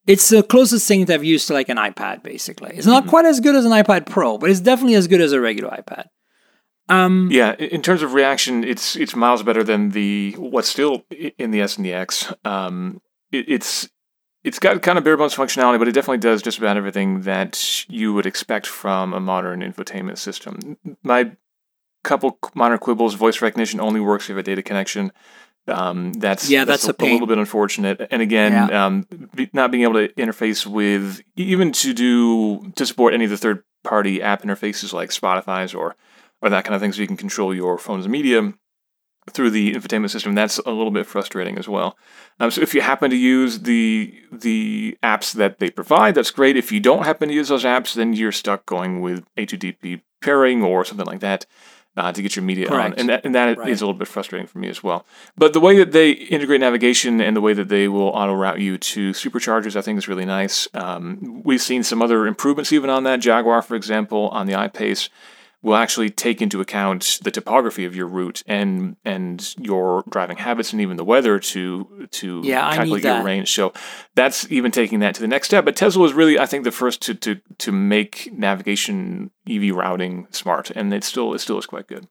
it's 0.07 0.29
the 0.29 0.43
closest 0.43 0.87
thing 0.87 1.05
that 1.05 1.13
I've 1.15 1.23
used 1.23 1.47
to 1.47 1.53
like 1.53 1.69
an 1.69 1.77
iPad. 1.77 2.23
Basically, 2.23 2.71
it's 2.75 2.87
not 2.87 3.07
quite 3.07 3.25
as 3.25 3.39
good 3.39 3.55
as 3.55 3.65
an 3.65 3.71
iPad 3.71 4.05
Pro, 4.05 4.37
but 4.37 4.49
it's 4.49 4.59
definitely 4.61 4.95
as 4.95 5.07
good 5.07 5.21
as 5.21 5.31
a 5.31 5.41
regular 5.41 5.69
iPad. 5.71 6.05
Um, 6.87 7.29
Yeah, 7.31 7.53
in 7.55 7.81
terms 7.81 8.01
of 8.01 8.13
reaction, 8.13 8.63
it's 8.63 8.95
it's 8.95 9.15
miles 9.15 9.43
better 9.43 9.63
than 9.63 9.91
the 9.91 10.35
what's 10.37 10.69
still 10.69 11.03
in 11.37 11.51
the 11.51 11.61
S 11.61 11.77
and 11.77 11.85
the 11.85 11.93
X. 11.93 12.33
Um, 12.45 13.01
it, 13.31 13.45
it's 13.47 13.89
it's 14.43 14.59
got 14.59 14.81
kind 14.81 14.97
of 14.97 15.03
bare 15.03 15.17
bones 15.17 15.35
functionality, 15.35 15.79
but 15.79 15.87
it 15.87 15.91
definitely 15.93 16.19
does 16.19 16.41
just 16.41 16.57
about 16.57 16.77
everything 16.77 17.21
that 17.21 17.85
you 17.89 18.13
would 18.13 18.25
expect 18.25 18.67
from 18.67 19.13
a 19.13 19.19
modern 19.19 19.61
infotainment 19.61 20.17
system. 20.17 20.77
My 21.03 21.31
couple 22.03 22.37
minor 22.55 22.77
quibbles: 22.77 23.15
voice 23.15 23.41
recognition 23.41 23.79
only 23.79 23.99
works 23.99 24.25
if 24.25 24.29
you 24.29 24.35
have 24.35 24.39
a 24.39 24.43
data 24.43 24.61
connection. 24.63 25.11
Um, 25.67 26.13
that's 26.13 26.49
Yeah, 26.49 26.65
that's 26.65 26.87
a 26.87 26.93
pain. 26.93 27.11
little 27.13 27.27
bit 27.27 27.37
unfortunate. 27.37 28.07
And 28.09 28.21
again, 28.21 28.53
Yeah. 28.53 28.85
um, 28.85 29.05
be, 29.35 29.49
not 29.53 29.69
being 29.71 29.83
able 29.83 29.93
to 29.95 30.07
interface 30.13 30.65
with 30.65 31.21
even 31.35 31.71
to 31.73 31.93
do 31.93 32.71
to 32.75 32.85
support 32.85 33.13
any 33.13 33.25
of 33.25 33.29
the 33.29 33.37
third 33.37 33.63
party 33.83 34.21
app 34.21 34.41
interfaces 34.41 34.93
like 34.93 35.09
Spotify's 35.11 35.73
or 35.73 35.95
or 36.41 36.49
that 36.49 36.63
kind 36.63 36.73
of 36.73 36.81
thing, 36.81 36.93
so 36.93 37.01
you 37.01 37.07
can 37.07 37.17
control 37.17 37.53
your 37.53 37.77
phone's 37.77 38.07
media 38.07 38.53
through 39.31 39.51
the 39.51 39.73
infotainment 39.73 40.09
system. 40.09 40.33
That's 40.33 40.57
a 40.59 40.71
little 40.71 40.91
bit 40.91 41.05
frustrating 41.05 41.57
as 41.57 41.67
well. 41.67 41.97
Um, 42.39 42.51
so 42.51 42.61
if 42.61 42.73
you 42.73 42.81
happen 42.81 43.09
to 43.11 43.15
use 43.17 43.59
the 43.59 44.13
the 44.31 44.97
apps 45.03 45.33
that 45.33 45.59
they 45.59 45.69
provide, 45.69 46.15
that's 46.15 46.31
great. 46.31 46.57
If 46.57 46.71
you 46.71 46.79
don't 46.79 47.03
happen 47.05 47.29
to 47.29 47.33
use 47.35 47.49
those 47.49 47.63
apps, 47.65 47.93
then 47.93 48.13
you're 48.13 48.31
stuck 48.31 48.65
going 48.65 49.01
with 49.01 49.23
A2DP 49.35 50.01
pairing 50.21 50.63
or 50.63 50.83
something 50.85 51.05
like 51.05 51.19
that. 51.21 51.45
Uh, 51.97 52.13
to 52.13 52.21
get 52.21 52.33
your 52.33 52.43
media 52.45 52.67
Correct. 52.67 52.93
on, 52.93 52.99
and 52.99 53.09
that, 53.09 53.25
and 53.25 53.35
that 53.35 53.49
is 53.49 53.57
Right. 53.57 53.67
a 53.67 53.71
little 53.71 53.93
bit 53.93 54.07
frustrating 54.07 54.47
for 54.47 54.59
me 54.59 54.69
as 54.69 54.81
well. 54.81 55.05
But 55.35 55.51
the 55.51 55.59
way 55.59 55.75
that 55.79 55.91
they 55.91 56.11
integrate 56.11 56.61
navigation 56.61 57.19
and 57.19 57.35
the 57.35 57.41
way 57.41 57.51
that 57.53 57.67
they 57.67 57.89
will 57.89 58.09
auto 58.09 58.33
route 58.35 58.59
you 58.59 58.77
to 58.77 59.09
superchargers, 59.11 59.75
I 59.75 59.81
think 59.81 59.97
is 59.97 60.07
really 60.07 60.23
nice. 60.23 60.67
Um, 60.73 61.41
we've 61.43 61.61
seen 61.61 61.83
some 61.83 62.01
other 62.01 62.25
improvements 62.25 62.71
even 62.71 62.89
on 62.89 63.03
that. 63.03 63.19
Jaguar, 63.19 63.61
for 63.63 63.75
example, 63.75 64.29
on 64.29 64.45
the 64.45 64.55
I-Pace, 64.55 65.09
will 65.61 65.75
actually 65.75 66.09
take 66.09 66.41
into 66.41 66.61
account 66.61 67.19
the 67.23 67.31
topography 67.31 67.83
of 67.85 67.95
your 67.95 68.07
route 68.07 68.43
and 68.47 68.95
and 69.03 69.55
your 69.59 70.03
driving 70.09 70.37
habits 70.37 70.71
and 70.71 70.81
even 70.81 70.97
the 70.97 71.03
weather 71.03 71.39
to 71.39 72.07
to 72.11 72.41
Yeah, 72.43 72.73
calculate 72.75 73.03
your 73.03 73.23
range. 73.23 73.51
So 73.51 73.73
that's 74.15 74.49
even 74.51 74.71
taking 74.71 74.99
that 74.99 75.15
to 75.15 75.21
the 75.21 75.27
next 75.27 75.47
step. 75.47 75.65
But 75.65 75.75
Tesla 75.75 76.01
was 76.01 76.13
really, 76.13 76.39
I 76.39 76.45
think, 76.45 76.63
the 76.63 76.71
first 76.71 77.01
to 77.03 77.13
to 77.15 77.41
to 77.57 77.71
make 77.71 78.29
navigation 78.31 79.31
EV 79.49 79.75
routing 79.75 80.27
smart, 80.31 80.71
and 80.71 80.93
it 80.93 81.03
still 81.03 81.33
it 81.33 81.39
still 81.39 81.57
is 81.57 81.65
quite 81.65 81.87
good. 81.87 82.07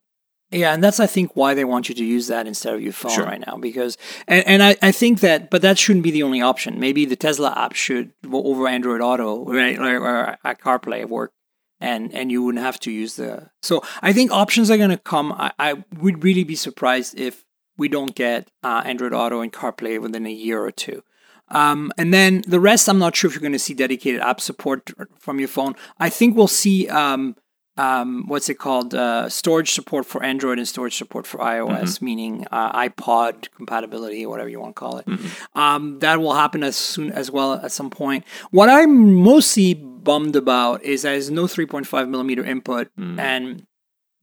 Yeah, 0.51 0.73
and 0.73 0.83
that's 0.83 0.99
I 0.99 1.07
think 1.07 1.37
why 1.37 1.53
they 1.53 1.65
want 1.65 1.91
you 1.91 1.95
to 1.95 2.05
use 2.05 2.29
that 2.29 2.47
instead 2.47 2.75
of 2.75 2.81
your 2.81 2.95
phone 2.95 3.13
Sure. 3.13 3.27
right 3.27 3.43
now 3.47 3.59
because 3.59 3.99
and, 4.27 4.47
and 4.47 4.63
I, 4.63 4.77
I 4.81 4.93
think 4.93 5.21
that 5.21 5.51
but 5.51 5.61
that 5.61 5.79
shouldn't 5.79 6.05
be 6.05 6.11
the 6.11 6.23
only 6.23 6.41
option. 6.41 6.81
Maybe 6.81 7.05
the 7.05 7.17
Tesla 7.17 7.53
app 7.55 7.75
should 7.75 8.13
over 8.33 8.67
Android 8.67 9.03
Auto 9.03 9.45
right, 9.45 9.79
or, 9.79 10.01
or 10.01 10.39
CarPlay 10.55 11.07
work 11.07 11.33
and 11.81 12.13
and 12.15 12.31
you 12.31 12.43
wouldn't 12.43 12.65
have 12.65 12.81
to 12.81 12.91
use 12.91 13.17
the 13.17 13.51
so 13.63 13.83
I 14.03 14.13
think 14.13 14.31
options 14.31 14.71
are 14.71 14.77
going 14.77 14.91
to 14.91 14.99
come. 14.99 15.33
I, 15.33 15.53
I 15.59 15.85
would 16.01 16.25
really 16.25 16.45
be 16.45 16.57
surprised 16.57 17.19
if 17.19 17.45
we 17.77 17.89
don't 17.89 18.15
get 18.15 18.51
uh, 18.65 18.83
Android 18.85 19.13
Auto 19.13 19.41
and 19.41 19.53
CarPlay 19.53 20.01
within 20.01 20.27
a 20.27 20.33
year 20.33 20.63
or 20.63 20.73
two. 20.73 21.03
Um, 21.51 21.93
and 21.97 22.13
then 22.13 22.43
the 22.47 22.61
rest, 22.61 22.89
I'm 22.89 22.99
not 22.99 23.17
sure 23.17 23.29
if 23.29 23.35
you're 23.35 23.41
going 23.41 23.53
to 23.53 23.59
see 23.59 23.73
dedicated 23.73 24.21
app 24.21 24.41
support 24.41 24.91
from 25.19 25.39
your 25.39 25.49
phone. 25.49 25.75
I 25.99 26.11
think 26.11 26.37
we'll 26.37 26.49
see 26.49 26.89
um, 26.89 27.37
um, 27.79 28.25
what's 28.27 28.49
it 28.49 28.59
called? 28.59 28.95
Uh, 28.95 29.29
storage 29.29 29.73
support 29.73 30.05
for 30.05 30.23
Android 30.23 30.59
and 30.59 30.67
storage 30.67 30.97
support 30.97 31.27
for 31.27 31.39
iOS, 31.39 32.03
meaning 32.03 32.47
uh, 32.51 32.73
iPod 32.89 33.49
compatibility 33.55 34.25
or 34.27 34.31
whatever 34.31 34.49
you 34.49 34.61
want 34.61 34.75
to 34.75 34.81
call 34.81 34.99
it. 34.99 35.07
Um, 35.55 35.99
that 36.01 36.21
will 36.21 36.35
happen 36.35 36.63
as 36.63 36.77
soon 36.77 37.13
as 37.13 37.31
well 37.31 37.55
at 37.55 37.73
some 37.73 37.91
point. 37.91 38.25
What 38.51 38.69
I'm 38.69 39.15
mostly 39.15 39.75
bummed 39.75 40.37
about 40.37 40.83
is 40.83 41.03
there's 41.03 41.31
no 41.31 41.45
3.5 41.45 42.09
millimeter 42.09 42.45
input, 42.45 42.89
and 43.19 43.67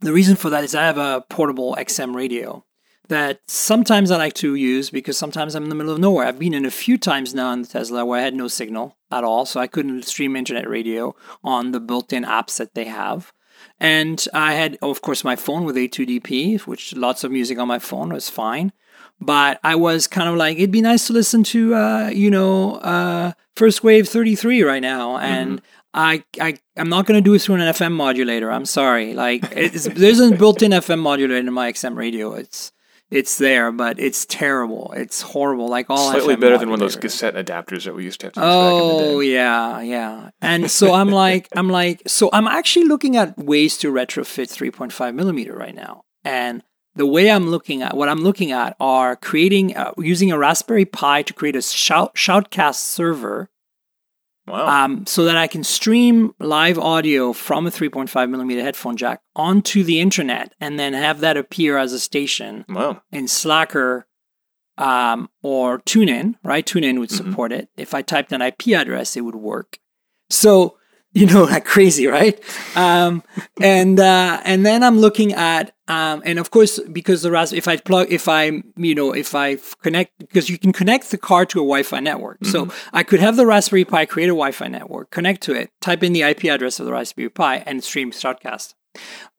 the 0.01 0.11
reason 0.13 0.35
for 0.35 0.49
that 0.49 0.63
is 0.63 0.75
I 0.75 0.83
have 0.83 0.97
a 0.97 1.23
portable 1.29 1.75
XM 1.79 2.13
radio 2.15 2.63
that 3.07 3.39
sometimes 3.47 4.09
I 4.09 4.17
like 4.17 4.33
to 4.35 4.55
use 4.55 4.89
because 4.89 5.17
sometimes 5.17 5.53
I'm 5.55 5.63
in 5.63 5.69
the 5.69 5.75
middle 5.75 5.93
of 5.93 5.99
nowhere. 5.99 6.25
I've 6.27 6.39
been 6.39 6.55
in 6.55 6.65
a 6.65 6.71
few 6.71 6.97
times 6.97 7.33
now 7.35 7.51
in 7.53 7.61
the 7.61 7.67
Tesla 7.67 8.03
where 8.03 8.19
I 8.19 8.23
had 8.23 8.33
no 8.33 8.47
signal 8.47 8.97
at 9.11 9.23
all, 9.23 9.45
so 9.45 9.59
I 9.59 9.67
couldn't 9.67 10.05
stream 10.05 10.35
internet 10.35 10.67
radio 10.67 11.15
on 11.43 11.71
the 11.71 11.79
built-in 11.79 12.23
apps 12.23 12.57
that 12.57 12.73
they 12.73 12.85
have. 12.85 13.31
And 13.79 14.25
I 14.33 14.53
had, 14.53 14.77
of 14.81 15.01
course, 15.01 15.23
my 15.23 15.35
phone 15.35 15.65
with 15.65 15.75
A2DP, 15.75 16.61
which 16.61 16.95
lots 16.95 17.23
of 17.23 17.31
music 17.31 17.57
on 17.57 17.67
my 17.67 17.79
phone 17.79 18.13
was 18.13 18.29
fine. 18.29 18.71
But 19.19 19.59
I 19.63 19.75
was 19.75 20.07
kind 20.07 20.29
of 20.29 20.35
like, 20.35 20.57
it'd 20.57 20.71
be 20.71 20.81
nice 20.81 21.07
to 21.07 21.13
listen 21.13 21.43
to, 21.45 21.75
uh, 21.75 22.09
you 22.13 22.29
know, 22.29 22.75
uh, 22.75 23.33
First 23.55 23.83
Wave 23.83 24.07
33 24.07 24.63
right 24.63 24.81
now. 24.81 25.17
And 25.17 25.61
I, 25.93 26.23
I, 26.41 26.57
I'm 26.75 26.89
not 26.89 27.05
going 27.05 27.21
to 27.21 27.23
do 27.23 27.33
it 27.33 27.41
through 27.41 27.55
an 27.55 27.61
FM 27.61 27.93
modulator. 27.93 28.51
I'm 28.51 28.65
sorry. 28.65 29.13
Like, 29.13 29.43
it's, 29.51 29.85
there's 29.85 30.19
a 30.19 30.31
built-in 30.31 30.71
FM 30.71 30.99
modulator 30.99 31.37
in 31.37 31.51
my 31.53 31.71
XM 31.71 31.95
radio. 31.95 32.33
It's, 32.33 32.71
it's 33.11 33.37
there, 33.37 33.71
but 33.71 33.99
it's 33.99 34.25
terrible. 34.25 34.93
It's 34.95 35.21
horrible. 35.21 35.67
Like 35.67 35.89
all 35.89 36.11
Slightly 36.11 36.35
better 36.35 36.57
than 36.57 36.69
one 36.69 36.75
of 36.75 36.79
those 36.81 36.95
cassette 36.95 37.35
adapters 37.35 37.85
that 37.85 37.93
we 37.95 38.03
used 38.03 38.19
to 38.21 38.27
have 38.27 38.33
to 38.33 38.39
use 38.39 38.45
back 38.45 38.53
in 38.55 38.79
Oh 38.79 39.19
the 39.19 39.25
day. 39.25 39.33
yeah, 39.33 39.81
yeah. 39.81 40.29
And 40.41 40.69
so 40.71 40.93
I'm 40.93 41.09
like, 41.09 41.47
I'm 41.55 41.69
like, 41.69 42.01
so 42.07 42.29
I'm 42.33 42.47
actually 42.47 42.85
looking 42.85 43.15
at 43.15 43.37
ways 43.37 43.77
to 43.79 43.91
retrofit 43.91 44.47
3.5 44.51 45.13
millimeter 45.15 45.55
right 45.55 45.75
now. 45.75 46.03
And 46.23 46.63
the 46.95 47.05
way 47.05 47.29
I'm 47.29 47.49
looking 47.49 47.81
at 47.81 47.95
what 47.95 48.09
I'm 48.09 48.21
looking 48.21 48.51
at 48.51 48.75
are 48.79 49.15
creating 49.15 49.75
uh, 49.75 49.91
using 49.97 50.31
a 50.31 50.37
Raspberry 50.37 50.85
Pi 50.85 51.21
to 51.23 51.33
create 51.33 51.55
a 51.55 51.61
shout, 51.61 52.15
shoutcast 52.15 52.75
server, 52.75 53.49
Wow. 54.47 54.85
um, 54.85 55.05
so 55.07 55.25
that 55.25 55.37
I 55.37 55.47
can 55.47 55.63
stream 55.63 56.33
live 56.39 56.77
audio 56.77 57.33
from 57.33 57.65
a 57.65 57.71
3.5 57.71 58.29
millimeter 58.29 58.61
headphone 58.61 58.95
jack 58.95 59.21
onto 59.35 59.83
the 59.83 59.99
internet, 59.99 60.53
and 60.59 60.79
then 60.79 60.93
have 60.93 61.19
that 61.21 61.35
appear 61.37 61.77
as 61.77 61.93
a 61.93 61.99
station 61.99 62.63
wow. 62.69 63.01
in 63.11 63.27
Slacker 63.27 64.05
um, 64.77 65.29
or 65.41 65.79
TuneIn, 65.79 66.35
right? 66.43 66.65
TuneIn 66.65 66.99
would 66.99 67.09
Mhm. 67.09 67.17
support 67.17 67.51
it. 67.51 67.69
If 67.77 67.93
I 67.93 68.01
typed 68.01 68.31
an 68.33 68.41
IP 68.41 68.73
address, 68.75 69.15
it 69.15 69.21
would 69.21 69.35
work. 69.35 69.79
So 70.29 70.77
you 71.15 71.25
know, 71.25 71.43
like 71.45 71.63
crazy, 71.63 72.07
right? 72.07 72.37
Um, 72.75 73.23
and 73.61 73.97
uh, 73.99 74.41
and 74.43 74.65
then 74.65 74.83
I'm 74.83 74.97
looking 74.99 75.31
at 75.33 75.71
um, 75.87 76.21
and 76.25 76.39
of 76.39 76.51
course 76.51 76.79
because 76.91 77.21
the 77.21 77.31
Raspberry, 77.31 77.57
if 77.59 77.67
I 77.67 77.77
plug, 77.77 78.07
if 78.09 78.27
I 78.27 78.63
you 78.75 78.95
know, 78.95 79.13
if 79.13 79.35
I 79.35 79.57
connect 79.81 80.17
because 80.19 80.49
you 80.49 80.57
can 80.57 80.73
connect 80.73 81.11
the 81.11 81.17
car 81.17 81.45
to 81.47 81.59
a 81.59 81.61
Wi-Fi 81.61 81.99
network, 81.99 82.43
so 82.45 82.69
I 82.93 83.03
could 83.03 83.19
have 83.19 83.35
the 83.35 83.45
Raspberry 83.45 83.85
Pi 83.85 84.05
create 84.05 84.27
a 84.27 84.29
Wi-Fi 84.29 84.67
network, 84.67 85.11
connect 85.11 85.41
to 85.43 85.53
it, 85.53 85.71
type 85.81 86.03
in 86.03 86.13
the 86.13 86.21
IP 86.21 86.45
address 86.45 86.79
of 86.79 86.85
the 86.85 86.91
Raspberry 86.91 87.29
Pi, 87.29 87.57
and 87.57 87.83
stream 87.83 88.11
Shoutcast. 88.11 88.73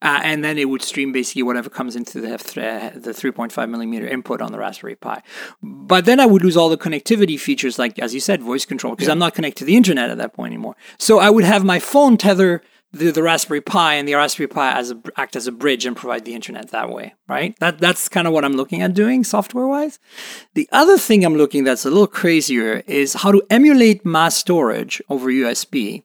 Uh, 0.02 0.20
and 0.22 0.44
then 0.44 0.59
it 0.59 0.68
would 0.68 0.82
stream 0.82 1.12
basically 1.12 1.42
whatever 1.42 1.70
comes 1.70 1.96
into 1.96 2.20
the 2.20 2.37
th- 2.37 2.92
the 2.94 3.12
3.5 3.12 3.70
millimeter 3.70 4.06
input 4.06 4.42
on 4.42 4.52
the 4.52 4.59
Raspberry 4.59 4.94
Pi. 4.94 5.22
But 5.62 6.04
then 6.04 6.20
I 6.20 6.26
would 6.26 6.44
lose 6.44 6.56
all 6.56 6.68
the 6.68 6.76
connectivity 6.76 7.40
features, 7.40 7.78
like 7.78 7.98
as 7.98 8.12
you 8.12 8.20
said, 8.20 8.42
voice 8.42 8.64
control, 8.64 8.94
because 8.94 9.09
I'm 9.09 9.18
not 9.18 9.35
connected 9.35 9.61
to 9.61 9.64
the 9.64 9.76
internet 9.76 10.11
at 10.11 10.18
that 10.18 10.34
point 10.34 10.53
anymore. 10.53 10.76
So 10.99 11.18
I 11.18 11.30
would 11.30 11.44
have 11.44 11.64
my 11.64 11.78
phone 11.78 12.18
tether 12.18 12.62
the, 12.97 13.11
the 13.11 13.22
Raspberry 13.22 13.61
Pi, 13.61 13.94
and 13.94 14.09
the 14.09 14.14
Raspberry 14.14 14.49
Pi 14.49 14.72
as 14.72 14.90
a, 14.90 15.01
act 15.16 15.36
as 15.36 15.47
a 15.47 15.53
bridge 15.53 15.86
and 15.86 15.97
provide 15.97 16.24
the 16.24 16.34
internet 16.34 16.70
that 16.70 16.90
way. 16.90 17.14
Right? 17.28 17.59
That 17.61 17.78
that's 17.78 18.09
kind 18.09 18.26
of 18.26 18.32
what 18.32 18.44
I'm 18.44 18.55
looking 18.55 18.82
at 18.82 18.94
doing 18.94 19.24
software 19.24 19.66
wise. 19.66 19.99
The 20.55 20.68
other 20.72 20.99
thing 20.99 21.24
I'm 21.24 21.36
looking 21.36 21.64
that's 21.64 21.84
a 21.84 21.90
little 21.90 22.07
crazier 22.07 22.82
is 22.86 23.14
how 23.14 23.32
to 23.32 23.42
emulate 23.51 24.05
mass 24.05 24.36
storage 24.36 25.01
over 25.09 25.28
USB 25.28 26.05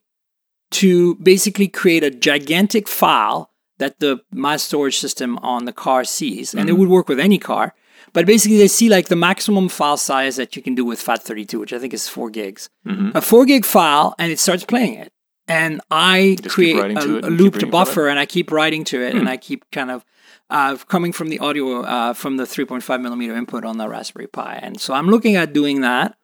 to 0.72 1.16
basically 1.16 1.68
create 1.68 2.02
a 2.02 2.10
gigantic 2.10 2.88
file 2.88 3.50
that 3.78 4.00
the 4.00 4.20
mass 4.30 4.62
storage 4.62 4.98
system 4.98 5.38
on 5.38 5.64
the 5.64 5.72
car 5.72 6.04
sees. 6.04 6.54
And 6.54 6.68
it 6.68 6.72
mm-hmm. 6.72 6.80
would 6.80 6.88
work 6.88 7.08
with 7.08 7.20
any 7.20 7.38
car. 7.38 7.74
But 8.12 8.26
basically, 8.26 8.58
they 8.58 8.68
see 8.68 8.88
like 8.88 9.08
the 9.08 9.16
maximum 9.16 9.68
file 9.68 9.96
size 9.96 10.36
that 10.36 10.54
you 10.54 10.62
can 10.62 10.74
do 10.74 10.84
with 10.84 11.04
FAT32, 11.04 11.58
which 11.58 11.72
I 11.72 11.78
think 11.78 11.94
is 11.94 12.08
four 12.08 12.30
gigs. 12.30 12.68
Mm-hmm. 12.86 13.16
A 13.16 13.20
four 13.20 13.44
gig 13.44 13.64
file, 13.64 14.14
and 14.18 14.30
it 14.30 14.38
starts 14.38 14.64
playing 14.64 14.94
it. 14.94 15.12
And 15.48 15.80
I 15.90 16.36
Just 16.42 16.54
create 16.54 16.76
a, 16.76 16.98
a 16.98 17.28
looped 17.28 17.56
reading 17.56 17.60
from 17.60 17.68
it? 17.68 17.72
buffer, 17.72 18.08
and 18.08 18.18
I 18.18 18.26
keep 18.26 18.50
writing 18.52 18.84
to 18.84 19.02
it, 19.02 19.12
Hmm. 19.12 19.20
and 19.20 19.28
I 19.28 19.36
keep 19.36 19.64
kind 19.70 19.90
of 19.90 20.04
uh, 20.50 20.76
coming 20.88 21.12
from 21.12 21.28
the 21.28 21.38
audio 21.38 21.82
uh, 21.82 22.12
from 22.12 22.36
the 22.36 22.44
3.5 22.44 23.00
millimeter 23.02 23.34
input 23.36 23.64
on 23.64 23.78
the 23.78 23.88
Raspberry 23.88 24.26
Pi, 24.26 24.58
and 24.62 24.80
so 24.80 24.92
I'm 24.94 25.08
looking 25.08 25.36
at 25.36 25.52
doing 25.52 25.80
that 25.80 26.16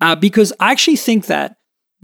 uh, 0.00 0.14
because 0.16 0.52
I 0.60 0.72
actually 0.72 0.96
think 0.96 1.26
that 1.26 1.56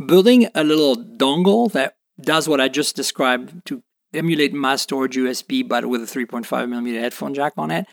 building 0.06 0.48
a 0.54 0.64
little 0.64 0.96
dongle 0.96 1.70
that 1.72 1.96
does 2.20 2.48
what 2.48 2.60
I 2.60 2.68
just 2.68 2.96
described 2.96 3.64
to 3.66 3.82
emulate 4.12 4.52
mass 4.52 4.82
storage 4.82 5.16
USB, 5.16 5.66
but 5.66 5.86
with 5.86 6.02
a 6.02 6.06
3.5 6.06 6.68
millimeter 6.68 6.98
headphone 7.00 7.32
jack 7.34 7.52
on 7.56 7.70
it, 7.70 7.86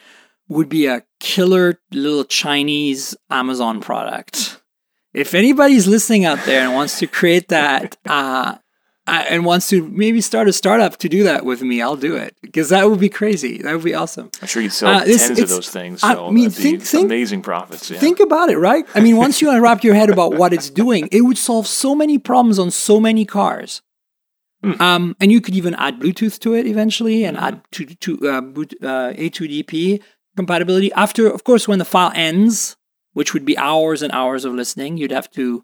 would 0.49 0.69
be 0.69 0.85
a 0.87 1.03
killer 1.19 1.79
little 1.91 2.23
Chinese 2.23 3.15
Amazon 3.29 3.81
product. 3.81 4.56
If 5.17 5.33
anybody's 5.33 5.87
listening 5.87 6.25
out 6.25 6.39
there 6.45 6.61
and 6.61 6.73
wants 6.73 6.99
to 6.99 7.07
create 7.07 7.47
that, 7.49 7.97
uh, 8.05 8.55
uh, 9.09 9.23
and 9.29 9.45
wants 9.45 9.69
to 9.69 9.87
maybe 9.87 10.19
start 10.19 10.49
a 10.49 10.53
startup 10.53 10.97
to 10.97 11.07
do 11.07 11.23
that 11.23 11.45
with 11.45 11.61
me, 11.61 11.81
I'll 11.81 11.95
do 11.95 12.15
it 12.17 12.35
because 12.41 12.67
that 12.69 12.89
would 12.89 12.99
be 12.99 13.07
crazy. 13.09 13.61
That 13.61 13.73
would 13.73 13.83
be 13.85 13.93
awesome. 13.93 14.29
I'm 14.41 14.47
sure 14.49 14.61
you'd 14.61 14.73
sell 14.73 14.89
Uh, 14.89 15.05
tens 15.05 15.39
of 15.39 15.47
those 15.49 15.69
things. 15.69 16.03
I 16.03 16.13
So 16.13 16.29
mean, 16.31 16.49
think- 16.49 16.83
think- 16.83 17.05
amazing 17.05 17.41
profits. 17.41 17.89
Yeah. 17.89 17.99
Think 17.99 18.19
about 18.19 18.49
it, 18.49 18.57
right? 18.57 18.85
I 18.93 18.99
mean, 18.99 19.15
once 19.17 19.41
you 19.41 19.49
unwrap 19.55 19.83
your 19.83 19.95
head 19.95 20.09
about 20.09 20.33
what 20.35 20.51
it's 20.53 20.69
doing, 20.69 21.07
it 21.11 21.21
would 21.21 21.37
solve 21.37 21.67
so 21.67 21.95
many 21.95 22.17
problems 22.19 22.59
on 22.59 22.69
so 22.69 22.99
many 22.99 23.23
cars. 23.25 23.81
Hmm. 24.63 24.81
Um, 24.81 25.15
and 25.21 25.31
you 25.31 25.39
could 25.41 25.55
even 25.55 25.73
add 25.75 25.99
Bluetooth 26.01 26.37
to 26.39 26.53
it 26.55 26.65
eventually, 26.67 27.23
and 27.23 27.37
add 27.37 27.61
to, 27.73 27.85
to 27.85 28.11
uh, 28.29 28.41
boot, 28.41 28.73
uh, 28.83 29.13
A2DP 29.15 30.01
compatibility. 30.35 30.91
After, 30.93 31.27
of 31.29 31.43
course, 31.43 31.67
when 31.67 31.79
the 31.79 31.85
file 31.85 32.11
ends, 32.15 32.75
which 33.17 33.33
would 33.33 33.45
be 33.51 33.57
hours 33.57 34.01
and 34.03 34.11
hours 34.13 34.45
of 34.45 34.53
listening, 34.53 34.97
you'd 34.97 35.11
have 35.19 35.29
to 35.31 35.63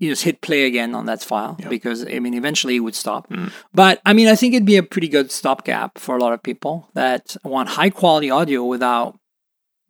you 0.00 0.08
just 0.10 0.24
hit 0.24 0.40
play 0.40 0.62
again 0.64 0.94
on 0.94 1.04
that 1.06 1.22
file 1.22 1.54
Yep. 1.60 1.68
because 1.70 1.98
I 2.16 2.18
mean, 2.24 2.34
eventually 2.42 2.76
it 2.76 2.80
would 2.86 2.94
stop. 3.04 3.28
Mm. 3.28 3.52
But 3.74 4.00
I 4.10 4.12
mean, 4.14 4.28
I 4.28 4.36
think 4.38 4.54
it'd 4.54 4.64
be 4.74 4.78
a 4.78 4.82
pretty 4.94 5.08
good 5.16 5.30
stopgap 5.30 5.98
for 5.98 6.16
a 6.16 6.20
lot 6.24 6.32
of 6.32 6.42
people 6.42 6.74
that 6.94 7.36
want 7.44 7.68
high 7.78 7.90
quality 7.90 8.30
audio 8.30 8.64
without 8.64 9.18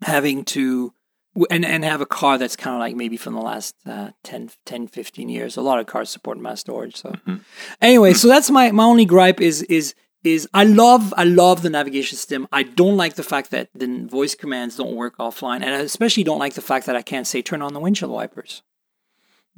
having 0.02 0.44
to 0.54 0.92
and 1.50 1.64
and 1.64 1.84
have 1.84 2.00
a 2.00 2.06
car 2.18 2.38
that's 2.38 2.56
kind 2.56 2.74
of 2.74 2.80
like 2.80 2.96
maybe 2.96 3.16
from 3.16 3.34
the 3.34 3.40
last 3.52 3.74
uh, 3.86 4.10
10, 4.24 4.50
10 4.66 4.88
15 4.88 5.28
years 5.28 5.56
a 5.56 5.62
lot 5.62 5.78
of 5.78 5.86
cars 5.86 6.10
support 6.10 6.38
mass 6.38 6.60
storage 6.60 6.96
so 6.96 7.10
Mhm. 7.26 7.40
anyway 7.80 8.12
so 8.12 8.26
that's 8.26 8.50
my 8.50 8.72
my 8.72 8.84
only 8.92 9.04
gripe 9.04 9.40
is 9.40 9.62
is 9.78 9.94
is 10.24 10.48
i 10.54 10.64
love 10.64 11.14
i 11.16 11.24
love 11.24 11.62
the 11.62 11.70
navigation 11.70 12.16
system 12.16 12.46
i 12.52 12.62
don't 12.62 12.96
like 12.96 13.14
the 13.14 13.22
fact 13.22 13.50
that 13.50 13.68
the 13.74 14.06
voice 14.10 14.34
commands 14.34 14.76
don't 14.76 14.94
work 14.94 15.16
offline 15.18 15.56
and 15.62 15.70
i 15.74 15.78
especially 15.78 16.22
don't 16.24 16.38
like 16.38 16.54
the 16.54 16.60
fact 16.62 16.86
that 16.86 16.94
i 16.96 17.02
can't 17.02 17.26
say 17.26 17.40
turn 17.42 17.62
on 17.62 17.72
the 17.74 17.80
windshield 17.80 18.12
wipers 18.12 18.62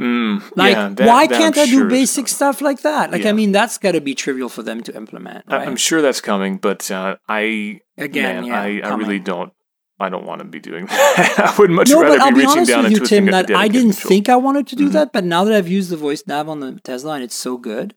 Mm, 0.00 0.42
like 0.56 0.72
yeah, 0.74 0.88
that- 0.88 1.06
why 1.06 1.26
that 1.26 1.38
can't 1.38 1.56
I'm 1.58 1.62
i 1.62 1.66
do 1.66 1.70
sure 1.80 1.84
basic 1.88 2.26
stuff 2.26 2.62
like 2.62 2.80
that 2.80 3.10
like 3.12 3.26
i 3.26 3.32
mean 3.32 3.52
that's 3.52 3.76
got 3.76 3.92
to 3.92 4.00
be 4.00 4.14
trivial 4.14 4.48
for 4.48 4.62
them 4.62 4.82
to 4.84 4.96
implement 4.96 5.44
right? 5.48 5.68
I'm 5.68 5.76
sure 5.76 6.00
that's 6.00 6.20
coming, 6.22 6.56
but 6.56 6.90
uh, 6.90 7.16
I 7.28 7.80
again 7.98 8.36
man, 8.40 8.44
yeah 8.46 8.60
I, 8.62 8.90
I 8.90 8.94
really 8.94 9.18
don't. 9.18 9.52
I 10.00 10.08
don't 10.08 10.24
want 10.26 10.40
to 10.40 10.46
be 10.46 10.58
doing 10.58 10.86
that. 10.92 11.34
I 11.38 11.54
would 11.58 11.70
much 11.70 11.90
no, 11.90 12.00
rather 12.00 12.16
but 12.16 12.22
I'll 12.22 12.30
be 12.30 12.36
be 12.36 12.40
reaching 12.40 12.50
honest 12.58 12.70
down 12.70 12.78
with 12.78 12.86
and 12.86 12.92
you, 12.92 12.98
twisting 13.00 13.24
Tim, 13.26 13.32
that 13.32 13.50
I 13.54 13.68
didn't 13.68 13.92
control. 13.92 14.08
think 14.08 14.28
I 14.30 14.36
wanted 14.36 14.66
to 14.68 14.76
do 14.76 14.88
Mhm. 14.88 14.92
that, 14.92 15.12
but 15.12 15.24
now 15.24 15.44
that 15.44 15.54
I've 15.54 15.68
used 15.68 15.90
the 15.90 15.96
voice 15.98 16.24
nav 16.26 16.48
on 16.48 16.58
the 16.60 16.80
Tesla 16.80 17.12
and 17.14 17.22
it's 17.22 17.36
so 17.36 17.56
good, 17.58 17.94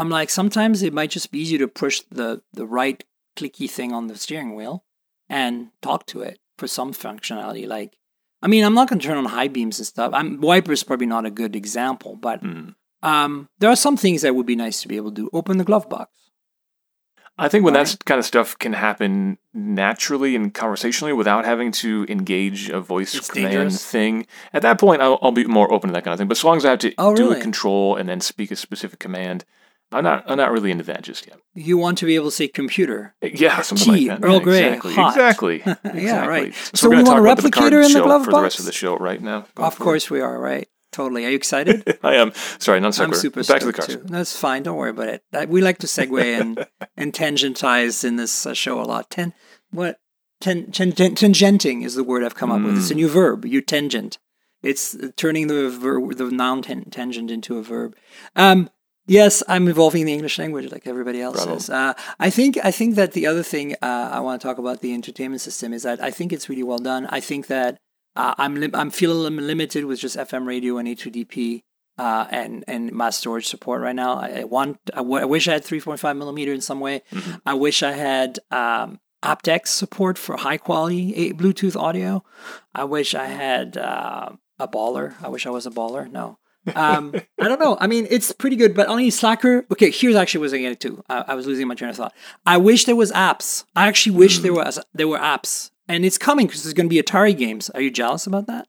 I'm 0.00 0.08
like, 0.08 0.30
sometimes 0.30 0.82
it 0.82 0.92
might 0.94 1.10
just 1.10 1.30
be 1.30 1.40
easier 1.40 1.58
to 1.58 1.68
push 1.68 2.00
the, 2.10 2.42
the 2.52 2.66
right 2.66 3.02
clicky 3.36 3.68
thing 3.68 3.92
on 3.92 4.06
the 4.06 4.16
steering 4.16 4.54
wheel 4.56 4.84
and 5.28 5.68
talk 5.82 6.06
to 6.06 6.22
it 6.22 6.38
for 6.58 6.66
some 6.66 6.92
functionality. 6.92 7.66
Like, 7.68 7.96
I 8.42 8.48
mean, 8.48 8.64
I'm 8.64 8.74
not 8.74 8.88
going 8.88 8.98
to 8.98 9.06
turn 9.06 9.18
on 9.18 9.26
high 9.26 9.48
beams 9.48 9.78
and 9.78 9.86
stuff. 9.86 10.12
I'm, 10.14 10.40
wipers 10.40 10.82
probably 10.82 11.06
not 11.06 11.26
a 11.26 11.30
good 11.30 11.54
example, 11.54 12.16
but 12.16 12.42
Mm. 12.42 12.74
um, 13.02 13.48
there 13.58 13.70
are 13.70 13.76
some 13.76 13.96
things 13.96 14.22
that 14.22 14.34
would 14.34 14.46
be 14.46 14.56
nice 14.56 14.80
to 14.82 14.88
be 14.88 14.96
able 14.96 15.10
to 15.10 15.22
do. 15.22 15.30
Open 15.32 15.58
the 15.58 15.64
glove 15.64 15.88
box. 15.90 16.10
I 17.38 17.48
think 17.48 17.64
when 17.64 17.72
that 17.74 17.96
kind 18.04 18.18
of 18.18 18.26
stuff 18.26 18.58
can 18.58 18.74
happen 18.74 19.38
naturally 19.54 20.36
and 20.36 20.52
conversationally 20.52 21.14
without 21.14 21.46
having 21.46 21.72
to 21.72 22.04
engage 22.08 22.68
a 22.68 22.80
voice 22.80 23.14
It's 23.14 23.30
command 23.30 23.52
dangerous. 23.52 23.84
thing, 23.86 24.26
at 24.52 24.60
that 24.62 24.78
point 24.78 25.00
I'll, 25.00 25.18
I'll 25.22 25.32
be 25.32 25.44
more 25.44 25.72
open 25.72 25.88
to 25.88 25.94
that 25.94 26.04
kind 26.04 26.12
of 26.12 26.18
thing. 26.18 26.28
But 26.28 26.36
as 26.38 26.44
long 26.44 26.58
as 26.58 26.64
I 26.66 26.70
have 26.70 26.80
to 26.80 26.92
Oh, 26.98 27.14
do 27.16 27.28
really? 27.28 27.38
a 27.38 27.42
control 27.42 27.96
and 27.96 28.08
then 28.08 28.20
speak 28.20 28.50
a 28.50 28.56
specific 28.56 28.98
command, 28.98 29.46
I'm 29.92 30.04
not 30.04 30.24
I'm 30.30 30.36
not 30.36 30.52
really 30.52 30.70
into 30.70 30.84
that 30.84 31.02
just 31.02 31.26
yet. 31.26 31.38
You 31.54 31.76
want 31.78 31.98
to 31.98 32.06
be 32.06 32.14
able 32.14 32.26
to 32.26 32.30
say 32.30 32.46
computer. 32.48 33.14
Yeah, 33.22 33.60
something 33.62 33.92
Tea, 33.94 34.08
like 34.10 34.20
that. 34.20 34.26
Earl 34.26 34.34
Yeah, 34.34 34.40
Grey, 34.40 34.66
exactly, 34.68 34.92
hot. 34.94 35.08
exactly, 35.10 35.62
Yeah, 36.02 36.26
right. 36.26 36.54
So, 36.54 36.70
So 36.74 36.88
we're 36.88 36.90
we 36.90 36.94
going 36.96 37.04
to 37.06 37.10
talk 37.10 37.14
want 37.16 37.26
a 37.26 37.32
about 37.32 37.42
the 37.42 37.50
replicator 37.50 37.84
in 37.86 37.92
the 37.92 38.02
glove 38.02 38.24
for 38.24 38.30
the 38.32 38.40
rest 38.42 38.60
of 38.60 38.66
the 38.66 38.72
show 38.72 38.96
right 38.96 39.20
now. 39.20 39.46
Go 39.56 39.64
Of 39.64 39.74
it. 39.74 39.78
course 39.80 40.08
we 40.10 40.20
are, 40.20 40.38
right? 40.38 40.68
Totally. 40.92 41.24
Are 41.24 41.30
you 41.30 41.36
excited? 41.36 41.98
I 42.02 42.14
am. 42.16 42.32
Sorry, 42.58 42.80
non 42.80 42.92
I'm 42.98 43.14
super 43.14 43.42
Back 43.44 43.60
to 43.60 43.66
the 43.66 43.72
cars. 43.72 43.88
too. 43.88 44.02
That's 44.04 44.36
fine. 44.36 44.62
Don't 44.64 44.76
worry 44.76 44.90
about 44.90 45.08
it. 45.08 45.24
Uh, 45.32 45.46
We 45.48 45.60
like 45.60 45.78
to 45.78 45.86
segue 45.86 46.40
and 46.40 46.66
and 46.96 47.14
tangentize 47.14 48.02
in 48.04 48.16
this 48.16 48.44
uh, 48.46 48.54
show 48.54 48.80
a 48.80 48.82
lot. 48.82 49.10
Ten 49.10 49.32
what 49.70 49.98
ten, 50.40 50.70
ten, 50.72 50.92
ten, 50.92 51.14
tangenting 51.14 51.84
is 51.84 51.94
the 51.94 52.02
word 52.04 52.24
I've 52.24 52.34
come 52.34 52.50
up 52.50 52.62
with. 52.62 52.74
Mm. 52.74 52.78
It's 52.78 52.90
a 52.90 52.94
new 52.94 53.08
verb. 53.08 53.44
You 53.44 53.60
tangent. 53.60 54.18
It's 54.62 54.96
turning 55.16 55.46
the 55.46 55.68
ver- 55.70 56.12
the 56.12 56.30
noun 56.30 56.62
ten- 56.62 56.90
tangent 56.90 57.30
into 57.30 57.56
a 57.58 57.62
verb. 57.62 57.94
Um, 58.36 58.68
yes, 59.18 59.42
I'm 59.52 59.66
evolving 59.74 60.04
the 60.06 60.14
English 60.18 60.36
language 60.42 60.66
like 60.74 60.86
everybody 60.86 61.20
else 61.26 61.36
Bravo. 61.44 61.56
is. 61.56 61.68
Uh, 61.70 61.92
I 62.26 62.30
think 62.30 62.52
I 62.70 62.70
think 62.78 62.90
that 63.00 63.10
the 63.18 63.26
other 63.30 63.42
thing 63.52 63.66
uh, 63.82 64.08
I 64.16 64.20
want 64.26 64.40
to 64.40 64.46
talk 64.48 64.58
about 64.64 64.80
the 64.84 64.92
entertainment 65.00 65.42
system 65.48 65.68
is 65.72 65.82
that 65.88 65.98
I 66.08 66.10
think 66.16 66.32
it's 66.32 66.48
really 66.50 66.66
well 66.70 66.82
done. 66.92 67.02
I 67.18 67.20
think 67.20 67.42
that 67.48 67.72
uh, 68.20 68.34
I'm 68.42 68.54
lim- 68.62 68.74
I'm 68.80 68.90
feeling 69.00 69.36
limited 69.52 69.82
with 69.84 69.98
just 70.04 70.16
FM 70.16 70.44
radio 70.46 70.78
and 70.78 70.86
A2DP 70.88 71.60
uh, 71.98 72.26
and 72.30 72.64
and 72.72 72.92
mass 72.92 73.16
storage 73.22 73.46
support 73.54 73.78
right 73.86 73.98
now. 74.04 74.12
I, 74.26 74.28
I 74.40 74.44
want 74.44 74.78
I, 74.94 75.02
w- 75.08 75.22
I 75.22 75.26
wish 75.34 75.48
I 75.48 75.52
had 75.58 75.64
3.5 75.64 76.16
millimeter 76.16 76.52
in 76.52 76.60
some 76.60 76.80
way. 76.80 77.02
Mhm. 77.12 77.40
I 77.44 77.54
wish 77.54 77.82
I 77.82 77.92
had 77.92 78.38
um, 78.50 79.00
aptX 79.22 79.68
support 79.82 80.16
for 80.18 80.36
high 80.36 80.56
quality 80.66 81.32
Bluetooth 81.32 81.76
audio. 81.76 82.22
I 82.74 82.84
wish 82.84 83.14
I 83.14 83.26
had 83.26 83.76
uh, 83.76 84.30
a 84.58 84.68
baller. 84.68 85.14
I 85.22 85.28
wish 85.28 85.46
I 85.46 85.50
was 85.50 85.66
a 85.66 85.70
baller. 85.70 86.10
No. 86.10 86.38
Um, 86.76 87.14
I 87.40 87.48
don't 87.48 87.60
know. 87.60 87.76
I 87.80 87.86
mean, 87.86 88.06
it's 88.10 88.32
pretty 88.32 88.56
good, 88.56 88.74
but 88.74 88.88
only 88.88 89.10
Slacker. 89.10 89.66
Okay, 89.72 89.90
here's 89.90 90.14
actually 90.16 90.46
what 90.46 90.54
I 90.54 90.58
get 90.58 90.80
to. 90.80 91.02
I, 91.08 91.24
I 91.28 91.34
was 91.34 91.46
losing 91.46 91.66
my 91.68 91.74
train 91.74 91.90
of 91.90 91.96
thought. 91.96 92.14
I 92.46 92.56
wish 92.56 92.84
there 92.84 92.96
was 92.96 93.12
apps. 93.12 93.64
I 93.76 93.88
actually 93.88 94.16
wish 94.16 94.38
there 94.40 94.52
was 94.54 94.78
there 94.94 95.08
were 95.08 95.18
apps, 95.18 95.70
and 95.88 96.04
it's 96.04 96.18
coming 96.18 96.46
because 96.46 96.62
there's 96.62 96.74
going 96.74 96.88
to 96.88 96.94
be 96.94 97.02
Atari 97.02 97.36
games. 97.36 97.70
Are 97.70 97.80
you 97.80 97.90
jealous 97.90 98.26
about 98.26 98.46
that? 98.46 98.66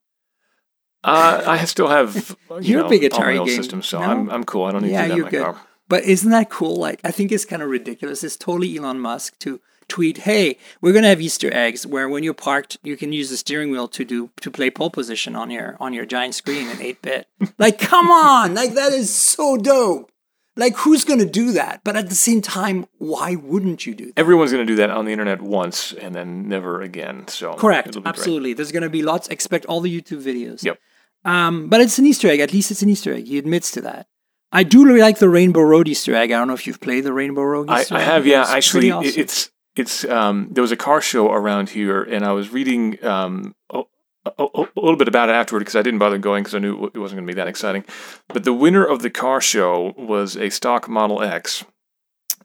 Uh, 1.04 1.44
I 1.48 1.66
still 1.66 1.88
have 1.88 2.36
you 2.50 2.60
You're 2.62 2.86
a 2.86 2.90
big 2.90 3.02
Atari 3.02 3.44
game, 3.46 3.56
systems, 3.56 3.88
so 3.88 4.00
no? 4.00 4.06
I'm 4.06 4.30
I'm 4.30 4.44
cool. 4.44 4.66
I 4.66 4.72
don't 4.72 4.84
need 4.84 4.92
Yeah, 4.92 5.08
to 5.08 5.08
do 5.08 5.10
that 5.10 5.18
you're 5.18 5.30
good. 5.30 5.44
car. 5.56 5.62
But 5.88 6.04
isn't 6.06 6.30
that 6.32 6.50
cool? 6.50 6.78
Like, 6.78 7.02
I 7.04 7.12
think 7.12 7.32
it's 7.32 7.44
kind 7.44 7.62
of 7.62 7.70
ridiculous. 7.70 8.24
It's 8.24 8.38
totally 8.38 8.78
Elon 8.78 9.00
Musk 9.00 9.38
to 9.40 9.60
tweet, 9.92 10.18
"Hey, 10.30 10.58
we're 10.82 10.94
gonna 10.94 11.10
have 11.14 11.22
Easter 11.22 11.50
eggs 11.54 11.86
where 11.86 12.08
when 12.10 12.24
you're 12.24 12.34
parked, 12.34 12.78
you 12.84 12.96
can 12.98 13.12
use 13.14 13.30
the 13.30 13.38
steering 13.38 13.70
wheel 13.72 13.88
to 13.90 14.04
do 14.04 14.30
to 14.42 14.50
play 14.50 14.70
pole 14.70 14.90
position 14.90 15.36
on 15.36 15.52
your 15.52 15.76
on 15.80 15.94
your 15.94 16.06
giant 16.06 16.36
screen 16.36 16.68
in 16.70 16.82
eight 16.82 17.02
bit." 17.02 17.28
like, 17.60 17.78
come 17.80 18.10
on! 18.10 18.54
Like 18.54 18.74
that 18.74 18.94
is 18.94 19.14
so 19.14 19.58
dope. 19.58 20.12
Like, 20.56 20.76
who's 20.78 21.04
gonna 21.06 21.26
do 21.26 21.52
that? 21.54 21.82
But 21.84 21.96
at 21.96 22.10
the 22.10 22.16
same 22.16 22.42
time, 22.42 22.86
why 22.98 23.36
wouldn't 23.36 23.86
you 23.86 23.94
do 23.96 24.06
that? 24.08 24.20
Everyone's 24.20 24.52
going 24.52 24.66
to 24.66 24.72
do 24.74 24.76
that 24.78 24.90
on 24.90 25.06
the 25.06 25.12
internet 25.12 25.42
once 25.42 25.94
and 25.94 26.14
then 26.14 26.50
never 26.50 26.82
again. 26.82 27.28
So 27.30 27.54
Correct. 27.54 27.88
it'll 27.88 28.02
great. 28.02 28.10
Absolutely. 28.16 28.54
There's 28.54 28.72
gonna 28.72 28.90
be 28.90 29.02
lots. 29.02 29.28
Expect 29.30 29.66
all 29.66 29.82
the 29.82 29.92
YouTube 30.02 30.22
videos. 30.22 30.64
Yep. 30.64 30.78
Um, 31.24 31.70
but 31.70 31.82
it's 31.82 32.00
an 32.00 32.06
Easter 32.06 32.28
egg. 32.30 32.40
At 32.40 32.54
least 32.54 32.72
it's 32.72 32.82
an 32.82 32.90
Easter 32.90 33.14
egg. 33.14 33.28
He 33.28 33.38
admits 33.38 33.72
to 33.72 33.82
that. 33.82 34.08
I 34.52 34.64
do 34.64 34.86
really 34.86 35.00
like 35.00 35.20
the 35.20 35.30
Rainbow 35.30 35.62
Road 35.62 35.88
Easter 35.88 36.14
egg. 36.14 36.32
I 36.32 36.38
don't 36.38 36.48
know 36.48 36.54
if 36.54 36.68
you've 36.68 36.82
played 36.82 37.06
the 37.06 37.14
Rainbow 37.14 37.44
Road 37.44 37.70
I, 37.70 37.82
Easter 37.82 37.96
I 37.96 38.02
egg. 38.02 38.06
have, 38.06 38.28
yeah. 38.28 38.42
It's 38.42 38.52
Actually, 38.52 38.92
awesome. 38.92 39.22
it's 39.22 39.50
it's 39.76 40.06
um, 40.06 40.50
there 40.52 40.62
was 40.62 40.72
a 40.72 40.78
car 40.78 41.02
show 41.02 41.32
around 41.32 41.70
here, 41.70 42.04
and 42.04 42.26
I 42.26 42.34
was 42.34 42.52
reading 42.52 43.04
um, 43.06 43.56
a, 43.70 43.84
a, 44.26 44.32
a 44.38 44.68
little 44.76 44.98
bit 44.98 45.08
about 45.08 45.30
it 45.30 45.34
afterward 45.34 45.62
because 45.62 45.76
I 45.76 45.82
didn't 45.82 46.00
bother 46.00 46.18
going 46.18 46.44
because 46.44 46.56
I 46.56 46.60
knew 46.60 46.86
it 46.94 46.98
wasn't 46.98 47.20
going 47.20 47.28
to 47.28 47.34
be 47.34 47.38
that 47.38 47.48
exciting. 47.48 47.86
But 48.28 48.44
the 48.44 48.54
winner 48.54 48.84
of 48.84 49.02
the 49.02 49.10
car 49.10 49.42
show 49.42 49.94
was 49.98 50.36
a 50.36 50.50
stock 50.50 50.90
Model 50.90 51.22
X 51.22 51.64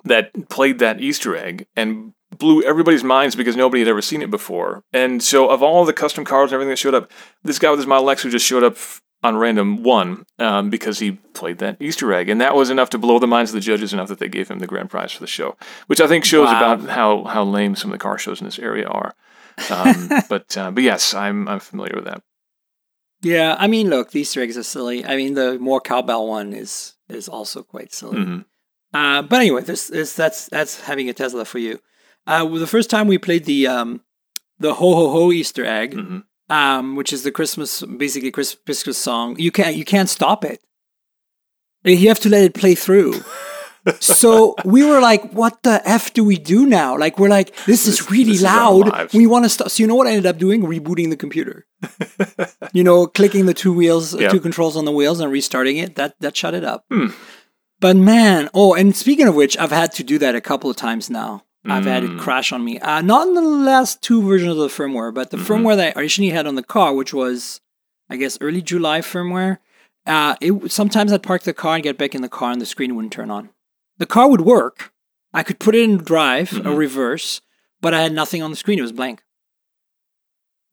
that 0.05 0.49
played 0.49 0.79
that 0.79 1.01
Easter 1.01 1.37
egg 1.37 1.67
and 1.75 2.13
blew 2.39 2.63
everybody's 2.63 3.05
minds 3.05 3.35
because 3.35 3.57
nobody 3.57 3.81
had 3.81 3.89
ever 3.89 4.03
seen 4.03 4.23
it 4.23 4.31
before. 4.31 4.85
And 4.93 5.23
so, 5.23 5.49
of 5.49 5.63
all 5.63 5.85
the 5.85 5.93
custom 5.93 6.25
cars 6.25 6.51
and 6.51 6.55
everything 6.55 6.71
that 6.71 6.79
showed 6.79 6.95
up, 6.95 7.11
this 7.43 7.59
guy 7.59 7.71
with 7.71 7.81
his 7.81 7.87
Model 7.87 8.11
X 8.11 8.23
who 8.23 8.31
just 8.31 8.47
showed 8.47 8.63
up 8.63 8.77
on 9.27 9.37
random 9.37 9.83
one 9.83 10.25
um, 10.39 10.71
because 10.71 10.99
he 11.01 11.13
played 11.35 11.59
that 11.59 11.77
Easter 11.81 12.13
egg, 12.13 12.29
and 12.31 12.41
that 12.41 12.55
was 12.55 12.71
enough 12.71 12.91
to 12.91 12.99
blow 12.99 13.19
the 13.19 13.27
minds 13.27 13.51
of 13.51 13.55
the 13.55 13.61
judges 13.61 13.93
enough 13.93 14.09
that 14.09 14.19
they 14.19 14.29
gave 14.29 14.49
him 14.49 14.59
the 14.61 14.67
grand 14.67 14.89
prize 14.91 15.13
for 15.13 15.21
the 15.21 15.27
show, 15.27 15.57
which 15.87 16.01
I 16.01 16.07
think 16.07 16.25
shows 16.25 16.47
Wow. 16.49 16.75
about 16.75 16.89
how 16.91 17.25
how 17.25 17.45
lame 17.45 17.77
some 17.77 17.91
of 17.91 17.99
the 17.99 18.03
car 18.03 18.19
shows 18.19 18.41
in 18.41 18.47
this 18.47 18.59
area 18.59 18.87
are. 18.87 19.15
Um, 19.71 20.09
but 20.29 20.57
uh, 20.57 20.71
but 20.71 20.83
yes, 20.83 21.15
I'm 21.15 21.49
I'm 21.49 21.61
familiar 21.61 21.95
with 21.97 22.05
that. 22.07 22.23
yeah. 23.23 23.57
I 23.59 23.67
mean, 23.67 23.89
look, 23.91 24.11
the 24.11 24.21
Easter 24.21 24.43
eggs 24.43 24.57
are 24.57 24.63
silly. 24.63 25.05
I 25.05 25.17
mean, 25.17 25.35
the 25.35 25.59
more 25.59 25.81
cowbell 25.81 26.27
one 26.29 26.53
is 26.53 26.95
is 27.09 27.29
also 27.29 27.63
quite 27.63 27.93
silly. 27.93 28.19
Mhm. 28.19 28.45
Uh, 28.95 29.23
but 29.23 29.41
anyway, 29.41 29.63
this, 29.63 29.89
this 29.89 30.15
that's 30.15 30.47
that's 30.49 30.81
having 30.83 31.09
a 31.09 31.13
Tesla 31.13 31.45
for 31.45 31.59
you. 31.59 31.75
Uh, 32.27 32.45
well, 32.49 32.59
the 32.61 32.67
first 32.67 32.89
time 32.91 33.07
we 33.09 33.19
played 33.19 33.45
the 33.45 33.67
um, 33.67 34.01
the 34.59 34.75
ho 34.75 34.95
ho 34.95 35.11
ho 35.11 35.33
Easter 35.33 35.65
egg, 35.65 35.95
Mhm. 35.95 36.25
Um, 36.49 36.97
which 36.97 37.13
is 37.13 37.23
the 37.23 37.31
Christmas 37.33 37.83
basically 37.83 38.31
Chris- 38.31 38.57
Christmas 38.65 38.99
song. 38.99 39.37
You 39.39 39.51
can't 39.53 39.77
you 39.77 39.85
can't 39.85 40.09
stop 40.09 40.45
it. 40.45 40.61
You 41.85 42.09
have 42.09 42.21
to 42.21 42.29
let 42.29 42.43
it 42.45 42.55
play 42.55 42.75
through. 42.75 43.15
so 44.01 44.57
we 44.65 44.85
were 44.85 45.01
like, 45.01 45.31
what 45.33 45.63
the 45.63 45.81
F 45.89 46.13
do 46.13 46.25
we 46.25 46.37
do 46.37 46.67
now? 46.67 46.99
Like, 46.99 47.19
we're 47.19 47.29
like, 47.29 47.55
this 47.67 47.87
is 47.87 48.11
really 48.11 48.25
this 48.33 48.39
is 48.39 48.43
loud. 48.43 48.89
lives. 48.89 49.15
we 49.15 49.27
want 49.29 49.45
to 49.45 49.49
stop. 49.49 49.71
So 49.71 49.83
you 49.83 49.87
know 49.87 49.95
what 49.95 50.09
I 50.09 50.11
ended 50.11 50.27
up 50.27 50.39
doing? 50.39 50.63
Rebooting 50.63 51.11
the 51.11 51.17
computer. 51.17 51.65
you 52.73 52.83
know, 52.83 53.07
clicking 53.07 53.47
the 53.47 53.55
two 53.55 53.73
wheels, 53.73 54.19
Yeah. 54.19 54.31
two 54.31 54.41
controls 54.41 54.77
on 54.77 54.85
the 54.85 54.91
wheels 54.91 55.21
and 55.21 55.31
restarting 55.31 55.77
it. 55.77 55.95
That, 55.95 56.17
that 56.19 56.37
shut 56.37 56.55
it 56.55 56.65
up. 56.65 56.85
Hmm. 56.91 57.09
But 57.79 57.95
man, 57.97 58.49
oh, 58.55 58.75
and 58.75 58.97
speaking 58.97 59.29
of 59.29 59.37
which, 59.37 59.57
I've 59.59 59.71
had 59.71 59.93
to 59.93 60.03
do 60.03 60.19
that 60.19 60.35
a 60.35 60.41
couple 60.41 60.69
of 60.71 60.77
times 60.77 61.09
now. 61.09 61.45
I've 61.69 61.85
had 61.85 62.05
it 62.05 62.19
crash 62.19 62.53
on 62.53 62.65
me. 62.65 62.79
Uh, 62.79 63.01
not 63.03 63.29
in 63.29 63.35
the 63.35 63.41
last 63.41 64.03
two 64.03 64.23
versions 64.27 64.51
of 64.53 64.57
the 64.59 64.69
firmware, 64.69 65.13
but 65.13 65.31
the 65.31 65.37
Mm-hmm. 65.37 65.53
firmware 65.53 65.77
that 65.77 65.97
I 65.97 66.01
originally 66.01 66.31
had 66.33 66.47
on 66.47 66.55
the 66.55 66.63
car, 66.63 66.95
which 66.95 67.13
was, 67.15 67.61
I 68.09 68.17
guess, 68.17 68.39
early 68.41 68.63
July 68.63 69.01
firmware. 69.01 69.59
Uh, 70.07 70.37
it 70.41 70.71
sometimes 70.71 71.13
I'd 71.13 71.23
park 71.23 71.43
the 71.43 71.53
car 71.53 71.75
and 71.75 71.83
get 71.83 71.99
back 71.99 72.15
in 72.15 72.23
the 72.23 72.29
car, 72.29 72.53
and 72.53 72.61
the 72.61 72.67
screen 72.67 72.95
wouldn't 72.95 73.13
turn 73.13 73.31
on. 73.31 73.51
The 73.99 74.07
car 74.07 74.29
would 74.29 74.43
work. 74.43 74.93
I 75.35 75.43
could 75.43 75.59
put 75.59 75.75
it 75.75 75.83
in 75.83 75.97
drive 75.99 76.51
Mm-hmm. 76.51 76.69
or 76.69 76.75
reverse, 76.77 77.41
but 77.81 77.93
I 77.95 78.03
had 78.03 78.13
nothing 78.13 78.43
on 78.43 78.51
the 78.51 78.57
screen. 78.57 78.79
It 78.79 78.83
was 78.83 78.93
blank. 78.93 79.23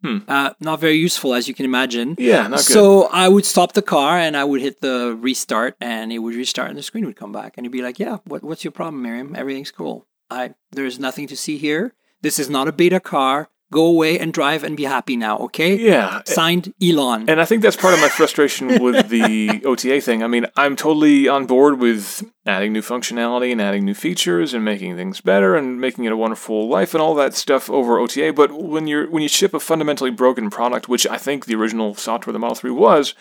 Hmm. 0.03 0.17
Uh, 0.27 0.51
not 0.59 0.81
very 0.81 0.95
useful, 0.95 1.33
as 1.33 1.47
you 1.47 1.53
can 1.53 1.63
imagine. 1.65 2.15
Yeah, 2.19 2.43
not 2.47 2.57
good. 2.57 2.65
So 2.65 3.03
I 3.07 3.29
would 3.29 3.45
stop 3.45 3.71
the 3.71 3.81
car 3.81 4.17
and 4.19 4.35
I 4.35 4.43
would 4.43 4.59
hit 4.61 4.81
the 4.81 5.17
restart, 5.19 5.75
and 5.79 6.11
it 6.11 6.19
would 6.19 6.35
restart, 6.35 6.69
and 6.69 6.77
the 6.77 6.83
screen 6.83 7.05
would 7.05 7.15
come 7.15 7.31
back, 7.31 7.53
and 7.57 7.65
you'd 7.65 7.71
be 7.71 7.81
like, 7.81 7.99
"Yeah, 7.99 8.17
what, 8.25 8.43
what's 8.43 8.65
your 8.65 8.71
problem, 8.73 9.01
Miriam? 9.01 9.33
Everything's 9.35 9.71
cool. 9.71 10.05
I 10.29 10.53
there's 10.71 10.99
nothing 10.99 11.27
to 11.27 11.35
see 11.37 11.57
here. 11.57 11.93
This 12.21 12.39
is 12.39 12.49
not 12.49 12.67
a 12.67 12.71
beta 12.71 12.99
car. 12.99 13.49
Go 13.71 13.87
away 13.87 14.19
and 14.19 14.31
drive 14.31 14.63
and 14.63 14.77
be 14.77 14.83
happy 14.83 15.15
now, 15.17 15.37
okay?" 15.39 15.75
yeah. 15.75 16.19
Eh, 16.27 16.31
Signed, 16.31 16.73
Elon. 16.81 17.27
And 17.27 17.41
I 17.41 17.45
think 17.45 17.63
that's 17.63 17.75
part 17.75 17.95
of 17.95 17.99
my 18.01 18.07
frustration 18.09 18.81
with 18.83 19.09
the 19.09 19.61
OTA 19.65 19.99
thing. 19.99 20.21
I 20.23 20.27
mean, 20.27 20.45
I'm 20.55 20.75
totally 20.75 21.27
on 21.27 21.47
board 21.47 21.79
with 21.79 22.23
adding 22.45 22.71
new 22.71 22.83
functionality 22.83 23.51
and 23.51 23.59
adding 23.59 23.83
new 23.83 23.95
features 23.95 24.53
and 24.53 24.63
making 24.63 24.95
things 24.95 25.21
better 25.21 25.55
and 25.55 25.81
making 25.81 26.03
it 26.05 26.11
a 26.11 26.17
wonderful 26.17 26.69
life 26.69 26.93
and 26.93 27.01
all 27.01 27.15
that 27.15 27.33
stuff 27.33 27.67
over 27.67 27.97
OTA. 27.97 28.33
But 28.33 28.51
when 28.51 28.85
you're 28.85 29.09
when 29.09 29.23
you 29.23 29.29
ship 29.29 29.55
a 29.55 29.59
fundamentally 29.59 30.11
broken 30.11 30.51
product, 30.51 30.87
which 30.87 31.07
I 31.07 31.17
think 31.17 31.45
the 31.47 31.55
original 31.55 31.95
software 31.95 32.31
the 32.31 32.39
Model 32.39 32.55
3 32.55 32.69
was, 32.71 33.15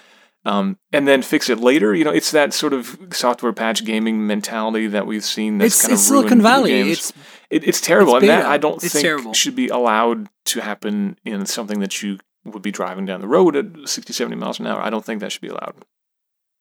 um, 0.45 0.79
and 0.93 1.07
then 1.07 1.23
fix 1.23 1.49
it 1.49 1.61
later, 1.61 1.95
you 1.95 2.05
know, 2.05 2.11
it's 2.11 2.31
that 2.33 2.53
sort 2.53 2.73
of 2.73 2.99
software 3.13 3.53
patch 3.53 3.85
gaming 3.85 4.27
mentality 4.27 4.87
that 4.89 5.07
we've 5.07 5.25
seen. 5.25 5.59
That's 5.59 5.75
it's 5.75 5.83
kind 5.83 5.93
it's 5.93 6.03
of 6.03 6.07
Silicon 6.09 6.43
Valley. 6.43 6.91
It's 6.91 7.13
It, 7.51 7.67
it's 7.67 7.81
terrible, 7.81 8.17
It's 8.17 8.23
and 8.23 8.31
that. 8.31 8.47
I 8.47 8.59
don't 8.59 8.83
It's 8.83 8.93
think 8.93 9.05
terrible. 9.05 9.35
should 9.35 9.55
be 9.55 9.69
allowed 9.69 10.29
to 10.47 10.61
happen 10.61 11.19
in 11.25 11.47
something 11.47 11.81
that 11.81 12.03
you 12.03 12.19
would 12.45 12.63
be 12.63 12.73
driving 12.73 13.07
down 13.07 13.21
the 13.21 13.29
road 13.29 13.55
at 13.55 13.67
60, 13.89 14.13
70 14.13 14.37
miles 14.37 14.59
an 14.59 14.67
hour. 14.67 14.81
I 14.81 14.91
don't 14.91 15.05
think 15.05 15.21
that 15.21 15.31
should 15.31 15.43
be 15.43 15.49
allowed. 15.49 15.75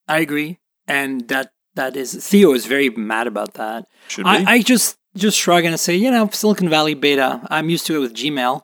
I 0.07 0.19
agree, 0.19 0.59
and 0.87 1.27
that 1.29 1.53
that 1.75 1.95
is 1.95 2.13
Theo 2.13 2.53
is 2.53 2.65
very 2.65 2.89
mad 2.89 3.27
about 3.27 3.53
that. 3.55 3.85
Should 4.09 4.25
be. 4.25 4.29
I, 4.29 4.43
I 4.55 4.61
just 4.61 4.97
just 5.15 5.37
shrug 5.37 5.63
and 5.65 5.79
say, 5.79 5.95
you 5.95 6.11
know, 6.11 6.29
Silicon 6.31 6.69
Valley 6.69 6.93
beta. 6.93 7.41
I'm 7.49 7.69
used 7.69 7.85
to 7.87 7.95
it 7.95 7.99
with 7.99 8.13
Gmail. 8.13 8.61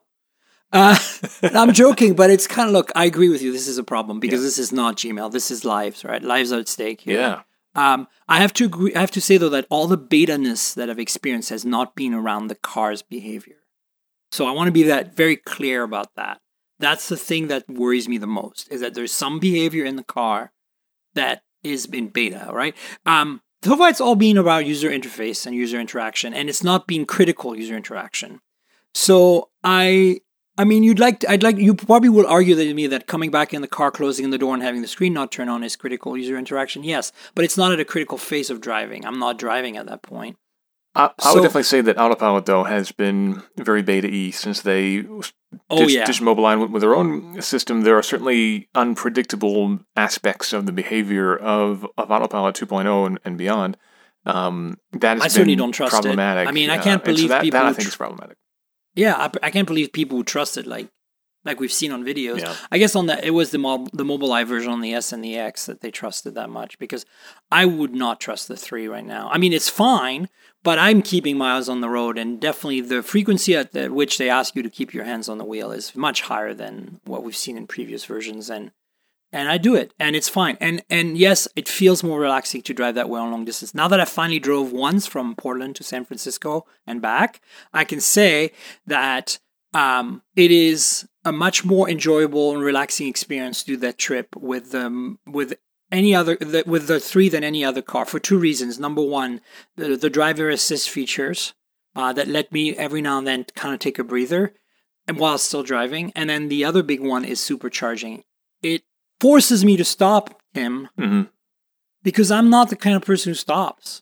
Uh, 0.71 0.97
I'm 1.43 1.73
joking, 1.83 2.13
but 2.13 2.29
it's 2.29 2.47
kind 2.47 2.67
of 2.67 2.73
look. 2.73 2.91
I 2.95 3.05
agree 3.05 3.29
with 3.29 3.41
you. 3.41 3.51
This 3.51 3.67
is 3.67 3.77
a 3.77 3.83
problem 3.83 4.19
because 4.19 4.41
this 4.41 4.57
is 4.57 4.71
not 4.71 4.97
Gmail. 4.97 5.31
This 5.31 5.51
is 5.51 5.63
lives, 5.63 6.03
right? 6.03 6.21
Lives 6.21 6.51
are 6.51 6.59
at 6.59 6.67
stake 6.67 7.01
here. 7.01 7.19
yeah. 7.19 7.41
Um, 7.75 8.07
I 8.27 8.39
have 8.39 8.53
to 8.53 8.65
agree. 8.65 8.95
I 8.95 8.99
have 8.99 9.11
to 9.11 9.21
say 9.21 9.37
though 9.37 9.49
that 9.49 9.67
all 9.69 9.87
the 9.87 9.97
beta-ness 9.97 10.73
that 10.73 10.89
I've 10.89 10.99
experienced 10.99 11.49
has 11.51 11.63
not 11.63 11.95
been 11.95 12.13
around 12.13 12.47
the 12.47 12.55
car's 12.55 13.03
behavior. 13.03 13.57
So 14.31 14.47
I 14.47 14.51
want 14.51 14.67
to 14.67 14.71
be 14.71 14.83
that 14.83 15.15
very 15.15 15.35
clear 15.35 15.83
about 15.83 16.15
that. 16.15 16.41
That's 16.79 17.07
the 17.07 17.17
thing 17.17 17.47
that 17.47 17.69
worries 17.69 18.07
me 18.07 18.17
the 18.17 18.27
most 18.27 18.71
is 18.71 18.81
that 18.81 18.93
there's 18.93 19.13
some 19.13 19.39
behavior 19.39 19.85
in 19.85 19.95
the 19.95 20.03
car 20.03 20.51
that 21.13 21.43
is 21.63 21.85
in 21.85 22.09
beta, 22.09 22.49
right? 22.51 22.75
Um, 23.05 23.41
so 23.63 23.75
far 23.75 23.89
it's 23.89 24.01
all 24.01 24.15
been 24.15 24.37
about 24.37 24.65
user 24.65 24.89
interface 24.89 25.45
and 25.45 25.55
user 25.55 25.79
interaction, 25.79 26.33
and 26.33 26.49
it's 26.49 26.63
not 26.63 26.87
been 26.87 27.05
critical 27.05 27.55
user 27.55 27.75
interaction. 27.75 28.41
So 28.93 29.49
I, 29.63 30.21
I 30.57 30.63
mean, 30.63 30.83
you'd 30.83 30.99
like, 30.99 31.19
to, 31.19 31.29
I'd 31.29 31.43
like, 31.43 31.57
you 31.57 31.75
probably 31.75 32.09
will 32.09 32.25
argue 32.25 32.55
that 32.55 32.63
to 32.63 32.73
me 32.73 32.87
that 32.87 33.05
coming 33.07 33.29
back 33.29 33.53
in 33.53 33.61
the 33.61 33.67
car, 33.67 33.91
closing 33.91 34.29
the 34.31 34.37
door, 34.37 34.53
and 34.53 34.63
having 34.63 34.81
the 34.81 34.87
screen 34.87 35.13
not 35.13 35.31
turn 35.31 35.49
on 35.49 35.63
is 35.63 35.75
critical 35.75 36.17
user 36.17 36.37
interaction. 36.37 36.83
Yes, 36.83 37.11
but 37.35 37.45
it's 37.45 37.57
not 37.57 37.71
at 37.71 37.79
a 37.79 37.85
critical 37.85 38.17
phase 38.17 38.49
of 38.49 38.59
driving. 38.59 39.05
I'm 39.05 39.19
not 39.19 39.37
driving 39.37 39.77
at 39.77 39.85
that 39.85 40.01
point. 40.01 40.37
I, 40.95 41.11
I 41.19 41.23
So- 41.23 41.35
would 41.35 41.41
definitely 41.43 41.63
say 41.63 41.81
that 41.81 41.99
Autopilot, 41.99 42.47
though, 42.47 42.63
has 42.63 42.91
been 42.91 43.43
very 43.55 43.83
beta 43.83 44.07
y 44.07 44.31
since 44.31 44.61
they 44.61 45.05
Oh 45.69 45.77
ditched, 45.77 45.91
yeah, 45.91 46.05
ditched 46.05 46.21
with, 46.21 46.71
with 46.71 46.81
their 46.81 46.95
own 46.95 47.41
system. 47.41 47.81
There 47.81 47.97
are 47.97 48.03
certainly 48.03 48.67
unpredictable 48.75 49.79
aspects 49.95 50.53
of 50.53 50.65
the 50.65 50.71
behavior 50.71 51.35
of, 51.35 51.85
of 51.97 52.11
Autopilot 52.11 52.55
2.0 52.55 53.05
and, 53.05 53.19
and 53.23 53.37
beyond. 53.37 53.77
Um, 54.25 54.77
that 54.91 55.17
has 55.17 55.23
I 55.23 55.27
certainly 55.29 55.55
don't 55.55 55.71
trust 55.71 55.93
it. 55.93 56.01
problematic. 56.01 56.49
I 56.49 56.51
mean, 56.51 56.69
I 56.69 56.77
uh, 56.77 56.83
can't 56.83 57.01
and 57.01 57.15
so 57.15 57.15
believe 57.15 57.29
that, 57.29 57.43
people 57.43 57.59
that 57.59 57.65
I 57.67 57.73
think 57.73 57.83
tr- 57.83 57.89
is 57.89 57.95
problematic. 57.95 58.37
Yeah. 58.97 59.15
I, 59.15 59.47
I 59.47 59.49
can't 59.51 59.67
believe 59.67 59.93
people 59.93 60.23
trust 60.23 60.57
it 60.57 60.67
like, 60.67 60.89
like 61.45 61.59
we've 61.61 61.71
seen 61.71 61.91
on 61.91 62.03
videos. 62.03 62.41
Yeah. 62.41 62.55
I 62.71 62.77
guess 62.77 62.95
on 62.95 63.05
that 63.05 63.23
it 63.23 63.31
was 63.31 63.51
the 63.51 63.57
mob, 63.57 63.89
the 63.93 64.03
Mobileye 64.03 64.45
version 64.45 64.71
on 64.71 64.81
the 64.81 64.93
S 64.93 65.13
and 65.13 65.23
the 65.23 65.37
X 65.37 65.67
that 65.67 65.79
they 65.79 65.91
trusted 65.91 66.35
that 66.35 66.49
much 66.49 66.77
because 66.77 67.05
I 67.49 67.65
would 67.65 67.93
not 67.93 68.19
trust 68.19 68.47
the 68.49 68.57
three 68.57 68.87
right 68.87 69.05
now. 69.05 69.29
I 69.31 69.37
mean, 69.37 69.53
it's 69.53 69.69
fine, 69.69 70.27
but 70.63 70.77
I'm 70.77 71.01
keeping 71.01 71.37
my 71.37 71.55
eyes 71.55 71.69
on 71.69 71.79
the 71.79 71.87
road, 71.89 72.17
and 72.17 72.41
definitely 72.41 72.81
the 72.81 73.01
frequency 73.01 73.55
at, 73.55 73.73
at 73.75 73.91
which 73.91 74.17
they 74.17 74.29
ask 74.29 74.55
you 74.55 74.63
to 74.63 74.69
keep 74.69 74.93
your 74.93 75.05
hands 75.05 75.29
on 75.29 75.37
the 75.37 75.45
wheel 75.45 75.71
is 75.71 75.95
much 75.95 76.23
higher 76.23 76.53
than 76.53 76.99
what 77.05 77.23
we've 77.23 77.37
seen 77.37 77.55
in 77.55 77.67
previous 77.67 78.03
versions, 78.03 78.49
and 78.49 78.71
and 79.31 79.49
I 79.49 79.57
do 79.57 79.75
it, 79.75 79.93
and 79.99 80.15
it's 80.15 80.29
fine. 80.29 80.57
And 80.59 80.83
and 80.89 81.17
yes, 81.17 81.47
it 81.55 81.67
feels 81.67 82.03
more 82.03 82.19
relaxing 82.19 82.61
to 82.63 82.73
drive 82.73 82.95
that 82.95 83.09
way 83.09 83.19
on 83.19 83.31
long 83.31 83.45
distance. 83.45 83.75
Now 83.75 83.87
that 83.87 83.99
I 83.99 84.05
finally 84.05 84.39
drove 84.39 84.71
once 84.71 85.05
from 85.05 85.35
Portland 85.35 85.75
to 85.77 85.83
San 85.83 86.05
Francisco 86.05 86.65
and 86.85 87.01
back, 87.01 87.41
I 87.73 87.83
can 87.83 87.99
say 87.99 88.51
that 88.85 89.39
um, 89.73 90.23
it 90.35 90.51
is 90.51 91.07
a 91.25 91.31
much 91.31 91.65
more 91.65 91.89
enjoyable 91.89 92.53
and 92.53 92.63
relaxing 92.63 93.07
experience 93.07 93.63
to 93.63 93.73
do 93.73 93.77
that 93.77 93.97
trip 93.97 94.35
with 94.35 94.73
um, 94.73 95.19
with 95.25 95.55
any 95.91 96.15
other 96.15 96.37
the, 96.37 96.63
with 96.65 96.87
the 96.87 96.99
three 96.99 97.29
than 97.29 97.43
any 97.43 97.63
other 97.65 97.81
car 97.81 98.05
for 98.05 98.19
two 98.19 98.39
reasons. 98.39 98.79
Number 98.79 99.01
one, 99.01 99.41
the, 99.75 99.97
the 99.97 100.09
driver 100.09 100.49
assist 100.49 100.89
features 100.89 101.53
uh, 101.95 102.13
that 102.13 102.27
let 102.27 102.51
me 102.51 102.75
every 102.77 103.01
now 103.01 103.17
and 103.17 103.27
then 103.27 103.45
kind 103.55 103.73
of 103.73 103.79
take 103.79 103.99
a 103.99 104.03
breather, 104.03 104.53
and 105.07 105.17
while 105.17 105.37
still 105.37 105.63
driving. 105.63 106.13
And 106.15 106.29
then 106.29 106.47
the 106.47 106.63
other 106.63 106.83
big 106.83 107.01
one 107.01 107.25
is 107.25 107.39
supercharging. 107.39 108.23
Forces 109.19 109.65
me 109.65 109.77
to 109.77 109.85
stop 109.85 110.41
him 110.53 110.89
hmm 110.97 111.23
because 112.03 112.31
I'm 112.31 112.49
not 112.49 112.69
the 112.69 112.77
kind 112.77 112.95
of 112.95 113.01
person 113.01 113.31
who 113.31 113.33
stops. 113.33 114.01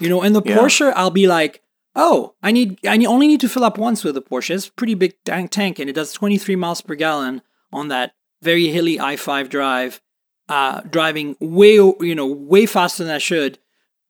You 0.00 0.08
know, 0.08 0.22
in 0.22 0.32
the 0.32 0.42
Yeah. 0.44 0.56
Porsche, 0.58 0.92
I'll 0.96 1.10
be 1.10 1.28
like, 1.28 1.62
"Oh, 1.94 2.34
I 2.42 2.50
need, 2.50 2.78
I 2.84 2.96
only 3.04 3.28
need 3.28 3.40
to 3.42 3.48
fill 3.48 3.62
up 3.62 3.78
once 3.78 4.02
with 4.02 4.14
the 4.16 4.22
Porsche. 4.22 4.54
It's 4.54 4.66
a 4.68 4.72
pretty 4.72 4.94
big 4.94 5.14
tank, 5.24 5.50
tank, 5.52 5.78
and 5.78 5.88
it 5.88 5.92
does 5.92 6.12
23 6.12 6.56
miles 6.56 6.80
per 6.80 6.96
gallon 6.96 7.42
on 7.72 7.88
that 7.88 8.14
very 8.42 8.68
hilly 8.68 8.98
I-5 8.98 9.48
drive, 9.48 10.00
uh, 10.48 10.80
driving 10.80 11.36
way, 11.38 11.74
you 11.74 12.14
know, 12.14 12.26
way 12.26 12.66
faster 12.66 13.04
than 13.04 13.14
I 13.14 13.18
should, 13.18 13.58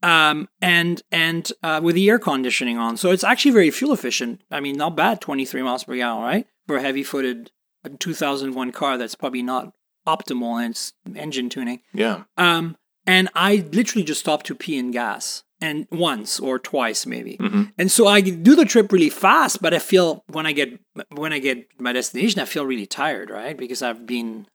um, 0.02 0.48
and 0.62 1.02
and 1.12 1.52
uh, 1.62 1.80
with 1.82 1.96
the 1.96 2.08
air 2.08 2.18
conditioning 2.18 2.78
on. 2.78 2.96
So 2.96 3.10
it's 3.10 3.24
actually 3.24 3.50
very 3.50 3.70
fuel 3.70 3.92
efficient. 3.92 4.40
I 4.50 4.60
mean, 4.60 4.76
not 4.78 4.96
bad, 4.96 5.20
23 5.20 5.60
miles 5.62 5.84
per 5.84 5.96
gallon, 5.96 6.22
right, 6.22 6.46
for 6.66 6.76
a 6.76 6.80
heavy-footed 6.82 7.50
2001 7.98 8.72
car 8.72 8.96
that's 8.96 9.14
probably 9.16 9.42
not 9.42 9.74
optimal 10.06 10.64
in 10.64 10.70
its 10.72 10.92
engine 11.14 11.48
tuning. 11.48 11.80
Yeah. 11.92 12.24
Um, 12.36 12.76
and 13.06 13.28
I 13.34 13.64
literally 13.72 14.04
just 14.04 14.20
stopped 14.20 14.46
to 14.46 14.54
pee 14.54 14.78
and 14.78 14.92
gas, 14.92 15.42
and 15.60 15.86
once 15.90 16.38
or 16.40 16.58
twice 16.58 17.06
maybe. 17.06 17.36
hmm 17.36 17.64
And 17.78 17.90
so 17.90 18.06
I 18.06 18.20
do 18.20 18.54
the 18.54 18.64
trip 18.64 18.92
really 18.92 19.10
fast, 19.10 19.62
but 19.62 19.74
I 19.74 19.78
feel 19.78 20.24
when 20.28 20.46
I 20.46 20.52
get 20.52 20.78
when 21.10 21.32
I 21.32 21.38
get 21.38 21.66
my 21.80 21.92
destination, 21.92 22.40
I 22.40 22.44
feel 22.44 22.66
really 22.66 22.86
tired, 22.86 23.30
right? 23.30 23.56
Because 23.56 23.82
I've 23.82 24.06
been 24.06 24.46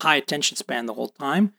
high 0.00 0.16
attention 0.16 0.56
span 0.56 0.86
the 0.86 0.94
whole 0.94 1.08
time, 1.08 1.54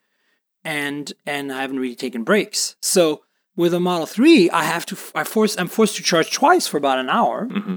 and 0.64 1.12
and 1.26 1.52
I 1.52 1.62
haven't 1.62 1.80
really 1.80 1.96
taken 1.96 2.24
breaks. 2.24 2.76
So 2.82 3.24
with 3.56 3.74
a 3.74 3.80
Model 3.80 4.06
Three, 4.06 4.50
I 4.50 4.64
have 4.64 4.86
to 4.88 4.98
I 5.16 5.24
force 5.24 5.58
I'm 5.58 5.68
forced 5.68 5.96
to 5.98 6.04
charge 6.04 6.32
twice 6.32 6.68
for 6.68 6.78
about 6.78 7.00
an 7.00 7.10
hour 7.10 7.46
hmm 7.46 7.76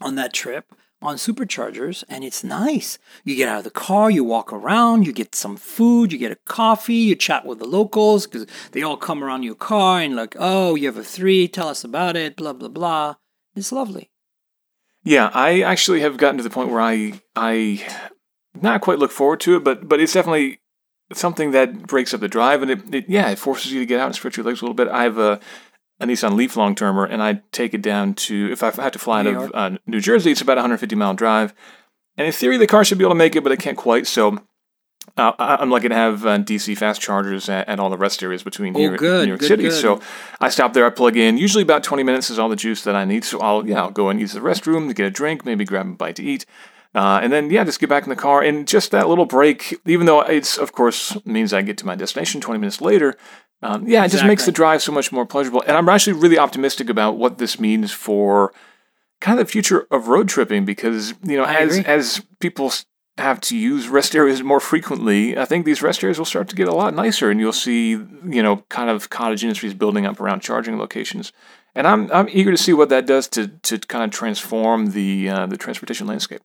on 0.00 0.14
that 0.16 0.34
trip 0.34 0.74
on 1.02 1.16
superchargers 1.16 2.04
and 2.08 2.24
it's 2.24 2.42
nice. 2.42 2.98
You 3.24 3.36
get 3.36 3.48
out 3.48 3.58
of 3.58 3.64
the 3.64 3.70
car, 3.70 4.10
you 4.10 4.24
walk 4.24 4.52
around, 4.52 5.06
you 5.06 5.12
get 5.12 5.34
some 5.34 5.56
food, 5.56 6.12
you 6.12 6.18
get 6.18 6.32
a 6.32 6.38
coffee, 6.46 6.94
you 6.94 7.14
chat 7.14 7.44
with 7.44 7.58
the 7.58 7.66
locals 7.66 8.26
because 8.26 8.46
they 8.72 8.82
all 8.82 8.96
come 8.96 9.22
around 9.22 9.42
your 9.42 9.54
car 9.54 10.00
and 10.00 10.16
like, 10.16 10.36
oh, 10.38 10.74
you 10.74 10.86
have 10.86 10.96
a 10.96 11.04
three, 11.04 11.48
tell 11.48 11.68
us 11.68 11.84
about 11.84 12.16
it, 12.16 12.36
blah 12.36 12.52
blah 12.52 12.68
blah. 12.68 13.14
It's 13.54 13.72
lovely. 13.72 14.10
Yeah, 15.04 15.30
I 15.32 15.60
actually 15.60 16.00
have 16.00 16.16
gotten 16.16 16.38
to 16.38 16.42
the 16.42 16.50
point 16.50 16.70
where 16.70 16.80
I 16.80 17.20
I 17.36 17.86
not 18.60 18.80
quite 18.80 18.98
look 18.98 19.12
forward 19.12 19.40
to 19.40 19.56
it, 19.56 19.64
but 19.64 19.88
but 19.88 20.00
it's 20.00 20.14
definitely 20.14 20.60
something 21.12 21.52
that 21.52 21.86
breaks 21.86 22.12
up 22.12 22.20
the 22.20 22.28
drive, 22.28 22.62
and 22.62 22.70
it, 22.70 22.94
it 22.94 23.04
yeah, 23.08 23.30
it 23.30 23.38
forces 23.38 23.72
you 23.72 23.80
to 23.80 23.86
get 23.86 24.00
out 24.00 24.06
and 24.06 24.14
stretch 24.14 24.36
your 24.36 24.44
legs 24.44 24.60
a 24.60 24.64
little 24.64 24.74
bit. 24.74 24.88
I 24.88 25.04
have 25.04 25.40
a 26.00 26.06
Nissan 26.06 26.36
Leaf 26.36 26.56
long 26.56 26.74
termer, 26.74 27.04
and 27.04 27.22
I 27.22 27.42
take 27.52 27.72
it 27.74 27.82
down 27.82 28.14
to 28.14 28.50
if 28.52 28.62
I 28.62 28.70
had 28.70 28.92
to 28.92 28.98
fly 28.98 29.22
New 29.22 29.30
out 29.36 29.44
of 29.44 29.50
uh, 29.54 29.78
New 29.86 30.00
Jersey, 30.00 30.30
it's 30.32 30.40
about 30.42 30.58
a 30.58 30.60
150 30.60 30.94
mile 30.96 31.14
drive, 31.14 31.54
and 32.16 32.26
in 32.26 32.32
theory 32.32 32.56
the 32.58 32.66
car 32.66 32.84
should 32.84 32.98
be 32.98 33.04
able 33.04 33.14
to 33.14 33.18
make 33.18 33.34
it, 33.36 33.42
but 33.42 33.52
it 33.52 33.58
can't 33.60 33.78
quite. 33.78 34.06
So 34.06 34.38
Uh, 35.16 35.32
I- 35.38 35.56
I'm 35.62 35.70
lucky 35.70 35.88
to 35.88 35.94
have 35.94 36.26
uh, 36.26 36.36
DC 36.38 36.76
fast 36.76 37.00
chargers 37.00 37.48
at, 37.48 37.68
at 37.68 37.78
all 37.78 37.88
the 37.90 37.96
rest 37.96 38.22
areas 38.24 38.42
between 38.42 38.74
Oh, 38.74 38.78
here 38.80 38.96
good, 38.96 39.20
and 39.20 39.22
New 39.26 39.28
York 39.28 39.40
good, 39.40 39.46
City. 39.48 39.62
good. 39.62 39.72
So 39.72 40.00
I 40.40 40.48
stop 40.50 40.72
there, 40.74 40.84
I 40.84 40.90
plug 40.90 41.16
in. 41.16 41.38
Usually 41.38 41.62
about 41.62 41.84
20 41.84 42.02
minutes 42.02 42.28
is 42.28 42.38
all 42.40 42.48
the 42.48 42.56
juice 42.56 42.82
that 42.82 42.96
I 42.96 43.04
need. 43.04 43.24
So 43.24 43.38
I'll 43.40 43.66
yeah, 43.66 43.80
I'll 43.82 43.90
go 43.92 44.08
and 44.10 44.18
use 44.20 44.32
the 44.32 44.40
restroom 44.40 44.88
to 44.88 44.94
get 44.94 45.06
a 45.06 45.10
drink, 45.10 45.44
maybe 45.46 45.64
grab 45.64 45.86
a 45.86 45.90
bite 45.90 46.16
to 46.16 46.24
eat. 46.24 46.44
Uh, 46.96 47.20
and 47.22 47.30
then, 47.30 47.50
yeah, 47.50 47.62
just 47.62 47.78
get 47.78 47.90
back 47.90 48.04
in 48.04 48.08
the 48.08 48.16
car. 48.16 48.40
And 48.42 48.66
just 48.66 48.90
that 48.92 49.06
little 49.06 49.26
break, 49.26 49.78
even 49.84 50.06
though 50.06 50.22
it's, 50.22 50.56
of 50.56 50.72
course, 50.72 51.14
means 51.26 51.52
I 51.52 51.60
get 51.60 51.76
to 51.78 51.86
my 51.86 51.94
destination 51.94 52.40
20 52.40 52.58
minutes 52.58 52.80
later, 52.80 53.16
um, 53.62 53.86
yeah, 53.86 54.06
it 54.06 54.08
just 54.08 54.24
makes 54.24 54.46
the 54.46 54.52
drive 54.52 54.80
so 54.80 54.92
much 54.92 55.12
more 55.12 55.26
pleasurable. 55.26 55.62
And 55.66 55.76
I'm 55.76 55.86
actually 55.90 56.14
really 56.14 56.38
optimistic 56.38 56.88
about 56.88 57.18
what 57.18 57.36
this 57.36 57.60
means 57.60 57.92
for 57.92 58.54
kind 59.20 59.38
of 59.38 59.46
the 59.46 59.52
future 59.52 59.86
of 59.90 60.08
road 60.08 60.26
tripping 60.26 60.64
because, 60.64 61.12
you 61.22 61.36
know, 61.36 61.44
I 61.44 61.56
as, 61.56 61.76
agree. 61.76 61.92
as 61.92 62.24
people 62.40 62.72
have 63.18 63.42
to 63.42 63.58
use 63.58 63.88
rest 63.88 64.16
areas 64.16 64.42
more 64.42 64.60
frequently, 64.60 65.36
I 65.36 65.44
think 65.44 65.66
these 65.66 65.82
rest 65.82 66.02
areas 66.02 66.16
will 66.16 66.24
start 66.24 66.48
to 66.48 66.56
get 66.56 66.66
a 66.66 66.74
lot 66.74 66.94
nicer 66.94 67.30
and 67.30 67.38
you'll 67.38 67.52
see, 67.52 67.90
you 67.90 68.42
know, 68.42 68.64
kind 68.70 68.88
of 68.88 69.10
cottage 69.10 69.42
industries 69.42 69.74
building 69.74 70.06
up 70.06 70.18
around 70.18 70.40
charging 70.40 70.78
locations. 70.78 71.34
And 71.74 71.86
I'm, 71.86 72.10
I'm 72.10 72.28
eager 72.30 72.52
to 72.52 72.56
see 72.56 72.72
what 72.72 72.88
that 72.88 73.06
does 73.06 73.28
to, 73.28 73.48
to 73.48 73.78
kind 73.78 74.02
of 74.02 74.10
transform 74.10 74.92
the, 74.92 75.28
uh, 75.28 75.46
the 75.46 75.58
transportation 75.58 76.06
landscape. 76.06 76.40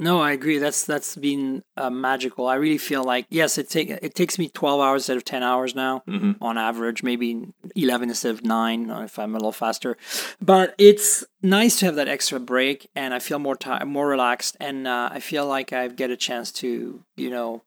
No, 0.00 0.20
I 0.20 0.32
agree. 0.32 0.58
That's 0.58 0.84
that's 0.84 1.16
been 1.16 1.64
uh, 1.76 1.90
magical. 1.90 2.46
I 2.46 2.54
really 2.54 2.78
feel 2.78 3.02
like 3.02 3.26
yes, 3.30 3.58
it 3.58 3.68
take 3.68 3.90
it 3.90 4.14
takes 4.14 4.38
me 4.38 4.48
twelve 4.48 4.80
hours 4.80 5.02
instead 5.02 5.16
of 5.16 5.24
ten 5.24 5.42
hours 5.42 5.74
now 5.74 6.02
hmm 6.06 6.32
on 6.40 6.56
average, 6.56 7.02
maybe 7.02 7.48
eleven 7.74 8.08
instead 8.08 8.32
of 8.32 8.44
nine 8.44 8.90
uh, 8.90 9.00
if 9.00 9.18
I'm 9.18 9.34
a 9.34 9.38
little 9.38 9.52
faster. 9.52 9.96
But 10.40 10.74
it's 10.78 11.24
nice 11.42 11.78
to 11.80 11.86
have 11.86 11.96
that 11.96 12.06
extra 12.08 12.38
break, 12.38 12.88
and 12.94 13.12
I 13.12 13.18
feel 13.18 13.40
more 13.40 13.56
ti 13.56 13.84
more 13.84 14.06
relaxed, 14.06 14.56
and 14.60 14.86
uh, 14.86 15.08
I 15.12 15.18
feel 15.20 15.46
like 15.46 15.72
I 15.72 15.88
get 15.88 16.10
a 16.10 16.16
chance 16.16 16.52
to 16.52 17.02
you 17.16 17.30
know 17.30 17.62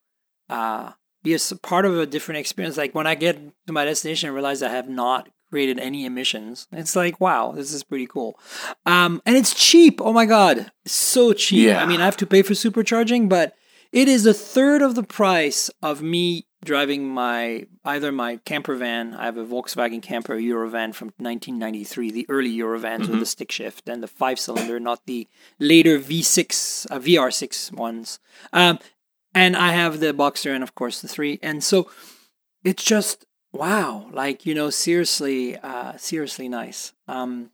uh, 0.50 0.92
be 1.24 1.34
a 1.34 1.40
part 1.62 1.86
of 1.86 1.98
a 1.98 2.06
different 2.06 2.40
experience. 2.40 2.78
Like 2.78 2.96
when 2.96 3.08
I 3.08 3.16
get 3.16 3.38
to 3.68 3.74
my 3.74 3.84
destination, 3.84 4.30
I 4.30 4.34
realize 4.34 4.64
I 4.64 4.70
have 4.70 4.88
not 4.90 5.28
created 5.52 5.78
any 5.78 6.06
emissions. 6.06 6.68
It's 6.72 6.95
like 6.95 7.22
wow, 7.22 7.52
this 7.52 7.72
is 7.72 7.84
pretty 7.84 8.08
cool, 8.08 8.39
um, 8.86 9.22
and 9.26 9.36
it's 9.36 9.54
cheap. 9.54 10.02
Oh 10.02 10.14
my 10.14 10.26
god, 10.26 10.72
so 10.88 11.34
cheap. 11.34 11.68
Yeah. 11.68 11.84
I 11.84 11.86
mean, 11.86 12.02
I 12.02 12.06
have 12.06 12.18
to 12.18 12.26
pay 12.26 12.41
for 12.41 12.54
supercharging, 12.54 13.30
but 13.30 13.54
it 13.91 14.08
is 14.08 14.26
a 14.26 14.34
third 14.34 14.82
of 14.82 14.95
the 14.95 15.04
price 15.04 15.70
of 15.84 16.02
me 16.02 16.47
driving 16.64 17.08
my 17.08 17.66
either 17.84 18.12
my 18.12 18.38
camper 18.38 18.76
van. 18.76 19.14
I 19.14 19.26
have 19.26 19.38
a 19.38 19.45
Volkswagen 19.45 20.02
camper 20.02 20.36
Eurovan 20.36 20.93
from 20.93 21.08
1993, 21.18 22.12
the 22.12 22.26
early 22.30 22.56
Eurovans 22.56 23.08
with 23.10 23.20
the 23.20 23.26
stick 23.26 23.52
shift 23.52 23.89
and 23.89 24.02
the 24.02 24.08
five 24.08 24.39
cylinder, 24.39 24.80
not 24.80 25.06
the 25.06 25.28
later 25.60 25.99
V6 25.99 26.88
uh, 26.91 26.99
VR6 26.99 27.74
ones. 27.74 28.20
Um, 28.54 28.80
and 29.34 29.56
I 29.56 29.72
have 29.72 29.99
the 29.99 30.14
Boxster 30.14 30.54
and 30.54 30.64
of 30.64 30.76
course 30.76 31.02
the 31.02 31.08
three. 31.08 31.39
And 31.41 31.64
so 31.64 31.89
it's 32.64 32.84
just 32.84 33.26
wow, 33.54 34.10
like 34.12 34.45
you 34.45 34.56
know, 34.56 34.70
seriously, 34.70 35.58
uh, 35.58 35.97
seriously 35.97 36.49
nice. 36.49 36.93
Um, 37.08 37.52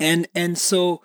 and 0.00 0.28
and 0.34 0.58
so 0.58 1.02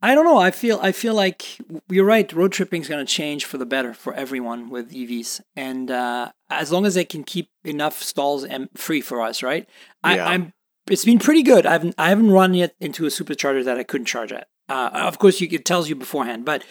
I 0.00 0.14
don't 0.14 0.24
know. 0.24 0.38
I 0.38 0.50
feel 0.50 0.78
I 0.80 0.92
feel 0.92 1.14
like 1.14 1.58
you're 1.88 2.04
right. 2.04 2.32
Road 2.32 2.52
tripping 2.52 2.82
is 2.82 2.88
going 2.88 3.04
to 3.04 3.12
change 3.12 3.44
for 3.44 3.58
the 3.58 3.66
better 3.66 3.94
for 3.94 4.14
everyone 4.14 4.70
with 4.70 4.92
EVs, 4.92 5.40
and 5.56 5.90
uh, 5.90 6.30
as 6.50 6.70
long 6.70 6.86
as 6.86 6.94
they 6.94 7.04
can 7.04 7.24
keep 7.24 7.50
enough 7.64 8.00
stalls 8.02 8.44
and 8.44 8.68
free 8.76 9.00
for 9.00 9.20
us, 9.20 9.42
right? 9.42 9.68
I, 10.04 10.16
Yeah. 10.16 10.28
I'm. 10.28 10.52
It's 10.88 11.04
been 11.04 11.18
pretty 11.18 11.42
good. 11.42 11.66
I 11.66 11.72
haven't 11.72 11.94
I 11.98 12.08
haven't 12.10 12.30
run 12.30 12.54
yet 12.54 12.74
into 12.80 13.04
a 13.04 13.08
supercharger 13.08 13.64
that 13.64 13.76
I 13.76 13.82
couldn't 13.82 14.06
charge 14.06 14.32
at. 14.32 14.48
Uh, 14.68 14.90
of 14.92 15.18
course, 15.18 15.40
you, 15.40 15.48
it 15.50 15.64
tells 15.64 15.88
you 15.88 15.96
beforehand, 15.96 16.44
but 16.44 16.62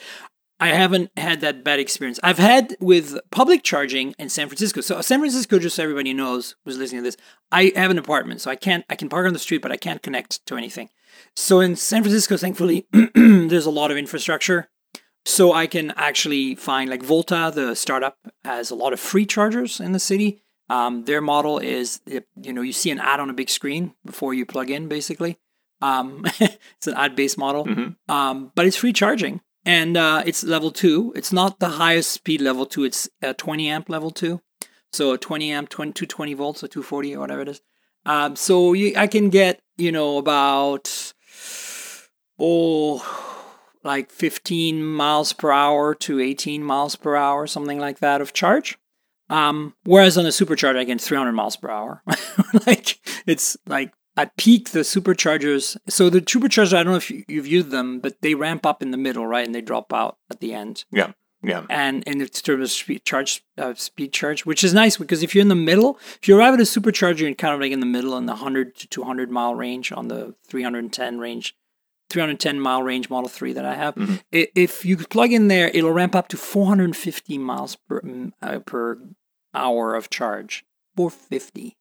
I 0.60 0.70
haven't 0.70 1.12
had 1.18 1.42
that 1.42 1.64
bad 1.64 1.80
experience. 1.80 2.20
I've 2.24 2.40
had 2.40 2.76
with 2.80 3.18
public 3.32 3.64
charging 3.64 4.16
in 4.18 4.30
San 4.30 4.48
Francisco. 4.48 4.82
So 4.82 5.00
San 5.02 5.20
Francisco, 5.20 5.60
just 5.60 5.76
so 5.76 5.84
everybody 5.84 6.14
knows 6.14 6.56
who's 6.66 6.78
listening 6.78 7.02
to 7.04 7.08
this, 7.08 7.18
I 7.52 7.72
have 7.76 7.92
an 7.92 8.00
apartment, 8.00 8.42
so 8.42 8.50
I 8.50 8.56
can't 8.56 8.84
I 8.90 8.96
can 8.96 9.08
park 9.10 9.28
on 9.28 9.34
the 9.34 9.40
street, 9.40 9.62
but 9.62 9.72
I 9.72 9.78
can't 9.78 10.02
connect 10.02 10.46
to 10.48 10.56
anything. 10.58 10.90
So 11.36 11.60
in 11.60 11.76
San 11.76 12.02
Francisco, 12.04 12.38
thankfully, 12.38 12.88
there's 13.16 13.66
a 13.66 13.72
lot 13.72 13.92
of 13.92 13.98
infrastructure. 13.98 14.70
So 15.26 15.52
I 15.54 15.68
can 15.68 15.92
actually 15.98 16.56
find 16.56 16.90
like 16.90 17.04
Volta, 17.04 17.52
the 17.54 17.76
startup, 17.76 18.18
has 18.46 18.72
a 18.72 18.76
lot 18.76 18.94
of 18.94 19.00
free 19.00 19.26
chargers 19.26 19.80
in 19.80 19.92
the 19.92 20.00
city. 20.00 20.42
Um, 20.70 21.04
their 21.06 21.22
model 21.22 21.60
is, 21.60 22.00
you 22.08 22.54
know, 22.54 22.62
you 22.62 22.72
see 22.74 22.92
an 22.92 23.00
ad 23.00 23.20
on 23.20 23.30
a 23.30 23.34
big 23.34 23.50
screen 23.50 23.94
before 24.06 24.34
you 24.34 24.46
plug 24.46 24.70
in, 24.70 24.88
basically. 24.88 25.38
Um, 25.82 26.24
it's 26.40 26.88
an 26.88 26.94
ad-based 26.96 27.38
model, 27.38 27.66
Mhm. 27.66 27.96
um, 28.10 28.52
but 28.56 28.66
it's 28.66 28.78
free 28.78 28.94
charging, 28.94 29.42
and 29.68 29.98
uh, 29.98 30.24
it's 30.26 30.46
level 30.46 30.72
two. 30.72 31.12
It's 31.14 31.34
not 31.34 31.60
the 31.60 31.68
highest 31.68 32.12
speed 32.12 32.40
level 32.40 32.66
two. 32.66 32.86
It's 32.86 33.10
a 33.22 33.34
20 33.34 33.68
amp 33.68 33.90
level 33.90 34.12
two, 34.12 34.42
so 34.94 35.12
a 35.12 35.18
20 35.18 35.52
amp, 35.52 35.68
20, 35.68 35.92
220 35.92 36.34
volts, 36.36 36.64
or 36.64 36.70
240 36.70 37.16
or 37.16 37.20
whatever 37.20 37.42
it 37.42 37.50
is. 37.50 37.62
Um, 38.06 38.38
so 38.38 38.72
you, 38.72 38.94
I 38.96 39.08
can 39.08 39.30
get, 39.30 39.60
you 39.78 39.92
know, 39.92 40.18
about 40.18 41.14
oh, 42.40 43.44
like 43.84 44.10
15 44.10 44.82
miles 44.82 45.34
per 45.34 45.52
hour 45.52 45.94
to 45.96 46.22
18 46.22 46.64
miles 46.64 46.96
per 46.96 47.18
hour, 47.18 47.46
something 47.46 47.78
like 47.78 48.00
that 48.00 48.22
of 48.22 48.32
charge. 48.32 48.80
Um, 49.30 49.76
whereas 49.84 50.18
on 50.18 50.24
the 50.24 50.30
supercharger, 50.30 50.78
I 50.78 50.86
get 50.86 51.02
300 51.02 51.34
miles 51.34 51.58
per 51.58 51.70
hour. 51.70 52.02
like 52.66 53.02
it's 53.26 53.58
like 53.66 53.92
at 54.18 54.36
peak, 54.36 54.72
the 54.72 54.80
superchargers. 54.80 55.78
So 55.88 56.10
the 56.10 56.22
superchargers, 56.22 56.74
I 56.74 56.84
don't 56.84 56.94
know 56.94 56.98
if 56.98 57.10
you, 57.10 57.24
you've 57.28 57.48
used 57.48 57.70
them, 57.70 58.00
but 58.00 58.22
they 58.22 58.34
ramp 58.34 58.66
up 58.66 58.82
in 58.82 58.92
the 58.92 58.98
middle, 58.98 59.26
right, 59.28 59.46
and 59.46 59.56
they 59.56 59.62
drop 59.62 59.94
out 59.94 60.18
at 60.30 60.40
the 60.40 60.54
end. 60.54 60.84
Yeah. 60.92 61.12
Yeah. 61.44 61.66
And 61.70 62.04
in 62.06 62.26
terms 62.28 62.64
of 62.64 62.72
speed 62.72 63.06
charge, 63.06 63.44
uh, 63.60 63.76
speed 63.76 64.12
charge, 64.12 64.46
which 64.46 64.64
is 64.64 64.74
nice 64.74 64.98
because 64.98 65.22
if 65.22 65.36
you're 65.36 65.44
in 65.44 65.50
the 65.50 65.56
middle, 65.56 66.00
if 66.20 66.28
you 66.28 66.38
arrive 66.38 66.56
at 66.56 66.60
a 66.60 66.64
supercharger, 66.64 67.20
you're 67.20 67.34
kind 67.36 67.54
of 67.54 67.62
like 67.62 67.72
in 67.72 67.80
the 67.80 67.86
middle 67.86 68.18
in 68.18 68.26
the 68.26 68.34
100 68.34 68.76
to 68.76 68.88
200 68.88 69.30
mile 69.30 69.54
range 69.54 69.92
on 69.92 70.08
the 70.08 70.34
310 70.48 71.20
range. 71.20 71.56
310 72.10 72.60
mile 72.60 72.82
range 72.82 73.10
Model 73.10 73.30
3 73.30 73.54
that 73.54 73.66
I 73.66 73.76
have. 73.76 73.94
Mhm. 73.96 74.22
If 74.32 74.84
you 74.84 74.98
plug 74.98 75.32
in 75.32 75.48
there, 75.48 75.68
it'll 75.74 75.92
ramp 75.92 76.16
up 76.16 76.28
to 76.30 76.38
450 76.38 77.38
miles 77.38 77.76
per 77.76 78.02
uh, 78.42 78.60
per 78.60 78.98
hour 79.54 79.94
of 79.94 80.10
charge. 80.10 80.66
450. 80.96 81.77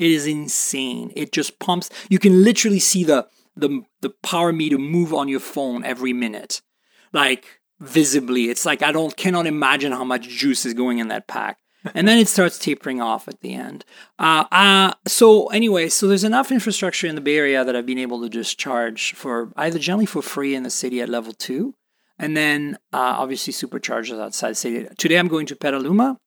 It 0.00 0.12
is 0.12 0.26
insane. 0.26 1.12
It 1.14 1.30
just 1.30 1.58
pumps. 1.58 1.90
You 2.08 2.18
can 2.18 2.42
literally 2.42 2.78
see 2.78 3.04
the 3.04 3.28
the 3.54 3.82
the 4.00 4.08
power 4.22 4.50
meter 4.50 4.78
move 4.78 5.12
on 5.12 5.28
your 5.28 5.40
phone 5.40 5.84
every 5.84 6.14
minute, 6.14 6.62
like 7.12 7.60
visibly. 7.80 8.44
It's 8.48 8.64
like 8.64 8.82
I 8.82 8.92
don't 8.92 9.14
cannot 9.14 9.46
imagine 9.46 9.92
how 9.92 10.04
much 10.04 10.26
juice 10.26 10.64
is 10.64 10.72
going 10.72 10.98
in 10.98 11.08
that 11.08 11.28
pack. 11.28 11.58
and 11.94 12.08
then 12.08 12.18
it 12.18 12.28
starts 12.28 12.58
tapering 12.58 13.00
off 13.00 13.28
at 13.28 13.40
the 13.40 13.54
end. 13.54 13.84
Uh, 14.18 14.44
uh, 14.52 14.92
so 15.06 15.46
anyway, 15.48 15.88
so 15.88 16.06
there's 16.06 16.24
enough 16.24 16.50
infrastructure 16.50 17.06
in 17.06 17.14
the 17.14 17.20
Bay 17.22 17.36
Area 17.36 17.64
that 17.64 17.76
I've 17.76 17.86
been 17.86 17.98
able 17.98 18.22
to 18.22 18.28
just 18.28 18.58
charge 18.58 19.14
for 19.14 19.52
either 19.56 19.78
generally 19.78 20.06
for 20.06 20.22
free 20.22 20.54
in 20.54 20.62
the 20.62 20.70
city 20.70 21.00
at 21.02 21.08
level 21.10 21.34
two, 21.34 21.74
and 22.18 22.34
then 22.34 22.78
uh, 22.92 23.16
obviously 23.18 23.52
superchargers 23.52 24.18
outside 24.20 24.50
the 24.50 24.54
city. 24.54 24.88
Today 24.98 25.16
I'm 25.16 25.28
going 25.28 25.46
to 25.46 25.56
Petaluma 25.56 26.18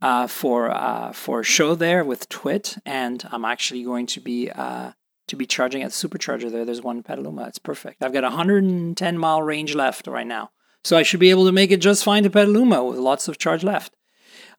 uh, 0.00 0.26
for 0.26 0.70
uh, 0.70 1.12
for 1.12 1.40
a 1.40 1.44
show 1.44 1.74
there 1.74 2.04
with 2.04 2.28
TWiT, 2.28 2.78
and 2.86 3.26
I'm 3.32 3.44
actually 3.44 3.82
going 3.84 4.06
to 4.06 4.20
be 4.20 4.50
uh, 4.50 4.92
to 5.28 5.36
be 5.36 5.46
charging 5.46 5.82
at 5.82 5.90
supercharger 5.90 6.50
there. 6.50 6.64
There's 6.64 6.82
one 6.82 6.98
in 6.98 7.02
Petaluma. 7.02 7.46
It's 7.48 7.58
perfect. 7.58 8.02
I've 8.02 8.12
got 8.12 8.22
110 8.24 9.18
mile 9.18 9.42
range 9.42 9.74
left 9.74 10.06
right 10.06 10.26
now, 10.26 10.50
so 10.84 10.96
I 10.96 11.02
should 11.02 11.20
be 11.20 11.30
able 11.30 11.46
to 11.46 11.52
make 11.52 11.70
it 11.70 11.80
just 11.80 12.04
fine 12.04 12.22
to 12.22 12.30
Petaluma 12.30 12.84
with 12.84 12.98
lots 12.98 13.28
of 13.28 13.38
charge 13.38 13.62
left. 13.64 13.94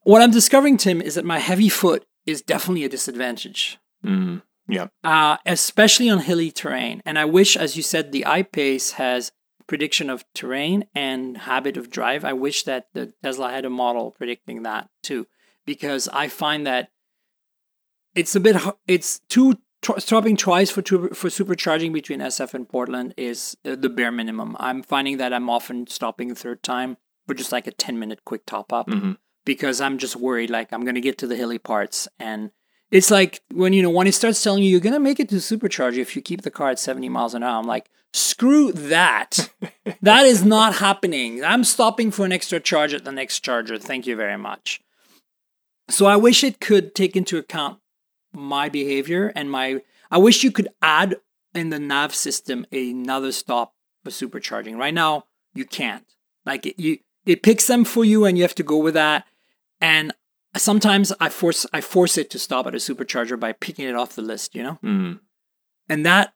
What 0.03 0.21
I'm 0.21 0.31
discovering, 0.31 0.77
Tim, 0.77 1.01
is 1.01 1.15
that 1.15 1.25
my 1.25 1.39
heavy 1.39 1.69
foot 1.69 2.05
is 2.25 2.41
definitely 2.41 2.83
a 2.85 2.89
disadvantage 2.89 3.79
Mm. 4.05 4.43
Yeah. 4.67 4.87
uh, 5.03 5.37
especially 5.45 6.09
on 6.09 6.19
hilly 6.19 6.51
terrain. 6.51 7.01
And 7.05 7.17
I 7.19 7.25
wish, 7.25 7.57
as 7.57 7.75
you 7.75 7.83
said, 7.83 8.11
the 8.11 8.25
I-Pace 8.25 8.91
has 8.91 9.31
prediction 9.69 10.09
of 10.09 10.25
terrain 10.33 10.85
and 10.95 11.37
habit 11.37 11.77
of 11.77 11.91
drive. 11.91 12.25
I 12.25 12.33
wish 12.33 12.63
that 12.63 12.87
the 12.93 13.13
Tesla 13.23 13.51
had 13.51 13.65
a 13.65 13.69
model 13.69 14.11
predicting 14.11 14.63
that 14.63 14.89
too, 15.03 15.27
because 15.63 16.09
I 16.11 16.27
find 16.27 16.65
that 16.65 16.89
it's 18.15 18.35
a 18.35 18.39
bit 18.39 18.57
it's 18.87 19.19
two 19.29 19.59
stopping 19.99 20.35
twice 20.35 20.71
for 20.71 20.81
for 20.81 21.29
supercharging 21.29 21.93
between 21.93 22.19
SF 22.19 22.55
and 22.55 22.67
Portland 22.67 23.13
is 23.15 23.55
the 23.63 23.89
bare 23.89 24.11
minimum. 24.11 24.57
I'm 24.59 24.81
finding 24.81 25.17
that 25.17 25.33
I'm 25.33 25.49
often 25.49 25.85
stopping 25.85 26.31
a 26.31 26.35
third 26.35 26.63
time 26.63 26.97
for 27.27 27.35
just 27.35 27.51
like 27.51 27.67
a 27.67 27.71
10 27.71 27.99
minute 27.99 28.25
quick 28.25 28.45
top 28.45 28.73
up 28.73 28.89
hmm 28.89 29.13
because 29.45 29.81
I'm 29.81 29.97
just 29.97 30.15
worried 30.15 30.49
like 30.49 30.73
I'm 30.73 30.83
gonna 30.83 30.99
get 30.99 31.17
to 31.19 31.27
the 31.27 31.35
hilly 31.35 31.59
parts 31.59 32.07
and 32.19 32.51
it's 32.91 33.09
like 33.09 33.41
when 33.53 33.73
you 33.73 33.81
know 33.81 33.89
when 33.89 34.05
it 34.05 34.13
starts 34.13 34.43
telling 34.43 34.63
you 34.63 34.69
you're 34.69 34.79
gonna 34.79 34.99
make 34.99 35.19
it 35.19 35.29
to 35.29 35.35
supercharger 35.35 35.97
if 35.97 36.15
you 36.15 36.21
keep 36.21 36.41
the 36.41 36.51
car 36.51 36.69
at 36.69 36.77
70 36.77 37.07
miles 37.09 37.33
an 37.33 37.41
hour. 37.41 37.57
I'm 37.57 37.65
like, 37.65 37.89
screw 38.13 38.71
that. 38.71 39.51
that 40.01 40.25
is 40.25 40.43
not 40.43 40.75
happening. 40.75 41.43
I'm 41.43 41.63
stopping 41.63 42.11
for 42.11 42.25
an 42.25 42.31
extra 42.31 42.59
charge 42.59 42.93
at 42.93 43.05
the 43.05 43.11
next 43.11 43.39
charger. 43.39 43.77
Thank 43.77 44.07
you 44.07 44.15
very 44.15 44.37
much. 44.37 44.81
So 45.89 46.05
I 46.05 46.15
wish 46.15 46.43
it 46.43 46.59
could 46.59 46.93
take 46.95 47.15
into 47.15 47.37
account 47.37 47.79
my 48.33 48.69
behavior 48.69 49.31
and 49.35 49.49
my 49.49 49.81
I 50.11 50.17
wish 50.17 50.43
you 50.43 50.51
could 50.51 50.69
add 50.81 51.17
in 51.53 51.69
the 51.69 51.79
nav 51.79 52.13
system 52.13 52.65
another 52.71 53.31
stop 53.31 53.73
for 54.03 54.11
supercharging. 54.11 54.77
Right 54.77 54.93
now, 54.93 55.25
you 55.53 55.65
can't. 55.65 56.05
Like 56.45 56.65
it, 56.65 56.79
you 56.79 56.99
it 57.25 57.43
picks 57.43 57.67
them 57.67 57.85
for 57.85 58.05
you, 58.05 58.25
and 58.25 58.37
you 58.37 58.43
have 58.43 58.55
to 58.55 58.63
go 58.63 58.77
with 58.77 58.93
that. 58.95 59.25
And 59.81 60.13
sometimes 60.55 61.11
I 61.19 61.29
force 61.29 61.65
I 61.73 61.81
force 61.81 62.17
it 62.17 62.29
to 62.31 62.39
stop 62.39 62.65
at 62.67 62.73
a 62.73 62.77
supercharger 62.77 63.39
by 63.39 63.51
picking 63.53 63.87
it 63.87 63.95
off 63.95 64.15
the 64.15 64.21
list, 64.21 64.55
you 64.55 64.63
know, 64.63 64.79
Mm. 64.83 65.19
and 65.87 66.05
that 66.05 66.33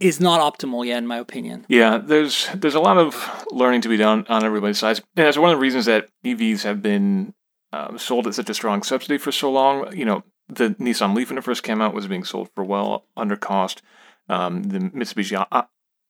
is 0.00 0.20
not 0.20 0.40
optimal 0.40 0.86
yet, 0.86 0.98
in 0.98 1.06
my 1.06 1.18
opinion. 1.18 1.66
Yeah, 1.68 1.98
there's 1.98 2.48
there's 2.54 2.74
a 2.74 2.80
lot 2.80 2.98
of 2.98 3.44
learning 3.50 3.80
to 3.82 3.88
be 3.88 3.96
done 3.96 4.26
on 4.28 4.44
everybody's 4.44 4.78
sides, 4.78 5.00
and 5.16 5.26
that's 5.26 5.38
one 5.38 5.50
of 5.50 5.56
the 5.56 5.60
reasons 5.60 5.86
that 5.86 6.08
EVs 6.24 6.62
have 6.62 6.82
been 6.82 7.34
um, 7.72 7.98
sold 7.98 8.26
at 8.26 8.34
such 8.34 8.50
a 8.50 8.54
strong 8.54 8.82
subsidy 8.82 9.18
for 9.18 9.32
so 9.32 9.50
long. 9.50 9.94
You 9.96 10.04
know, 10.04 10.24
the 10.48 10.70
Nissan 10.70 11.14
Leaf 11.14 11.30
when 11.30 11.38
it 11.38 11.44
first 11.44 11.62
came 11.62 11.80
out 11.80 11.94
was 11.94 12.06
being 12.06 12.24
sold 12.24 12.48
for 12.54 12.64
well 12.64 13.04
under 13.16 13.36
cost. 13.36 13.82
Um, 14.28 14.62
the 14.64 14.78
Mitsubishi 14.78 15.44
I- 15.50 15.64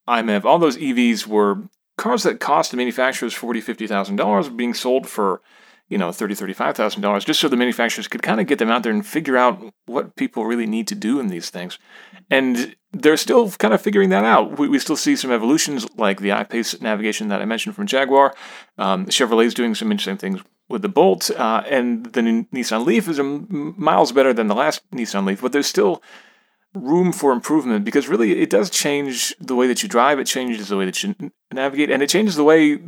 i-MiEV, 0.07 0.45
all 0.45 0.59
those 0.59 0.77
EVs 0.77 1.27
were 1.27 1.63
cars 1.97 2.25
that 2.25 2.41
cost 2.41 2.71
the 2.71 2.77
manufacturers 2.77 3.35
forty, 3.35 3.61
fifty 3.61 3.87
thousand 3.87 4.17
dollars, 4.17 4.49
being 4.49 4.75
sold 4.75 5.09
for 5.09 5.41
you 5.89 5.99
know 5.99 6.13
thirty, 6.13 6.35
thirty-five 6.35 6.77
thousand 6.77 7.03
dollars, 7.03 7.25
just 7.25 7.41
so 7.41 7.49
the 7.49 7.57
manufacturers 7.57 8.09
could 8.09 8.23
kind 8.23 8.41
of 8.41 8.47
get 8.47 8.59
them 8.59 8.71
out 8.71 8.83
there 8.83 8.93
and 8.93 9.07
figure 9.07 9.37
out 9.37 9.63
what 9.87 10.17
people 10.17 10.45
really 10.45 10.67
need 10.67 10.87
to 10.89 10.95
do 10.95 11.21
in 11.21 11.29
these 11.29 11.51
things. 11.51 11.79
And 12.31 12.77
they're 12.93 13.17
still 13.17 13.51
kind 13.53 13.73
of 13.73 13.81
figuring 13.81 14.11
that 14.11 14.25
out. 14.25 14.59
We, 14.59 14.69
we 14.69 14.79
still 14.79 14.97
see 14.97 15.17
some 15.17 15.33
evolutions 15.33 15.87
like 15.97 16.21
the 16.21 16.33
I-Pace 16.33 16.81
navigation 16.81 17.29
that 17.29 17.41
I 17.41 17.47
mentioned 17.47 17.75
from 17.75 17.87
Jaguar. 17.87 18.35
Um, 18.77 19.07
Chevrolet's 19.07 19.55
doing 19.55 19.75
some 19.75 19.91
interesting 19.91 20.19
things 20.19 20.43
with 20.69 20.83
the 20.83 20.89
Bolt, 20.89 21.31
uh, 21.31 21.63
and 21.67 22.05
the 22.07 22.21
Nissan 22.21 22.85
Leaf 22.85 23.09
is 23.09 23.19
miles 23.21 24.13
better 24.13 24.35
than 24.35 24.49
the 24.49 24.55
last 24.55 24.83
Nissan 24.91 25.27
Leaf, 25.27 25.41
but 25.41 25.53
there's 25.53 25.67
still 25.67 26.03
room 26.75 27.13
for 27.13 27.33
improvement 27.33 27.85
because 27.85 28.09
really 28.09 28.43
it 28.43 28.51
does 28.51 28.69
change 28.69 29.35
the 29.41 29.55
way 29.55 29.67
that 29.67 29.83
you 29.83 29.89
drive. 29.89 30.19
It 30.19 30.27
changes 30.27 30.69
the 30.69 30.77
way 30.77 30.85
that 30.85 31.03
you 31.03 31.15
navigate, 31.51 31.91
and 31.91 32.03
it 32.03 32.11
changes 32.11 32.37
the 32.37 32.45
way 32.45 32.79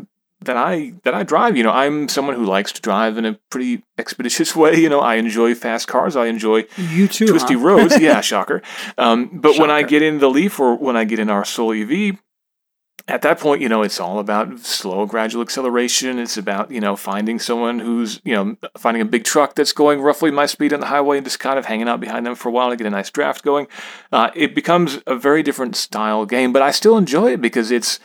that 0.42 0.56
I 0.56 0.94
that 1.04 1.14
I 1.14 1.22
drive. 1.22 1.56
You 1.56 1.62
know, 1.62 1.70
I'm 1.70 2.08
someone 2.08 2.34
who 2.34 2.44
likes 2.44 2.72
to 2.72 2.80
drive 2.80 3.18
in 3.18 3.24
a 3.26 3.34
pretty 3.50 3.82
expeditious 3.98 4.56
way. 4.62 4.76
You 4.76 4.88
know, 4.88 5.00
I 5.00 5.16
enjoy 5.16 5.54
fast 5.54 5.88
cars. 5.88 6.16
I 6.16 6.26
enjoy 6.26 6.66
You 6.76 7.08
too, 7.08 7.26
twisty 7.26 7.54
huh? 7.54 7.60
roads. 7.60 8.00
Yeah, 8.00 8.20
shocker. 8.22 8.62
Um, 8.98 9.30
but 9.32 9.58
when 9.58 9.70
I 9.70 9.82
get 9.82 10.02
in 10.02 10.18
the 10.18 10.30
Leaf 10.30 10.58
or 10.58 10.76
when 10.76 10.96
I 10.96 11.04
get 11.04 11.18
in 11.18 11.30
our 11.30 11.44
Soul 11.44 11.72
EV, 11.72 12.18
at 13.08 13.22
that 13.22 13.40
point, 13.40 13.60
you 13.60 13.68
know, 13.68 13.82
it's 13.82 13.98
all 13.98 14.18
about 14.18 14.60
slow, 14.60 15.04
gradual 15.06 15.42
acceleration. 15.42 16.18
It's 16.18 16.36
about 16.36 16.70
you 16.70 16.80
know 16.80 16.96
finding 16.96 17.38
someone 17.38 17.78
who's 17.80 18.20
you 18.24 18.34
know 18.34 18.56
finding 18.78 19.02
a 19.02 19.06
big 19.06 19.24
truck 19.24 19.54
that's 19.54 19.72
going 19.72 20.00
roughly 20.00 20.30
my 20.30 20.46
speed 20.46 20.72
on 20.72 20.80
the 20.80 20.86
highway 20.86 21.18
and 21.18 21.26
just 21.26 21.40
kind 21.40 21.58
of 21.58 21.66
hanging 21.66 21.88
out 21.88 22.00
behind 22.00 22.24
them 22.24 22.34
for 22.34 22.48
a 22.48 22.52
while 22.52 22.70
to 22.70 22.76
get 22.76 22.86
a 22.86 22.90
nice 22.90 23.10
draft 23.10 23.42
going. 23.42 23.66
Uh, 24.12 24.30
it 24.34 24.54
becomes 24.54 25.00
a 25.06 25.16
very 25.16 25.42
different 25.42 25.76
style 25.76 26.24
game, 26.24 26.52
but 26.52 26.62
I 26.62 26.70
still 26.70 26.96
enjoy 26.96 27.32
it 27.32 27.40
because 27.40 27.70
it's 27.70 27.98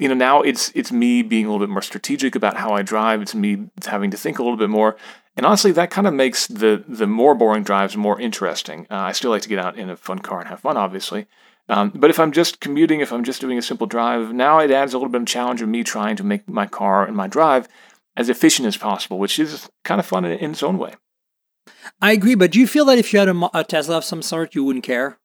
you 0.00 0.08
know 0.08 0.14
now 0.14 0.40
it's 0.40 0.72
it's 0.74 0.90
me 0.90 1.22
being 1.22 1.44
a 1.44 1.52
little 1.52 1.64
bit 1.64 1.70
more 1.70 1.82
strategic 1.82 2.34
about 2.34 2.56
how 2.56 2.72
I 2.72 2.82
drive. 2.82 3.20
It's 3.20 3.34
me 3.34 3.68
having 3.86 4.10
to 4.10 4.16
think 4.16 4.38
a 4.38 4.42
little 4.42 4.56
bit 4.56 4.70
more. 4.70 4.96
And 5.36 5.44
honestly, 5.46 5.72
that 5.72 5.90
kind 5.90 6.06
of 6.06 6.14
makes 6.14 6.46
the 6.46 6.82
the 6.88 7.06
more 7.06 7.34
boring 7.34 7.62
drives 7.62 7.96
more 7.96 8.18
interesting. 8.18 8.86
Uh, 8.90 8.96
I 8.96 9.12
still 9.12 9.30
like 9.30 9.42
to 9.42 9.48
get 9.48 9.58
out 9.58 9.78
in 9.78 9.90
a 9.90 9.96
fun 9.96 10.18
car 10.18 10.40
and 10.40 10.48
have 10.48 10.60
fun, 10.60 10.78
obviously. 10.78 11.26
Um, 11.68 11.92
but 11.94 12.10
if 12.10 12.18
I'm 12.18 12.32
just 12.32 12.60
commuting, 12.60 13.00
if 13.00 13.12
I'm 13.12 13.22
just 13.22 13.40
doing 13.40 13.58
a 13.58 13.62
simple 13.62 13.86
drive, 13.86 14.32
now 14.32 14.58
it 14.58 14.70
adds 14.70 14.94
a 14.94 14.98
little 14.98 15.12
bit 15.12 15.20
of 15.20 15.26
challenge 15.28 15.62
of 15.62 15.68
me 15.68 15.84
trying 15.84 16.16
to 16.16 16.24
make 16.24 16.48
my 16.48 16.66
car 16.66 17.04
and 17.04 17.14
my 17.14 17.28
drive 17.28 17.68
as 18.16 18.28
efficient 18.28 18.66
as 18.66 18.76
possible, 18.76 19.18
which 19.18 19.38
is 19.38 19.68
kind 19.84 20.00
of 20.00 20.06
fun 20.06 20.24
in, 20.24 20.32
in 20.32 20.50
its 20.52 20.62
own 20.62 20.78
way. 20.78 20.94
I 22.00 22.12
agree, 22.12 22.34
but 22.34 22.50
do 22.50 22.58
you 22.58 22.66
feel 22.66 22.86
that 22.86 22.98
if 22.98 23.12
you 23.12 23.20
had 23.20 23.28
a, 23.28 23.50
a 23.54 23.64
Tesla 23.64 23.98
of 23.98 24.04
some 24.04 24.22
sort, 24.22 24.54
you 24.54 24.64
wouldn't 24.64 24.84
care 24.84 25.19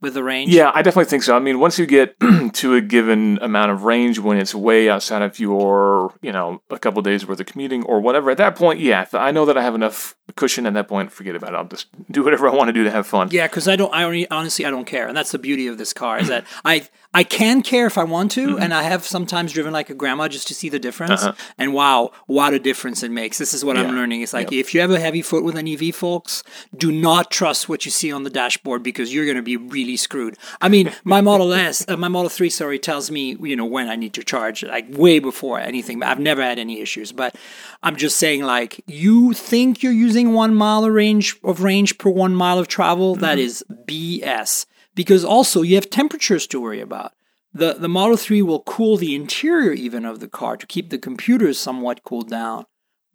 with 0.00 0.14
the 0.14 0.22
range? 0.22 0.52
Yeah, 0.52 0.70
I 0.74 0.82
definitely 0.82 1.10
think 1.10 1.22
so. 1.22 1.36
I 1.36 1.40
mean, 1.40 1.60
once 1.60 1.78
you 1.78 1.86
get 1.86 2.16
to 2.52 2.74
a 2.74 2.80
given 2.80 3.38
amount 3.42 3.72
of 3.72 3.84
range, 3.84 4.18
when 4.18 4.38
it's 4.38 4.54
way 4.54 4.88
outside 4.88 5.22
of 5.22 5.38
your, 5.38 6.14
you 6.22 6.32
know, 6.32 6.62
a 6.70 6.78
couple 6.78 7.02
days 7.02 7.26
worth 7.26 7.40
of 7.40 7.46
commuting 7.46 7.84
or 7.84 8.00
whatever, 8.00 8.30
at 8.30 8.38
that 8.38 8.56
point, 8.56 8.80
yeah, 8.80 9.06
I 9.12 9.30
know 9.30 9.44
that 9.46 9.56
I 9.56 9.62
have 9.62 9.74
enough 9.74 10.14
cushion 10.38 10.64
at 10.66 10.74
that 10.74 10.88
point, 10.88 11.12
forget 11.12 11.34
about 11.36 11.52
it. 11.52 11.56
I'll 11.56 11.64
just 11.76 11.86
do 12.10 12.22
whatever 12.24 12.48
I 12.48 12.54
want 12.54 12.68
to 12.68 12.72
do 12.72 12.84
to 12.84 12.90
have 12.90 13.06
fun. 13.06 13.28
Yeah, 13.30 13.46
because 13.48 13.68
I 13.68 13.76
don't. 13.76 13.92
I 13.92 14.04
only, 14.04 14.28
honestly, 14.30 14.64
I 14.64 14.70
don't 14.70 14.86
care, 14.86 15.06
and 15.08 15.16
that's 15.16 15.32
the 15.32 15.38
beauty 15.38 15.66
of 15.66 15.76
this 15.76 15.92
car 15.92 16.18
is 16.18 16.28
that 16.28 16.44
I 16.64 16.86
I 17.12 17.24
can 17.24 17.62
care 17.62 17.86
if 17.86 17.98
I 17.98 18.04
want 18.04 18.30
to, 18.32 18.46
Mm-hmm. 18.48 18.62
and 18.62 18.72
I 18.72 18.82
have 18.82 19.04
sometimes 19.04 19.52
driven 19.52 19.72
like 19.72 19.90
a 19.90 19.94
grandma 19.94 20.28
just 20.28 20.46
to 20.48 20.54
see 20.54 20.68
the 20.68 20.78
difference. 20.78 21.22
Uh-huh. 21.22 21.32
And 21.58 21.74
wow, 21.74 22.12
what 22.26 22.54
a 22.54 22.58
difference 22.58 23.02
it 23.02 23.10
makes! 23.10 23.36
This 23.38 23.52
is 23.52 23.64
what 23.64 23.76
Yeah. 23.76 23.82
I'm 23.84 23.94
learning. 23.96 24.22
It's 24.22 24.32
like 24.32 24.52
if 24.52 24.72
you 24.74 24.80
have 24.80 24.90
a 24.90 25.00
heavy 25.00 25.22
foot 25.22 25.42
with 25.44 25.56
an 25.56 25.66
EV, 25.68 25.94
folks, 25.94 26.42
do 26.76 26.92
not 26.92 27.30
trust 27.30 27.68
what 27.68 27.84
you 27.84 27.90
see 27.90 28.12
on 28.12 28.22
the 28.22 28.30
dashboard 28.30 28.82
because 28.82 29.12
you're 29.12 29.24
going 29.24 29.36
to 29.36 29.42
be 29.42 29.56
really 29.56 29.96
screwed. 29.96 30.36
I 30.60 30.68
mean, 30.68 30.92
my 31.04 31.20
Model 31.20 31.52
S, 31.52 31.84
uh, 31.88 31.96
my 31.96 32.08
Model 32.08 32.28
Three, 32.28 32.50
sorry, 32.50 32.78
tells 32.78 33.10
me 33.10 33.36
you 33.40 33.56
know 33.56 33.66
when 33.66 33.88
I 33.88 33.96
need 33.96 34.12
to 34.14 34.22
charge, 34.22 34.62
like 34.62 34.86
way 34.90 35.18
before 35.18 35.58
anything. 35.58 36.02
I've 36.02 36.20
never 36.20 36.42
had 36.42 36.58
any 36.58 36.80
issues, 36.80 37.10
but 37.12 37.34
I'm 37.82 37.96
just 37.96 38.16
saying, 38.18 38.42
like 38.44 38.80
you 38.86 39.32
think 39.32 39.82
you're 39.82 39.92
using 39.92 40.27
one 40.34 40.54
mile 40.54 40.84
of 40.84 40.92
range 40.92 41.36
of 41.44 41.62
range 41.62 41.98
per 41.98 42.10
one 42.10 42.34
mile 42.34 42.58
of 42.58 42.68
travel, 42.68 43.14
that 43.16 43.38
is 43.38 43.64
BS. 43.86 44.66
Because 44.94 45.24
also 45.24 45.62
you 45.62 45.76
have 45.76 45.90
temperatures 45.90 46.46
to 46.48 46.60
worry 46.60 46.80
about. 46.80 47.12
The 47.52 47.74
the 47.74 47.88
Model 47.88 48.16
3 48.16 48.42
will 48.42 48.60
cool 48.60 48.96
the 48.96 49.14
interior 49.14 49.72
even 49.72 50.04
of 50.04 50.20
the 50.20 50.28
car 50.28 50.56
to 50.56 50.66
keep 50.66 50.90
the 50.90 50.98
computers 50.98 51.58
somewhat 51.58 52.02
cooled 52.02 52.30
down. 52.30 52.66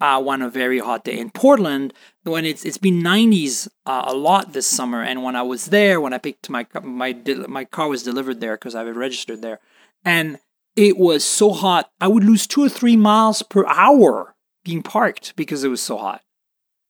Uh, 0.01 0.19
on 0.27 0.41
a 0.41 0.49
very 0.49 0.79
hot 0.79 1.05
day 1.05 1.17
in 1.17 1.29
Portland, 1.29 1.93
when 2.23 2.43
it's 2.43 2.65
it's 2.65 2.79
been 2.79 3.01
90s 3.01 3.69
uh, 3.85 4.03
a 4.07 4.13
lot 4.13 4.51
this 4.51 4.67
summer, 4.67 5.01
and 5.01 5.23
when 5.23 5.35
I 5.35 5.43
was 5.43 5.67
there, 5.67 6.01
when 6.01 6.11
I 6.11 6.17
picked 6.17 6.49
my 6.49 6.65
my 6.81 7.15
my 7.47 7.63
car 7.63 7.87
was 7.87 8.03
delivered 8.03 8.41
there 8.41 8.55
because 8.55 8.75
I 8.75 8.83
have 8.83 8.97
registered 8.97 9.41
there, 9.41 9.59
and 10.03 10.39
it 10.75 10.97
was 10.97 11.23
so 11.23 11.51
hot, 11.51 11.89
I 12.01 12.07
would 12.07 12.23
lose 12.23 12.47
two 12.47 12.63
or 12.65 12.69
three 12.69 12.97
miles 12.97 13.43
per 13.43 13.65
hour 13.65 14.35
being 14.63 14.81
parked 14.81 15.35
because 15.35 15.63
it 15.63 15.69
was 15.69 15.81
so 15.81 15.97
hot. 15.97 16.21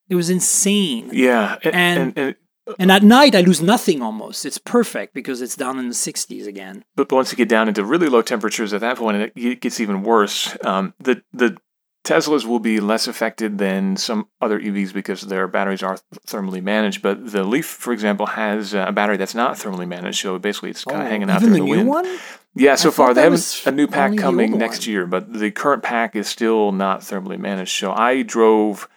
It 0.09 0.15
was 0.15 0.29
insane. 0.29 1.09
Yeah, 1.13 1.57
and, 1.63 1.75
And- 1.75 1.99
and, 1.99 2.17
and 2.17 2.35
And 2.79 2.91
at 2.91 3.03
night, 3.03 3.35
I 3.35 3.41
lose 3.41 3.61
nothing 3.61 4.01
almost. 4.01 4.45
It's 4.45 4.57
perfect 4.57 5.13
because 5.13 5.41
it's 5.41 5.57
down 5.57 5.77
in 5.79 5.89
the 5.89 5.95
60s 5.95 6.47
again. 6.47 6.83
but 6.95 7.11
once 7.11 7.31
you 7.31 7.37
get 7.37 7.49
down 7.49 7.67
into 7.67 7.83
really 7.83 8.07
low 8.07 8.21
temperatures, 8.21 8.73
at 8.73 8.79
that 8.81 8.97
point 8.97 9.17
it, 9.17 9.33
it 9.35 9.59
gets 9.61 9.79
even 9.81 10.01
worse. 10.03 10.55
Um, 10.65 10.93
the 10.99 11.21
the 11.33 11.57
Teslas 12.05 12.45
will 12.45 12.59
be 12.59 12.79
less 12.81 13.07
affected 13.07 13.57
than 13.59 13.95
some 13.95 14.27
other 14.41 14.59
EVs 14.59 14.91
because 14.93 15.21
their 15.21 15.47
batteries 15.47 15.81
are 15.83 15.97
thermally 16.27 16.61
managed. 16.61 17.01
But 17.01 17.31
the 17.31 17.43
Leaf, 17.45 17.65
for 17.65 17.93
example, 17.93 18.25
has 18.27 18.73
uh, 18.75 18.85
a 18.87 18.91
battery 18.91 19.15
that's 19.17 19.33
not 19.35 19.55
thermally 19.55 19.87
managed, 19.87 20.19
so 20.19 20.37
basically 20.37 20.69
it's 20.71 20.83
kind 20.83 21.01
of 21.01 21.07
hanging 21.07 21.29
out 21.29 21.37
Oh, 21.37 21.45
there 21.45 21.49
the 21.51 21.55
in 21.57 21.61
the 21.63 21.65
new 21.65 21.77
wind. 21.77 21.87
one? 21.87 22.19
Yeah, 22.55 22.75
so 22.75 22.89
I 22.89 22.91
far 22.91 23.13
they 23.13 23.21
have 23.23 23.39
a 23.65 23.71
new 23.71 23.87
pack 23.87 24.17
coming 24.17 24.57
next 24.57 24.81
one. 24.85 24.91
year, 24.91 25.05
but 25.07 25.31
the 25.33 25.49
current 25.51 25.81
pack 25.81 26.15
is 26.15 26.27
still 26.27 26.71
not 26.73 26.99
thermally 27.01 27.39
managed. 27.39 27.71
So 27.71 27.93
I 27.93 28.21
drove, 28.21 28.87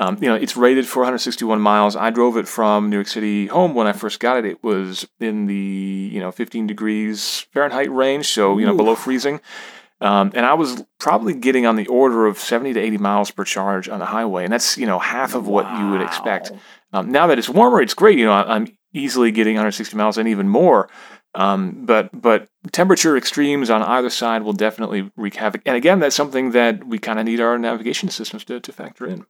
um, 0.00 0.16
you 0.18 0.28
know, 0.28 0.34
it's 0.34 0.56
rated 0.56 0.86
for 0.86 1.00
161 1.00 1.60
miles. 1.60 1.94
I 1.94 2.08
drove 2.08 2.38
it 2.38 2.48
from 2.48 2.88
New 2.88 2.96
York 2.96 3.06
City 3.06 3.48
home 3.48 3.74
when 3.74 3.86
I 3.86 3.92
first 3.92 4.18
got 4.18 4.38
it. 4.38 4.46
It 4.46 4.64
was 4.64 5.06
in 5.20 5.44
the 5.44 5.54
you 6.10 6.18
know 6.20 6.32
15 6.32 6.66
degrees 6.66 7.46
Fahrenheit 7.52 7.92
range, 7.92 8.26
so 8.28 8.56
you 8.56 8.64
know 8.64 8.72
Ooh. 8.72 8.78
below 8.78 8.94
freezing. 8.94 9.42
Um, 10.00 10.32
and 10.34 10.46
I 10.46 10.54
was 10.54 10.82
probably 10.98 11.34
getting 11.34 11.66
on 11.66 11.76
the 11.76 11.86
order 11.88 12.24
of 12.24 12.38
70 12.38 12.72
to 12.72 12.80
80 12.80 12.96
miles 12.96 13.30
per 13.30 13.44
charge 13.44 13.90
on 13.90 13.98
the 13.98 14.06
highway, 14.06 14.44
and 14.44 14.52
that's 14.54 14.78
you 14.78 14.86
know 14.86 14.98
half 14.98 15.34
of 15.34 15.46
what 15.46 15.70
you 15.78 15.90
would 15.90 16.00
expect. 16.00 16.50
Um, 16.94 17.12
now 17.12 17.26
that 17.26 17.38
it's 17.38 17.50
warmer, 17.50 17.82
it's 17.82 17.92
great. 17.92 18.18
You 18.18 18.24
know, 18.24 18.32
I'm 18.32 18.74
easily 18.94 19.30
getting 19.30 19.56
160 19.56 19.94
miles 19.98 20.16
and 20.16 20.26
even 20.26 20.48
more. 20.48 20.88
Um, 21.34 21.84
but 21.84 22.08
but 22.18 22.48
temperature 22.72 23.18
extremes 23.18 23.68
on 23.68 23.82
either 23.82 24.08
side 24.08 24.44
will 24.44 24.54
definitely 24.54 25.10
wreak 25.14 25.36
havoc. 25.36 25.60
And 25.66 25.76
again, 25.76 26.00
that's 26.00 26.16
something 26.16 26.52
that 26.52 26.84
we 26.86 26.98
kind 26.98 27.18
of 27.18 27.26
need 27.26 27.40
our 27.40 27.58
navigation 27.58 28.08
systems 28.08 28.44
to, 28.46 28.60
to 28.60 28.72
factor 28.72 29.06
in. 29.06 29.26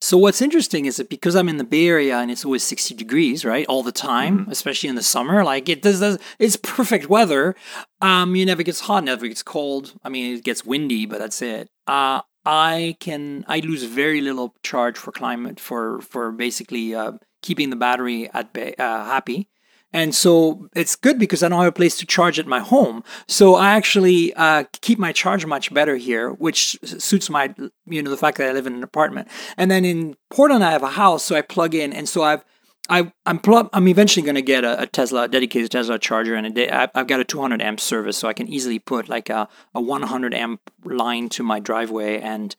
So 0.00 0.18
what's 0.18 0.42
interesting 0.42 0.84
is 0.84 0.96
that 0.96 1.08
because 1.08 1.34
I'm 1.34 1.48
in 1.48 1.56
the 1.56 1.64
Bay 1.64 1.86
Area 1.88 2.18
and 2.18 2.30
it's 2.30 2.44
always 2.44 2.62
60 2.62 2.94
degrees, 2.94 3.44
right, 3.44 3.64
all 3.68 3.82
the 3.82 3.92
time, 3.92 4.40
Mm-hmm. 4.40 4.50
especially 4.50 4.88
in 4.90 4.96
the 4.96 5.02
summer, 5.02 5.42
like 5.44 5.68
it 5.68 5.80
does, 5.80 6.00
does 6.00 6.18
it's 6.38 6.56
perfect 6.56 7.08
weather. 7.08 7.54
Um, 8.02 8.36
it 8.36 8.44
never 8.44 8.62
gets 8.62 8.80
hot, 8.80 9.04
never 9.04 9.26
gets 9.26 9.42
cold. 9.42 9.94
I 10.04 10.08
mean, 10.10 10.36
it 10.36 10.44
gets 10.44 10.64
windy, 10.64 11.06
but 11.06 11.20
that's 11.20 11.40
it. 11.40 11.68
Uh, 11.86 12.20
I 12.44 12.96
can 13.00 13.46
I 13.48 13.60
lose 13.60 13.84
very 13.84 14.20
little 14.20 14.54
charge 14.62 14.98
for 14.98 15.10
climate 15.12 15.58
for 15.58 16.02
for 16.02 16.30
basically 16.32 16.94
uh, 16.94 17.12
keeping 17.42 17.70
the 17.70 17.76
battery 17.76 18.28
at 18.34 18.52
bay, 18.52 18.74
uh, 18.78 19.04
happy. 19.06 19.48
And 19.94 20.12
so 20.12 20.68
it's 20.74 20.96
good 20.96 21.20
because 21.20 21.44
I 21.44 21.48
don't 21.48 21.60
have 21.60 21.68
a 21.68 21.72
place 21.72 21.96
to 21.98 22.04
charge 22.06 22.40
at 22.40 22.48
my 22.48 22.58
home. 22.58 23.04
So 23.28 23.54
I 23.54 23.70
actually 23.70 24.34
uh, 24.34 24.64
keep 24.82 24.98
my 24.98 25.12
charge 25.12 25.46
much 25.46 25.72
better 25.72 25.94
here, 25.94 26.30
which 26.32 26.76
suits 26.82 27.30
my, 27.30 27.54
you 27.86 28.02
know, 28.02 28.10
the 28.10 28.16
fact 28.16 28.38
that 28.38 28.50
I 28.50 28.52
live 28.52 28.66
in 28.66 28.74
an 28.74 28.82
apartment. 28.82 29.28
And 29.56 29.70
then 29.70 29.84
in 29.84 30.16
Portland, 30.30 30.64
I 30.64 30.72
have 30.72 30.82
a 30.82 30.90
house, 30.90 31.22
so 31.22 31.36
I 31.36 31.42
plug 31.42 31.76
in, 31.76 31.92
and 31.92 32.08
so 32.08 32.24
I've, 32.24 32.44
I, 32.88 33.12
I'm 33.24 33.38
plug, 33.38 33.70
I'm 33.72 33.86
eventually 33.86 34.24
going 34.24 34.34
to 34.34 34.42
get 34.42 34.64
a, 34.64 34.82
a 34.82 34.86
Tesla, 34.88 35.22
a 35.22 35.28
dedicated 35.28 35.70
Tesla 35.70 35.96
charger, 36.00 36.34
and 36.34 36.44
a 36.44 36.50
day, 36.50 36.68
I- 36.68 36.90
I've 36.92 37.06
got 37.06 37.20
a 37.20 37.24
200 37.24 37.62
amp 37.62 37.78
service, 37.78 38.18
so 38.18 38.26
I 38.26 38.32
can 38.32 38.48
easily 38.48 38.80
put 38.80 39.08
like 39.08 39.30
a, 39.30 39.48
a 39.76 39.80
100 39.80 40.34
amp 40.34 40.60
line 40.84 41.28
to 41.30 41.44
my 41.44 41.60
driveway, 41.60 42.18
and 42.20 42.56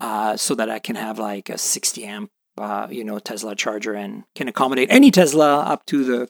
uh, 0.00 0.36
so 0.36 0.56
that 0.56 0.68
I 0.68 0.80
can 0.80 0.96
have 0.96 1.20
like 1.20 1.48
a 1.48 1.58
60 1.58 2.04
amp, 2.04 2.30
uh, 2.58 2.88
you 2.90 3.04
know, 3.04 3.20
Tesla 3.20 3.54
charger, 3.54 3.94
and 3.94 4.24
can 4.34 4.48
accommodate 4.48 4.88
any 4.90 5.12
Tesla 5.12 5.60
up 5.60 5.86
to 5.86 6.02
the 6.02 6.28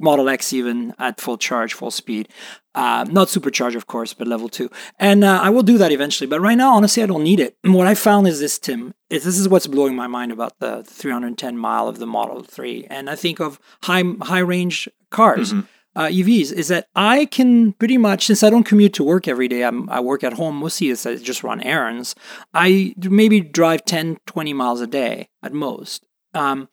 Model 0.00 0.28
X 0.28 0.52
even 0.52 0.94
at 0.98 1.20
full 1.20 1.38
charge, 1.38 1.74
full 1.74 1.90
speed. 1.90 2.28
Uh, 2.74 3.04
not 3.10 3.28
supercharged, 3.28 3.76
of 3.76 3.86
course, 3.86 4.14
but 4.14 4.28
level 4.28 4.48
two. 4.48 4.70
And 4.98 5.24
uh, 5.24 5.40
I 5.42 5.50
will 5.50 5.62
do 5.62 5.76
that 5.78 5.92
eventually. 5.92 6.26
But 6.28 6.40
right 6.40 6.56
now, 6.56 6.74
honestly, 6.74 7.02
I 7.02 7.06
don't 7.06 7.24
need 7.24 7.40
it. 7.40 7.56
And 7.64 7.74
what 7.74 7.86
I 7.86 7.94
found 7.94 8.26
is 8.28 8.40
this, 8.40 8.58
Tim. 8.58 8.94
Is 9.10 9.24
this 9.24 9.38
is 9.38 9.48
what's 9.48 9.66
blowing 9.66 9.96
my 9.96 10.06
mind 10.06 10.32
about 10.32 10.58
the 10.60 10.84
310 10.84 11.58
mile 11.58 11.88
of 11.88 11.98
the 11.98 12.06
Model 12.06 12.42
3. 12.42 12.86
And 12.88 13.10
I 13.10 13.16
think 13.16 13.40
of 13.40 13.58
high 13.82 14.04
high 14.22 14.38
range 14.38 14.88
cars. 15.10 15.52
Mm-hmm. 15.52 15.66
Uh, 15.96 16.06
EVs 16.06 16.52
is 16.52 16.68
that 16.68 16.86
I 16.94 17.26
can 17.26 17.72
pretty 17.72 17.98
much 17.98 18.26
since 18.26 18.44
I 18.44 18.50
don't 18.50 18.62
commute 18.62 18.94
to 18.94 19.02
work 19.02 19.26
every 19.26 19.48
day, 19.48 19.64
I'm, 19.64 19.90
I 19.90 19.98
work 19.98 20.22
at 20.22 20.34
home 20.34 20.56
mostly. 20.56 20.90
It's 20.90 21.04
I 21.04 21.16
just 21.16 21.42
run 21.42 21.60
errands. 21.62 22.14
I 22.54 22.94
maybe 22.96 23.40
drive 23.40 23.84
10, 23.84 24.18
20 24.26 24.52
miles 24.52 24.80
a 24.80 24.86
day 24.86 25.28
at 25.42 25.52
most. 25.52 26.04
Um, 26.32 26.68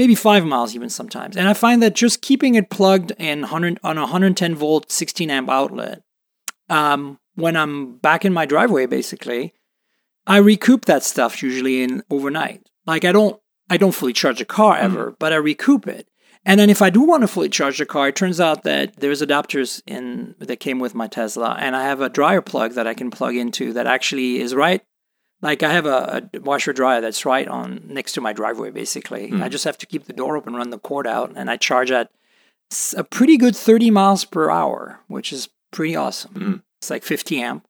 maybe 0.00 0.14
five 0.14 0.46
miles 0.46 0.74
even 0.74 0.88
sometimes. 0.88 1.36
And 1.36 1.46
I 1.46 1.52
find 1.52 1.82
that 1.82 1.94
just 1.94 2.22
keeping 2.22 2.54
it 2.54 2.70
plugged 2.70 3.10
in 3.18 3.42
100, 3.42 3.78
on 3.84 3.98
a 3.98 4.02
110 4.02 4.54
volt 4.54 4.90
16 4.90 5.30
amp 5.30 5.50
outlet, 5.50 6.02
um, 6.70 7.18
when 7.34 7.54
I'm 7.54 7.98
back 7.98 8.24
in 8.24 8.32
my 8.32 8.46
driveway, 8.46 8.86
basically, 8.86 9.52
I 10.26 10.38
recoup 10.38 10.86
that 10.86 11.04
stuff 11.04 11.42
usually 11.42 11.82
in 11.82 12.02
overnight. 12.08 12.66
Like 12.86 13.04
I 13.04 13.12
don't, 13.12 13.38
I 13.68 13.76
don't 13.76 13.94
fully 13.94 14.14
charge 14.14 14.40
a 14.40 14.46
car 14.46 14.78
ever, 14.78 15.10
mm. 15.10 15.16
but 15.18 15.34
I 15.34 15.36
recoup 15.36 15.86
it. 15.86 16.08
And 16.46 16.58
then 16.58 16.70
if 16.70 16.80
I 16.80 16.88
do 16.88 17.02
want 17.02 17.20
to 17.22 17.28
fully 17.28 17.50
charge 17.50 17.76
the 17.76 17.84
car, 17.84 18.08
it 18.08 18.16
turns 18.16 18.40
out 18.40 18.62
that 18.62 18.96
there's 18.96 19.20
adapters 19.20 19.82
in 19.86 20.34
that 20.38 20.60
came 20.60 20.78
with 20.78 20.94
my 20.94 21.08
Tesla, 21.08 21.58
and 21.60 21.76
I 21.76 21.82
have 21.82 22.00
a 22.00 22.08
dryer 22.08 22.40
plug 22.40 22.72
that 22.72 22.86
I 22.86 22.94
can 22.94 23.10
plug 23.10 23.36
into 23.36 23.74
that 23.74 23.86
actually 23.86 24.40
is 24.40 24.54
right 24.54 24.80
like 25.42 25.62
I 25.62 25.72
have 25.72 25.86
a, 25.86 26.28
a, 26.32 26.40
washer 26.40 26.72
dryer 26.72 27.00
that's 27.00 27.24
right 27.24 27.48
on 27.48 27.82
next 27.86 28.12
to 28.12 28.20
my 28.20 28.32
driveway. 28.32 28.70
Basically, 28.70 29.30
mm. 29.30 29.42
I 29.42 29.48
just 29.48 29.64
have 29.64 29.78
to 29.78 29.86
keep 29.86 30.04
the 30.04 30.12
door 30.12 30.36
open, 30.36 30.54
run 30.54 30.70
the 30.70 30.78
cord 30.78 31.06
out, 31.06 31.32
and 31.34 31.50
I 31.50 31.56
charge 31.56 31.90
at 31.90 32.10
a 32.96 33.04
pretty 33.04 33.36
good 33.36 33.56
30 33.56 33.90
miles 33.90 34.24
per 34.24 34.50
hour, 34.50 35.00
which 35.08 35.32
is 35.32 35.48
pretty 35.70 35.96
awesome. 35.96 36.34
Mm. 36.34 36.62
It's 36.80 36.90
like 36.90 37.02
50 37.02 37.40
amp 37.40 37.66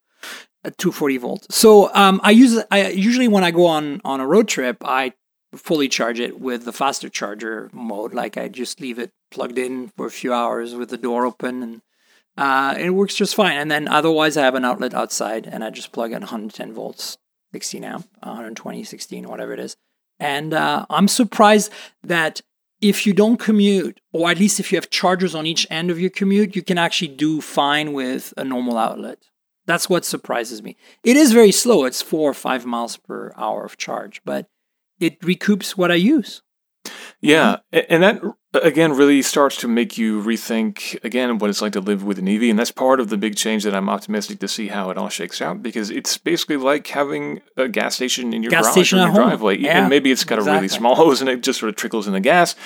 at 0.64 0.77
240 0.79 1.16
volts. 1.18 1.57
So 1.57 1.95
um, 1.95 2.21
I 2.23 2.33
use 2.33 2.62
I 2.71 2.89
usually 2.89 3.29
when 3.29 3.45
I 3.45 3.51
go 3.51 3.66
on 3.66 4.01
on 4.05 4.21
a 4.21 4.27
road 4.27 4.49
trip, 4.49 4.79
I 4.85 5.12
fully 5.55 5.89
charge 5.89 6.21
it 6.21 6.41
with 6.41 6.64
the 6.64 6.73
faster 6.73 7.09
charger 7.09 7.71
mode. 7.73 8.14
Like 8.14 8.37
I 8.37 8.49
just 8.49 8.81
leave 8.81 8.99
it 8.99 9.12
plugged 9.31 9.59
in 9.59 9.89
for 9.97 10.07
a 10.07 10.11
few 10.11 10.33
hours 10.33 10.75
with 10.75 10.91
the 10.91 10.99
door 10.99 11.27
open 11.27 11.62
and. 11.62 11.83
Uh, 12.39 12.75
it 12.79 12.91
works 12.91 13.16
just 13.16 13.35
fine. 13.35 13.59
And 13.59 13.71
then 13.71 13.87
otherwise, 13.87 14.37
I 14.37 14.45
have 14.45 14.55
an 14.55 14.64
outlet 14.64 14.95
outside, 14.95 15.47
and 15.47 15.62
I 15.62 15.68
just 15.68 15.93
plug 15.93 16.12
in 16.12 16.21
110 16.21 16.73
volts 16.73 17.18
16 17.53 17.85
amp, 17.85 18.09
120, 18.23 18.85
16, 18.85 19.29
whatever 19.29 19.53
it 19.53 19.61
is. 19.61 19.77
And 20.19 20.53
uh, 20.53 20.87
I'm 20.91 21.09
surprised 21.09 21.73
that 22.03 22.43
if 22.81 23.07
you 23.07 23.13
don't 23.13 23.39
commute, 23.39 24.01
or 24.13 24.31
at 24.31 24.39
least 24.39 24.61
if 24.61 24.73
you 24.73 24.77
have 24.77 24.91
chargers 24.91 25.35
on 25.35 25.47
each 25.47 25.67
end 25.71 25.91
of 25.91 26.01
your 26.01 26.11
commute, 26.11 26.57
you 26.57 26.63
can 26.63 26.79
actually 26.79 27.09
do 27.09 27.41
fine 27.41 27.93
with 27.93 28.33
a 28.37 28.45
normal 28.45 28.79
outlet. 28.79 29.19
That's 29.67 29.89
what 29.89 30.05
surprises 30.05 30.63
me. 30.63 30.77
It 31.05 31.17
is 31.17 31.33
very 31.33 31.53
slow. 31.53 31.85
It's 31.85 32.03
four 32.03 32.31
or 32.31 32.35
five 32.35 32.65
miles 32.67 32.97
per 32.97 33.33
hour 33.37 33.65
of 33.65 33.77
charge, 33.77 34.21
but 34.25 34.47
it 34.99 35.21
recoups 35.21 35.73
what 35.73 35.91
I 35.91 35.97
use. 35.97 36.43
Yeah, 37.21 37.59
and 37.73 38.03
that 38.03 38.23
again 38.55 38.93
really 38.93 39.23
starts 39.23 39.57
to 39.59 39.69
make 39.69 39.97
you 39.97 40.23
rethink 40.23 41.03
again 41.05 41.39
what 41.39 41.51
it's 41.51 41.63
like 41.63 41.73
to 41.73 41.81
live 41.81 42.03
with 42.03 42.19
an 42.19 42.29
EV, 42.29 42.45
and 42.45 42.59
that's 42.59 42.71
part 42.71 43.01
of 43.01 43.09
the 43.09 43.17
big 43.17 43.37
change 43.37 43.65
that 43.65 43.75
I'm 43.75 43.89
optimistic 43.89 44.41
to 44.41 44.49
see 44.49 44.69
how 44.69 44.91
it 44.91 44.99
all 44.99 45.09
shakes 45.09 45.41
out 45.41 45.63
because 45.63 45.91
it's 45.91 46.19
basically 46.19 46.57
like 46.57 46.87
having 46.89 47.41
a 47.57 47.69
gas 47.69 47.95
station 47.97 48.33
in 48.33 48.43
your 48.43 48.51
gas 48.51 48.75
garage 48.75 48.93
or 48.93 48.97
your 48.97 49.07
home. 49.07 49.15
driveway, 49.15 49.59
yeah, 49.59 49.81
and 49.81 49.89
maybe 49.89 50.11
it's 50.11 50.25
got 50.25 50.39
exactly. 50.39 50.57
a 50.57 50.61
really 50.61 50.69
small 50.69 50.95
hose 50.97 51.21
and 51.21 51.31
it 51.31 51.43
just 51.43 51.61
sort 51.61 51.71
of 51.71 51.77
trickles 51.77 52.07
in 52.07 52.13
the 52.13 52.21
gas. 52.21 52.57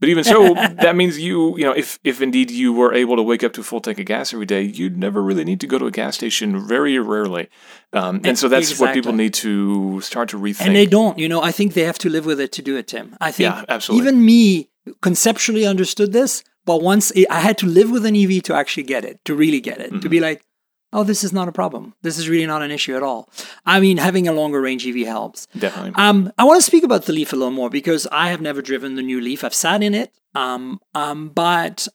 But 0.00 0.08
even 0.08 0.24
so, 0.24 0.54
that 0.54 0.96
means 0.96 1.18
you, 1.18 1.56
you 1.58 1.64
know, 1.64 1.72
if 1.72 1.98
if 2.04 2.22
indeed 2.22 2.50
you 2.50 2.72
were 2.72 2.92
able 2.94 3.16
to 3.16 3.22
wake 3.22 3.44
up 3.44 3.52
to 3.54 3.60
a 3.60 3.64
full 3.64 3.80
tank 3.80 3.98
of 3.98 4.06
gas 4.06 4.32
every 4.32 4.46
day, 4.46 4.62
you'd 4.62 4.96
never 4.96 5.22
really 5.22 5.44
need 5.44 5.60
to 5.60 5.66
go 5.66 5.78
to 5.78 5.86
a 5.86 5.90
gas 5.90 6.16
station. 6.16 6.66
Very 6.66 6.98
rarely, 6.98 7.48
um, 7.92 8.20
and 8.24 8.38
so 8.38 8.48
that's 8.48 8.70
exactly. 8.70 8.86
what 8.86 8.94
people 8.94 9.12
need 9.12 9.34
to 9.34 10.00
start 10.00 10.30
to 10.30 10.38
rethink. 10.38 10.66
And 10.66 10.76
they 10.76 10.86
don't, 10.86 11.18
you 11.18 11.28
know. 11.28 11.42
I 11.42 11.52
think 11.52 11.74
they 11.74 11.84
have 11.84 11.98
to 11.98 12.08
live 12.08 12.24
with 12.24 12.40
it 12.40 12.50
to 12.52 12.62
do 12.62 12.76
it, 12.76 12.88
Tim. 12.88 13.16
I 13.20 13.30
think 13.30 13.54
yeah, 13.54 13.64
absolutely. 13.68 14.08
even 14.08 14.24
me 14.24 14.70
conceptually 15.00 15.66
understood 15.66 16.12
this, 16.12 16.44
but 16.64 16.82
once 16.82 17.10
it, 17.12 17.26
I 17.30 17.40
had 17.40 17.58
to 17.58 17.66
live 17.66 17.90
with 17.90 18.06
an 18.06 18.16
EV 18.16 18.42
to 18.44 18.54
actually 18.54 18.84
get 18.84 19.04
it, 19.04 19.24
to 19.24 19.34
really 19.34 19.60
get 19.60 19.80
it, 19.80 19.90
mm-hmm. 19.90 20.00
to 20.00 20.08
be 20.08 20.20
like, 20.20 20.44
oh, 20.92 21.04
this 21.04 21.22
is 21.22 21.32
not 21.32 21.48
a 21.48 21.52
problem. 21.52 21.94
This 22.02 22.18
is 22.18 22.28
really 22.28 22.46
not 22.46 22.62
an 22.62 22.70
issue 22.70 22.96
at 22.96 23.02
all. 23.02 23.28
I 23.64 23.80
mean, 23.80 23.96
having 23.96 24.26
a 24.28 24.32
longer 24.32 24.60
range 24.60 24.86
EV 24.86 25.06
helps. 25.06 25.46
Definitely. 25.56 25.92
Um, 25.94 26.32
I 26.36 26.44
want 26.44 26.58
to 26.58 26.66
speak 26.66 26.84
about 26.84 27.04
the 27.04 27.12
Leaf 27.12 27.32
a 27.32 27.36
little 27.36 27.52
more 27.52 27.70
because 27.70 28.06
I 28.10 28.28
have 28.30 28.40
never 28.40 28.62
driven 28.62 28.96
the 28.96 29.02
new 29.02 29.20
Leaf. 29.20 29.44
I've 29.44 29.54
sat 29.54 29.82
in 29.82 29.94
it. 29.94 30.12
Um, 30.34 30.80
um, 30.94 31.28
but 31.28 31.86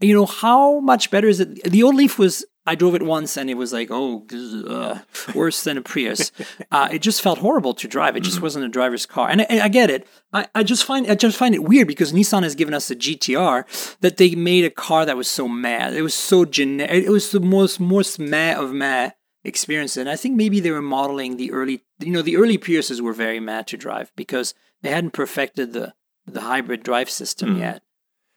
you 0.00 0.12
know, 0.12 0.26
how 0.26 0.80
much 0.80 1.10
better 1.10 1.28
is 1.28 1.40
it? 1.40 1.62
The 1.64 1.82
old 1.82 1.94
Leaf 1.94 2.18
was. 2.18 2.44
I 2.66 2.74
drove 2.74 2.94
it 2.94 3.02
once 3.02 3.36
and 3.36 3.48
it 3.48 3.54
was 3.54 3.72
like, 3.72 3.88
oh, 3.90 4.26
uh, 4.68 4.98
worse 5.34 5.62
than 5.62 5.78
a 5.78 5.82
Prius. 5.82 6.32
Uh, 6.72 6.88
it 6.90 7.00
just 7.00 7.22
felt 7.22 7.38
horrible 7.38 7.74
to 7.74 7.86
drive. 7.86 8.16
It 8.16 8.20
just 8.20 8.36
mm-hmm. 8.36 8.44
wasn't 8.44 8.64
a 8.64 8.68
driver's 8.68 9.06
car. 9.06 9.28
And 9.28 9.42
I, 9.42 9.60
I 9.62 9.68
get 9.68 9.88
it. 9.88 10.06
I, 10.32 10.46
I, 10.54 10.62
just 10.62 10.84
find 10.84 11.08
I 11.08 11.14
just 11.14 11.36
find 11.36 11.54
it 11.54 11.62
weird 11.62 11.86
because 11.86 12.12
Nissan 12.12 12.42
has 12.42 12.54
given 12.54 12.74
us 12.74 12.90
a 12.90 12.96
GTR 12.96 13.98
that 14.00 14.16
they 14.16 14.34
made 14.34 14.64
a 14.64 14.70
car 14.70 15.06
that 15.06 15.16
was 15.16 15.28
so 15.28 15.48
mad. 15.48 15.94
It 15.94 16.02
was 16.02 16.14
so 16.14 16.44
generic. 16.44 17.04
It 17.04 17.10
was 17.10 17.30
the 17.30 17.40
most 17.40 17.78
most 17.78 18.18
mad 18.18 18.58
of 18.58 18.72
mad 18.72 19.14
experience. 19.44 19.96
And 19.96 20.08
I 20.08 20.16
think 20.16 20.36
maybe 20.36 20.60
they 20.60 20.70
were 20.70 20.82
modeling 20.82 21.36
the 21.36 21.52
early, 21.52 21.82
you 22.00 22.10
know, 22.10 22.22
the 22.22 22.36
early 22.36 22.58
Priuses 22.58 23.00
were 23.00 23.12
very 23.12 23.40
mad 23.40 23.66
to 23.68 23.76
drive 23.76 24.12
because 24.16 24.54
they 24.82 24.90
hadn't 24.90 25.12
perfected 25.12 25.72
the 25.72 25.94
the 26.26 26.40
hybrid 26.40 26.82
drive 26.82 27.08
system 27.08 27.56
mm. 27.56 27.60
yet. 27.60 27.82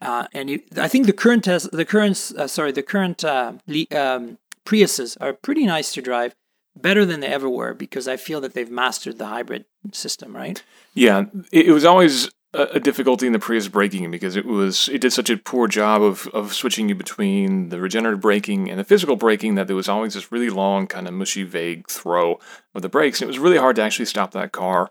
Uh, 0.01 0.27
and 0.33 0.49
you, 0.49 0.61
I 0.77 0.87
think 0.87 1.05
the 1.05 1.13
current 1.13 1.43
test, 1.43 1.71
the 1.71 1.85
current 1.85 2.31
uh, 2.37 2.47
sorry, 2.47 2.71
the 2.71 2.83
current 2.83 3.23
uh, 3.23 3.53
um, 3.91 4.37
Priuses 4.65 5.17
are 5.19 5.33
pretty 5.33 5.65
nice 5.65 5.93
to 5.93 6.01
drive, 6.01 6.35
better 6.75 7.05
than 7.05 7.19
they 7.19 7.27
ever 7.27 7.49
were 7.49 7.73
because 7.73 8.07
I 8.07 8.17
feel 8.17 8.41
that 8.41 8.53
they've 8.53 8.69
mastered 8.69 9.17
the 9.17 9.27
hybrid 9.27 9.65
system, 9.91 10.35
right? 10.35 10.61
Yeah, 10.93 11.25
it, 11.51 11.67
it 11.67 11.71
was 11.71 11.85
always 11.85 12.29
a, 12.53 12.63
a, 12.73 12.79
difficulty 12.79 13.27
in 13.27 13.33
the 13.33 13.39
Prius 13.39 13.67
braking 13.67 14.09
because 14.11 14.35
it 14.35 14.45
was 14.45 14.89
it 14.89 15.01
did 15.01 15.13
such 15.13 15.29
a 15.29 15.37
poor 15.37 15.67
job 15.67 16.01
of 16.01 16.27
of 16.27 16.53
switching 16.53 16.89
you 16.89 16.95
between 16.95 17.69
the 17.69 17.79
regenerative 17.79 18.21
braking 18.21 18.69
and 18.69 18.79
the 18.79 18.83
physical 18.83 19.15
braking 19.15 19.55
that 19.55 19.67
there 19.67 19.75
was 19.75 19.89
always 19.89 20.13
this 20.13 20.31
really 20.31 20.49
long 20.49 20.87
kind 20.87 21.07
of 21.07 21.13
mushy 21.13 21.43
vague 21.43 21.87
throw 21.87 22.39
of 22.73 22.81
the 22.81 22.89
brakes, 22.89 23.21
and 23.21 23.27
it 23.27 23.31
was 23.31 23.39
really 23.39 23.57
hard 23.57 23.75
to 23.75 23.81
actually 23.81 24.05
stop 24.05 24.31
that 24.31 24.51
car 24.51 24.89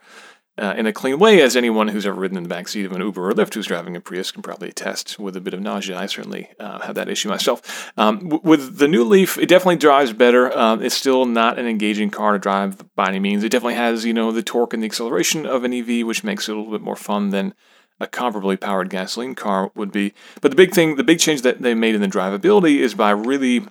uh, 0.59 0.75
in 0.77 0.87
a 0.87 0.93
clean 0.93 1.19
way, 1.19 1.41
as 1.41 1.57
anyone 1.57 1.89
who's 1.89 2.07
ever 2.07 2.19
ridden 2.19 2.37
in 2.37 2.43
the 2.43 2.55
backseat 2.55 2.85
of 2.85 2.93
an 2.93 3.01
Uber 3.01 3.31
or 3.31 3.33
Lyft 3.33 3.55
who's 3.55 3.67
driving 3.67 3.97
a 3.97 4.01
Prius 4.01 4.31
can 4.31 4.43
probably 4.43 4.69
attest 4.69 5.19
with 5.19 5.37
a 5.37 5.41
bit 5.41 5.55
of 5.55 5.61
nausea. 5.61 5.99
I 5.99 6.07
certainly 6.07 6.51
uh, 6.59 6.81
have 6.81 6.95
that 6.97 7.09
issue 7.09 7.29
myself. 7.29 7.93
Um, 7.97 8.29
w- 8.29 8.41
with 8.43 8.79
the 8.79 8.89
new 8.89 9.05
Leaf, 9.05 9.39
it 9.39 9.49
definitely 9.49 9.77
drives 9.77 10.13
better. 10.13 10.57
Um, 10.57 10.83
it's 10.83 10.97
still 10.97 11.25
not 11.25 11.59
an 11.59 11.67
engaging 11.67 12.11
car 12.11 12.33
to 12.33 12.39
drive 12.39 12.95
by 12.95 13.09
any 13.09 13.21
means. 13.21 13.45
It 13.45 13.51
definitely 13.51 13.75
has, 13.75 14.05
you 14.05 14.13
know, 14.13 14.33
the 14.33 14.43
torque 14.43 14.75
and 14.75 14.83
the 14.83 14.87
acceleration 14.87 15.47
of 15.47 15.65
an 15.65 15.73
EV, 15.73 16.07
which 16.07 16.25
makes 16.25 16.49
it 16.49 16.53
a 16.53 16.57
little 16.57 16.73
bit 16.73 16.83
more 16.83 16.97
fun 16.97 17.31
than 17.31 17.55
a 18.01 18.07
comparably 18.07 18.61
powered 18.61 18.91
gasoline 18.91 19.35
car 19.35 19.71
would 19.75 19.93
be. 19.93 20.15
But 20.41 20.51
the 20.51 20.57
big 20.57 20.73
thing, 20.73 20.97
the 20.97 21.05
big 21.05 21.19
change 21.19 21.43
that 21.43 21.63
they 21.63 21.75
made 21.75 21.95
in 21.95 22.01
the 22.01 22.07
drivability 22.07 22.79
is 22.79 22.95
by 22.95 23.11
really 23.11 23.67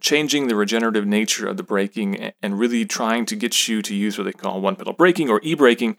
changing 0.00 0.48
the 0.48 0.56
regenerative 0.56 1.06
nature 1.06 1.46
of 1.46 1.56
the 1.56 1.62
braking 1.62 2.32
and 2.42 2.58
really 2.58 2.84
trying 2.84 3.26
to 3.26 3.36
get 3.36 3.68
you 3.68 3.82
to 3.82 3.94
use 3.94 4.18
what 4.18 4.24
they 4.24 4.32
call 4.32 4.60
one 4.60 4.76
pedal 4.76 4.92
braking 4.92 5.28
or 5.28 5.40
e 5.42 5.54
braking, 5.54 5.96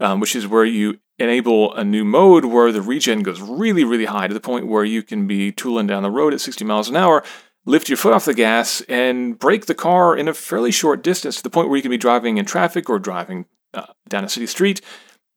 um, 0.00 0.20
which 0.20 0.34
is 0.34 0.46
where 0.46 0.64
you 0.64 0.98
enable 1.18 1.74
a 1.74 1.84
new 1.84 2.04
mode 2.04 2.44
where 2.46 2.72
the 2.72 2.82
regen 2.82 3.22
goes 3.22 3.40
really, 3.40 3.84
really 3.84 4.06
high 4.06 4.26
to 4.26 4.34
the 4.34 4.40
point 4.40 4.66
where 4.66 4.84
you 4.84 5.02
can 5.02 5.26
be 5.26 5.52
tooling 5.52 5.86
down 5.86 6.02
the 6.02 6.10
road 6.10 6.34
at 6.34 6.40
60 6.40 6.64
miles 6.64 6.88
an 6.88 6.96
hour, 6.96 7.22
lift 7.64 7.88
your 7.88 7.96
foot 7.96 8.12
off 8.12 8.24
the 8.24 8.34
gas, 8.34 8.80
and 8.88 9.38
brake 9.38 9.66
the 9.66 9.74
car 9.74 10.16
in 10.16 10.28
a 10.28 10.34
fairly 10.34 10.72
short 10.72 11.02
distance 11.02 11.36
to 11.36 11.42
the 11.42 11.50
point 11.50 11.68
where 11.68 11.76
you 11.76 11.82
can 11.82 11.90
be 11.90 11.98
driving 11.98 12.38
in 12.38 12.44
traffic 12.44 12.90
or 12.90 12.98
driving 12.98 13.46
uh, 13.74 13.86
down 14.08 14.24
a 14.24 14.28
city 14.28 14.46
street 14.46 14.80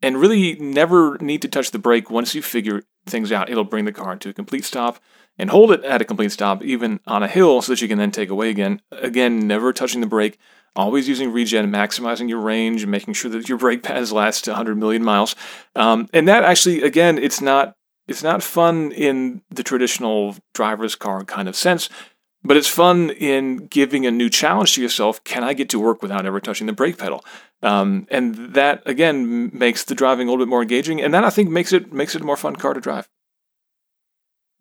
and 0.02 0.18
really 0.18 0.56
never 0.56 1.18
need 1.20 1.42
to 1.42 1.48
touch 1.48 1.72
the 1.72 1.80
brake 1.80 2.10
once 2.10 2.36
you 2.36 2.42
figure 2.42 2.84
things 3.06 3.32
out. 3.32 3.50
It'll 3.50 3.64
bring 3.64 3.86
the 3.86 3.92
car 3.92 4.16
to 4.16 4.30
a 4.30 4.34
complete 4.34 4.66
stop 4.66 5.00
and 5.38 5.50
hold 5.50 5.72
it 5.72 5.84
at 5.84 6.02
a 6.02 6.06
complete 6.06 6.32
stop, 6.32 6.64
even 6.64 7.00
on 7.06 7.24
a 7.24 7.28
hill, 7.28 7.62
so 7.62 7.72
that 7.72 7.82
you 7.82 7.88
can 7.88 7.98
then 7.98 8.12
take 8.12 8.30
away 8.30 8.50
again. 8.50 8.82
Again, 8.92 9.48
never 9.48 9.74
touching 9.74 10.02
the 10.02 10.08
brake, 10.08 10.38
always 10.76 11.08
using 11.08 11.32
regen, 11.32 11.72
maximizing 11.72 12.30
your 12.30 12.40
range, 12.40 12.86
making 12.86 13.14
sure 13.14 13.32
that 13.32 13.50
your 13.50 13.58
brake 13.58 13.84
pads 13.84 14.12
last 14.12 14.48
100 14.48 14.78
million 14.78 15.04
miles. 15.04 15.36
Um, 15.76 16.08
and 16.14 16.28
that 16.28 16.44
actually, 16.44 16.84
again, 16.84 17.18
it's 17.18 17.42
not 17.42 17.76
it's 18.08 18.24
not 18.24 18.44
fun 18.44 18.92
in 18.92 19.42
the 19.50 19.64
traditional 19.64 20.36
driver's 20.54 20.96
car 20.96 21.24
kind 21.24 21.48
of 21.48 21.56
sense, 21.56 21.90
but 22.44 22.56
it's 22.56 22.68
fun 22.68 23.10
in 23.10 23.66
giving 23.66 24.06
a 24.06 24.12
new 24.12 24.30
challenge 24.30 24.76
to 24.76 24.82
yourself. 24.82 25.24
Can 25.24 25.44
I 25.44 25.54
get 25.54 25.70
to 25.70 25.80
work 25.80 26.04
without 26.04 26.26
ever 26.26 26.40
touching 26.40 26.68
the 26.68 26.74
brake 26.74 27.00
pedal? 27.00 27.26
Um, 27.64 28.06
and 28.12 28.54
that 28.54 28.84
again 28.86 29.50
makes 29.58 29.84
the 29.84 29.96
driving 29.96 30.28
a 30.28 30.32
little 30.32 30.46
bit 30.46 30.50
more 30.50 30.62
engaging, 30.62 31.02
and 31.02 31.14
that 31.14 31.24
I 31.24 31.32
think 31.32 31.50
makes 31.50 31.74
it 31.74 31.92
makes 31.92 32.16
it 32.16 32.22
a 32.22 32.26
more 32.26 32.38
fun 32.38 32.56
car 32.56 32.74
to 32.74 32.80
drive. 32.80 33.10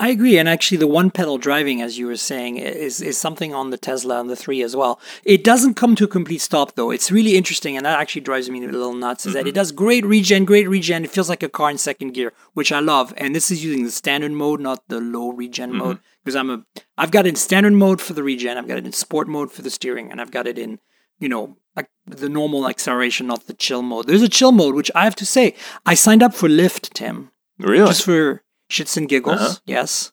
I 0.00 0.08
agree, 0.08 0.38
and 0.38 0.48
actually, 0.48 0.78
the 0.78 0.88
one 0.88 1.12
pedal 1.12 1.38
driving, 1.38 1.80
as 1.80 1.98
you 1.98 2.06
were 2.06 2.16
saying, 2.16 2.56
is 2.56 3.00
is 3.00 3.16
something 3.16 3.54
on 3.54 3.70
the 3.70 3.78
Tesla 3.78 4.18
and 4.20 4.28
the 4.28 4.34
three 4.34 4.60
as 4.60 4.74
well. 4.74 5.00
It 5.24 5.44
doesn't 5.44 5.74
come 5.74 5.94
to 5.94 6.04
a 6.04 6.08
complete 6.08 6.40
stop 6.40 6.74
though. 6.74 6.90
It's 6.90 7.12
really 7.12 7.36
interesting, 7.36 7.76
and 7.76 7.86
that 7.86 8.00
actually 8.00 8.22
drives 8.22 8.50
me 8.50 8.64
a 8.64 8.68
little 8.68 8.92
nuts. 8.92 9.24
Is 9.24 9.30
mm-hmm. 9.30 9.44
that 9.44 9.48
it 9.48 9.54
does 9.54 9.70
great 9.70 10.04
regen, 10.04 10.44
great 10.44 10.68
regen. 10.68 11.04
It 11.04 11.12
feels 11.12 11.28
like 11.28 11.44
a 11.44 11.48
car 11.48 11.70
in 11.70 11.78
second 11.78 12.12
gear, 12.12 12.32
which 12.54 12.72
I 12.72 12.80
love. 12.80 13.14
And 13.16 13.36
this 13.36 13.52
is 13.52 13.64
using 13.64 13.84
the 13.84 13.92
standard 13.92 14.32
mode, 14.32 14.60
not 14.60 14.82
the 14.88 15.00
low 15.00 15.30
regen 15.30 15.70
mm-hmm. 15.70 15.78
mode, 15.78 16.00
because 16.24 16.34
I'm 16.34 16.50
a 16.50 16.64
I've 16.98 17.12
got 17.12 17.26
it 17.26 17.30
in 17.30 17.36
standard 17.36 17.74
mode 17.74 18.00
for 18.00 18.14
the 18.14 18.24
regen, 18.24 18.58
I've 18.58 18.68
got 18.68 18.78
it 18.78 18.86
in 18.86 18.92
sport 18.92 19.28
mode 19.28 19.52
for 19.52 19.62
the 19.62 19.70
steering, 19.70 20.10
and 20.10 20.20
I've 20.20 20.32
got 20.32 20.48
it 20.48 20.58
in 20.58 20.80
you 21.20 21.28
know 21.28 21.56
like 21.76 21.88
the 22.04 22.28
normal 22.28 22.68
acceleration, 22.68 23.28
not 23.28 23.46
the 23.46 23.54
chill 23.54 23.82
mode. 23.82 24.08
There's 24.08 24.22
a 24.22 24.28
chill 24.28 24.50
mode, 24.50 24.74
which 24.74 24.90
I 24.96 25.04
have 25.04 25.16
to 25.16 25.26
say, 25.26 25.54
I 25.86 25.94
signed 25.94 26.22
up 26.24 26.34
for 26.34 26.48
Lyft, 26.48 26.94
Tim. 26.94 27.30
Really? 27.60 27.86
Just 27.86 28.04
for 28.04 28.42
shits 28.74 28.96
and 28.96 29.08
giggles. 29.08 29.40
Uh-huh. 29.40 29.54
Yes. 29.66 30.12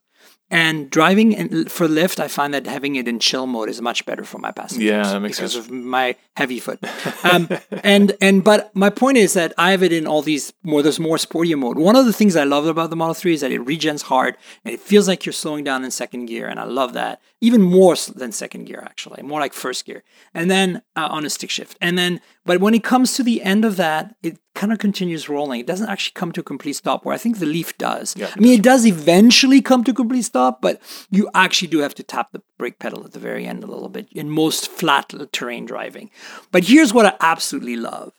And 0.53 0.89
driving 0.89 1.31
in, 1.31 1.69
for 1.69 1.87
Lyft, 1.87 2.19
I 2.19 2.27
find 2.27 2.53
that 2.53 2.67
having 2.67 2.97
it 2.97 3.07
in 3.07 3.19
chill 3.19 3.47
mode 3.47 3.69
is 3.69 3.81
much 3.81 4.05
better 4.05 4.25
for 4.25 4.37
my 4.37 4.51
passengers. 4.51 4.83
Yeah, 4.83 5.03
that 5.03 5.21
makes 5.21 5.37
because 5.37 5.53
sense. 5.53 5.67
of 5.67 5.71
my 5.71 6.17
heavy 6.35 6.59
foot. 6.59 6.79
Um, 7.23 7.47
and 7.85 8.17
and 8.19 8.43
but 8.43 8.69
my 8.75 8.89
point 8.89 9.17
is 9.17 9.31
that 9.33 9.53
I 9.57 9.71
have 9.71 9.81
it 9.81 9.93
in 9.93 10.05
all 10.05 10.21
these 10.21 10.51
more. 10.61 10.83
There's 10.83 10.99
more 10.99 11.15
sportier 11.15 11.57
mode. 11.57 11.77
One 11.79 11.95
of 11.95 12.05
the 12.05 12.11
things 12.11 12.35
I 12.35 12.43
love 12.43 12.65
about 12.65 12.89
the 12.89 12.97
Model 12.97 13.13
Three 13.13 13.33
is 13.33 13.39
that 13.39 13.51
it 13.53 13.61
regens 13.61 14.01
hard 14.01 14.35
and 14.65 14.73
it 14.73 14.81
feels 14.81 15.07
like 15.07 15.25
you're 15.25 15.31
slowing 15.31 15.63
down 15.63 15.85
in 15.85 15.91
second 15.91 16.25
gear, 16.25 16.49
and 16.49 16.59
I 16.59 16.65
love 16.65 16.91
that 16.93 17.21
even 17.41 17.61
more 17.61 17.95
than 18.15 18.31
second 18.31 18.65
gear 18.65 18.81
actually, 18.85 19.23
more 19.23 19.39
like 19.39 19.53
first 19.53 19.85
gear. 19.85 20.03
And 20.33 20.49
then 20.49 20.83
uh, 20.95 21.07
on 21.11 21.25
a 21.25 21.29
stick 21.29 21.49
shift, 21.49 21.77
and 21.81 21.97
then 21.97 22.21
but 22.45 22.59
when 22.59 22.73
it 22.73 22.83
comes 22.83 23.15
to 23.15 23.23
the 23.23 23.41
end 23.41 23.65
of 23.65 23.75
that, 23.77 24.15
it 24.23 24.39
kind 24.55 24.71
of 24.71 24.79
continues 24.79 25.27
rolling. 25.27 25.59
It 25.59 25.67
doesn't 25.67 25.89
actually 25.89 26.13
come 26.13 26.31
to 26.33 26.41
a 26.41 26.43
complete 26.43 26.73
stop, 26.73 27.03
where 27.03 27.13
I 27.13 27.17
think 27.17 27.39
the 27.39 27.45
Leaf 27.45 27.77
does. 27.77 28.15
Yeah, 28.15 28.31
I 28.35 28.39
mean, 28.39 28.53
it 28.53 28.63
does 28.63 28.85
eventually 28.85 29.61
come 29.61 29.83
to 29.83 29.91
a 29.91 29.95
complete 29.95 30.23
stop, 30.23 30.61
but 30.61 30.81
you 31.09 31.29
actually 31.33 31.67
do 31.67 31.79
have 31.79 31.95
to 31.95 32.03
tap 32.03 32.31
the 32.31 32.41
brake 32.57 32.79
pedal 32.79 33.03
at 33.03 33.11
the 33.11 33.19
very 33.19 33.45
end 33.45 33.63
a 33.63 33.67
little 33.67 33.89
bit 33.89 34.07
in 34.11 34.29
most 34.29 34.69
flat 34.69 35.13
terrain 35.31 35.65
driving. 35.65 36.11
But 36.51 36.65
here's 36.65 36.93
what 36.93 37.05
I 37.05 37.13
absolutely 37.19 37.75
love 37.75 38.13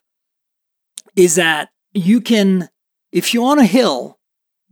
is 1.16 1.36
that 1.36 1.70
you 1.92 2.20
can, 2.20 2.68
if 3.12 3.34
you're 3.34 3.50
on 3.50 3.58
a 3.58 3.66
hill 3.66 4.18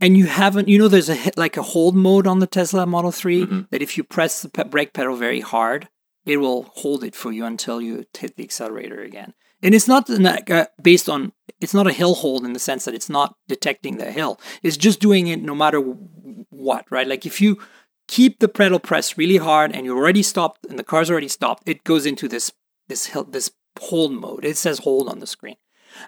and 0.01 0.17
you 0.17 0.25
haven't, 0.25 0.67
you 0.67 0.79
know, 0.79 0.87
there's 0.87 1.09
a 1.09 1.31
like 1.37 1.55
a 1.55 1.61
hold 1.61 1.95
mode 1.95 2.27
on 2.27 2.39
the 2.39 2.47
Tesla 2.47 2.85
Model 2.85 3.11
3 3.11 3.45
mm-hmm. 3.45 3.61
that 3.69 3.83
if 3.83 3.97
you 3.97 4.03
press 4.03 4.41
the 4.41 4.65
brake 4.65 4.93
pedal 4.93 5.15
very 5.15 5.39
hard, 5.39 5.87
it 6.25 6.37
will 6.37 6.63
hold 6.75 7.03
it 7.03 7.15
for 7.15 7.31
you 7.31 7.45
until 7.45 7.79
you 7.79 8.05
hit 8.17 8.35
the 8.35 8.43
accelerator 8.43 9.01
again. 9.01 9.33
And 9.63 9.75
it's 9.75 9.87
not 9.87 10.09
uh, 10.09 10.67
based 10.81 11.07
on, 11.07 11.33
it's 11.59 11.73
not 11.73 11.85
a 11.85 11.93
hill 11.93 12.15
hold 12.15 12.43
in 12.43 12.53
the 12.53 12.59
sense 12.59 12.85
that 12.85 12.95
it's 12.95 13.09
not 13.09 13.35
detecting 13.47 13.97
the 13.97 14.11
hill. 14.11 14.39
It's 14.63 14.77
just 14.77 14.99
doing 14.99 15.27
it 15.27 15.41
no 15.41 15.53
matter 15.53 15.79
what, 15.79 16.85
right? 16.89 17.07
Like 17.07 17.27
if 17.27 17.39
you 17.39 17.59
keep 18.07 18.39
the 18.39 18.47
pedal 18.47 18.79
pressed 18.79 19.17
really 19.17 19.37
hard 19.37 19.71
and 19.71 19.85
you're 19.85 19.97
already 19.97 20.23
stopped 20.23 20.65
and 20.65 20.79
the 20.79 20.83
car's 20.83 21.11
already 21.11 21.27
stopped, 21.27 21.63
it 21.67 21.83
goes 21.83 22.07
into 22.07 22.27
this, 22.27 22.51
this, 22.87 23.07
hill, 23.07 23.23
this 23.23 23.51
hold 23.79 24.13
mode. 24.13 24.45
It 24.45 24.57
says 24.57 24.79
hold 24.79 25.07
on 25.07 25.19
the 25.19 25.27
screen. 25.27 25.57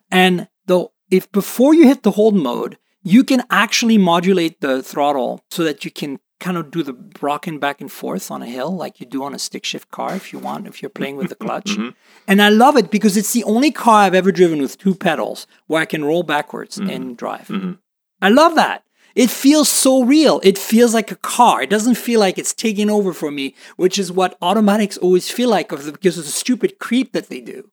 And 0.10 0.48
though, 0.66 0.94
if 1.12 1.32
before 1.32 1.76
you 1.76 1.88
hit 1.88 2.02
the 2.02 2.12
hold 2.12 2.36
mode, 2.36 2.80
you 3.04 3.24
can 3.24 3.44
actually 3.50 3.98
modulate 3.98 4.62
the 4.62 4.82
throttle 4.82 5.42
so 5.52 5.64
that 5.64 5.86
you 5.86 5.92
can 5.92 6.20
kind 6.40 6.58
of 6.58 6.72
do 6.72 6.84
the 6.84 6.96
rocking 7.22 7.58
back 7.58 7.80
and 7.80 7.92
forth 7.92 8.30
on 8.30 8.42
a 8.42 8.46
hill 8.46 8.76
like 8.76 9.00
you 9.00 9.06
do 9.06 9.24
on 9.24 9.34
a 9.34 9.40
stick 9.40 9.64
shift 9.64 9.90
car 9.92 10.14
if 10.14 10.34
you 10.34 10.40
want, 10.40 10.68
if 10.68 10.82
you're 10.82 10.90
playing 10.90 11.16
with 11.16 11.30
the 11.30 11.36
clutch. 11.36 11.72
mm-hmm. 11.72 11.90
And 12.28 12.42
I 12.42 12.50
love 12.50 12.76
it 12.76 12.92
because 12.92 13.16
it's 13.16 13.32
the 13.32 13.46
only 13.46 13.72
car 13.72 14.02
I've 14.04 14.14
ever 14.14 14.32
driven 14.32 14.62
with 14.62 14.78
two 14.78 14.94
pedals 14.94 15.48
where 15.68 15.82
I 15.82 15.86
can 15.86 16.04
roll 16.04 16.24
backwards 16.24 16.78
mm-hmm. 16.78 16.90
and 16.90 17.18
drive. 17.18 17.48
Mm-hmm. 17.48 17.74
I 18.22 18.30
love 18.30 18.56
that. 18.56 18.84
It 19.16 19.30
feels 19.30 19.70
so 19.70 20.04
real. 20.04 20.42
It 20.44 20.58
feels 20.58 20.94
like 20.94 21.12
a 21.12 21.16
car. 21.18 21.62
It 21.62 21.70
doesn't 21.70 21.96
feel 21.96 22.20
like 22.20 22.38
it's 22.38 22.54
taking 22.54 22.90
over 22.90 23.14
for 23.14 23.32
me, 23.32 23.56
which 23.78 24.00
is 24.00 24.12
what 24.12 24.38
automatics 24.42 24.98
always 24.98 25.30
feel 25.30 25.50
like 25.50 25.70
because 25.70 25.88
of 25.88 26.26
the 26.26 26.32
stupid 26.32 26.80
creep 26.80 27.14
that 27.14 27.30
they 27.30 27.40
do. 27.40 27.70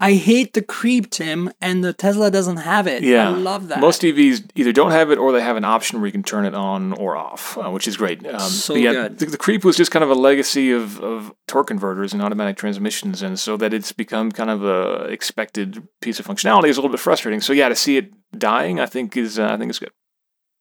I 0.00 0.14
hate 0.14 0.54
the 0.54 0.62
creep, 0.62 1.10
Tim, 1.10 1.52
and 1.60 1.84
the 1.84 1.92
Tesla 1.92 2.28
doesn't 2.30 2.56
have 2.56 2.88
it. 2.88 3.04
Yeah, 3.04 3.28
I 3.28 3.32
love 3.32 3.68
that. 3.68 3.78
Most 3.78 4.02
EVs 4.02 4.50
either 4.56 4.72
don't 4.72 4.90
have 4.90 5.12
it 5.12 5.18
or 5.18 5.30
they 5.30 5.40
have 5.40 5.56
an 5.56 5.64
option 5.64 6.00
where 6.00 6.06
you 6.06 6.12
can 6.12 6.24
turn 6.24 6.44
it 6.46 6.54
on 6.54 6.92
or 6.94 7.16
off, 7.16 7.56
uh, 7.56 7.70
which 7.70 7.86
is 7.86 7.96
great. 7.96 8.26
Um, 8.26 8.40
so 8.40 8.74
yeah, 8.74 8.92
good. 8.92 9.18
The, 9.18 9.26
the, 9.26 9.36
creep 9.36 9.64
was 9.64 9.76
just 9.76 9.92
kind 9.92 10.02
of 10.02 10.10
a 10.10 10.14
legacy 10.14 10.72
of, 10.72 11.00
of 11.00 11.32
torque 11.46 11.68
converters 11.68 12.12
and 12.12 12.20
automatic 12.22 12.56
transmissions, 12.56 13.22
and 13.22 13.38
so 13.38 13.56
that 13.56 13.72
it's 13.72 13.92
become 13.92 14.32
kind 14.32 14.50
of 14.50 14.64
a 14.64 15.04
expected 15.04 15.86
piece 16.00 16.18
of 16.18 16.26
functionality 16.26 16.68
is 16.68 16.76
a 16.76 16.80
little 16.80 16.92
bit 16.92 17.00
frustrating. 17.00 17.40
So 17.40 17.52
yeah, 17.52 17.68
to 17.68 17.76
see 17.76 17.96
it 17.96 18.12
dying, 18.36 18.80
I 18.80 18.86
think 18.86 19.16
is 19.16 19.38
uh, 19.38 19.46
I 19.46 19.56
think 19.56 19.70
is 19.70 19.78
good. 19.78 19.92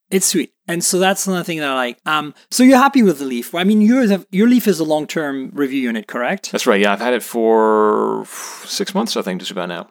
It's 0.09 0.27
sweet. 0.27 0.53
And 0.67 0.83
so 0.83 0.99
that's 0.99 1.27
another 1.27 1.43
thing 1.43 1.59
that 1.59 1.69
I 1.69 1.75
like. 1.75 1.97
Um, 2.05 2.33
so 2.51 2.63
you're 2.63 2.77
happy 2.77 3.03
with 3.03 3.19
the 3.19 3.25
Leaf? 3.25 3.53
I 3.55 3.63
mean, 3.63 3.81
your 3.81 4.05
your 4.31 4.47
Leaf 4.47 4.67
is 4.67 4.79
a 4.79 4.83
long 4.83 5.07
term 5.07 5.49
review 5.53 5.81
unit, 5.81 6.07
correct? 6.07 6.51
That's 6.51 6.67
right. 6.67 6.79
Yeah, 6.79 6.93
I've 6.93 6.99
had 6.99 7.13
it 7.13 7.23
for 7.23 8.25
six 8.65 8.93
months, 8.93 9.17
I 9.17 9.21
think, 9.21 9.39
just 9.39 9.51
about 9.51 9.69
now. 9.69 9.89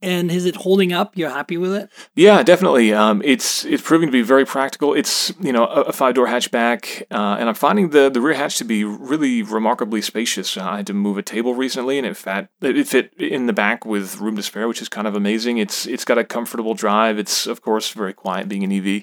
And 0.00 0.30
is 0.30 0.46
it 0.46 0.54
holding 0.54 0.92
up? 0.92 1.16
You're 1.16 1.30
happy 1.30 1.56
with 1.56 1.74
it? 1.74 1.90
Yeah, 2.14 2.44
definitely. 2.44 2.92
Um, 2.92 3.20
it's 3.24 3.64
it's 3.64 3.82
proving 3.82 4.06
to 4.06 4.12
be 4.12 4.22
very 4.22 4.44
practical. 4.44 4.94
It's 4.94 5.32
you 5.40 5.52
know 5.52 5.66
a, 5.66 5.82
a 5.82 5.92
five 5.92 6.14
door 6.14 6.28
hatchback, 6.28 7.02
uh, 7.10 7.36
and 7.40 7.48
I'm 7.48 7.56
finding 7.56 7.90
the 7.90 8.08
the 8.08 8.20
rear 8.20 8.34
hatch 8.34 8.58
to 8.58 8.64
be 8.64 8.84
really 8.84 9.42
remarkably 9.42 10.00
spacious. 10.00 10.56
Uh, 10.56 10.62
I 10.62 10.76
had 10.76 10.86
to 10.86 10.94
move 10.94 11.18
a 11.18 11.22
table 11.22 11.56
recently, 11.56 11.98
and 11.98 12.06
it 12.06 12.16
fit 12.16 12.48
it 12.60 12.86
fit 12.86 13.12
in 13.18 13.46
the 13.46 13.52
back 13.52 13.84
with 13.84 14.18
room 14.18 14.36
to 14.36 14.42
spare, 14.42 14.68
which 14.68 14.80
is 14.80 14.88
kind 14.88 15.08
of 15.08 15.16
amazing. 15.16 15.58
It's 15.58 15.84
it's 15.86 16.04
got 16.04 16.16
a 16.16 16.24
comfortable 16.24 16.74
drive. 16.74 17.18
It's 17.18 17.48
of 17.48 17.62
course 17.62 17.90
very 17.92 18.12
quiet, 18.12 18.48
being 18.48 18.62
an 18.62 18.70
EV. 18.72 19.02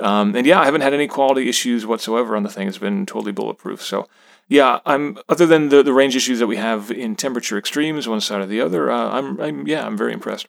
Um, 0.00 0.34
and 0.34 0.46
yeah, 0.46 0.60
I 0.60 0.64
haven't 0.64 0.80
had 0.80 0.94
any 0.94 1.06
quality 1.06 1.48
issues 1.48 1.86
whatsoever 1.86 2.36
on 2.36 2.42
the 2.42 2.48
thing. 2.48 2.68
It's 2.68 2.78
been 2.78 3.04
totally 3.06 3.32
bulletproof. 3.32 3.82
So 3.82 4.08
yeah, 4.52 4.80
I'm 4.84 5.18
other 5.30 5.46
than 5.46 5.70
the, 5.70 5.82
the 5.82 5.94
range 5.94 6.14
issues 6.14 6.38
that 6.38 6.46
we 6.46 6.56
have 6.56 6.90
in 6.90 7.16
temperature 7.16 7.56
extremes, 7.56 8.06
one 8.06 8.20
side 8.20 8.42
or 8.42 8.46
the 8.46 8.60
other. 8.60 8.90
Uh, 8.90 9.08
I'm, 9.08 9.40
I'm 9.40 9.66
yeah, 9.66 9.86
I'm 9.86 9.96
very 9.96 10.12
impressed. 10.12 10.46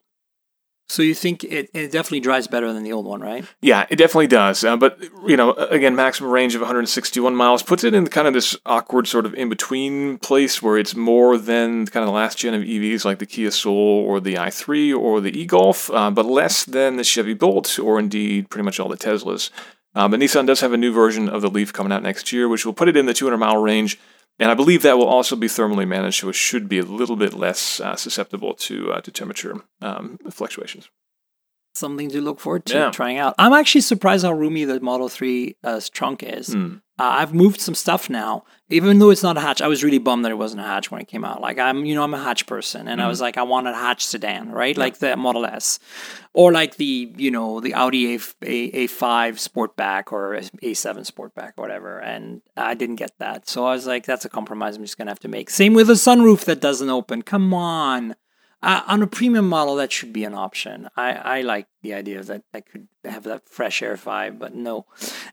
So 0.90 1.02
you 1.02 1.16
think 1.16 1.46
it, 1.46 1.70
it 1.74 1.94
definitely 1.94 2.20
drives 2.20 2.48
better 2.48 2.74
than 2.74 2.84
the 2.84 2.92
old 2.92 3.06
one, 3.06 3.22
right? 3.22 3.46
Yeah, 3.62 3.88
it 3.90 3.96
definitely 3.96 4.28
does. 4.28 4.66
Uh, 4.66 4.76
but 4.76 5.02
you 5.26 5.38
know, 5.38 5.54
again, 5.54 5.96
maximum 5.96 6.32
range 6.32 6.54
of 6.54 6.60
161 6.62 7.34
miles 7.34 7.64
puts 7.64 7.86
it 7.86 7.94
in 7.94 8.06
kind 8.08 8.28
of 8.28 8.34
this 8.34 8.58
awkward 8.66 9.08
sort 9.08 9.26
of 9.26 9.34
in 9.36 9.48
between 9.48 10.18
place 10.18 10.62
where 10.62 10.78
it's 10.78 10.96
more 10.96 11.38
than 11.38 11.88
kind 11.88 12.04
of 12.04 12.08
the 12.08 12.14
last 12.14 12.38
gen 12.38 12.54
of 12.54 12.62
EVs 12.62 13.06
like 13.06 13.20
the 13.20 13.26
Kia 13.26 13.52
Soul 13.52 14.04
or 14.06 14.20
the 14.20 14.36
i3 14.36 14.96
or 14.96 15.22
the 15.22 15.40
e-Golf, 15.40 15.90
uh, 15.92 16.12
but 16.12 16.26
less 16.26 16.66
than 16.66 16.98
the 16.98 17.06
Chevy 17.06 17.34
Bolt 17.34 17.80
or 17.80 17.98
indeed 17.98 18.50
pretty 18.50 18.66
much 18.66 18.82
all 18.82 18.90
the 18.90 18.98
Teslas. 18.98 19.50
Um, 19.96 20.12
but 20.12 20.20
Nissan 20.20 20.48
does 20.48 20.62
have 20.62 20.74
a 20.74 20.78
new 20.78 20.92
version 20.92 21.30
of 21.30 21.42
the 21.42 21.50
Leaf 21.50 21.72
coming 21.72 21.92
out 21.92 22.04
next 22.04 22.32
year, 22.32 22.48
which 22.48 22.66
will 22.66 22.74
put 22.74 22.90
it 22.90 22.98
in 22.98 23.06
the 23.06 23.14
200 23.14 23.38
mile 23.38 23.58
range. 23.58 24.00
And 24.40 24.50
I 24.50 24.56
believe 24.56 24.82
that 24.82 24.98
will 24.98 25.08
also 25.08 25.36
be 25.36 25.48
thermally 25.48 25.88
managed, 25.88 26.22
so 26.22 26.30
it 26.30 26.36
should 26.36 26.68
be 26.68 26.80
a 26.80 26.84
little 26.84 27.16
bit 27.16 27.34
less 27.34 27.80
uh, 27.80 27.96
susceptible 27.96 28.56
to 28.56 28.92
uh, 28.92 29.02
to 29.02 29.12
temperature 29.12 29.62
um, 29.82 30.18
fluctuations. 30.32 30.90
Something 31.76 32.10
to 32.10 32.22
look 32.22 32.40
forward 32.40 32.66
to 32.68 32.74
yeah. 32.76 32.92
trying 32.92 33.18
out. 33.18 33.34
I'm 33.40 33.54
actually 33.54 33.82
surprised 33.82 34.24
how 34.24 34.34
roomy 34.34 34.64
the 34.66 34.80
Model 34.80 35.10
3 35.10 35.56
uh, 35.64 35.82
trunk 35.92 36.22
is. 36.22 36.50
Mm. 36.50 36.82
Uh, 37.00 37.04
I've 37.06 37.34
moved 37.34 37.60
some 37.60 37.74
stuff 37.74 38.08
now, 38.08 38.44
even 38.70 39.00
though 39.00 39.10
it's 39.10 39.24
not 39.24 39.36
a 39.36 39.42
hatch. 39.42 39.64
I 39.64 39.68
was 39.68 39.84
really 39.84 39.98
bummed 39.98 40.24
that 40.26 40.32
it 40.32 40.38
wasn't 40.38 40.62
a 40.62 40.66
hatch 40.66 40.92
when 40.92 41.02
it 41.02 41.08
came 41.08 41.26
out. 41.26 41.42
Like 41.42 41.58
I'm, 41.58 41.86
you 41.86 41.96
know, 41.96 42.04
I'm 42.04 42.14
a 42.14 42.24
hatch 42.24 42.46
person, 42.46 42.88
and 42.88 43.02
mm. 43.02 43.04
I 43.04 43.08
was 43.08 43.20
like, 43.20 43.36
I 43.36 43.42
want 43.42 43.68
a 43.68 43.74
hatch 43.74 44.06
sedan, 44.06 44.52
right? 44.52 44.78
Yeah. 44.78 44.84
Like 44.84 45.00
the 45.00 45.18
Model 45.18 45.44
S, 45.48 45.80
or 46.34 46.52
like 46.52 46.76
the, 46.76 47.12
you 47.18 47.32
know, 47.32 47.60
the 47.60 47.74
Audi 47.74 48.14
A 48.14 48.20
A 48.44 48.88
five 48.88 49.38
Sportback 49.38 50.12
or 50.12 50.40
A 50.62 50.74
seven 50.76 51.02
Sportback, 51.02 51.54
or 51.58 51.64
whatever. 51.64 51.98
And 51.98 52.44
I 52.56 52.76
didn't 52.76 52.98
get 52.98 53.18
that, 53.18 53.50
so 53.50 53.66
I 53.66 53.74
was 53.74 53.88
like, 53.88 54.06
that's 54.06 54.26
a 54.26 54.30
compromise 54.30 54.76
I'm 54.76 54.84
just 54.84 55.00
gonna 55.00 55.10
have 55.10 55.20
to 55.22 55.28
make. 55.28 55.50
Same 55.50 55.74
with 55.74 55.90
a 55.90 55.94
sunroof 55.94 56.46
that 56.46 56.62
doesn't 56.62 56.92
open. 56.92 57.24
Come 57.24 57.56
on. 57.56 58.14
Uh, 58.64 58.82
on 58.88 59.04
a 59.04 59.08
premium 59.08 59.50
model, 59.50 59.76
that 59.76 59.92
should 59.92 60.14
be 60.14 60.24
an 60.24 60.34
option. 60.34 60.88
I, 60.96 61.12
I 61.12 61.42
like 61.42 61.68
the 61.82 61.94
idea 61.94 62.24
that 62.24 62.44
I 62.54 62.62
could 62.62 62.88
have 63.04 63.24
that 63.24 63.50
fresh 63.50 63.82
air 63.82 63.98
vibe, 63.98 64.40
but 64.40 64.56
no. 64.56 64.86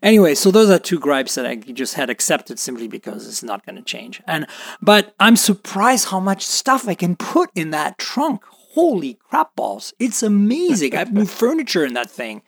Anyway, 0.02 0.34
so 0.34 0.50
those 0.50 0.68
are 0.68 0.80
two 0.80 0.98
gripes 0.98 1.36
that 1.36 1.46
I 1.46 1.54
just 1.54 1.94
had 1.94 2.10
accepted 2.10 2.58
simply 2.58 2.88
because 2.88 3.28
it's 3.28 3.44
not 3.44 3.64
going 3.64 3.76
to 3.76 3.82
change. 3.82 4.20
And 4.26 4.48
but 4.82 5.14
I'm 5.20 5.36
surprised 5.36 6.08
how 6.08 6.18
much 6.18 6.44
stuff 6.44 6.88
I 6.88 6.94
can 6.94 7.14
put 7.14 7.50
in 7.54 7.70
that 7.70 7.98
trunk. 7.98 8.42
Holy 8.72 9.14
crap 9.14 9.54
balls! 9.54 9.94
It's 10.00 10.24
amazing. 10.24 10.96
I've 10.96 11.12
moved 11.12 11.30
furniture 11.44 11.84
in 11.84 11.94
that 11.94 12.10
thing. 12.10 12.42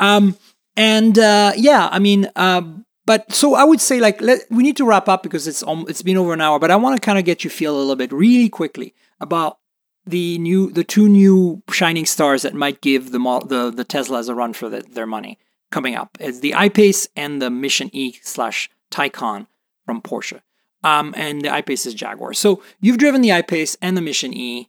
Um, 0.00 0.38
and 0.76 1.18
uh, 1.18 1.52
yeah, 1.56 1.90
I 1.92 1.98
mean. 1.98 2.30
Uh, 2.34 2.62
but 3.04 3.32
so 3.32 3.54
I 3.54 3.64
would 3.64 3.80
say 3.80 4.00
like 4.00 4.20
let, 4.22 4.46
we 4.48 4.62
need 4.62 4.76
to 4.78 4.86
wrap 4.86 5.08
up 5.08 5.22
because 5.22 5.46
it's 5.46 5.62
um, 5.64 5.84
it's 5.88 6.02
been 6.02 6.16
over 6.16 6.32
an 6.32 6.40
hour. 6.40 6.58
But 6.58 6.70
I 6.70 6.76
want 6.76 6.96
to 6.96 7.04
kind 7.04 7.18
of 7.18 7.26
get 7.26 7.44
you 7.44 7.50
feel 7.50 7.76
a 7.76 7.78
little 7.78 7.96
bit 7.96 8.12
really 8.12 8.48
quickly 8.48 8.94
about 9.20 9.58
the 10.04 10.38
new 10.38 10.70
the 10.70 10.84
two 10.84 11.08
new 11.08 11.62
shining 11.70 12.06
stars 12.06 12.42
that 12.42 12.54
might 12.54 12.80
give 12.80 13.12
the 13.12 13.18
the 13.46 13.72
the 13.74 13.84
Teslas 13.84 14.28
a 14.28 14.34
run 14.34 14.52
for 14.52 14.68
the, 14.68 14.80
their 14.80 15.06
money 15.06 15.38
coming 15.70 15.94
up 15.94 16.18
is 16.20 16.40
the 16.40 16.54
I-Pace 16.54 17.08
and 17.16 17.40
the 17.40 17.50
Mission 17.50 17.88
E 17.92 18.18
slash 18.22 18.70
Taycan 18.90 19.46
from 19.86 20.02
Porsche. 20.02 20.42
Um, 20.84 21.14
and 21.16 21.42
the 21.42 21.52
I-Pace 21.52 21.86
is 21.86 21.94
Jaguar. 21.94 22.34
So 22.34 22.62
you've 22.80 22.98
driven 22.98 23.22
the 23.22 23.32
I-Pace 23.32 23.76
and 23.80 23.96
the 23.96 24.00
Mission 24.00 24.34
E 24.34 24.68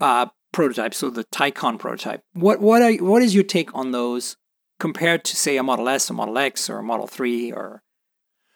uh, 0.00 0.26
prototype, 0.52 0.94
so 0.94 1.10
the 1.10 1.24
Taycan 1.24 1.78
prototype. 1.78 2.22
What 2.32 2.60
what 2.60 2.82
are 2.82 2.92
what 2.94 3.22
is 3.22 3.34
your 3.34 3.44
take 3.44 3.74
on 3.74 3.92
those 3.92 4.36
compared 4.78 5.24
to 5.24 5.36
say 5.36 5.56
a 5.56 5.62
Model 5.62 5.88
S, 5.88 6.10
a 6.10 6.14
Model 6.14 6.38
X, 6.38 6.70
or 6.70 6.78
a 6.78 6.82
Model 6.82 7.06
Three, 7.06 7.52
or 7.52 7.82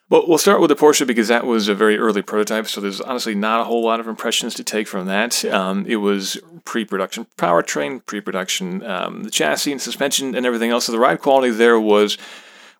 Well, 0.07 0.25
we'll 0.27 0.37
start 0.37 0.61
with 0.61 0.69
the 0.69 0.75
Porsche 0.75 1.07
because 1.07 1.29
that 1.29 1.47
was 1.47 1.67
a 1.67 1.73
very 1.73 1.97
early 1.97 2.21
prototype, 2.21 2.67
so 2.67 2.79
there's 2.79 3.01
honestly 3.01 3.33
not 3.33 3.61
a 3.61 3.63
whole 3.63 3.83
lot 3.83 3.99
of 3.99 4.07
impressions 4.07 4.53
to 4.53 4.63
take 4.63 4.87
from 4.87 5.07
that. 5.07 5.43
Um, 5.45 5.83
it 5.87 5.95
was 5.95 6.37
pre-production 6.63 7.25
powertrain, 7.37 8.05
pre-production 8.05 8.83
um, 8.83 9.23
the 9.23 9.31
chassis 9.31 9.71
and 9.71 9.81
suspension 9.81 10.35
and 10.35 10.45
everything 10.45 10.69
else. 10.69 10.85
So 10.85 10.91
the 10.91 10.99
ride 10.99 11.21
quality 11.21 11.49
there 11.49 11.79
was 11.79 12.19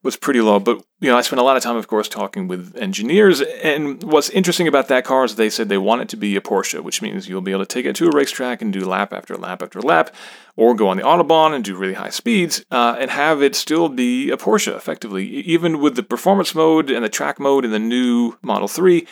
was 0.06 0.16
pretty 0.16 0.40
low. 0.40 0.60
But 0.60 0.82
you 1.02 1.10
know, 1.10 1.18
I 1.18 1.22
spent 1.22 1.40
a 1.42 1.44
lot 1.44 1.58
of 1.58 1.64
time, 1.64 1.76
of 1.76 1.88
course, 1.88 2.08
talking 2.08 2.48
with 2.48 2.78
engineers. 2.78 3.42
And 3.42 4.02
what's 4.04 4.30
interesting 4.30 4.68
about 4.68 4.88
that 4.88 5.04
car 5.04 5.26
is 5.26 5.36
they 5.36 5.50
said 5.50 5.68
they 5.68 5.78
want 5.78 6.02
it 6.04 6.10
to 6.10 6.16
be 6.18 6.36
a 6.38 6.42
Porsche, 6.42 6.80
which 6.82 7.02
means 7.02 7.28
you'll 7.28 7.42
be 7.42 7.52
able 7.52 7.66
to 7.66 7.74
take 7.74 7.86
it 7.86 7.96
to 7.98 8.08
a 8.08 8.12
racetrack 8.12 8.62
and 8.62 8.72
do 8.72 8.86
lap 8.86 9.12
after 9.12 9.36
lap 9.36 9.62
after 9.62 9.82
lap, 9.82 10.16
or 10.56 10.74
go 10.76 10.88
on 10.88 10.96
the 10.98 11.04
autobahn 11.04 11.54
and 11.54 11.66
do 11.66 11.76
really 11.76 11.96
high 11.96 12.10
speeds, 12.12 12.64
uh, 12.72 12.96
and 12.98 13.12
have 13.12 13.42
it 13.44 13.56
still 13.56 13.90
be 13.90 14.30
a 14.30 14.38
Porsche 14.38 14.74
effectively. 14.76 15.26
Even 15.26 15.82
with 15.82 15.96
the 15.96 16.04
performance 16.04 16.56
mode 16.56 16.90
and 16.90 17.04
the 17.04 17.10
track 17.10 17.38
mode 17.40 17.66
in 17.66 17.72
the 17.72 17.80
new 17.80 18.38
Model 18.42 18.70
Three. 18.70 19.06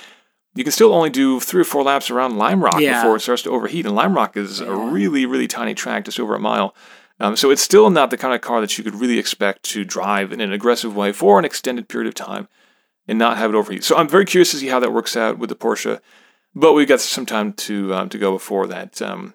You 0.56 0.64
can 0.64 0.72
still 0.72 0.94
only 0.94 1.10
do 1.10 1.40
three 1.40 1.62
or 1.62 1.66
four 1.66 1.82
laps 1.82 2.12
around 2.12 2.38
Lime 2.38 2.64
Rock 2.64 2.80
Yeah. 2.80 3.02
before 3.02 3.16
it 3.16 3.22
starts 3.22 3.42
to 3.42 3.50
overheat, 3.50 3.88
and 3.88 3.96
Lime 3.96 4.14
Rock 4.14 4.38
is 4.38 4.60
a 4.60 4.72
really, 4.72 5.26
really 5.26 5.48
tiny 5.48 5.74
track, 5.74 6.06
just 6.06 6.20
over 6.20 6.36
a 6.36 6.40
mile. 6.40 6.76
Um, 7.20 7.36
so 7.36 7.52
it's 7.52 7.62
still 7.62 7.90
not 7.90 8.10
the 8.10 8.18
kind 8.18 8.34
of 8.34 8.42
car 8.42 8.60
that 8.62 8.78
you 8.78 8.84
could 8.84 8.96
really 8.96 9.20
expect 9.20 9.64
to 9.64 9.86
drive 9.86 10.32
in 10.32 10.42
an 10.42 10.52
aggressive 10.52 10.96
way 10.96 11.12
for 11.12 11.40
an 11.40 11.46
extended 11.46 11.88
period 11.88 12.08
of 12.08 12.16
time 12.16 12.48
and 13.08 13.20
not 13.20 13.38
have 13.38 13.54
it 13.54 13.56
overheat. 13.56 13.84
So 13.84 13.96
I'm 13.96 14.08
very 14.08 14.26
curious 14.26 14.52
to 14.52 14.58
see 14.58 14.68
how 14.68 14.80
that 14.80 14.94
works 14.94 15.16
out 15.16 15.38
with 15.38 15.50
the 15.50 15.56
Porsche, 15.56 16.00
but 16.56 16.74
we've 16.74 16.88
got 16.88 17.02
some 17.02 17.26
time 17.26 17.54
to 17.54 17.94
um, 17.94 18.10
to 18.10 18.18
go 18.18 18.32
before 18.32 18.68
that 18.68 19.02
um, 19.02 19.34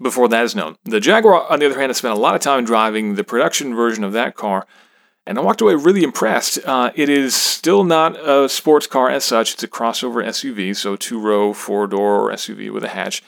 before 0.00 0.28
that 0.28 0.44
is 0.44 0.54
known. 0.54 0.76
The 0.84 1.00
Jaguar, 1.00 1.50
on 1.50 1.58
the 1.58 1.66
other 1.66 1.78
hand, 1.78 1.90
I 1.90 1.94
spent 1.94 2.14
a 2.14 2.20
lot 2.20 2.34
of 2.34 2.40
time 2.40 2.64
driving 2.64 3.14
the 3.14 3.24
production 3.24 3.74
version 3.74 4.04
of 4.04 4.12
that 4.12 4.36
car, 4.36 4.66
and 5.26 5.38
I 5.38 5.42
walked 5.42 5.60
away 5.60 5.74
really 5.74 6.02
impressed. 6.02 6.58
Uh, 6.64 6.92
it 6.94 7.08
is 7.08 7.34
still 7.34 7.84
not 7.84 8.16
a 8.16 8.48
sports 8.48 8.86
car 8.86 9.10
as 9.10 9.24
such; 9.24 9.54
it's 9.54 9.62
a 9.62 9.68
crossover 9.68 10.24
SUV, 10.24 10.76
so 10.76 10.96
two 10.96 11.20
row, 11.20 11.52
four 11.52 11.86
door 11.86 12.30
SUV 12.30 12.70
with 12.70 12.84
a 12.84 12.88
hatch. 12.88 13.22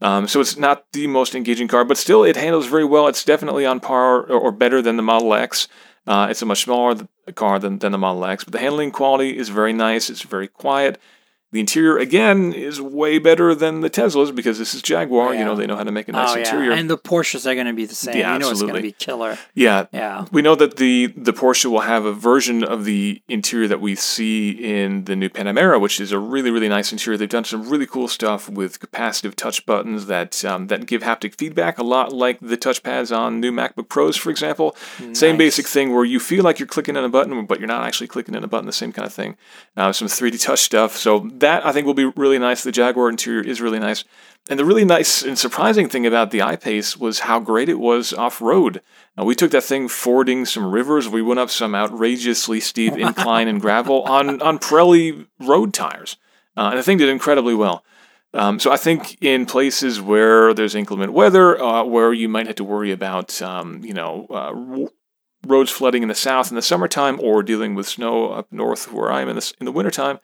Um, 0.00 0.26
so 0.28 0.40
it's 0.40 0.56
not 0.56 0.90
the 0.92 1.06
most 1.06 1.34
engaging 1.34 1.68
car, 1.68 1.84
but 1.84 1.98
still 1.98 2.24
it 2.24 2.36
handles 2.36 2.66
very 2.66 2.84
well. 2.84 3.06
It's 3.06 3.24
definitely 3.24 3.66
on 3.66 3.80
par 3.80 4.22
or, 4.22 4.38
or 4.38 4.52
better 4.52 4.80
than 4.80 4.96
the 4.96 5.02
Model 5.02 5.34
X. 5.34 5.68
Uh, 6.06 6.28
it's 6.30 6.42
a 6.42 6.46
much 6.46 6.64
smaller 6.64 6.94
th- 6.94 7.06
car 7.34 7.58
than, 7.58 7.78
than 7.78 7.92
the 7.92 7.98
Model 7.98 8.24
X, 8.24 8.44
but 8.44 8.52
the 8.52 8.58
handling 8.58 8.90
quality 8.90 9.36
is 9.36 9.50
very 9.50 9.72
nice. 9.72 10.08
It's 10.08 10.22
very 10.22 10.48
quiet. 10.48 10.98
The 11.52 11.58
interior, 11.58 11.98
again, 11.98 12.52
is 12.52 12.80
way 12.80 13.18
better 13.18 13.56
than 13.56 13.80
the 13.80 13.90
Teslas 13.90 14.32
because 14.32 14.58
this 14.58 14.72
is 14.72 14.82
Jaguar. 14.82 15.34
You 15.34 15.44
know, 15.44 15.56
they 15.56 15.66
know 15.66 15.76
how 15.76 15.82
to 15.82 15.90
make 15.90 16.08
a 16.08 16.12
nice 16.12 16.30
oh 16.30 16.34
yeah, 16.34 16.44
interior. 16.44 16.70
and 16.70 16.88
the 16.88 16.96
Porsches 16.96 17.44
are 17.44 17.54
going 17.54 17.66
to 17.66 17.72
be 17.72 17.86
the 17.86 17.94
same. 17.94 18.16
Yeah, 18.16 18.34
you 18.34 18.38
know, 18.38 18.50
it's 18.50 18.60
going 18.60 18.74
to 18.74 18.78
absolutely. 18.78 18.88
be 18.90 18.92
killer. 18.92 19.38
yeah, 19.54 19.86
Yeah, 19.92 20.26
we 20.30 20.42
know 20.42 20.54
that 20.54 20.76
the 20.76 21.08
the 21.16 21.32
Porsche 21.32 21.66
will 21.66 21.80
have 21.80 22.04
a 22.04 22.12
version 22.12 22.62
of 22.62 22.84
the 22.84 23.20
interior 23.28 23.66
that 23.66 23.80
we 23.80 23.96
see 23.96 24.50
in 24.50 25.04
the 25.06 25.16
new 25.16 25.28
Panamera, 25.28 25.80
which 25.80 26.00
is 26.00 26.12
a 26.12 26.20
really 26.20 26.52
really 26.52 26.68
nice 26.68 26.92
interior. 26.92 27.16
They've 27.16 27.28
done 27.28 27.44
some 27.44 27.68
really 27.68 27.86
cool 27.86 28.06
stuff 28.06 28.48
with 28.48 28.78
capacitive 28.78 29.34
touch 29.34 29.66
buttons 29.66 30.06
that 30.06 30.44
um, 30.44 30.68
that 30.68 30.86
give 30.86 31.02
haptic 31.02 31.34
feedback, 31.34 31.78
a 31.78 31.82
lot 31.82 32.12
like 32.12 32.38
the 32.40 32.56
touchpads 32.56 33.16
on 33.16 33.40
new 33.40 33.50
MacBook 33.50 33.88
Pros, 33.88 34.16
for 34.16 34.30
example. 34.30 34.76
Same 35.12 35.36
basic 35.36 35.66
thing 35.66 35.92
where 35.92 36.04
you 36.04 36.20
feel 36.20 36.44
like 36.44 36.60
you're 36.60 36.68
clicking 36.68 36.96
in 36.96 37.02
a 37.02 37.08
button, 37.08 37.44
but 37.46 37.58
you're 37.58 37.66
not 37.66 37.84
actually 37.84 38.06
clicking 38.06 38.34
in 38.34 38.44
a 38.44 38.48
button. 38.48 38.66
The 38.66 38.72
same 38.72 38.92
kind 38.92 39.06
of 39.06 39.12
thing. 39.12 39.36
Uh, 39.76 39.92
some 39.92 40.06
3D 40.06 40.40
touch 40.40 40.60
stuff. 40.60 40.96
So 40.96 41.20
that 41.40 41.66
I 41.66 41.72
think 41.72 41.86
will 41.86 41.94
be 41.94 42.10
really 42.16 42.38
nice. 42.38 42.62
The 42.62 42.72
Jaguar 42.72 43.08
interior 43.08 43.42
is 43.42 43.60
really 43.60 43.78
nice. 43.78 44.04
And 44.48 44.58
the 44.58 44.64
really 44.64 44.84
nice 44.84 45.22
and 45.22 45.38
surprising 45.38 45.88
thing 45.88 46.06
about 46.06 46.30
the 46.30 46.42
I-Pace 46.42 46.96
was 46.96 47.20
how 47.20 47.40
great 47.40 47.68
it 47.68 47.78
was 47.78 48.12
off-road. 48.12 48.80
Now, 49.16 49.24
we 49.24 49.34
took 49.34 49.50
that 49.50 49.64
thing 49.64 49.86
fording 49.86 50.46
some 50.46 50.72
rivers. 50.72 51.08
We 51.08 51.22
went 51.22 51.40
up 51.40 51.50
some 51.50 51.74
outrageously 51.74 52.60
steep 52.60 52.92
incline 52.96 53.48
and 53.48 53.60
gravel 53.60 54.02
on, 54.04 54.40
on 54.40 54.58
Pirelli 54.58 55.26
road 55.38 55.74
tires. 55.74 56.16
Uh, 56.56 56.70
and 56.70 56.78
the 56.78 56.82
thing 56.82 56.98
did 56.98 57.08
incredibly 57.08 57.54
well. 57.54 57.84
Um, 58.32 58.60
so 58.60 58.70
I 58.70 58.76
think 58.76 59.18
in 59.20 59.44
places 59.44 60.00
where 60.00 60.54
there's 60.54 60.74
inclement 60.74 61.12
weather, 61.12 61.60
uh, 61.60 61.84
where 61.84 62.12
you 62.12 62.28
might 62.28 62.46
have 62.46 62.56
to 62.56 62.64
worry 62.64 62.92
about, 62.92 63.40
um, 63.42 63.82
you 63.84 63.92
know, 63.92 64.26
uh, 64.30 64.50
w- 64.50 64.88
roads 65.46 65.70
flooding 65.70 66.02
in 66.02 66.08
the 66.08 66.14
south 66.14 66.50
in 66.50 66.56
the 66.56 66.62
summertime 66.62 67.18
or 67.20 67.42
dealing 67.42 67.74
with 67.74 67.88
snow 67.88 68.30
up 68.30 68.46
north 68.52 68.92
where 68.92 69.10
I 69.10 69.22
am 69.22 69.28
in 69.28 69.36
the, 69.36 69.52
in 69.58 69.66
the 69.66 69.72
wintertime, 69.72 70.20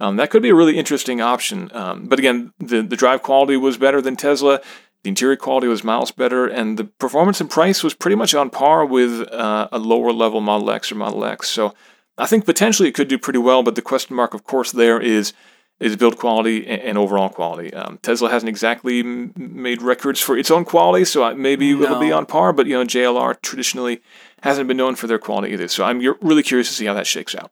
um, 0.00 0.16
that 0.16 0.30
could 0.30 0.42
be 0.42 0.48
a 0.48 0.54
really 0.54 0.78
interesting 0.78 1.20
option. 1.20 1.70
Um, 1.74 2.06
but 2.06 2.18
again, 2.18 2.52
the, 2.58 2.82
the 2.82 2.96
drive 2.96 3.22
quality 3.22 3.56
was 3.56 3.76
better 3.76 4.00
than 4.00 4.16
Tesla. 4.16 4.60
The 5.04 5.08
interior 5.08 5.36
quality 5.36 5.66
was 5.66 5.82
miles 5.82 6.12
better, 6.12 6.46
and 6.46 6.78
the 6.78 6.84
performance 6.84 7.40
and 7.40 7.50
price 7.50 7.82
was 7.82 7.94
pretty 7.94 8.14
much 8.16 8.34
on 8.34 8.50
par 8.50 8.84
with 8.84 9.28
uh, 9.32 9.68
a 9.72 9.78
lower 9.78 10.12
level 10.12 10.40
Model 10.40 10.70
X 10.70 10.92
or 10.92 10.94
Model 10.94 11.24
X. 11.24 11.48
So 11.48 11.74
I 12.18 12.26
think 12.26 12.44
potentially 12.44 12.88
it 12.88 12.94
could 12.94 13.08
do 13.08 13.18
pretty 13.18 13.40
well, 13.40 13.62
but 13.62 13.74
the 13.74 13.82
question 13.82 14.14
mark, 14.14 14.34
of 14.34 14.44
course, 14.44 14.70
there 14.72 15.00
is 15.00 15.32
is 15.80 15.96
build 15.96 16.16
quality 16.16 16.64
and, 16.64 16.96
overall 16.96 17.28
quality. 17.28 17.74
Um, 17.74 17.98
Tesla 18.02 18.30
hasn't 18.30 18.48
exactly 18.48 19.02
made 19.02 19.82
records 19.82 20.20
for 20.20 20.38
its 20.38 20.48
own 20.48 20.64
quality, 20.64 21.04
so 21.04 21.24
I- 21.24 21.34
maybe 21.34 21.72
it'll 21.72 21.98
be 21.98 22.12
on 22.12 22.24
par. 22.24 22.52
But 22.52 22.68
you 22.68 22.74
know, 22.74 22.84
JLR 22.84 23.40
traditionally 23.42 24.00
hasn't 24.42 24.68
been 24.68 24.76
known 24.76 24.94
for 24.94 25.08
their 25.08 25.18
quality 25.18 25.52
either. 25.52 25.66
So 25.66 25.82
I'm 25.82 26.00
you're 26.00 26.18
really 26.20 26.44
curious 26.44 26.68
to 26.68 26.74
see 26.74 26.86
how 26.86 26.94
that 26.94 27.08
shakes 27.08 27.34
out. 27.34 27.50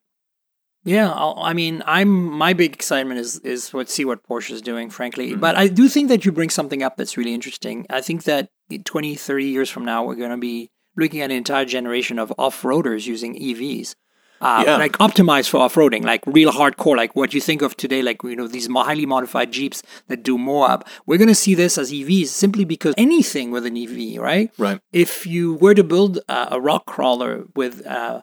Yeah. 0.85 1.11
I'll, 1.13 1.37
I 1.39 1.53
mean, 1.53 1.83
I'm 1.87 2.11
my 2.11 2.53
big 2.53 2.73
excitement 2.75 3.21
is 3.21 3.39
is 3.41 3.73
what 3.73 3.89
see 3.91 4.05
what 4.05 4.27
Porsche 4.27 4.51
is 4.53 4.63
doing, 4.63 4.91
frankly. 4.91 5.31
Mm-hmm. 5.33 5.41
But 5.41 5.57
I 5.57 5.69
do 5.69 5.89
think 5.89 6.09
that 6.09 6.25
you 6.25 6.33
bring 6.33 6.51
something 6.51 6.83
up 6.83 6.97
that's 6.97 7.17
really 7.17 7.35
interesting. 7.35 7.87
I 7.91 8.01
think 8.01 8.25
that 8.25 8.49
in 8.69 8.85
20, 8.85 9.15
30 9.17 9.45
years 9.47 9.69
from 9.71 9.85
now, 9.85 10.05
we're 10.05 10.15
going 10.15 10.31
to 10.31 10.37
be 10.37 10.71
looking 10.97 11.21
at 11.21 11.31
an 11.31 11.37
entire 11.37 11.65
generation 11.65 12.19
of 12.19 12.33
off-roaders 12.39 13.07
using 13.07 13.35
EVs. 13.35 13.95
Uh, 14.43 14.63
Yeah. 14.67 14.77
like 14.79 14.93
optimized 14.99 15.51
for 15.51 15.59
off-roading, 15.59 16.03
like 16.03 16.23
real 16.27 16.51
hardcore, 16.51 16.97
like 16.97 17.15
what 17.15 17.35
you 17.35 17.43
think 17.43 17.61
of 17.61 17.77
today, 17.77 18.01
like 18.01 18.23
you 18.23 18.35
know 18.35 18.49
these 18.49 18.69
highly 18.73 19.05
modified 19.05 19.53
Jeeps 19.53 19.83
that 20.09 20.23
do 20.23 20.39
Moab. 20.39 20.87
We're 21.05 21.19
going 21.19 21.29
to 21.29 21.35
see 21.35 21.55
this 21.55 21.77
as 21.77 21.93
EVs 21.93 22.29
simply 22.29 22.65
because 22.65 22.95
anything 22.97 23.51
with 23.51 23.67
an 23.67 23.77
EV, 23.77 24.19
right? 24.19 24.51
Right. 24.57 24.81
if 24.93 25.27
you 25.27 25.57
were 25.57 25.75
to 25.75 25.85
build 25.85 26.21
uh, 26.27 26.49
a 26.51 26.59
rock 26.59 26.87
crawler 26.87 27.45
with 27.55 27.87
uh, 27.87 28.23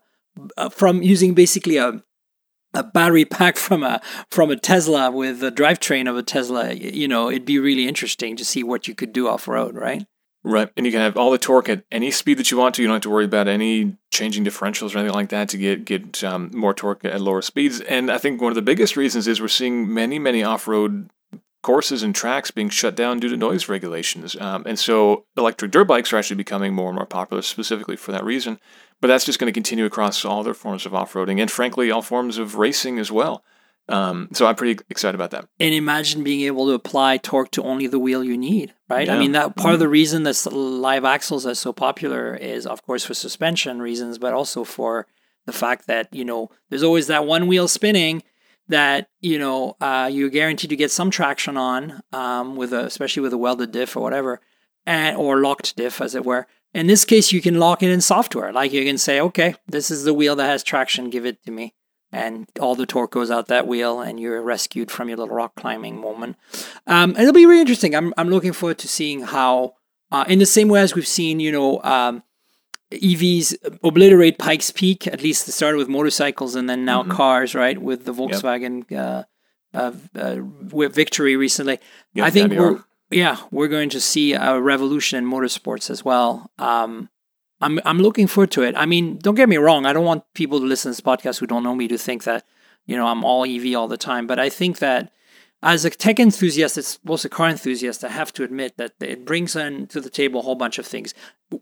uh, 0.57 0.69
from 0.69 1.03
using 1.03 1.35
basically 1.35 1.77
a 1.77 2.01
a 2.73 2.83
battery 2.83 3.25
pack 3.25 3.57
from 3.57 3.83
a 3.83 4.01
from 4.29 4.51
a 4.51 4.55
Tesla 4.55 5.11
with 5.11 5.39
the 5.39 5.51
drivetrain 5.51 6.09
of 6.09 6.17
a 6.17 6.23
Tesla, 6.23 6.73
you 6.73 7.07
know, 7.07 7.29
it'd 7.29 7.45
be 7.45 7.59
really 7.59 7.87
interesting 7.87 8.35
to 8.35 8.45
see 8.45 8.63
what 8.63 8.87
you 8.87 8.95
could 8.95 9.13
do 9.13 9.27
off 9.27 9.47
road, 9.47 9.75
right? 9.75 10.05
Right. 10.43 10.69
And 10.77 10.85
you 10.85 10.91
can 10.91 11.01
have 11.01 11.17
all 11.17 11.31
the 11.31 11.37
torque 11.37 11.67
at 11.67 11.83
any 11.91 12.09
speed 12.09 12.37
that 12.37 12.51
you 12.51 12.57
want 12.57 12.75
to. 12.75 12.81
You 12.81 12.87
don't 12.87 12.95
have 12.95 13.01
to 13.01 13.09
worry 13.09 13.25
about 13.25 13.49
any 13.49 13.97
changing 14.11 14.45
differentials 14.45 14.95
or 14.95 14.99
anything 14.99 15.15
like 15.15 15.29
that 15.29 15.49
to 15.49 15.57
get 15.57 15.83
get 15.83 16.23
um, 16.23 16.51
more 16.53 16.73
torque 16.73 17.03
at 17.03 17.19
lower 17.19 17.41
speeds. 17.41 17.81
And 17.81 18.09
I 18.09 18.17
think 18.17 18.39
one 18.41 18.51
of 18.51 18.55
the 18.55 18.61
biggest 18.61 18.95
reasons 18.95 19.27
is 19.27 19.41
we're 19.41 19.49
seeing 19.49 19.93
many, 19.93 20.19
many 20.19 20.43
off 20.43 20.67
road 20.67 21.09
courses 21.67 22.01
and 22.01 22.15
tracks 22.15 22.49
being 22.49 22.69
shut 22.69 22.95
down 22.95 23.19
due 23.19 23.27
to 23.27 23.35
noise 23.35 23.67
regulations. 23.67 24.37
Um, 24.39 24.63
and 24.65 24.79
so 24.79 25.25
electric 25.35 25.69
dirt 25.69 25.83
bikes 25.83 26.13
are 26.13 26.17
actually 26.17 26.37
becoming 26.37 26.73
more 26.73 26.87
and 26.87 26.95
more 26.95 27.05
popular 27.05 27.41
specifically 27.41 27.97
for 27.97 28.13
that 28.13 28.23
reason. 28.23 28.57
But 29.01 29.09
that's 29.09 29.25
just 29.25 29.37
going 29.37 29.51
to 29.51 29.53
continue 29.53 29.83
across 29.83 30.23
all 30.23 30.39
other 30.39 30.53
forms 30.53 30.85
of 30.85 30.95
off 30.95 31.11
roading 31.11 31.41
and, 31.41 31.51
frankly, 31.51 31.91
all 31.91 32.01
forms 32.01 32.37
of 32.37 32.55
racing 32.55 32.99
as 32.99 33.11
well. 33.11 33.43
Um, 33.89 34.29
so 34.31 34.47
I'm 34.47 34.55
pretty 34.55 34.81
excited 34.89 35.15
about 35.15 35.31
that. 35.31 35.45
And 35.59 35.73
imagine 35.73 36.23
being 36.23 36.45
able 36.45 36.67
to 36.67 36.71
apply 36.71 37.17
torque 37.17 37.51
to 37.51 37.63
only 37.63 37.87
the 37.87 37.99
wheel 37.99 38.23
you 38.23 38.37
need, 38.37 38.73
right? 38.89 39.09
I 39.09 39.19
mean, 39.19 39.33
that 39.33 39.57
part 39.57 39.73
of 39.73 39.81
the 39.81 39.89
reason 39.89 40.23
that 40.23 40.45
live 40.49 41.03
axles 41.03 41.45
are 41.45 41.53
so 41.53 41.73
popular 41.73 42.33
is, 42.33 42.65
of 42.65 42.81
course, 42.85 43.03
for 43.03 43.13
suspension 43.13 43.81
reasons, 43.81 44.17
but 44.17 44.31
also 44.31 44.63
for 44.63 45.05
the 45.45 45.53
fact 45.53 45.87
that 45.87 46.13
you 46.13 46.23
know 46.23 46.49
there's 46.69 46.83
always 46.83 47.07
that 47.07 47.25
one 47.25 47.47
wheel 47.47 47.67
spinning 47.67 48.23
that 48.67 49.09
you 49.21 49.39
know 49.39 49.75
uh, 49.81 50.09
you're 50.11 50.29
guaranteed 50.29 50.69
to 50.69 50.75
get 50.75 50.91
some 50.91 51.11
traction 51.11 51.57
on, 51.57 52.01
um, 52.13 52.55
with 52.55 52.73
a, 52.73 52.85
especially 52.85 53.21
with 53.21 53.33
a 53.33 53.37
welded 53.37 53.71
diff 53.71 53.95
or 53.95 54.01
whatever, 54.01 54.41
and 54.85 55.17
or 55.17 55.41
locked 55.41 55.75
diff, 55.75 56.01
as 56.01 56.15
it 56.15 56.25
were. 56.25 56.47
In 56.73 56.87
this 56.87 57.05
case, 57.05 57.31
you 57.31 57.41
can 57.41 57.59
lock 57.59 57.81
it 57.81 57.89
in 57.89 58.01
software. 58.01 58.51
Like 58.51 58.73
you 58.73 58.83
can 58.83 58.97
say, 58.97 59.19
okay, 59.21 59.55
this 59.67 59.89
is 59.89 60.03
the 60.03 60.13
wheel 60.13 60.35
that 60.35 60.47
has 60.47 60.63
traction. 60.63 61.09
Give 61.09 61.25
it 61.25 61.43
to 61.45 61.51
me 61.51 61.73
and 62.11 62.47
all 62.59 62.75
the 62.75 62.85
torque 62.85 63.11
goes 63.11 63.29
out 63.29 63.47
that 63.47 63.67
wheel, 63.67 63.99
and 64.01 64.19
you're 64.19 64.41
rescued 64.41 64.89
from 64.89 65.09
your 65.09 65.17
little 65.17 65.35
rock 65.35 65.55
climbing 65.55 65.99
moment. 65.99 66.37
Um, 66.85 67.15
it'll 67.17 67.33
be 67.33 67.45
really 67.45 67.61
interesting. 67.61 67.95
I'm 67.95 68.13
I'm 68.17 68.29
looking 68.29 68.53
forward 68.53 68.77
to 68.79 68.87
seeing 68.87 69.21
how, 69.21 69.75
uh, 70.11 70.25
in 70.27 70.39
the 70.39 70.45
same 70.45 70.69
way 70.69 70.79
as 70.79 70.95
we've 70.95 71.07
seen, 71.07 71.39
you 71.39 71.51
know, 71.51 71.81
um, 71.83 72.23
EVs 72.91 73.55
obliterate 73.83 74.37
Pikes 74.37 74.71
Peak. 74.71 75.07
At 75.07 75.21
least 75.21 75.47
it 75.47 75.51
started 75.51 75.77
with 75.77 75.89
motorcycles, 75.89 76.55
and 76.55 76.69
then 76.69 76.85
now 76.85 77.03
cars, 77.03 77.53
right? 77.53 77.77
With 77.81 78.05
the 78.05 78.13
Volkswagen 78.13 78.89
uh, 78.91 79.23
uh, 79.73 79.91
uh, 80.15 80.87
Victory 80.89 81.35
recently. 81.35 81.79
Yeah, 82.13 82.25
I 82.25 82.29
think 82.29 82.53
we're 82.53 82.83
yeah 83.09 83.37
we're 83.51 83.67
going 83.67 83.89
to 83.89 84.01
see 84.01 84.33
a 84.33 84.59
revolution 84.59 85.17
in 85.17 85.29
motorsports 85.29 85.89
as 85.89 86.05
well. 86.05 86.51
Um, 86.57 87.09
I'm 87.59 87.79
I'm 87.85 87.99
looking 87.99 88.27
forward 88.27 88.51
to 88.51 88.63
it. 88.63 88.75
I 88.77 88.85
mean, 88.85 89.17
don't 89.17 89.35
get 89.35 89.49
me 89.49 89.57
wrong. 89.57 89.85
I 89.85 89.93
don't 89.93 90.05
want 90.05 90.23
people 90.33 90.59
to 90.59 90.65
listen 90.65 90.91
to 90.91 90.95
this 90.95 91.01
podcast 91.01 91.39
who 91.39 91.47
don't 91.47 91.63
know 91.63 91.75
me 91.75 91.87
to 91.89 91.97
think 91.97 92.23
that 92.23 92.45
you 92.85 92.95
know 92.95 93.07
I'm 93.07 93.23
all 93.23 93.43
EV 93.45 93.75
all 93.75 93.87
the 93.87 93.97
time. 93.97 94.27
But 94.27 94.39
I 94.39 94.49
think 94.49 94.79
that 94.79 95.11
as 95.63 95.85
a 95.85 95.89
tech 95.89 96.19
enthusiast, 96.19 96.77
as 96.77 96.99
also 97.07 97.27
a 97.27 97.29
car 97.29 97.49
enthusiast, 97.49 98.03
I 98.03 98.09
have 98.09 98.31
to 98.33 98.43
admit 98.43 98.77
that 98.77 98.93
it 98.99 99.25
brings 99.25 99.55
in 99.55 99.87
to 99.87 99.99
the 99.99 100.09
table 100.09 100.39
a 100.39 100.43
whole 100.43 100.55
bunch 100.55 100.77
of 100.77 100.85
things. 100.85 101.13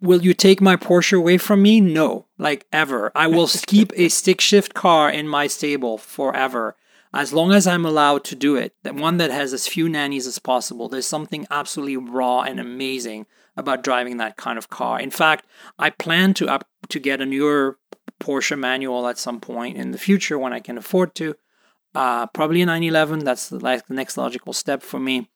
Will 0.01 0.21
you 0.21 0.33
take 0.33 0.61
my 0.61 0.75
Porsche 0.75 1.17
away 1.17 1.37
from 1.37 1.61
me? 1.61 1.79
No, 1.79 2.27
like 2.37 2.65
ever. 2.73 3.11
I 3.15 3.27
will 3.27 3.47
keep 3.67 3.93
a 3.95 4.09
stick 4.09 4.41
shift 4.41 4.73
car 4.73 5.09
in 5.09 5.27
my 5.27 5.47
stable 5.47 5.97
forever 5.97 6.75
as 7.15 7.31
long 7.31 7.53
as 7.53 7.65
I'm 7.65 7.85
allowed 7.85 8.25
to 8.25 8.35
do 8.35 8.57
it, 8.57 8.75
that 8.83 8.93
one 8.93 9.17
that 9.17 9.31
has 9.31 9.53
as 9.53 9.69
few 9.69 9.87
nannies 9.87 10.27
as 10.27 10.37
possible, 10.37 10.89
there's 10.89 11.07
something 11.07 11.47
absolutely 11.49 11.95
raw 11.95 12.41
and 12.41 12.59
amazing 12.59 13.25
about 13.55 13.85
driving 13.85 14.17
that 14.17 14.35
kind 14.35 14.57
of 14.57 14.69
car. 14.69 14.99
In 14.99 15.11
fact, 15.11 15.45
I 15.79 15.91
plan 15.91 16.33
to 16.35 16.49
up 16.49 16.67
to 16.89 16.99
get 16.99 17.21
a 17.21 17.25
newer 17.25 17.79
Porsche 18.19 18.59
manual 18.59 19.07
at 19.07 19.17
some 19.17 19.39
point 19.39 19.77
in 19.77 19.91
the 19.91 19.97
future 19.97 20.37
when 20.37 20.51
I 20.51 20.59
can 20.59 20.77
afford 20.77 21.15
to. 21.15 21.35
Uh, 21.95 22.27
probably 22.27 22.61
a 22.61 22.65
911. 22.65 23.19
That's 23.19 23.51
like 23.51 23.87
the 23.87 23.93
next 23.93 24.17
logical 24.17 24.53
step 24.53 24.83
for 24.83 24.99
me. 24.99 25.29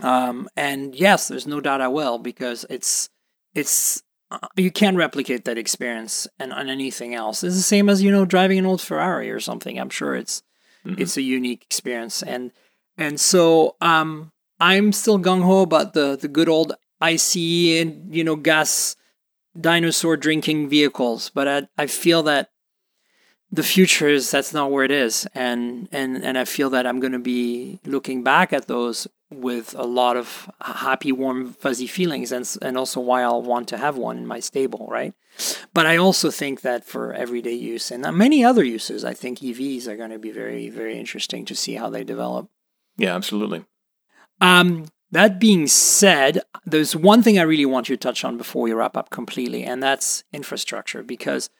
Um, 0.00 0.48
and 0.56 0.94
yes, 0.94 1.28
there's 1.28 1.46
no 1.46 1.60
doubt 1.60 1.80
I 1.80 1.88
will 1.88 2.18
because 2.18 2.64
it's 2.70 3.08
it's 3.54 4.02
uh, 4.30 4.38
you 4.56 4.70
can't 4.70 4.96
replicate 4.96 5.44
that 5.44 5.58
experience 5.58 6.28
and 6.38 6.52
on 6.52 6.68
anything 6.68 7.14
else. 7.14 7.42
It's 7.42 7.56
the 7.56 7.62
same 7.62 7.88
as 7.88 8.02
you 8.02 8.10
know 8.10 8.24
driving 8.24 8.58
an 8.58 8.66
old 8.66 8.80
Ferrari 8.80 9.30
or 9.30 9.40
something. 9.40 9.78
I'm 9.78 9.90
sure 9.90 10.14
it's 10.14 10.42
Mm-hmm. 10.86 11.00
It's 11.00 11.16
a 11.16 11.22
unique 11.22 11.62
experience, 11.62 12.22
and 12.22 12.52
and 12.96 13.20
so 13.20 13.76
um, 13.80 14.32
I'm 14.58 14.92
still 14.92 15.18
gung 15.18 15.42
ho 15.42 15.62
about 15.62 15.92
the 15.92 16.16
the 16.16 16.28
good 16.28 16.48
old 16.48 16.72
ICE 17.00 17.80
and 17.80 18.14
you 18.14 18.24
know 18.24 18.36
gas 18.36 18.96
dinosaur 19.58 20.16
drinking 20.16 20.68
vehicles, 20.68 21.30
but 21.34 21.48
I 21.48 21.68
I 21.76 21.86
feel 21.86 22.22
that 22.24 22.50
the 23.52 23.62
future 23.62 24.08
is 24.08 24.30
that's 24.30 24.54
not 24.54 24.70
where 24.70 24.84
it 24.84 24.90
is, 24.90 25.26
and 25.34 25.88
and 25.90 26.24
and 26.24 26.38
I 26.38 26.44
feel 26.44 26.70
that 26.70 26.86
I'm 26.86 27.00
going 27.00 27.12
to 27.12 27.18
be 27.18 27.80
looking 27.84 28.22
back 28.22 28.52
at 28.52 28.66
those 28.66 29.08
with 29.30 29.74
a 29.76 29.84
lot 29.84 30.16
of 30.16 30.50
happy, 30.60 31.12
warm, 31.12 31.52
fuzzy 31.52 31.86
feelings, 31.86 32.32
and 32.32 32.48
and 32.62 32.78
also 32.78 33.00
why 33.00 33.22
I'll 33.22 33.42
want 33.42 33.68
to 33.68 33.78
have 33.78 33.96
one 33.96 34.18
in 34.18 34.26
my 34.26 34.40
stable, 34.40 34.86
right? 34.90 35.14
But 35.72 35.86
I 35.86 35.96
also 35.96 36.30
think 36.30 36.60
that 36.62 36.84
for 36.84 37.12
everyday 37.12 37.54
use 37.54 37.90
and 37.90 38.02
many 38.16 38.44
other 38.44 38.64
uses, 38.64 39.04
I 39.04 39.14
think 39.14 39.38
EVs 39.38 39.86
are 39.86 39.96
going 39.96 40.10
to 40.10 40.18
be 40.18 40.32
very, 40.32 40.68
very 40.68 40.98
interesting 40.98 41.44
to 41.46 41.54
see 41.54 41.74
how 41.74 41.88
they 41.88 42.04
develop. 42.04 42.50
Yeah, 42.96 43.14
absolutely. 43.14 43.64
Um, 44.40 44.86
that 45.12 45.40
being 45.40 45.66
said, 45.66 46.42
there's 46.64 46.94
one 46.94 47.22
thing 47.22 47.38
I 47.38 47.42
really 47.42 47.66
want 47.66 47.88
you 47.88 47.96
to 47.96 48.00
touch 48.00 48.24
on 48.24 48.36
before 48.36 48.62
we 48.62 48.72
wrap 48.72 48.96
up 48.96 49.10
completely, 49.10 49.64
and 49.64 49.82
that's 49.82 50.24
infrastructure. 50.32 51.02
Because 51.02 51.50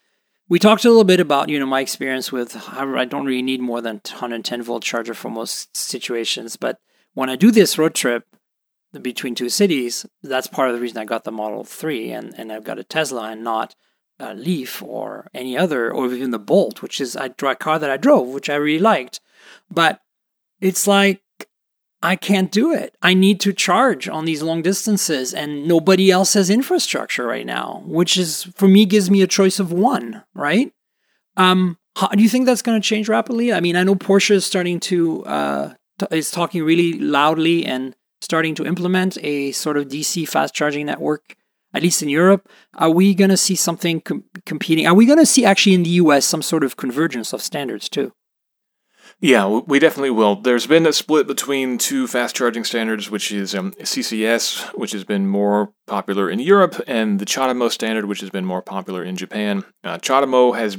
we 0.51 0.59
talked 0.59 0.85
a 0.85 0.89
little 0.89 1.05
bit 1.05 1.21
about, 1.21 1.49
you 1.49 1.61
know, 1.61 1.65
my 1.65 1.81
experience 1.81 2.33
with 2.33 2.57
I 2.69 3.05
don't 3.05 3.25
really 3.25 3.41
need 3.41 3.63
more 3.63 3.81
than 3.81 4.01
110 4.05 4.63
volt 4.63 4.83
charger 4.83 5.15
for 5.15 5.31
most 5.31 5.75
situations, 5.77 6.57
but 6.57 6.79
when 7.15 7.31
I 7.31 7.37
do 7.37 7.51
this 7.51 7.79
road 7.79 7.95
trip, 7.95 8.25
between 9.01 9.37
two 9.37 9.49
cities, 9.49 10.05
that's 10.21 10.49
part 10.49 10.69
of 10.69 10.75
the 10.75 10.83
reason 10.83 10.99
I 10.99 11.05
got 11.05 11.23
the 11.23 11.31
Model 11.31 11.63
3 11.63 12.11
and, 12.11 12.35
and 12.37 12.53
I've 12.53 12.65
got 12.65 12.81
a 12.81 12.85
Tesla 12.85 13.31
and 13.31 13.45
not 13.45 13.77
a 14.19 14.35
Leaf 14.35 14.83
or 14.83 15.31
any 15.33 15.57
other, 15.57 15.93
or 15.93 16.13
even 16.13 16.33
the 16.33 16.41
Bolt, 16.41 16.83
which 16.83 17.01
is 17.01 17.15
a 17.15 17.29
car 17.31 17.79
that 17.79 17.91
I 17.91 17.97
drove, 17.97 18.29
which 18.29 18.51
I 18.51 18.57
really 18.57 18.83
liked. 18.83 19.21
But 19.71 20.01
it's 20.61 20.89
like, 20.89 21.23
I 22.03 22.17
can't 22.17 22.51
do 22.51 22.73
it. 22.73 22.97
I 23.03 23.13
need 23.13 23.41
to 23.41 23.53
charge 23.53 24.09
on 24.09 24.25
these 24.25 24.43
long 24.43 24.63
distances, 24.63 25.35
and 25.35 25.69
nobody 25.69 26.11
else 26.11 26.33
has 26.33 26.49
infrastructure 26.49 27.27
right 27.27 27.45
now, 27.45 27.83
which 27.87 28.17
is, 28.17 28.45
for 28.55 28.69
me, 28.69 28.87
gives 28.87 29.11
me 29.11 29.21
a 29.21 29.27
choice 29.27 29.61
of 29.61 29.71
one, 29.71 30.23
right? 30.35 30.73
Um, 31.37 31.77
how, 31.97 32.09
do 32.09 32.23
you 32.23 32.29
think 32.29 32.47
that's 32.47 32.63
going 32.63 32.81
to 32.81 32.87
change 32.87 33.09
rapidly? 33.09 33.53
I 33.53 33.61
mean, 33.61 33.77
I 33.77 33.83
know 33.83 33.95
Porsche 33.95 34.33
is 34.33 34.47
starting 34.47 34.81
to, 34.81 35.25
uh, 35.27 35.75
t- 35.99 36.07
is 36.11 36.31
talking 36.31 36.63
really 36.63 36.95
loudly 36.95 37.67
and 37.67 37.95
starting 38.23 38.55
to 38.55 38.67
implement 38.67 39.19
a 39.23 39.53
sort 39.53 39.77
of 39.77 39.89
DC 39.89 40.27
fast 40.27 40.55
charging 40.55 40.87
network, 40.87 41.37
at 41.75 41.83
least 41.83 42.03
in 42.03 42.09
Europe. 42.09 42.49
Are 42.75 42.91
we 42.91 43.15
going 43.15 43.31
to 43.31 43.37
see 43.37 43.55
something 43.55 44.01
com- 44.01 44.25
competing? 44.47 44.87
Are 44.87 44.95
we 44.95 45.05
going 45.05 45.19
to 45.19 45.27
see 45.27 45.45
actually 45.45 45.75
in 45.75 45.83
the 45.83 45.91
US 45.91 46.25
some 46.25 46.43
sort 46.43 46.65
of 46.65 46.77
convergence 46.77 47.35
of 47.35 47.43
standards 47.43 47.89
too? 47.91 48.13
Yeah, 49.23 49.47
we 49.47 49.79
definitely 49.79 50.11
will. 50.11 50.37
There's 50.37 50.67
been 50.67 50.87
a 50.87 50.95
split 50.95 51.27
between 51.27 51.77
two 51.77 52.07
fast 52.07 52.35
charging 52.35 52.65
standards, 52.65 53.11
which 53.11 53.31
is 53.31 53.55
um, 53.55 53.73
CCS, 53.73 54.75
which 54.79 54.93
has 54.93 55.05
been 55.05 55.27
more 55.27 55.75
popular 55.87 56.31
in 56.31 56.39
Europe, 56.39 56.81
and 56.87 57.19
the 57.19 57.27
CHAdeMO 57.27 57.71
standard, 57.71 58.07
which 58.07 58.21
has 58.21 58.31
been 58.31 58.47
more 58.47 58.63
popular 58.63 59.05
in 59.05 59.17
Japan. 59.17 59.65
Uh, 59.85 59.99
CHAdeMO 59.99 60.57
has 60.57 60.79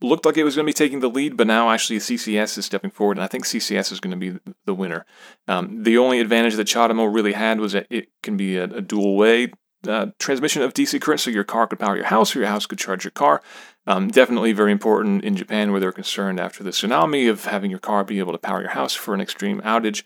looked 0.00 0.24
like 0.24 0.38
it 0.38 0.44
was 0.44 0.56
going 0.56 0.64
to 0.64 0.68
be 0.68 0.72
taking 0.72 1.00
the 1.00 1.10
lead, 1.10 1.36
but 1.36 1.46
now 1.46 1.70
actually 1.70 1.98
CCS 1.98 2.56
is 2.56 2.64
stepping 2.64 2.90
forward, 2.90 3.18
and 3.18 3.24
I 3.24 3.26
think 3.26 3.44
CCS 3.44 3.92
is 3.92 4.00
going 4.00 4.18
to 4.18 4.32
be 4.32 4.38
the 4.64 4.74
winner. 4.74 5.04
Um, 5.46 5.82
the 5.82 5.98
only 5.98 6.20
advantage 6.20 6.54
that 6.54 6.66
CHAdeMO 6.66 7.12
really 7.14 7.34
had 7.34 7.60
was 7.60 7.72
that 7.72 7.86
it 7.90 8.08
can 8.22 8.38
be 8.38 8.56
a, 8.56 8.64
a 8.64 8.80
dual 8.80 9.14
way 9.14 9.52
uh, 9.88 10.06
transmission 10.18 10.62
of 10.62 10.74
DC 10.74 11.00
current, 11.00 11.20
so 11.20 11.30
your 11.30 11.44
car 11.44 11.66
could 11.66 11.78
power 11.78 11.96
your 11.96 12.06
house, 12.06 12.34
or 12.34 12.40
your 12.40 12.48
house 12.48 12.66
could 12.66 12.78
charge 12.78 13.04
your 13.04 13.10
car. 13.10 13.42
Um, 13.86 14.08
definitely 14.08 14.52
very 14.52 14.72
important 14.72 15.24
in 15.24 15.36
Japan, 15.36 15.70
where 15.70 15.80
they're 15.80 15.92
concerned 15.92 16.40
after 16.40 16.62
the 16.62 16.70
tsunami 16.70 17.28
of 17.30 17.44
having 17.44 17.70
your 17.70 17.80
car 17.80 18.02
be 18.02 18.18
able 18.18 18.32
to 18.32 18.38
power 18.38 18.60
your 18.60 18.70
house 18.70 18.94
for 18.94 19.14
an 19.14 19.20
extreme 19.20 19.60
outage. 19.60 20.02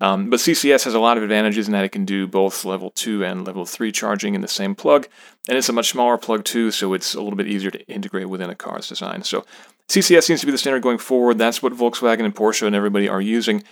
Um, 0.00 0.30
but 0.30 0.40
CCS 0.40 0.84
has 0.84 0.94
a 0.94 0.98
lot 0.98 1.18
of 1.18 1.22
advantages 1.22 1.66
in 1.66 1.72
that 1.72 1.84
it 1.84 1.92
can 1.92 2.06
do 2.06 2.26
both 2.26 2.64
level 2.64 2.90
2 2.90 3.22
and 3.24 3.46
level 3.46 3.66
3 3.66 3.92
charging 3.92 4.34
in 4.34 4.40
the 4.40 4.48
same 4.48 4.74
plug, 4.74 5.06
and 5.46 5.58
it's 5.58 5.68
a 5.68 5.74
much 5.74 5.90
smaller 5.90 6.16
plug 6.16 6.44
too, 6.44 6.70
so 6.70 6.94
it's 6.94 7.14
a 7.14 7.20
little 7.20 7.36
bit 7.36 7.46
easier 7.46 7.70
to 7.70 7.86
integrate 7.86 8.28
within 8.28 8.50
a 8.50 8.54
car's 8.54 8.88
design. 8.88 9.22
So 9.22 9.44
CCS 9.88 10.22
seems 10.22 10.40
to 10.40 10.46
be 10.46 10.52
the 10.52 10.58
standard 10.58 10.82
going 10.82 10.98
forward. 10.98 11.38
That's 11.38 11.62
what 11.62 11.74
Volkswagen 11.74 12.24
and 12.24 12.34
Porsche 12.34 12.66
and 12.66 12.74
everybody 12.74 13.08
are 13.08 13.20
using. 13.20 13.62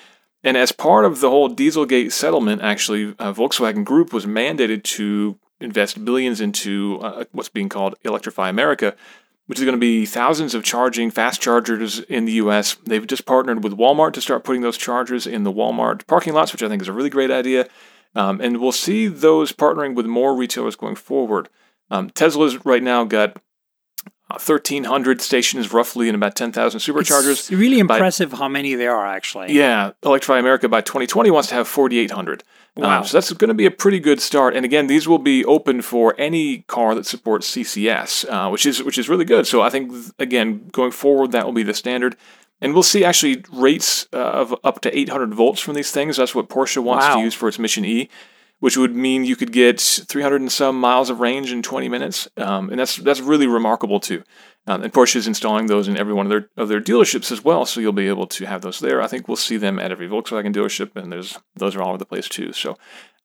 And 0.45 0.57
as 0.57 0.71
part 0.71 1.05
of 1.05 1.21
the 1.21 1.31
whole 1.31 1.49
Dieselgate 1.49 2.13
settlement, 2.13 2.63
actually, 2.63 3.15
uh, 3.19 3.33
Volkswagen 3.33 3.85
Group 3.85 4.13
was 4.13 4.27
mandated 4.27 4.85
to 4.85 5.39
invest 5.61 6.05
billions 6.05 6.41
into 6.41 6.99
uh, 7.03 7.25
what's 7.33 7.49
being 7.49 7.69
called 7.69 7.97
Electrify 8.05 8.49
America, 8.49 8.95
which 9.49 9.59
is 9.59 9.65
going 9.65 9.75
to 9.75 9.81
be 9.81 10.05
thousands 10.05 10.55
of 10.55 10.63
charging 10.63 11.11
fast 11.11 11.41
chargers 11.41 12.01
in 12.01 12.27
the 12.27 12.33
US. 12.33 12.75
They've 12.85 13.07
just 13.07 13.25
partnered 13.25 13.65
with 13.65 13.79
Walmart 13.79 14.13
to 14.13 14.21
start 14.21 14.45
putting 14.45 14.61
those 14.61 14.77
chargers 14.77 15.27
in 15.27 15.43
the 15.43 15.53
Walmart 15.53 16.07
parking 16.07 16.35
lots, 16.35 16.53
which 16.53 16.63
I 16.63 16.69
think 16.69 16.83
is 16.83 16.89
a 16.89 16.93
really 16.93 17.09
great 17.09 17.31
idea. 17.31 17.67
Um, 18.15 18.43
and 18.43 18.61
we'll 18.61 18.73
see 18.73 19.07
those 19.07 19.53
partnering 19.53 19.95
with 19.95 20.05
more 20.05 20.37
retailers 20.37 20.77
going 20.77 20.97
forward. 20.97 21.49
Um, 21.91 22.11
Tesla's 22.11 22.63
right 22.67 22.83
now 22.83 23.05
got 23.05 23.39
1,300 24.29 25.19
uh, 25.19 25.23
stations 25.23 25.73
roughly 25.73 26.09
and 26.11 26.15
about 26.15 26.37
10,000 26.37 26.81
superchargers. 26.81 27.31
It's 27.31 27.51
really 27.51 27.79
impressive 27.79 28.33
by, 28.33 28.37
how 28.37 28.49
many 28.49 28.75
there 28.75 28.95
are, 28.95 29.07
actually. 29.07 29.55
Yeah. 29.55 29.93
Electrify 30.03 30.39
America 30.39 30.69
by 30.69 30.83
2020 30.83 31.31
wants 31.31 31.49
to 31.49 31.55
have 31.55 31.67
4,800. 31.67 32.45
Wow. 32.79 32.99
Um, 32.99 33.05
so 33.05 33.17
that's 33.17 33.33
going 33.33 33.49
to 33.49 33.55
be 33.55 33.67
a 33.67 33.73
pretty 33.73 33.99
good 33.99 34.21
start. 34.21 34.55
And 34.55 34.65
again, 34.65 34.87
these 34.87 35.09
will 35.09 35.19
be 35.19 35.45
open 35.45 35.83
for 35.83 36.15
any 36.17 36.59
car 36.69 36.95
that 36.95 37.07
supports 37.07 37.51
CCS, 37.51 38.31
uh, 38.31 38.51
which 38.51 38.65
is 38.65 38.83
which 38.85 38.99
is 38.99 39.09
really 39.09 39.25
good. 39.25 39.49
So 39.49 39.61
I 39.61 39.69
think 39.69 39.93
again, 40.21 40.69
going 40.71 40.93
forward, 40.93 41.33
that 41.33 41.45
will 41.45 41.53
be 41.53 41.65
the 41.65 41.75
standard. 41.75 42.17
And 42.61 42.75
we'll 42.75 42.85
see 42.85 43.05
actually 43.05 43.45
rates 43.53 44.07
uh, 44.13 44.19
of 44.19 44.55
up 44.63 44.81
to 44.83 44.97
800 44.97 45.35
volts 45.35 45.61
from 45.61 45.75
these 45.75 45.91
things. 45.91 46.17
That's 46.17 46.35
what 46.35 46.49
Porsche 46.49 46.83
wants 46.83 47.05
wow. 47.07 47.17
to 47.17 47.21
use 47.21 47.35
for 47.35 47.49
its 47.49 47.59
Mission 47.59 47.85
E 47.85 48.09
which 48.61 48.77
would 48.77 48.95
mean 48.95 49.25
you 49.25 49.37
could 49.37 49.53
get 49.53 49.81
300 49.81 50.41
and 50.41 50.51
some 50.51 50.81
miles 50.81 51.11
of 51.11 51.21
range 51.21 51.53
in 51.53 51.63
20 51.63 51.89
minutes, 51.89 52.29
um, 52.37 52.71
and 52.71 52.79
that's 52.79 52.97
that's 52.97 53.21
really 53.21 53.47
remarkable 53.47 54.01
too. 54.01 54.23
Um, 54.69 54.83
and 54.83 54.93
Porsche 54.93 55.17
is 55.17 55.27
installing 55.27 55.67
those 55.67 55.89
in 55.89 55.97
every 55.97 56.13
one 56.13 56.27
of 56.27 56.31
their 56.31 56.51
of 56.59 56.69
their 56.69 56.81
dealerships 56.81 57.33
as 57.33 57.43
well, 57.43 57.65
so 57.65 57.81
you'll 57.81 57.93
be 57.93 58.07
able 58.07 58.27
to 58.27 58.45
have 58.45 58.61
those 58.61 58.81
there. 58.81 59.01
I 59.01 59.07
think 59.07 59.27
we'll 59.27 59.39
see 59.39 59.57
them 59.57 59.79
at 59.79 59.91
every 59.91 60.07
Volkswagen 60.07 60.55
dealership, 60.55 60.95
and 60.95 61.11
there's 61.11 61.39
those 61.57 61.75
are 61.75 61.83
all 61.83 61.89
over 61.89 61.99
the 61.99 62.05
place 62.05 62.29
too. 62.29 62.53
So 62.53 62.77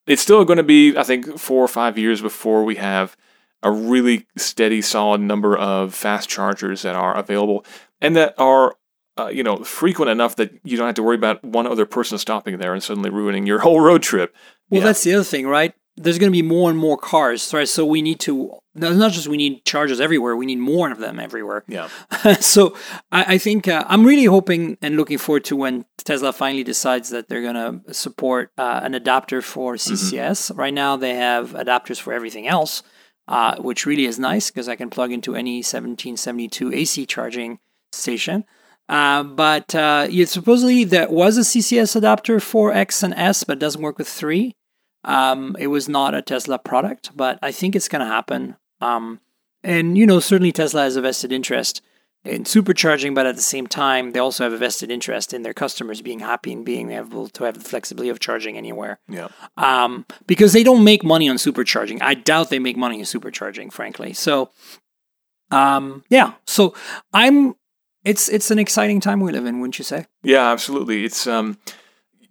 it's 0.08 0.22
still 0.22 0.46
going 0.46 0.58
to 0.58 0.64
be, 0.64 0.98
I 0.98 1.04
think, 1.04 1.38
four 1.38 1.62
or 1.62 1.68
five 1.68 1.98
years 1.98 2.22
before 2.22 2.64
we 2.64 2.76
have 2.76 3.18
a 3.62 3.72
really 3.72 4.26
steady, 4.38 4.82
solid 4.82 5.20
number 5.20 5.58
of 5.58 5.94
fast 5.94 6.30
chargers 6.30 6.84
that 6.84 6.96
are 6.96 7.16
available 7.18 7.66
and 8.00 8.16
that 8.16 8.36
are 8.38 8.76
uh, 9.20 9.28
you 9.28 9.44
know, 9.44 9.58
frequent 9.58 10.10
enough 10.10 10.38
that 10.38 10.52
you 10.64 10.78
don't 10.78 10.88
have 10.88 10.96
to 10.96 11.04
worry 11.04 11.16
about 11.16 11.44
one 11.44 11.68
other 11.68 11.86
person 11.86 12.18
stopping 12.18 12.58
there 12.58 12.74
and 12.74 12.82
suddenly 12.82 13.10
ruining 13.10 13.46
your 13.46 13.60
whole 13.60 13.80
road 13.80 14.02
trip. 14.02 14.34
Well, 14.70 14.80
yeah. 14.80 14.88
that's 14.88 15.04
the 15.04 15.14
other 15.14 15.24
thing, 15.24 15.46
right? 15.46 15.74
There's 15.96 16.18
going 16.18 16.32
to 16.32 16.36
be 16.36 16.42
more 16.42 16.70
and 16.70 16.80
more 16.80 16.98
cars, 16.98 17.54
right? 17.54 17.68
So 17.68 17.86
we 17.86 18.02
need 18.02 18.20
to. 18.22 18.58
Not 18.76 19.12
just 19.12 19.28
we 19.28 19.38
need 19.38 19.66
chargers 19.66 20.02
everywhere. 20.02 20.36
We 20.36 20.48
need 20.48 20.58
more 20.58 20.92
of 20.92 20.98
them 20.98 21.20
everywhere. 21.20 21.64
Yeah. 21.68 21.90
so 22.40 22.76
I, 23.12 23.36
I 23.36 23.38
think 23.38 23.68
uh, 23.68 23.86
I'm 23.88 24.04
really 24.04 24.26
hoping 24.26 24.78
and 24.82 24.98
looking 24.98 25.20
forward 25.20 25.46
to 25.46 25.56
when 25.56 25.86
Tesla 26.04 26.34
finally 26.34 26.64
decides 26.64 27.10
that 27.10 27.30
they're 27.30 27.44
going 27.44 27.84
to 27.84 27.94
support 27.94 28.52
uh, 28.58 28.82
an 28.84 28.96
adapter 28.96 29.44
for 29.44 29.76
CCS. 29.76 30.50
Mm-hmm. 30.50 30.60
Right 30.60 30.74
now, 30.74 30.98
they 30.98 31.14
have 31.14 31.52
adapters 31.52 32.00
for 32.02 32.14
everything 32.14 32.48
else, 32.48 32.82
uh, 33.28 33.58
which 33.58 33.86
really 33.86 34.06
is 34.06 34.18
nice 34.18 34.50
because 34.50 34.68
I 34.68 34.76
can 34.76 34.90
plug 34.90 35.12
into 35.12 35.36
any 35.36 35.58
1772 35.58 36.74
AC 36.74 37.06
charging 37.06 37.60
station. 37.92 38.46
Uh, 38.90 39.24
but 39.24 39.74
uh, 39.76 40.26
supposedly 40.26 40.84
there 40.84 41.10
was 41.10 41.38
a 41.38 41.42
CCS 41.42 41.96
adapter 41.96 42.40
for 42.40 42.74
X 42.74 43.04
and 43.04 43.14
S, 43.14 43.44
but 43.44 43.60
doesn't 43.60 43.82
work 43.82 43.98
with 43.98 44.08
3. 44.08 44.56
Um, 45.04 45.56
it 45.60 45.68
was 45.68 45.90
not 45.90 46.14
a 46.14 46.22
Tesla 46.22 46.60
product, 46.60 47.12
but 47.16 47.40
I 47.42 47.52
think 47.52 47.76
it's 47.76 47.88
going 47.88 48.02
to 48.02 48.06
happen. 48.06 48.56
Um, 48.82 49.20
and, 49.64 49.98
you 49.98 50.06
know, 50.06 50.20
certainly 50.20 50.52
Tesla 50.52 50.84
has 50.84 50.96
a 50.96 51.02
vested 51.02 51.32
interest 51.32 51.82
in 52.26 52.46
supercharging, 52.46 53.14
but 53.14 53.26
at 53.26 53.36
the 53.36 53.42
same 53.42 53.68
time, 53.68 54.12
they 54.12 54.20
also 54.20 54.46
have 54.46 54.54
a 54.54 54.58
vested 54.58 54.90
interest 54.90 55.34
in 55.34 55.42
their 55.44 55.54
customers 55.54 56.02
being 56.02 56.20
happy 56.20 56.54
and 56.54 56.66
being 56.66 56.92
able 56.92 57.28
to 57.28 57.44
have 57.44 57.56
the 57.56 57.70
flexibility 57.70 58.10
of 58.10 58.20
charging 58.20 58.58
anywhere. 58.58 59.00
Yeah. 59.10 59.28
Um, 59.58 60.06
because 60.26 60.54
they 60.54 60.64
don't 60.64 60.84
make 60.84 61.04
money 61.04 61.28
on 61.28 61.36
supercharging. 61.36 62.02
I 62.02 62.14
doubt 62.14 62.50
they 62.50 62.60
make 62.60 62.78
money 62.78 63.00
in 63.00 63.06
supercharging, 63.06 63.74
frankly. 63.74 64.14
So, 64.14 64.52
um, 65.52 66.04
yeah. 66.10 66.34
So 66.46 66.74
I'm. 67.14 67.56
It's 68.06 68.28
it's 68.28 68.52
an 68.52 68.60
exciting 68.60 69.00
time 69.00 69.22
we 69.22 69.32
live 69.32 69.46
in, 69.46 69.62
wouldn't 69.62 69.80
you 69.80 69.86
say? 69.86 70.08
Yeah, 70.24 70.52
absolutely. 70.52 71.06
It's 71.06 71.26
um, 71.26 71.58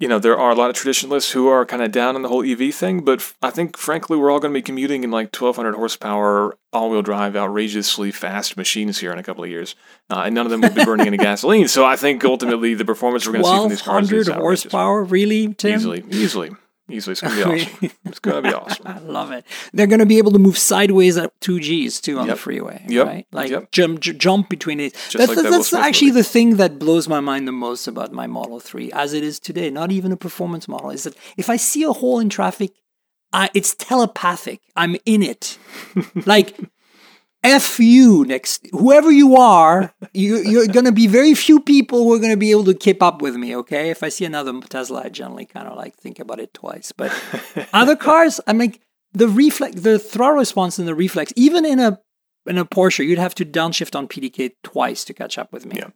you 0.02 0.08
know, 0.08 0.18
there 0.18 0.36
are 0.36 0.50
a 0.50 0.54
lot 0.56 0.68
of 0.68 0.74
traditionalists 0.74 1.30
who 1.30 1.46
are 1.46 1.64
kind 1.64 1.80
of 1.80 1.92
down 1.92 2.16
on 2.16 2.22
the 2.22 2.28
whole 2.28 2.44
EV 2.44 2.74
thing, 2.74 3.04
but 3.04 3.20
f- 3.20 3.36
I 3.40 3.50
think, 3.50 3.76
frankly, 3.78 4.16
we're 4.16 4.32
all 4.32 4.40
going 4.40 4.52
to 4.52 4.58
be 4.58 4.60
commuting 4.60 5.04
in 5.04 5.12
like 5.12 5.26
1,200 5.26 5.76
horsepower, 5.76 6.58
all 6.72 6.90
wheel 6.90 7.02
drive, 7.02 7.36
outrageously 7.36 8.10
fast 8.10 8.56
machines 8.56 8.98
here 8.98 9.12
in 9.12 9.18
a 9.20 9.22
couple 9.22 9.44
of 9.44 9.50
years. 9.50 9.76
Uh, 10.10 10.22
and 10.26 10.34
none 10.34 10.44
of 10.44 10.50
them 10.50 10.60
will 10.60 10.74
be 10.74 10.84
burning 10.84 11.06
any 11.06 11.16
gasoline. 11.28 11.68
So 11.68 11.84
I 11.84 11.94
think 11.94 12.24
ultimately 12.24 12.74
the 12.74 12.84
performance 12.84 13.28
we're 13.28 13.34
going 13.34 13.44
to 13.44 13.50
see 13.50 13.56
from 13.60 13.68
these 13.68 13.82
cars 13.82 14.06
is 14.06 14.26
1,200 14.26 14.40
horsepower, 14.42 15.04
really, 15.04 15.54
Tim? 15.54 15.76
Easily, 15.76 16.04
easily, 16.10 16.50
easily. 16.90 17.12
It's 17.12 17.20
going 17.20 17.36
to 17.36 17.44
be 17.44 17.62
awesome. 17.62 17.90
It's 18.04 18.18
going 18.18 18.42
to 18.42 18.48
be 18.50 18.54
awesome. 18.54 18.86
I 18.86 18.98
love 18.98 19.30
it. 19.32 19.44
They're 19.72 19.86
going 19.86 20.00
to 20.00 20.06
be 20.06 20.18
able 20.18 20.32
to 20.32 20.38
move 20.38 20.58
sideways 20.58 21.16
at 21.16 21.38
two 21.40 21.58
Gs 21.60 22.00
too 22.00 22.18
on 22.18 22.26
the 22.28 22.36
freeway, 22.36 22.84
Yep. 22.88 23.06
right? 23.06 23.26
Like 23.32 23.50
Yep. 23.50 23.70
jump, 23.72 24.00
j- 24.00 24.12
jump 24.12 24.48
between 24.48 24.80
it. 24.80 24.92
Just 24.94 25.16
that's 25.18 25.28
like 25.28 25.36
that 25.44 25.50
that's 25.50 25.72
actually 25.72 26.08
movie. 26.08 26.20
the 26.20 26.24
thing 26.28 26.56
that 26.56 26.78
blows 26.78 27.08
my 27.08 27.20
mind 27.20 27.46
the 27.48 27.52
most 27.52 27.86
about 27.86 28.12
my 28.12 28.26
Model 28.26 28.60
Three, 28.60 28.90
as 28.92 29.12
it 29.12 29.22
is 29.22 29.38
today. 29.40 29.70
Not 29.70 29.90
even 29.92 30.12
a 30.12 30.16
performance 30.16 30.68
model. 30.68 30.90
Is 30.90 31.04
that 31.04 31.14
if 31.36 31.48
I 31.50 31.56
see 31.56 31.82
a 31.84 31.92
hole 31.92 32.18
in 32.20 32.28
traffic, 32.28 32.72
I, 33.32 33.48
it's 33.54 33.74
telepathic. 33.74 34.60
I'm 34.76 34.96
in 35.06 35.22
it. 35.22 35.58
like. 36.26 36.56
F 37.44 37.80
you 37.80 38.24
next 38.24 38.66
whoever 38.70 39.10
you 39.10 39.36
are, 39.36 39.92
you, 40.12 40.38
you're 40.38 40.68
gonna 40.68 40.92
be 40.92 41.06
very 41.06 41.34
few 41.34 41.60
people 41.60 42.04
who 42.04 42.14
are 42.14 42.18
gonna 42.18 42.36
be 42.36 42.50
able 42.50 42.64
to 42.64 42.74
keep 42.74 43.02
up 43.02 43.20
with 43.20 43.34
me. 43.36 43.56
Okay, 43.56 43.90
if 43.90 44.02
I 44.02 44.08
see 44.08 44.24
another 44.24 44.58
Tesla, 44.60 45.02
I 45.04 45.08
generally 45.08 45.46
kind 45.46 45.66
of 45.66 45.76
like 45.76 45.96
think 45.96 46.18
about 46.18 46.40
it 46.40 46.54
twice. 46.54 46.92
But 46.92 47.12
other 47.72 47.96
cars, 47.96 48.40
I 48.46 48.52
mean, 48.52 48.76
the 49.12 49.28
reflex, 49.28 49.80
the 49.80 49.98
throttle 49.98 50.38
response 50.38 50.78
and 50.78 50.86
the 50.86 50.94
reflex, 50.94 51.32
even 51.36 51.64
in 51.64 51.80
a 51.80 52.00
in 52.46 52.58
a 52.58 52.64
Porsche, 52.64 53.06
you'd 53.06 53.18
have 53.18 53.34
to 53.36 53.44
downshift 53.44 53.96
on 53.96 54.08
PDK 54.08 54.52
twice 54.62 55.04
to 55.04 55.14
catch 55.14 55.38
up 55.38 55.52
with 55.52 55.66
me. 55.66 55.76
Yeah. 55.78 55.90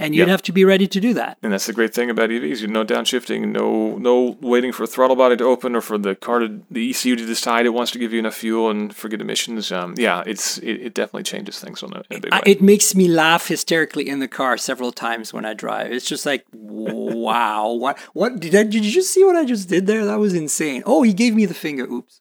And 0.00 0.14
you'd 0.14 0.26
Yeah. 0.26 0.30
have 0.30 0.42
to 0.42 0.52
be 0.52 0.64
ready 0.64 0.86
to 0.86 1.00
do 1.00 1.12
that. 1.14 1.38
And 1.42 1.52
that's 1.52 1.66
the 1.66 1.72
great 1.72 1.92
thing 1.92 2.08
about 2.08 2.30
EVs. 2.30 2.60
You 2.62 2.68
no 2.68 2.84
downshifting, 2.84 3.48
no 3.48 3.96
no 3.98 4.38
waiting 4.40 4.72
for 4.72 4.84
a 4.84 4.86
throttle 4.86 5.16
body 5.16 5.36
to 5.36 5.44
open 5.44 5.74
or 5.74 5.80
for 5.80 5.98
the 5.98 6.14
car 6.14 6.38
to 6.38 6.60
the 6.70 6.90
ECU 6.90 7.16
to 7.16 7.26
decide 7.26 7.66
it 7.66 7.70
wants 7.70 7.90
to 7.92 7.98
give 7.98 8.12
you 8.12 8.20
enough 8.20 8.36
fuel 8.36 8.70
and 8.70 8.94
forget 8.94 9.20
emissions. 9.20 9.72
Um, 9.72 9.94
yeah, 9.98 10.22
it's 10.26 10.58
it, 10.58 10.74
it 10.86 10.94
definitely 10.94 11.24
changes 11.24 11.58
things 11.58 11.82
on 11.82 11.92
a, 11.94 12.00
a 12.14 12.20
big 12.20 12.32
way. 12.32 12.40
It 12.46 12.62
makes 12.62 12.94
me 12.94 13.08
laugh 13.08 13.48
hysterically 13.48 14.08
in 14.08 14.20
the 14.20 14.28
car 14.28 14.56
several 14.56 14.92
times 14.92 15.32
when 15.32 15.44
I 15.44 15.54
drive. 15.54 15.90
It's 15.92 16.06
just 16.06 16.24
like, 16.24 16.44
wow, 16.52 17.72
what 17.72 17.98
what 18.12 18.38
did 18.38 18.54
I, 18.54 18.62
did 18.62 18.84
you 18.84 18.92
just 18.92 19.12
see 19.12 19.24
what 19.24 19.36
I 19.36 19.44
just 19.44 19.68
did 19.68 19.86
there? 19.88 20.04
That 20.04 20.18
was 20.20 20.32
insane. 20.34 20.82
Oh, 20.86 21.02
he 21.02 21.12
gave 21.12 21.34
me 21.34 21.44
the 21.46 21.54
finger. 21.54 21.84
Oops. 21.84 22.20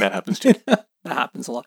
that 0.00 0.12
happens 0.12 0.38
too. 0.38 0.52
that 1.04 1.14
happens 1.14 1.48
a 1.48 1.52
lot. 1.52 1.66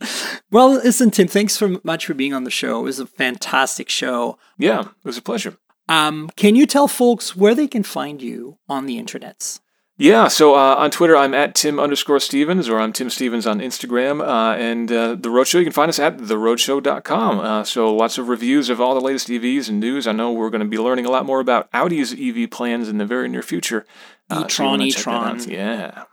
Well, 0.51 0.71
listen, 0.73 1.11
Tim, 1.11 1.27
thanks 1.27 1.53
so 1.53 1.79
much 1.83 2.05
for 2.05 2.13
being 2.13 2.33
on 2.33 2.43
the 2.43 2.51
show. 2.51 2.79
It 2.79 2.83
was 2.83 2.99
a 2.99 3.05
fantastic 3.07 3.89
show. 3.89 4.37
yeah, 4.57 4.81
it 4.81 4.87
was 5.05 5.17
a 5.17 5.21
pleasure. 5.21 5.57
Um, 5.89 6.29
can 6.35 6.55
you 6.55 6.65
tell 6.65 6.87
folks 6.87 7.35
where 7.35 7.55
they 7.55 7.67
can 7.67 7.83
find 7.83 8.21
you 8.21 8.57
on 8.69 8.85
the 8.85 8.97
internets? 9.01 9.59
Yeah, 9.97 10.29
so 10.29 10.55
uh, 10.55 10.75
on 10.77 10.89
Twitter, 10.89 11.15
I'm 11.15 11.33
at 11.35 11.53
Tim 11.53 11.79
underscore 11.79 12.19
Stevens, 12.19 12.67
or 12.67 12.79
I'm 12.79 12.91
Tim 12.91 13.09
Stevens 13.11 13.45
on 13.45 13.59
Instagram. 13.59 14.19
Uh, 14.25 14.55
and 14.57 14.91
uh, 14.91 15.13
The 15.15 15.29
Roadshow, 15.29 15.59
you 15.59 15.63
can 15.63 15.73
find 15.73 15.89
us 15.89 15.99
at 15.99 16.17
theroadshow.com. 16.17 17.39
Uh, 17.39 17.63
so 17.63 17.93
lots 17.93 18.17
of 18.17 18.27
reviews 18.27 18.69
of 18.69 18.81
all 18.81 18.95
the 18.95 19.01
latest 19.01 19.27
EVs 19.27 19.69
and 19.69 19.79
news. 19.79 20.07
I 20.07 20.11
know 20.11 20.31
we're 20.31 20.49
going 20.49 20.61
to 20.61 20.67
be 20.67 20.79
learning 20.79 21.05
a 21.05 21.11
lot 21.11 21.25
more 21.25 21.39
about 21.39 21.69
Audi's 21.73 22.13
EV 22.13 22.49
plans 22.49 22.89
in 22.89 22.97
the 22.97 23.05
very 23.05 23.27
near 23.29 23.43
future. 23.43 23.85
Uh, 24.29 24.39
so 24.39 24.45
e-tron, 24.45 24.69
wanna 24.71 24.91
check 24.91 25.03
that 25.05 25.11
out. 25.11 25.35
e-tron. 25.41 25.49
Yeah. 25.51 26.03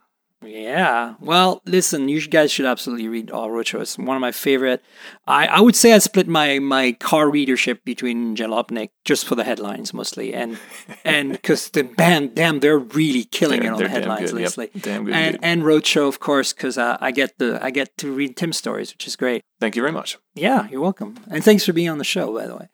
Yeah. 0.45 1.15
Well, 1.21 1.63
listen, 1.67 2.09
you 2.09 2.25
guys 2.29 2.53
should 2.53 2.65
absolutely 2.65 3.09
read 3.09 3.31
All 3.31 3.51
Roadshow. 3.51 3.81
It's 3.81 3.99
one 3.99 4.17
of 4.17 4.21
my 4.21 4.31
favorite. 4.31 4.83
I, 5.27 5.47
I 5.49 5.61
would 5.61 5.75
say 5.75 5.93
I 5.93 5.99
split 5.99 6.29
my, 6.29 6.61
my 6.61 6.93
car 6.93 7.29
readership 7.29 7.85
between 7.85 8.37
Jalopnik 8.37 8.91
just 9.05 9.27
for 9.27 9.35
the 9.35 9.43
headlines 9.43 9.93
mostly, 9.93 10.33
and 10.35 10.59
and 11.05 11.33
because 11.33 11.71
the 11.71 11.83
band, 11.83 12.37
damn, 12.37 12.61
they're 12.61 12.79
really 12.79 13.25
killing 13.25 13.61
They're- 13.63 13.71
it 13.73 13.75
on 13.75 13.83
the 13.83 13.89
headlines 13.89 14.31
good. 14.31 14.41
Yep, 14.43 14.57
lately. 14.57 14.81
damn 14.81 15.05
good 15.05 15.15
and 15.15 15.39
and 15.43 15.63
Roadshow, 15.65 16.07
of 16.07 16.21
course, 16.21 16.53
because 16.53 16.79
uh, 16.79 16.97
I 17.01 17.11
get 17.11 17.37
the 17.39 17.59
I 17.63 17.71
get 17.71 17.97
to 17.99 18.13
read 18.13 18.37
Tim's 18.37 18.57
stories, 18.57 18.93
which 18.93 19.07
is 19.09 19.17
great. 19.17 19.43
Thank 19.61 19.75
you 19.75 19.83
very 19.83 19.93
much. 19.93 20.19
Yeah, 20.37 20.69
you're 20.71 20.81
welcome. 20.81 21.17
And 21.31 21.43
thanks 21.43 21.65
for 21.65 21.73
being 21.73 21.89
on 21.89 21.99
the 21.99 22.05
show, 22.05 22.33
by 22.33 22.47
the 22.47 22.57
way. 22.57 22.69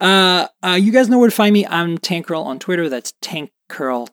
Uh, 0.00 0.46
uh, 0.64 0.70
you 0.80 0.90
guys 0.90 1.10
know 1.10 1.18
where 1.18 1.28
to 1.28 1.36
find 1.36 1.52
me. 1.52 1.66
I'm 1.66 1.98
Tank 1.98 2.28
Girl 2.28 2.42
on 2.42 2.58
Twitter. 2.58 2.88
That's 2.88 3.12
Tank 3.20 3.50
Girl, 3.50 3.54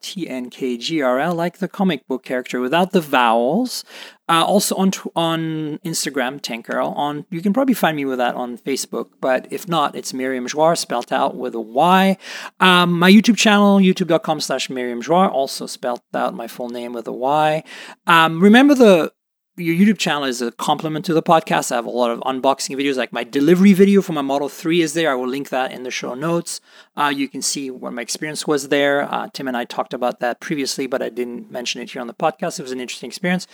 T 0.02 0.28
N 0.28 0.50
K 0.50 0.78
G 0.78 1.02
R 1.02 1.20
L, 1.20 1.34
like 1.34 1.58
the 1.58 1.68
comic 1.68 2.08
book 2.08 2.24
character 2.24 2.60
without 2.60 2.92
the 2.92 3.02
vowels. 3.02 3.84
Uh, 4.30 4.44
also 4.44 4.76
on 4.76 4.92
tw- 4.92 5.08
on 5.16 5.80
Instagram, 5.86 6.42
Tank 6.42 6.68
Girl. 6.68 6.90
On 6.98 7.26
you 7.30 7.42
can 7.42 7.54
probably 7.54 7.74
find 7.74 7.96
me 7.96 8.06
with 8.06 8.18
that 8.18 8.36
on 8.36 8.58
Facebook, 8.58 9.10
but 9.22 9.48
if 9.52 9.68
not, 9.68 9.96
it's 9.96 10.12
Myriam 10.12 10.48
Joire, 10.48 10.76
spelled 10.76 11.12
out 11.14 11.36
with 11.36 11.56
a 11.56 11.62
Y. 11.62 12.18
Um, 12.60 13.00
my 13.00 13.12
YouTube 13.12 13.38
channel, 13.38 13.80
youtube.com 13.80 14.42
slash 14.42 14.68
Myriam 14.68 15.02
Joire, 15.02 15.30
also 15.30 15.66
spelled 15.66 16.02
out 16.14 16.36
my 16.36 16.48
full 16.48 16.70
name 16.70 16.94
with 16.94 17.08
a 17.08 17.14
Y. 17.14 17.64
Um, 18.06 18.42
remember 18.42 18.76
the 18.76 19.14
your 19.58 19.76
YouTube 19.76 19.98
channel 19.98 20.24
is 20.24 20.42
a 20.42 20.52
complement 20.52 21.04
to 21.06 21.14
the 21.14 21.24
podcast. 21.24 21.72
I 21.72 21.76
have 21.76 21.86
a 21.86 21.90
lot 21.90 22.12
of 22.12 22.20
unboxing 22.20 22.78
videos, 22.78 22.96
like 22.96 23.12
my 23.12 23.24
delivery 23.24 23.74
video 23.74 24.04
for 24.04 24.14
my 24.14 24.22
Model 24.22 24.50
3 24.50 24.82
is 24.82 24.94
there. 24.94 25.12
I 25.12 25.16
will 25.16 25.28
link 25.28 25.50
that 25.50 25.72
in 25.72 25.82
the 25.82 25.90
show 25.90 26.14
notes. 26.14 26.62
Uh, 26.96 27.12
you 27.16 27.28
can 27.28 27.42
see 27.42 27.72
what 27.72 27.92
my 27.92 28.04
experience 28.04 28.46
was 28.46 28.70
there. 28.70 29.12
Uh, 29.12 29.30
Tim 29.34 29.48
and 29.48 29.58
I 29.58 29.66
talked 29.66 29.96
about 29.96 30.20
that 30.20 30.40
previously, 30.40 30.86
but 30.86 31.02
I 31.02 31.10
didn't 31.10 31.52
mention 31.52 31.82
it 31.82 31.92
here 31.92 32.02
on 32.02 32.08
the 32.08 32.14
podcast. 32.14 32.60
It 32.60 32.64
was 32.64 32.72
an 32.72 32.80
interesting 32.80 33.08
experience. 33.08 33.48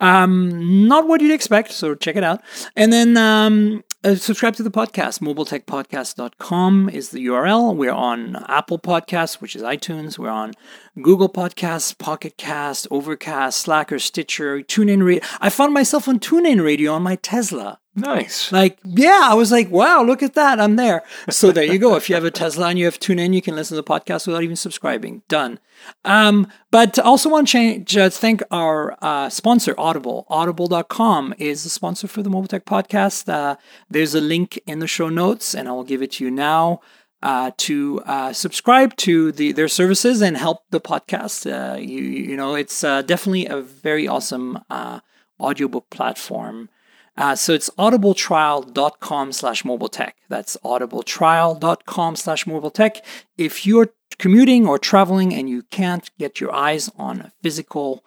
Um, 0.00 0.88
not 0.88 1.06
what 1.06 1.20
you'd 1.20 1.32
expect, 1.32 1.72
so 1.72 1.94
check 1.94 2.16
it 2.16 2.24
out. 2.24 2.40
And 2.74 2.90
then 2.90 3.18
um, 3.18 3.84
uh, 4.02 4.14
subscribe 4.14 4.56
to 4.56 4.62
the 4.62 4.70
podcast. 4.70 5.20
MobileTechPodcast.com 5.20 6.88
is 6.88 7.10
the 7.10 7.26
URL. 7.26 7.76
We're 7.76 7.92
on 7.92 8.36
Apple 8.48 8.78
Podcasts, 8.78 9.42
which 9.42 9.54
is 9.54 9.62
iTunes. 9.62 10.18
We're 10.18 10.30
on 10.30 10.54
Google 11.02 11.28
Podcasts, 11.28 11.96
Pocket 11.96 12.36
Cast, 12.36 12.86
Overcast, 12.90 13.60
Slacker, 13.60 13.98
Stitcher, 13.98 14.60
TuneIn 14.60 15.04
Radio. 15.04 15.24
I 15.40 15.50
found 15.50 15.74
myself 15.74 16.08
on 16.08 16.18
TuneIn 16.18 16.62
Radio 16.62 16.92
on 16.92 17.02
my 17.02 17.16
Tesla. 17.16 17.78
Nice. 17.96 18.52
Like, 18.52 18.78
yeah, 18.84 19.20
I 19.24 19.34
was 19.34 19.50
like, 19.50 19.68
wow, 19.70 20.02
look 20.02 20.22
at 20.22 20.34
that. 20.34 20.60
I'm 20.60 20.76
there. 20.76 21.02
So 21.28 21.50
there 21.50 21.64
you 21.64 21.78
go. 21.78 21.96
If 21.96 22.08
you 22.08 22.14
have 22.14 22.24
a 22.24 22.30
Tesla 22.30 22.68
and 22.68 22.78
you 22.78 22.84
have 22.84 23.00
TuneIn, 23.00 23.34
you 23.34 23.42
can 23.42 23.56
listen 23.56 23.74
to 23.76 23.82
the 23.82 23.88
podcast 23.88 24.26
without 24.26 24.44
even 24.44 24.56
subscribing. 24.56 25.22
Done. 25.28 25.58
Um, 26.04 26.46
but 26.70 26.98
also 26.98 27.28
want 27.28 27.48
to 27.48 27.52
change, 27.52 27.96
uh, 27.96 28.08
thank 28.10 28.42
our 28.50 28.96
uh, 29.02 29.28
sponsor, 29.28 29.74
Audible. 29.76 30.26
Audible.com 30.28 31.34
is 31.38 31.64
the 31.64 31.70
sponsor 31.70 32.06
for 32.06 32.22
the 32.22 32.30
Mobile 32.30 32.48
Tech 32.48 32.64
Podcast. 32.64 33.28
Uh, 33.28 33.56
there's 33.88 34.14
a 34.14 34.20
link 34.20 34.60
in 34.66 34.78
the 34.78 34.86
show 34.86 35.08
notes, 35.08 35.54
and 35.54 35.68
I 35.68 35.72
will 35.72 35.84
give 35.84 36.00
it 36.00 36.12
to 36.12 36.24
you 36.24 36.30
now. 36.30 36.80
Uh, 37.22 37.50
to 37.58 38.00
uh, 38.06 38.32
subscribe 38.32 38.96
to 38.96 39.30
the 39.32 39.52
their 39.52 39.68
services 39.68 40.22
and 40.22 40.38
help 40.38 40.62
the 40.70 40.80
podcast. 40.80 41.44
Uh, 41.44 41.76
you 41.76 42.00
you 42.00 42.34
know 42.34 42.54
it's 42.54 42.82
uh, 42.82 43.02
definitely 43.02 43.44
a 43.44 43.60
very 43.60 44.08
awesome 44.08 44.58
uh, 44.70 45.00
audiobook 45.38 45.90
platform. 45.90 46.70
Uh, 47.18 47.34
so 47.34 47.52
it's 47.52 47.68
audibletrial.com 47.78 49.32
slash 49.32 49.66
mobile 49.66 49.88
tech. 49.88 50.16
That's 50.30 50.56
audibletrial.com 50.64 52.16
slash 52.16 52.46
mobile 52.46 52.70
tech. 52.70 53.04
If 53.36 53.66
you're 53.66 53.90
commuting 54.18 54.66
or 54.66 54.78
traveling 54.78 55.34
and 55.34 55.46
you 55.46 55.64
can't 55.64 56.10
get 56.18 56.40
your 56.40 56.54
eyes 56.54 56.90
on 56.96 57.32
physical 57.42 58.02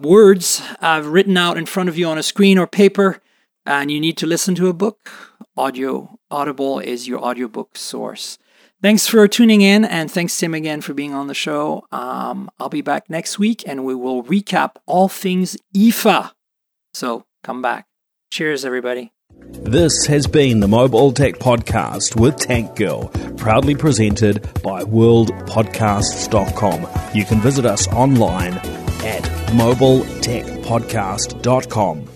words 0.00 0.62
written 1.02 1.36
out 1.36 1.58
in 1.58 1.66
front 1.66 1.90
of 1.90 1.98
you 1.98 2.06
on 2.06 2.16
a 2.16 2.22
screen 2.22 2.56
or 2.56 2.66
paper, 2.66 3.20
and 3.66 3.90
you 3.90 4.00
need 4.00 4.16
to 4.18 4.26
listen 4.26 4.54
to 4.56 4.68
a 4.68 4.72
book, 4.72 5.10
audio 5.56 6.18
Audible 6.30 6.78
is 6.78 7.08
your 7.08 7.20
audiobook 7.20 7.76
source. 7.76 8.38
Thanks 8.80 9.06
for 9.06 9.28
tuning 9.28 9.60
in, 9.60 9.84
and 9.84 10.10
thanks 10.10 10.38
Tim 10.38 10.54
again 10.54 10.80
for 10.80 10.92
being 10.92 11.14
on 11.14 11.28
the 11.28 11.34
show. 11.34 11.86
Um, 11.92 12.50
I'll 12.58 12.68
be 12.68 12.82
back 12.82 13.08
next 13.08 13.38
week, 13.38 13.62
and 13.64 13.84
we 13.84 13.94
will 13.94 14.24
recap 14.24 14.72
all 14.86 15.08
things 15.08 15.56
IFA. 15.76 16.32
So 16.92 17.24
come 17.44 17.62
back. 17.62 17.86
Cheers, 18.32 18.64
everybody. 18.64 19.12
This 19.40 20.06
has 20.06 20.26
been 20.26 20.58
the 20.60 20.68
Mobile 20.68 21.12
Tech 21.12 21.34
Podcast 21.34 22.20
with 22.20 22.36
Tank 22.36 22.74
Girl, 22.74 23.08
proudly 23.36 23.76
presented 23.76 24.42
by 24.62 24.82
worldpodcasts.com. 24.82 26.88
You 27.14 27.24
can 27.24 27.40
visit 27.40 27.64
us 27.64 27.86
online 27.88 28.54
at 28.54 29.22
mobiletechpodcast.com. 29.52 32.11